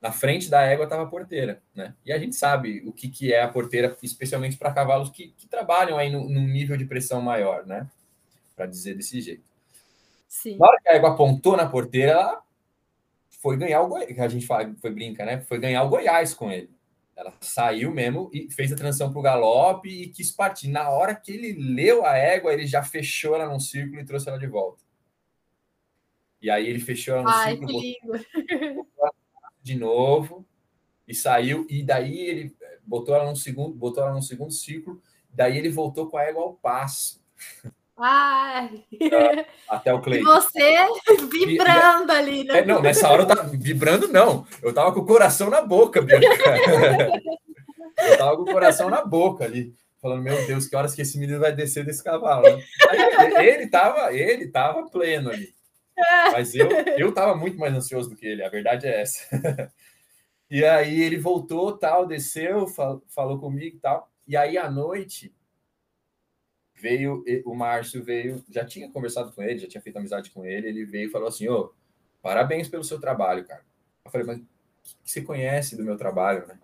Na 0.00 0.10
frente 0.10 0.50
da 0.50 0.62
égua 0.62 0.84
estava 0.84 1.02
a 1.02 1.06
porteira, 1.06 1.62
né? 1.74 1.94
E 2.04 2.12
a 2.12 2.18
gente 2.18 2.34
sabe 2.34 2.82
o 2.86 2.92
que, 2.92 3.08
que 3.08 3.32
é 3.32 3.42
a 3.42 3.48
porteira, 3.48 3.96
especialmente 4.02 4.56
para 4.56 4.72
cavalos 4.72 5.10
que, 5.10 5.28
que, 5.36 5.46
trabalham 5.46 5.98
aí 5.98 6.10
num, 6.10 6.26
nível 6.26 6.76
de 6.76 6.86
pressão 6.86 7.20
maior, 7.20 7.66
né? 7.66 7.88
Para 8.60 8.66
dizer 8.66 8.94
desse 8.94 9.22
jeito. 9.22 9.42
Sim. 10.28 10.58
Na 10.58 10.68
hora 10.68 10.78
que 10.82 10.88
a 10.90 10.92
égua 10.92 11.12
apontou 11.12 11.56
na 11.56 11.66
porteira, 11.66 12.10
ela 12.10 12.44
foi 13.40 13.56
ganhar 13.56 13.80
o 13.80 13.88
Goiás, 13.88 14.18
a 14.18 14.28
gente 14.28 14.46
fala, 14.46 14.76
foi 14.82 14.90
brinca, 14.90 15.24
né? 15.24 15.40
Foi 15.40 15.58
ganhar 15.58 15.82
o 15.82 15.88
Goiás 15.88 16.34
com 16.34 16.52
ele. 16.52 16.68
Ela 17.16 17.32
saiu 17.40 17.90
mesmo 17.90 18.30
e 18.34 18.50
fez 18.52 18.70
a 18.70 18.76
transição 18.76 19.10
para 19.10 19.18
o 19.18 19.22
galope 19.22 19.88
e 19.88 20.10
quis 20.10 20.30
partir. 20.30 20.68
Na 20.68 20.90
hora 20.90 21.14
que 21.14 21.32
ele 21.32 21.54
leu 21.54 22.04
a 22.04 22.18
égua, 22.18 22.52
ele 22.52 22.66
já 22.66 22.82
fechou 22.82 23.34
ela 23.34 23.48
num 23.48 23.58
círculo 23.58 23.98
e 23.98 24.04
trouxe 24.04 24.28
ela 24.28 24.38
de 24.38 24.46
volta. 24.46 24.84
E 26.42 26.50
aí 26.50 26.68
ele 26.68 26.80
fechou 26.80 27.14
ela 27.14 27.22
no 27.22 27.30
Ai, 27.30 27.56
círculo, 27.56 27.80
de 29.62 29.74
novo 29.74 30.46
e 31.08 31.14
saiu. 31.14 31.66
E 31.70 31.82
daí 31.82 32.18
ele 32.28 32.54
botou 32.86 33.14
ela 33.14 33.24
num 33.24 33.36
segundo, 33.36 33.74
botou 33.74 34.04
ela 34.04 34.12
num 34.12 34.20
segundo 34.20 34.52
círculo. 34.52 35.02
Daí 35.30 35.56
ele 35.56 35.70
voltou 35.70 36.10
com 36.10 36.18
a 36.18 36.24
égua 36.24 36.42
ao 36.42 36.52
passo. 36.52 37.24
Ai. 38.02 38.82
Até 39.68 39.92
o 39.92 40.00
Clay. 40.00 40.20
E 40.20 40.24
você 40.24 40.86
vibrando 41.30 42.10
ali, 42.10 42.44
né? 42.44 42.58
É, 42.58 42.64
não, 42.64 42.80
nessa 42.80 43.08
hora 43.08 43.22
eu 43.22 43.26
tava 43.26 43.42
vibrando, 43.44 44.08
não. 44.08 44.46
Eu 44.62 44.72
tava 44.72 44.92
com 44.92 45.00
o 45.00 45.06
coração 45.06 45.50
na 45.50 45.60
boca, 45.60 46.00
Bianca. 46.00 46.26
eu 47.98 48.18
tava 48.18 48.36
com 48.36 48.42
o 48.42 48.52
coração 48.52 48.88
na 48.88 49.04
boca 49.04 49.44
ali, 49.44 49.74
falando, 50.00 50.22
meu 50.22 50.46
Deus, 50.46 50.66
que 50.66 50.74
horas 50.74 50.94
que 50.94 51.02
esse 51.02 51.18
menino 51.18 51.40
vai 51.40 51.52
descer 51.52 51.84
desse 51.84 52.02
cavalo. 52.02 52.46
Aí, 52.88 53.48
ele 53.48 53.68
tava, 53.68 54.12
ele 54.14 54.48
tava 54.48 54.88
pleno 54.88 55.30
ali. 55.30 55.54
Mas 56.32 56.54
eu, 56.54 56.70
eu 56.96 57.12
tava 57.12 57.36
muito 57.36 57.58
mais 57.58 57.74
ansioso 57.74 58.08
do 58.08 58.16
que 58.16 58.26
ele, 58.26 58.42
a 58.42 58.48
verdade 58.48 58.86
é 58.86 59.02
essa. 59.02 59.20
e 60.50 60.64
aí 60.64 61.02
ele 61.02 61.18
voltou, 61.18 61.76
tal, 61.76 62.06
desceu, 62.06 62.66
fal, 62.66 63.02
falou 63.08 63.38
comigo 63.38 63.76
e 63.76 63.80
tal. 63.80 64.10
E 64.26 64.36
aí 64.36 64.56
à 64.56 64.70
noite 64.70 65.34
veio, 66.80 67.24
o 67.44 67.54
Márcio 67.54 68.02
veio, 68.02 68.42
já 68.50 68.64
tinha 68.64 68.90
conversado 68.90 69.32
com 69.32 69.42
ele, 69.42 69.58
já 69.58 69.68
tinha 69.68 69.80
feito 69.80 69.96
amizade 69.96 70.30
com 70.30 70.44
ele, 70.44 70.68
ele 70.68 70.84
veio 70.84 71.08
e 71.08 71.10
falou 71.10 71.28
assim, 71.28 71.48
ô, 71.48 71.72
parabéns 72.22 72.68
pelo 72.68 72.84
seu 72.84 73.00
trabalho, 73.00 73.44
cara. 73.44 73.64
Eu 74.04 74.10
falei, 74.10 74.26
mas 74.26 74.38
que 75.04 75.10
você 75.10 75.22
conhece 75.22 75.76
do 75.76 75.84
meu 75.84 75.96
trabalho, 75.96 76.46
né? 76.46 76.58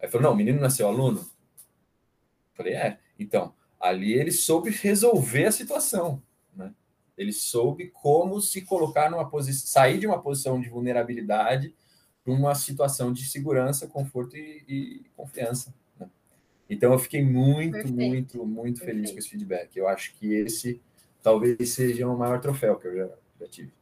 Aí 0.00 0.08
falou, 0.08 0.28
não, 0.28 0.32
o 0.32 0.36
menino 0.36 0.60
nasceu 0.60 0.86
aluno? 0.86 1.20
Eu 1.20 2.56
falei, 2.56 2.74
é, 2.74 2.98
então, 3.18 3.54
ali 3.80 4.12
ele 4.12 4.30
soube 4.32 4.70
resolver 4.70 5.46
a 5.46 5.52
situação, 5.52 6.22
né? 6.54 6.72
Ele 7.16 7.32
soube 7.32 7.88
como 7.88 8.40
se 8.40 8.62
colocar 8.62 9.10
numa 9.10 9.28
posição, 9.28 9.66
sair 9.66 9.98
de 9.98 10.06
uma 10.06 10.22
posição 10.22 10.60
de 10.60 10.68
vulnerabilidade 10.68 11.74
para 12.22 12.32
uma 12.32 12.54
situação 12.54 13.12
de 13.12 13.26
segurança, 13.26 13.88
conforto 13.88 14.36
e, 14.36 14.64
e 14.68 15.04
confiança. 15.16 15.74
Então 16.68 16.92
eu 16.92 16.98
fiquei 16.98 17.24
muito, 17.24 17.72
Perfeito. 17.72 17.94
muito, 17.94 18.46
muito 18.46 18.78
Perfeito. 18.78 18.96
feliz 18.96 19.10
com 19.12 19.18
esse 19.18 19.30
feedback. 19.30 19.76
Eu 19.76 19.88
acho 19.88 20.14
que 20.14 20.34
esse 20.34 20.80
talvez 21.22 21.70
seja 21.70 22.06
o 22.06 22.16
maior 22.16 22.40
troféu 22.40 22.76
que 22.76 22.86
eu 22.86 22.96
já, 22.96 23.08
já 23.40 23.48
tive, 23.48 23.72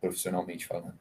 profissionalmente 0.00 0.66
falando. 0.66 0.98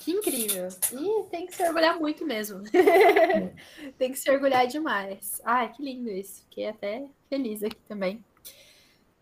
Que 0.00 0.12
incrível. 0.12 0.68
E 0.92 1.24
tem 1.30 1.46
que 1.46 1.56
se 1.56 1.66
orgulhar 1.66 1.98
muito 1.98 2.24
mesmo. 2.24 2.62
tem 3.98 4.12
que 4.12 4.18
se 4.18 4.30
orgulhar 4.30 4.64
demais. 4.68 5.40
Ai, 5.44 5.72
que 5.72 5.82
lindo 5.82 6.08
isso. 6.08 6.42
Fiquei 6.44 6.68
até 6.68 7.08
feliz 7.28 7.60
aqui 7.64 7.80
também. 7.88 8.24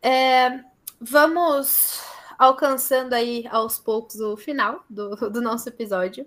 É, 0.03 0.63
vamos 1.01 2.03
alcançando 2.39 3.15
aí 3.15 3.47
aos 3.51 3.79
poucos 3.79 4.21
o 4.21 4.37
final 4.37 4.85
do, 4.91 5.17
do 5.31 5.41
nosso 5.41 5.71
episódio. 5.71 6.27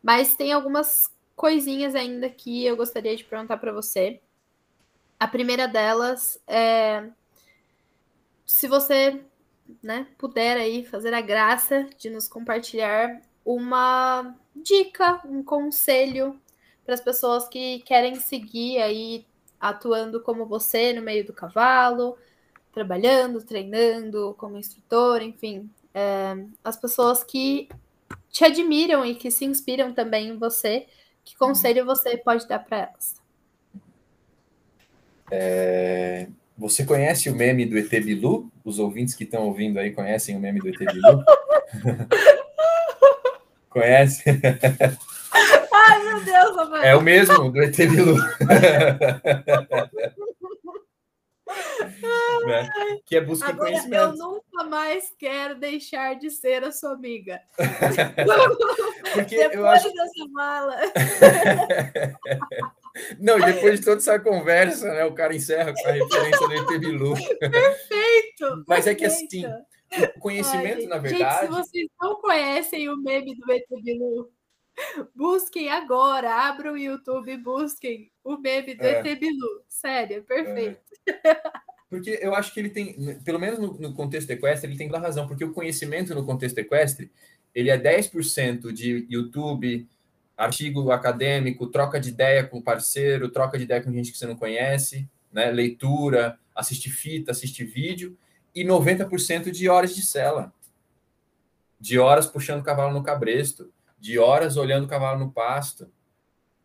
Mas 0.00 0.36
tem 0.36 0.52
algumas 0.52 1.12
coisinhas 1.38 1.94
ainda 1.94 2.28
que 2.28 2.66
eu 2.66 2.76
gostaria 2.76 3.16
de 3.16 3.22
perguntar 3.22 3.56
para 3.58 3.72
você. 3.72 4.20
A 5.20 5.28
primeira 5.28 5.68
delas 5.68 6.38
é 6.48 7.08
se 8.44 8.66
você 8.66 9.22
né, 9.80 10.08
puder 10.18 10.56
aí 10.56 10.84
fazer 10.84 11.14
a 11.14 11.20
graça 11.20 11.88
de 11.96 12.10
nos 12.10 12.26
compartilhar 12.26 13.22
uma 13.44 14.34
dica, 14.54 15.20
um 15.24 15.42
conselho 15.42 16.40
para 16.84 16.94
as 16.94 17.00
pessoas 17.00 17.46
que 17.46 17.80
querem 17.80 18.16
seguir 18.16 18.82
aí 18.82 19.24
atuando 19.60 20.20
como 20.20 20.44
você 20.44 20.92
no 20.92 21.02
meio 21.02 21.24
do 21.24 21.32
cavalo, 21.32 22.18
trabalhando, 22.72 23.44
treinando 23.44 24.34
como 24.38 24.58
instrutor, 24.58 25.22
enfim, 25.22 25.70
é, 25.94 26.34
as 26.64 26.76
pessoas 26.76 27.22
que 27.22 27.68
te 28.28 28.44
admiram 28.44 29.04
e 29.04 29.14
que 29.14 29.30
se 29.30 29.44
inspiram 29.44 29.92
também 29.92 30.30
em 30.30 30.36
você, 30.36 30.86
que 31.28 31.36
conselho 31.36 31.84
você 31.84 32.16
pode 32.16 32.48
dar 32.48 32.60
para 32.60 32.78
elas? 32.78 33.20
É, 35.30 36.26
você 36.56 36.86
conhece 36.86 37.28
o 37.28 37.36
meme 37.36 37.66
do 37.66 37.76
ET 37.76 37.90
Bilu? 37.90 38.50
Os 38.64 38.78
ouvintes 38.78 39.14
que 39.14 39.24
estão 39.24 39.46
ouvindo 39.46 39.78
aí 39.78 39.90
conhecem 39.90 40.34
o 40.34 40.40
meme 40.40 40.58
do 40.58 40.70
ET 40.70 40.78
Bilu? 40.78 41.22
Conhece? 43.68 44.24
Ai, 45.70 46.02
meu 46.02 46.24
Deus, 46.24 46.56
Rafael. 46.56 46.82
É 46.82 46.96
o 46.96 47.02
mesmo, 47.02 47.52
do 47.52 47.62
ET 47.62 47.76
Bilu. 47.76 48.16
né? 52.46 52.70
Que 53.04 53.16
é 53.16 53.20
busca 53.20 53.48
Agora, 53.48 53.70
conhecimento. 53.70 54.02
Eu 54.02 54.16
nunca 54.16 54.64
mais 54.64 55.12
quero 55.18 55.56
deixar 55.56 56.14
de 56.14 56.30
ser 56.30 56.64
a 56.64 56.72
sua 56.72 56.92
amiga. 56.92 57.40
Porque 59.14 59.36
depois 59.36 59.54
eu 59.54 59.66
acho... 59.66 59.92
dessa 59.92 60.28
mala. 60.30 60.76
Não, 63.18 63.38
e 63.38 63.52
depois 63.52 63.78
de 63.78 63.84
toda 63.84 63.98
essa 63.98 64.18
conversa, 64.18 64.92
né, 64.92 65.04
o 65.04 65.14
cara 65.14 65.34
encerra 65.34 65.72
com 65.72 65.88
a 65.88 65.92
referência 65.92 66.48
do 66.48 66.52
ET 66.52 66.80
Bilu. 66.80 67.14
Perfeito! 67.38 68.64
Mas 68.66 68.86
é 68.86 68.94
que 68.94 69.04
assim, 69.04 69.44
o 70.16 70.20
conhecimento, 70.20 70.80
Ai, 70.80 70.86
na 70.86 70.98
verdade. 70.98 71.40
Gente, 71.40 71.40
se 71.40 71.46
vocês 71.46 71.88
não 72.00 72.16
conhecem 72.16 72.88
o 72.88 72.96
meme 72.96 73.36
do 73.36 73.52
ET 73.52 73.66
Bilu, 73.82 74.30
busquem 75.14 75.68
agora, 75.68 76.48
abram 76.48 76.72
o 76.72 76.78
YouTube 76.78 77.32
e 77.32 77.36
busquem 77.36 78.10
o 78.24 78.36
meme 78.36 78.74
do 78.74 78.84
é. 78.84 78.98
ET 78.98 79.18
Bilu. 79.18 79.62
Sério, 79.68 80.24
perfeito. 80.24 80.80
É. 81.24 81.42
Porque 81.88 82.18
eu 82.20 82.34
acho 82.34 82.52
que 82.52 82.60
ele 82.60 82.68
tem, 82.68 83.18
pelo 83.24 83.38
menos 83.38 83.58
no, 83.58 83.78
no, 83.78 83.94
contexto 83.94 84.30
equestre, 84.30 84.68
ele 84.68 84.76
tem 84.76 84.88
toda 84.88 85.00
razão, 85.00 85.26
porque 85.26 85.44
o 85.44 85.52
conhecimento 85.52 86.14
no 86.14 86.24
contexto 86.24 86.58
equestre, 86.58 87.10
ele 87.54 87.70
é 87.70 87.78
10% 87.78 88.70
de 88.72 89.06
YouTube, 89.08 89.88
artigo 90.36 90.90
acadêmico, 90.92 91.66
troca 91.66 91.98
de 91.98 92.10
ideia 92.10 92.44
com 92.44 92.60
parceiro, 92.60 93.30
troca 93.30 93.56
de 93.56 93.64
ideia 93.64 93.82
com 93.82 93.92
gente 93.92 94.12
que 94.12 94.18
você 94.18 94.26
não 94.26 94.36
conhece, 94.36 95.08
né? 95.32 95.50
leitura, 95.50 96.38
assistir 96.54 96.90
fita, 96.90 97.30
assistir 97.30 97.64
vídeo, 97.64 98.16
e 98.54 98.62
90% 98.62 99.50
de 99.50 99.68
horas 99.68 99.94
de 99.94 100.02
cela. 100.02 100.52
De 101.80 101.98
horas 101.98 102.26
puxando 102.26 102.60
o 102.60 102.64
cavalo 102.64 102.92
no 102.92 103.02
cabresto, 103.02 103.72
de 103.98 104.18
horas 104.18 104.56
olhando 104.56 104.84
o 104.84 104.88
cavalo 104.88 105.18
no 105.18 105.32
pasto. 105.32 105.90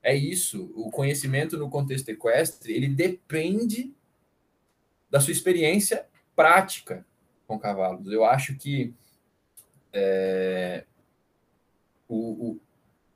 É 0.02 0.14
isso. 0.14 0.72
O 0.76 0.92
conhecimento 0.92 1.58
no 1.58 1.70
contexto 1.70 2.10
equestre, 2.10 2.74
ele 2.74 2.90
depende 2.90 3.94
da 5.14 5.20
sua 5.20 5.32
experiência 5.32 6.08
prática 6.36 7.06
com 7.46 7.60
cavalos. 7.60 8.12
Eu 8.12 8.26
acho 8.26 8.56
que 8.56 8.92
é, 9.94 10.86
o, 12.10 12.16
o, 12.16 12.60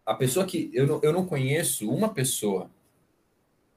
a 0.06 0.14
pessoa 0.14 0.46
que. 0.46 0.70
Eu 0.72 0.86
não, 0.86 1.00
eu 1.02 1.12
não 1.12 1.26
conheço 1.26 1.90
uma 1.90 2.14
pessoa 2.14 2.70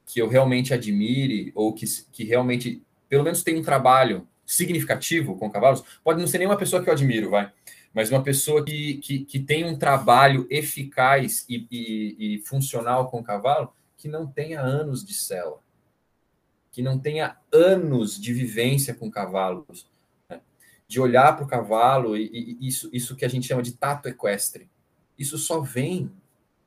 que 0.05 0.21
eu 0.21 0.29
realmente 0.29 0.71
admire 0.71 1.51
ou 1.55 1.73
que, 1.73 1.85
que 2.11 2.23
realmente, 2.23 2.83
pelo 3.09 3.23
menos, 3.23 3.41
tem 3.41 3.57
um 3.57 3.63
trabalho 3.63 4.27
significativo 4.45 5.35
com 5.35 5.49
cavalos, 5.49 5.83
pode 6.03 6.19
não 6.19 6.27
ser 6.27 6.37
nenhuma 6.37 6.57
pessoa 6.57 6.83
que 6.83 6.89
eu 6.89 6.93
admiro, 6.93 7.31
vai, 7.31 7.51
mas 7.91 8.11
uma 8.11 8.21
pessoa 8.21 8.63
que, 8.63 8.97
que, 8.97 9.25
que 9.25 9.39
tem 9.39 9.65
um 9.65 9.79
trabalho 9.79 10.45
eficaz 10.47 11.43
e, 11.49 11.65
e, 11.71 12.35
e 12.35 12.39
funcional 12.45 13.09
com 13.09 13.23
cavalo 13.23 13.73
que 13.97 14.07
não 14.07 14.27
tenha 14.27 14.61
anos 14.61 15.03
de 15.03 15.13
cela, 15.13 15.59
que 16.71 16.81
não 16.81 16.97
tenha 16.97 17.37
anos 17.51 18.19
de 18.19 18.33
vivência 18.33 18.93
com 18.93 19.11
cavalos, 19.11 19.89
né? 20.29 20.41
de 20.87 20.99
olhar 21.01 21.35
para 21.35 21.45
o 21.45 21.47
cavalo 21.47 22.15
e, 22.15 22.57
e, 22.61 22.67
isso, 22.67 22.89
isso 22.93 23.15
que 23.15 23.25
a 23.25 23.27
gente 23.27 23.47
chama 23.47 23.61
de 23.61 23.73
tato 23.73 24.07
equestre. 24.07 24.69
Isso 25.17 25.37
só 25.37 25.59
vem 25.59 26.11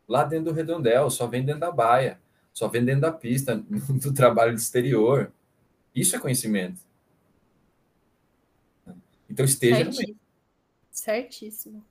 lá 0.06 0.22
dentro 0.24 0.46
do 0.46 0.52
redondel, 0.52 1.10
só 1.10 1.26
vem 1.26 1.44
dentro 1.44 1.62
da 1.62 1.72
baia, 1.72 2.20
só 2.52 2.68
vem 2.68 2.84
dentro 2.84 3.00
da 3.00 3.12
pista, 3.12 3.56
do 3.88 4.12
trabalho 4.12 4.54
de 4.54 4.60
exterior. 4.60 5.32
Isso 5.94 6.14
é 6.14 6.18
conhecimento. 6.18 6.80
Então 9.28 9.44
esteja 9.44 9.76
Certíssimo. 9.76 10.02
no 10.02 10.06
meio. 10.06 10.20
Certíssimo. 10.90 11.84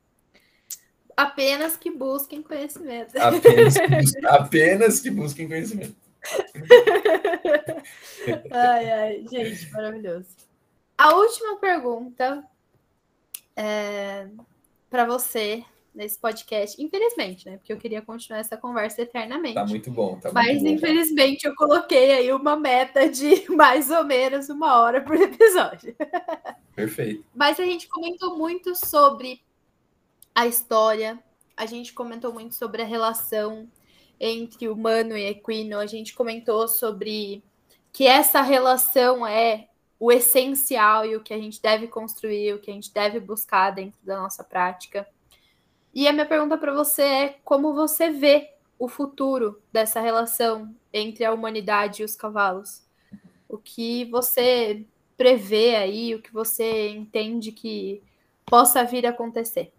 Apenas 1.15 1.75
que 1.77 1.91
busquem 1.91 2.41
conhecimento. 2.41 3.17
Apenas 3.17 3.73
que, 3.73 4.25
apenas 4.27 4.99
que 4.99 5.09
busquem 5.09 5.47
conhecimento. 5.47 6.02
Ai, 8.51 8.91
ai, 8.91 9.25
gente, 9.29 9.71
maravilhoso. 9.71 10.27
A 10.97 11.15
última 11.15 11.57
pergunta 11.57 12.43
é 13.55 14.27
para 14.89 15.05
você 15.05 15.63
nesse 15.93 16.17
podcast, 16.17 16.81
infelizmente, 16.81 17.45
né? 17.45 17.57
Porque 17.57 17.71
eu 17.71 17.77
queria 17.77 18.01
continuar 18.01 18.39
essa 18.39 18.57
conversa 18.57 19.01
eternamente. 19.01 19.55
Tá 19.55 19.65
muito 19.65 19.91
bom, 19.91 20.19
tá 20.19 20.31
Mas 20.33 20.61
muito 20.61 20.75
infelizmente 20.75 21.45
eu 21.45 21.55
coloquei 21.55 22.11
aí 22.11 22.31
uma 22.31 22.55
meta 22.55 23.07
de 23.07 23.45
mais 23.53 23.91
ou 23.91 24.03
menos 24.03 24.49
uma 24.49 24.79
hora 24.79 25.01
por 25.01 25.15
episódio. 25.15 25.95
Perfeito. 26.75 27.23
Mas 27.35 27.59
a 27.59 27.65
gente 27.65 27.87
comentou 27.87 28.37
muito 28.37 28.75
sobre 28.75 29.41
a 30.33 30.47
história, 30.47 31.19
a 31.55 31.65
gente 31.67 31.93
comentou 31.93 32.33
muito 32.33 32.55
sobre 32.55 32.81
a 32.81 32.85
relação 32.85 33.69
entre 34.25 34.69
humano 34.69 35.17
e 35.17 35.25
equino, 35.25 35.77
a 35.77 35.85
gente 35.85 36.13
comentou 36.13 36.65
sobre 36.67 37.43
que 37.91 38.07
essa 38.07 38.41
relação 38.41 39.27
é 39.27 39.67
o 39.99 40.11
essencial 40.11 41.05
e 41.05 41.15
o 41.15 41.21
que 41.21 41.33
a 41.33 41.37
gente 41.37 41.61
deve 41.61 41.87
construir, 41.87 42.53
o 42.53 42.59
que 42.59 42.71
a 42.71 42.73
gente 42.73 42.93
deve 42.93 43.19
buscar 43.19 43.71
dentro 43.71 43.99
da 44.01 44.17
nossa 44.21 44.41
prática. 44.41 45.05
E 45.93 46.07
a 46.07 46.13
minha 46.13 46.25
pergunta 46.25 46.57
para 46.57 46.73
você 46.73 47.01
é 47.03 47.39
como 47.43 47.73
você 47.73 48.09
vê 48.09 48.53
o 48.79 48.87
futuro 48.87 49.61
dessa 49.71 49.99
relação 49.99 50.73
entre 50.91 51.25
a 51.25 51.33
humanidade 51.33 52.01
e 52.01 52.05
os 52.05 52.15
cavalos? 52.15 52.81
O 53.47 53.57
que 53.57 54.05
você 54.05 54.85
prevê 55.17 55.75
aí, 55.75 56.15
o 56.15 56.21
que 56.21 56.33
você 56.33 56.89
entende 56.89 57.51
que 57.51 58.01
possa 58.45 58.83
vir 58.85 59.05
a 59.05 59.09
acontecer? 59.09 59.73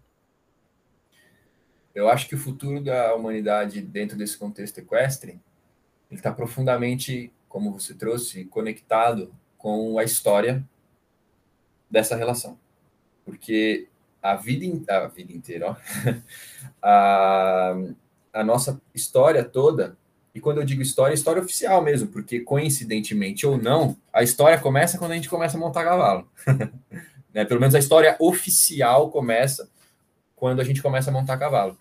Eu 1.94 2.08
acho 2.08 2.28
que 2.28 2.34
o 2.34 2.38
futuro 2.38 2.82
da 2.82 3.14
humanidade 3.14 3.80
dentro 3.80 4.16
desse 4.16 4.36
contexto 4.36 4.78
equestre 4.78 5.40
ele 6.10 6.20
está 6.20 6.32
profundamente, 6.32 7.32
como 7.48 7.72
você 7.72 7.94
trouxe, 7.94 8.44
conectado 8.44 9.34
com 9.56 9.98
a 9.98 10.04
história 10.04 10.64
dessa 11.90 12.14
relação. 12.16 12.58
Porque 13.24 13.88
a 14.22 14.36
vida, 14.36 15.04
a 15.04 15.08
vida 15.08 15.32
inteira, 15.32 15.70
ó, 15.70 15.76
a, 16.82 17.74
a 18.32 18.44
nossa 18.44 18.80
história 18.94 19.44
toda, 19.44 19.96
e 20.34 20.40
quando 20.40 20.58
eu 20.58 20.64
digo 20.64 20.82
história, 20.82 21.14
história 21.14 21.42
oficial 21.42 21.82
mesmo, 21.82 22.08
porque 22.08 22.40
coincidentemente 22.40 23.46
ou 23.46 23.56
não, 23.56 23.96
a 24.12 24.22
história 24.22 24.58
começa 24.58 24.98
quando 24.98 25.12
a 25.12 25.14
gente 25.16 25.28
começa 25.28 25.56
a 25.56 25.60
montar 25.60 25.84
cavalo. 25.84 26.28
né? 27.32 27.44
Pelo 27.44 27.60
menos 27.60 27.74
a 27.74 27.78
história 27.78 28.16
oficial 28.18 29.10
começa 29.10 29.70
quando 30.36 30.60
a 30.60 30.64
gente 30.64 30.82
começa 30.82 31.10
a 31.10 31.12
montar 31.12 31.38
cavalo. 31.38 31.78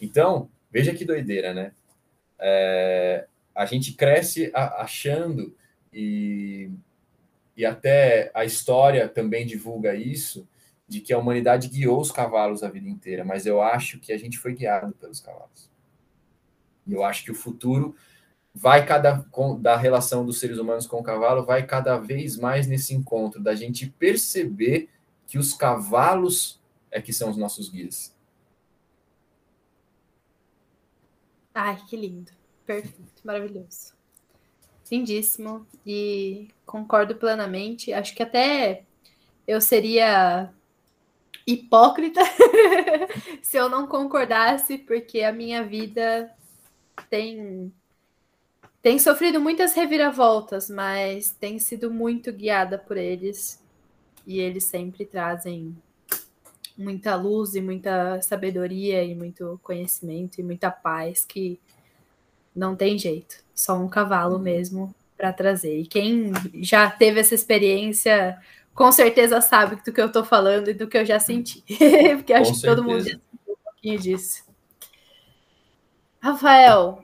Então, 0.00 0.48
veja 0.70 0.94
que 0.94 1.04
doideira, 1.04 1.52
né? 1.52 1.72
É, 2.38 3.26
a 3.54 3.66
gente 3.66 3.92
cresce 3.92 4.50
achando 4.54 5.54
e, 5.92 6.70
e 7.56 7.66
até 7.66 8.30
a 8.34 8.44
história 8.44 9.08
também 9.08 9.46
divulga 9.46 9.94
isso, 9.94 10.48
de 10.88 11.00
que 11.00 11.12
a 11.12 11.18
humanidade 11.18 11.68
guiou 11.68 12.00
os 12.00 12.10
cavalos 12.10 12.62
a 12.62 12.68
vida 12.68 12.88
inteira, 12.88 13.24
mas 13.24 13.46
eu 13.46 13.62
acho 13.62 14.00
que 14.00 14.12
a 14.12 14.18
gente 14.18 14.38
foi 14.38 14.54
guiado 14.54 14.92
pelos 14.94 15.20
cavalos. 15.20 15.70
E 16.86 16.92
eu 16.92 17.04
acho 17.04 17.22
que 17.22 17.30
o 17.30 17.34
futuro 17.34 17.94
vai 18.52 18.84
cada 18.84 19.24
da 19.60 19.76
relação 19.76 20.26
dos 20.26 20.40
seres 20.40 20.58
humanos 20.58 20.86
com 20.86 20.98
o 20.98 21.02
cavalo 21.04 21.44
vai 21.44 21.64
cada 21.64 21.96
vez 21.98 22.36
mais 22.36 22.66
nesse 22.66 22.92
encontro 22.92 23.40
da 23.40 23.54
gente 23.54 23.88
perceber 23.88 24.88
que 25.26 25.38
os 25.38 25.54
cavalos 25.54 26.60
é 26.90 27.00
que 27.00 27.12
são 27.12 27.30
os 27.30 27.36
nossos 27.36 27.68
guias. 27.68 28.12
Ai, 31.54 31.76
que 31.88 31.96
lindo. 31.96 32.30
Perfeito, 32.64 33.22
maravilhoso. 33.24 33.94
Lindíssimo. 34.90 35.66
E 35.86 36.48
concordo 36.64 37.14
plenamente. 37.16 37.92
Acho 37.92 38.14
que 38.14 38.22
até 38.22 38.84
eu 39.46 39.60
seria 39.60 40.52
hipócrita 41.46 42.20
se 43.42 43.56
eu 43.56 43.68
não 43.68 43.86
concordasse, 43.86 44.78
porque 44.78 45.22
a 45.22 45.32
minha 45.32 45.64
vida 45.64 46.32
tem 47.08 47.72
tem 48.82 48.98
sofrido 48.98 49.38
muitas 49.40 49.74
reviravoltas, 49.74 50.70
mas 50.70 51.30
tem 51.32 51.58
sido 51.58 51.90
muito 51.90 52.32
guiada 52.32 52.78
por 52.78 52.96
eles. 52.96 53.62
E 54.26 54.38
eles 54.40 54.64
sempre 54.64 55.04
trazem 55.04 55.76
muita 56.76 57.14
luz 57.14 57.54
e 57.54 57.60
muita 57.60 58.20
sabedoria 58.22 59.02
e 59.04 59.14
muito 59.14 59.60
conhecimento 59.62 60.40
e 60.40 60.42
muita 60.42 60.70
paz 60.70 61.24
que 61.24 61.60
não 62.54 62.74
tem 62.74 62.98
jeito. 62.98 63.36
Só 63.54 63.76
um 63.76 63.88
cavalo 63.88 64.36
uhum. 64.36 64.42
mesmo 64.42 64.94
para 65.16 65.32
trazer. 65.32 65.80
E 65.80 65.86
quem 65.86 66.32
já 66.62 66.90
teve 66.90 67.20
essa 67.20 67.34
experiência, 67.34 68.38
com 68.74 68.90
certeza 68.90 69.40
sabe 69.40 69.76
do 69.76 69.92
que 69.92 70.00
eu 70.00 70.06
estou 70.06 70.24
falando 70.24 70.68
e 70.68 70.74
do 70.74 70.86
que 70.86 70.96
eu 70.96 71.04
já 71.04 71.20
senti. 71.20 71.62
Porque 72.16 72.32
acho 72.32 72.54
que 72.54 72.62
todo 72.62 72.82
mundo 72.82 73.00
já 73.00 73.10
sentiu 73.10 73.20
um 73.48 73.64
pouquinho 73.64 73.98
disso. 73.98 74.44
Rafael, 76.22 77.02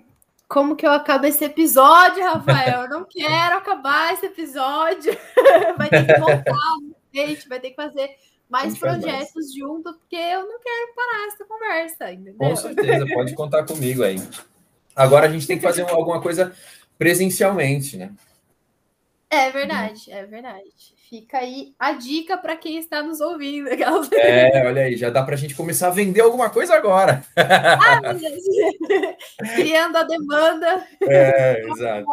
como 0.48 0.76
que 0.76 0.86
eu 0.86 0.92
acabo 0.92 1.26
esse 1.26 1.44
episódio, 1.44 2.22
Rafael? 2.22 2.82
Eu 2.82 2.88
não 2.88 3.04
quero 3.04 3.56
acabar 3.56 4.12
esse 4.12 4.26
episódio. 4.26 5.16
vai 5.76 5.88
ter 5.88 6.06
que 6.06 6.20
voltar, 6.20 6.76
gente, 7.12 7.48
vai 7.48 7.60
ter 7.60 7.70
que 7.70 7.76
fazer 7.76 8.16
mais 8.48 8.78
projetos 8.78 9.34
mais. 9.34 9.54
junto, 9.54 9.92
porque 9.94 10.16
eu 10.16 10.46
não 10.46 10.60
quero 10.60 10.94
parar 10.94 11.26
essa 11.26 11.44
conversa, 11.44 12.12
entendeu? 12.12 12.36
Com 12.36 12.56
certeza, 12.56 13.06
pode 13.14 13.34
contar 13.34 13.64
comigo 13.64 14.02
aí. 14.02 14.16
Agora 14.94 15.26
a 15.26 15.28
gente 15.28 15.46
tem 15.46 15.56
que 15.56 15.62
fazer 15.62 15.82
alguma 15.82 16.20
coisa 16.20 16.54
presencialmente, 16.98 17.96
né? 17.96 18.12
É 19.28 19.50
verdade, 19.50 20.10
é 20.10 20.24
verdade. 20.24 20.94
Fica 21.10 21.38
aí 21.38 21.74
a 21.78 21.92
dica 21.92 22.38
para 22.38 22.56
quem 22.56 22.78
está 22.78 23.02
nos 23.02 23.20
ouvindo. 23.20 23.68
É, 24.14 24.66
olha 24.66 24.82
aí, 24.82 24.96
já 24.96 25.10
dá 25.10 25.22
para 25.22 25.34
a 25.34 25.38
gente 25.38 25.54
começar 25.54 25.88
a 25.88 25.90
vender 25.90 26.20
alguma 26.20 26.48
coisa 26.48 26.74
agora. 26.74 27.22
Ah. 27.36 28.00
Criando 29.56 29.96
a 29.96 30.02
demanda. 30.04 30.86
É, 31.02 31.60
exato. 31.68 32.06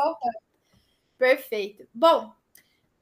Perfeito. 1.18 1.88
Bom, 1.94 2.34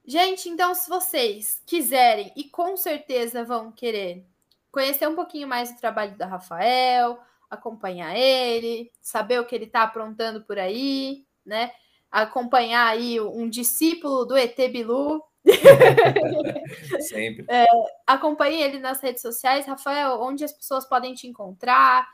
gente, 0.06 0.50
então 0.50 0.74
se 0.74 0.90
vocês 0.90 1.62
quiserem, 1.66 2.32
e 2.36 2.44
com 2.46 2.76
certeza 2.78 3.44
vão 3.44 3.72
querer, 3.72 4.26
conhecer 4.72 5.08
um 5.08 5.16
pouquinho 5.16 5.48
mais 5.48 5.72
do 5.72 5.80
trabalho 5.80 6.18
da 6.18 6.26
Rafael, 6.26 7.20
acompanhar 7.50 8.16
ele, 8.16 8.90
saber 9.02 9.40
o 9.40 9.46
que 9.46 9.54
ele 9.54 9.66
está 9.66 9.84
aprontando 9.84 10.42
por 10.42 10.58
aí, 10.58 11.26
né? 11.46 11.72
Acompanhar 12.10 12.88
aí 12.88 13.20
um 13.20 13.50
discípulo 13.50 14.26
do 14.26 14.38
ET 14.38 14.56
Bilu. 14.72 15.22
Sempre. 17.02 17.46
É, 17.50 17.66
acompanhe 18.08 18.62
ele 18.62 18.80
nas 18.80 19.02
redes 19.02 19.22
sociais. 19.22 19.66
Rafael, 19.66 20.22
onde 20.22 20.46
as 20.46 20.54
pessoas 20.54 20.86
podem 20.86 21.14
te 21.14 21.28
encontrar? 21.28 22.08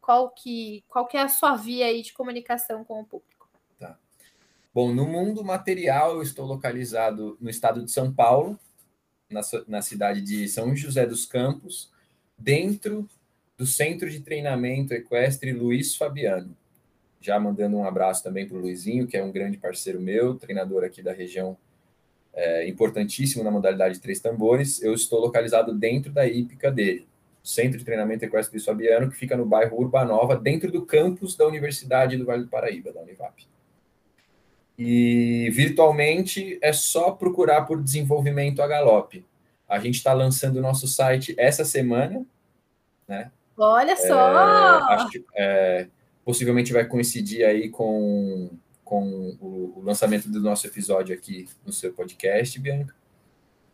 Qual 0.00 0.30
que, 0.30 0.84
qual 0.86 1.06
que 1.06 1.16
é 1.16 1.22
a 1.22 1.28
sua 1.28 1.56
via 1.56 1.86
aí 1.86 2.02
de 2.02 2.12
comunicação 2.12 2.84
com 2.84 3.00
o 3.00 3.04
público? 3.04 3.33
Bom, 4.74 4.92
no 4.92 5.06
mundo 5.06 5.44
material, 5.44 6.16
eu 6.16 6.22
estou 6.22 6.44
localizado 6.44 7.36
no 7.40 7.48
estado 7.48 7.84
de 7.84 7.92
São 7.92 8.12
Paulo, 8.12 8.58
na, 9.30 9.40
na 9.68 9.80
cidade 9.80 10.20
de 10.20 10.48
São 10.48 10.74
José 10.74 11.06
dos 11.06 11.24
Campos, 11.24 11.92
dentro 12.36 13.08
do 13.56 13.64
Centro 13.68 14.10
de 14.10 14.18
Treinamento 14.18 14.92
Equestre 14.92 15.52
Luiz 15.52 15.94
Fabiano. 15.94 16.56
Já 17.20 17.38
mandando 17.38 17.76
um 17.76 17.86
abraço 17.86 18.24
também 18.24 18.48
para 18.48 18.56
o 18.56 18.60
Luizinho, 18.60 19.06
que 19.06 19.16
é 19.16 19.22
um 19.22 19.30
grande 19.30 19.58
parceiro 19.58 20.00
meu, 20.00 20.34
treinador 20.34 20.82
aqui 20.82 21.04
da 21.04 21.12
região, 21.12 21.56
é, 22.32 22.68
importantíssimo 22.68 23.44
na 23.44 23.52
modalidade 23.52 23.94
de 23.94 24.00
três 24.00 24.18
tambores. 24.18 24.82
Eu 24.82 24.92
estou 24.92 25.20
localizado 25.20 25.72
dentro 25.72 26.10
da 26.12 26.26
hípica 26.26 26.68
dele, 26.68 27.06
Centro 27.44 27.78
de 27.78 27.84
Treinamento 27.84 28.24
Equestre 28.24 28.56
Luiz 28.56 28.64
Fabiano, 28.64 29.08
que 29.08 29.16
fica 29.16 29.36
no 29.36 29.46
bairro 29.46 29.78
Urbanova, 29.78 30.34
dentro 30.34 30.72
do 30.72 30.84
campus 30.84 31.36
da 31.36 31.46
Universidade 31.46 32.16
do 32.16 32.24
Vale 32.24 32.42
do 32.42 32.50
Paraíba, 32.50 32.92
da 32.92 33.02
Univap. 33.02 33.53
E 34.78 35.50
virtualmente 35.52 36.58
é 36.60 36.72
só 36.72 37.12
procurar 37.12 37.62
por 37.62 37.82
desenvolvimento 37.82 38.60
a 38.60 38.66
galope. 38.66 39.24
A 39.68 39.78
gente 39.78 39.94
está 39.96 40.12
lançando 40.12 40.56
o 40.56 40.62
nosso 40.62 40.88
site 40.88 41.34
essa 41.38 41.64
semana, 41.64 42.26
né? 43.06 43.30
Olha 43.56 43.96
só! 43.96 44.92
É, 44.92 45.08
que, 45.10 45.24
é, 45.36 45.86
possivelmente 46.24 46.72
vai 46.72 46.84
coincidir 46.84 47.46
aí 47.46 47.68
com, 47.68 48.50
com 48.84 49.36
o, 49.40 49.74
o, 49.76 49.82
lançamento 49.84 50.28
do 50.28 50.40
nosso 50.40 50.66
episódio 50.66 51.14
aqui 51.14 51.48
no 51.64 51.72
seu 51.72 51.92
podcast, 51.92 52.58
Bianca. 52.58 52.92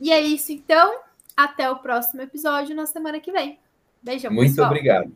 E 0.00 0.12
é 0.12 0.20
isso 0.20 0.52
então. 0.52 1.00
Até 1.36 1.68
o 1.68 1.76
próximo 1.76 2.22
episódio 2.22 2.76
na 2.76 2.86
semana 2.86 3.18
que 3.18 3.32
vem. 3.32 3.58
Beijão, 4.00 4.32
Muito 4.32 4.50
pessoal. 4.50 4.68
obrigado. 4.68 5.12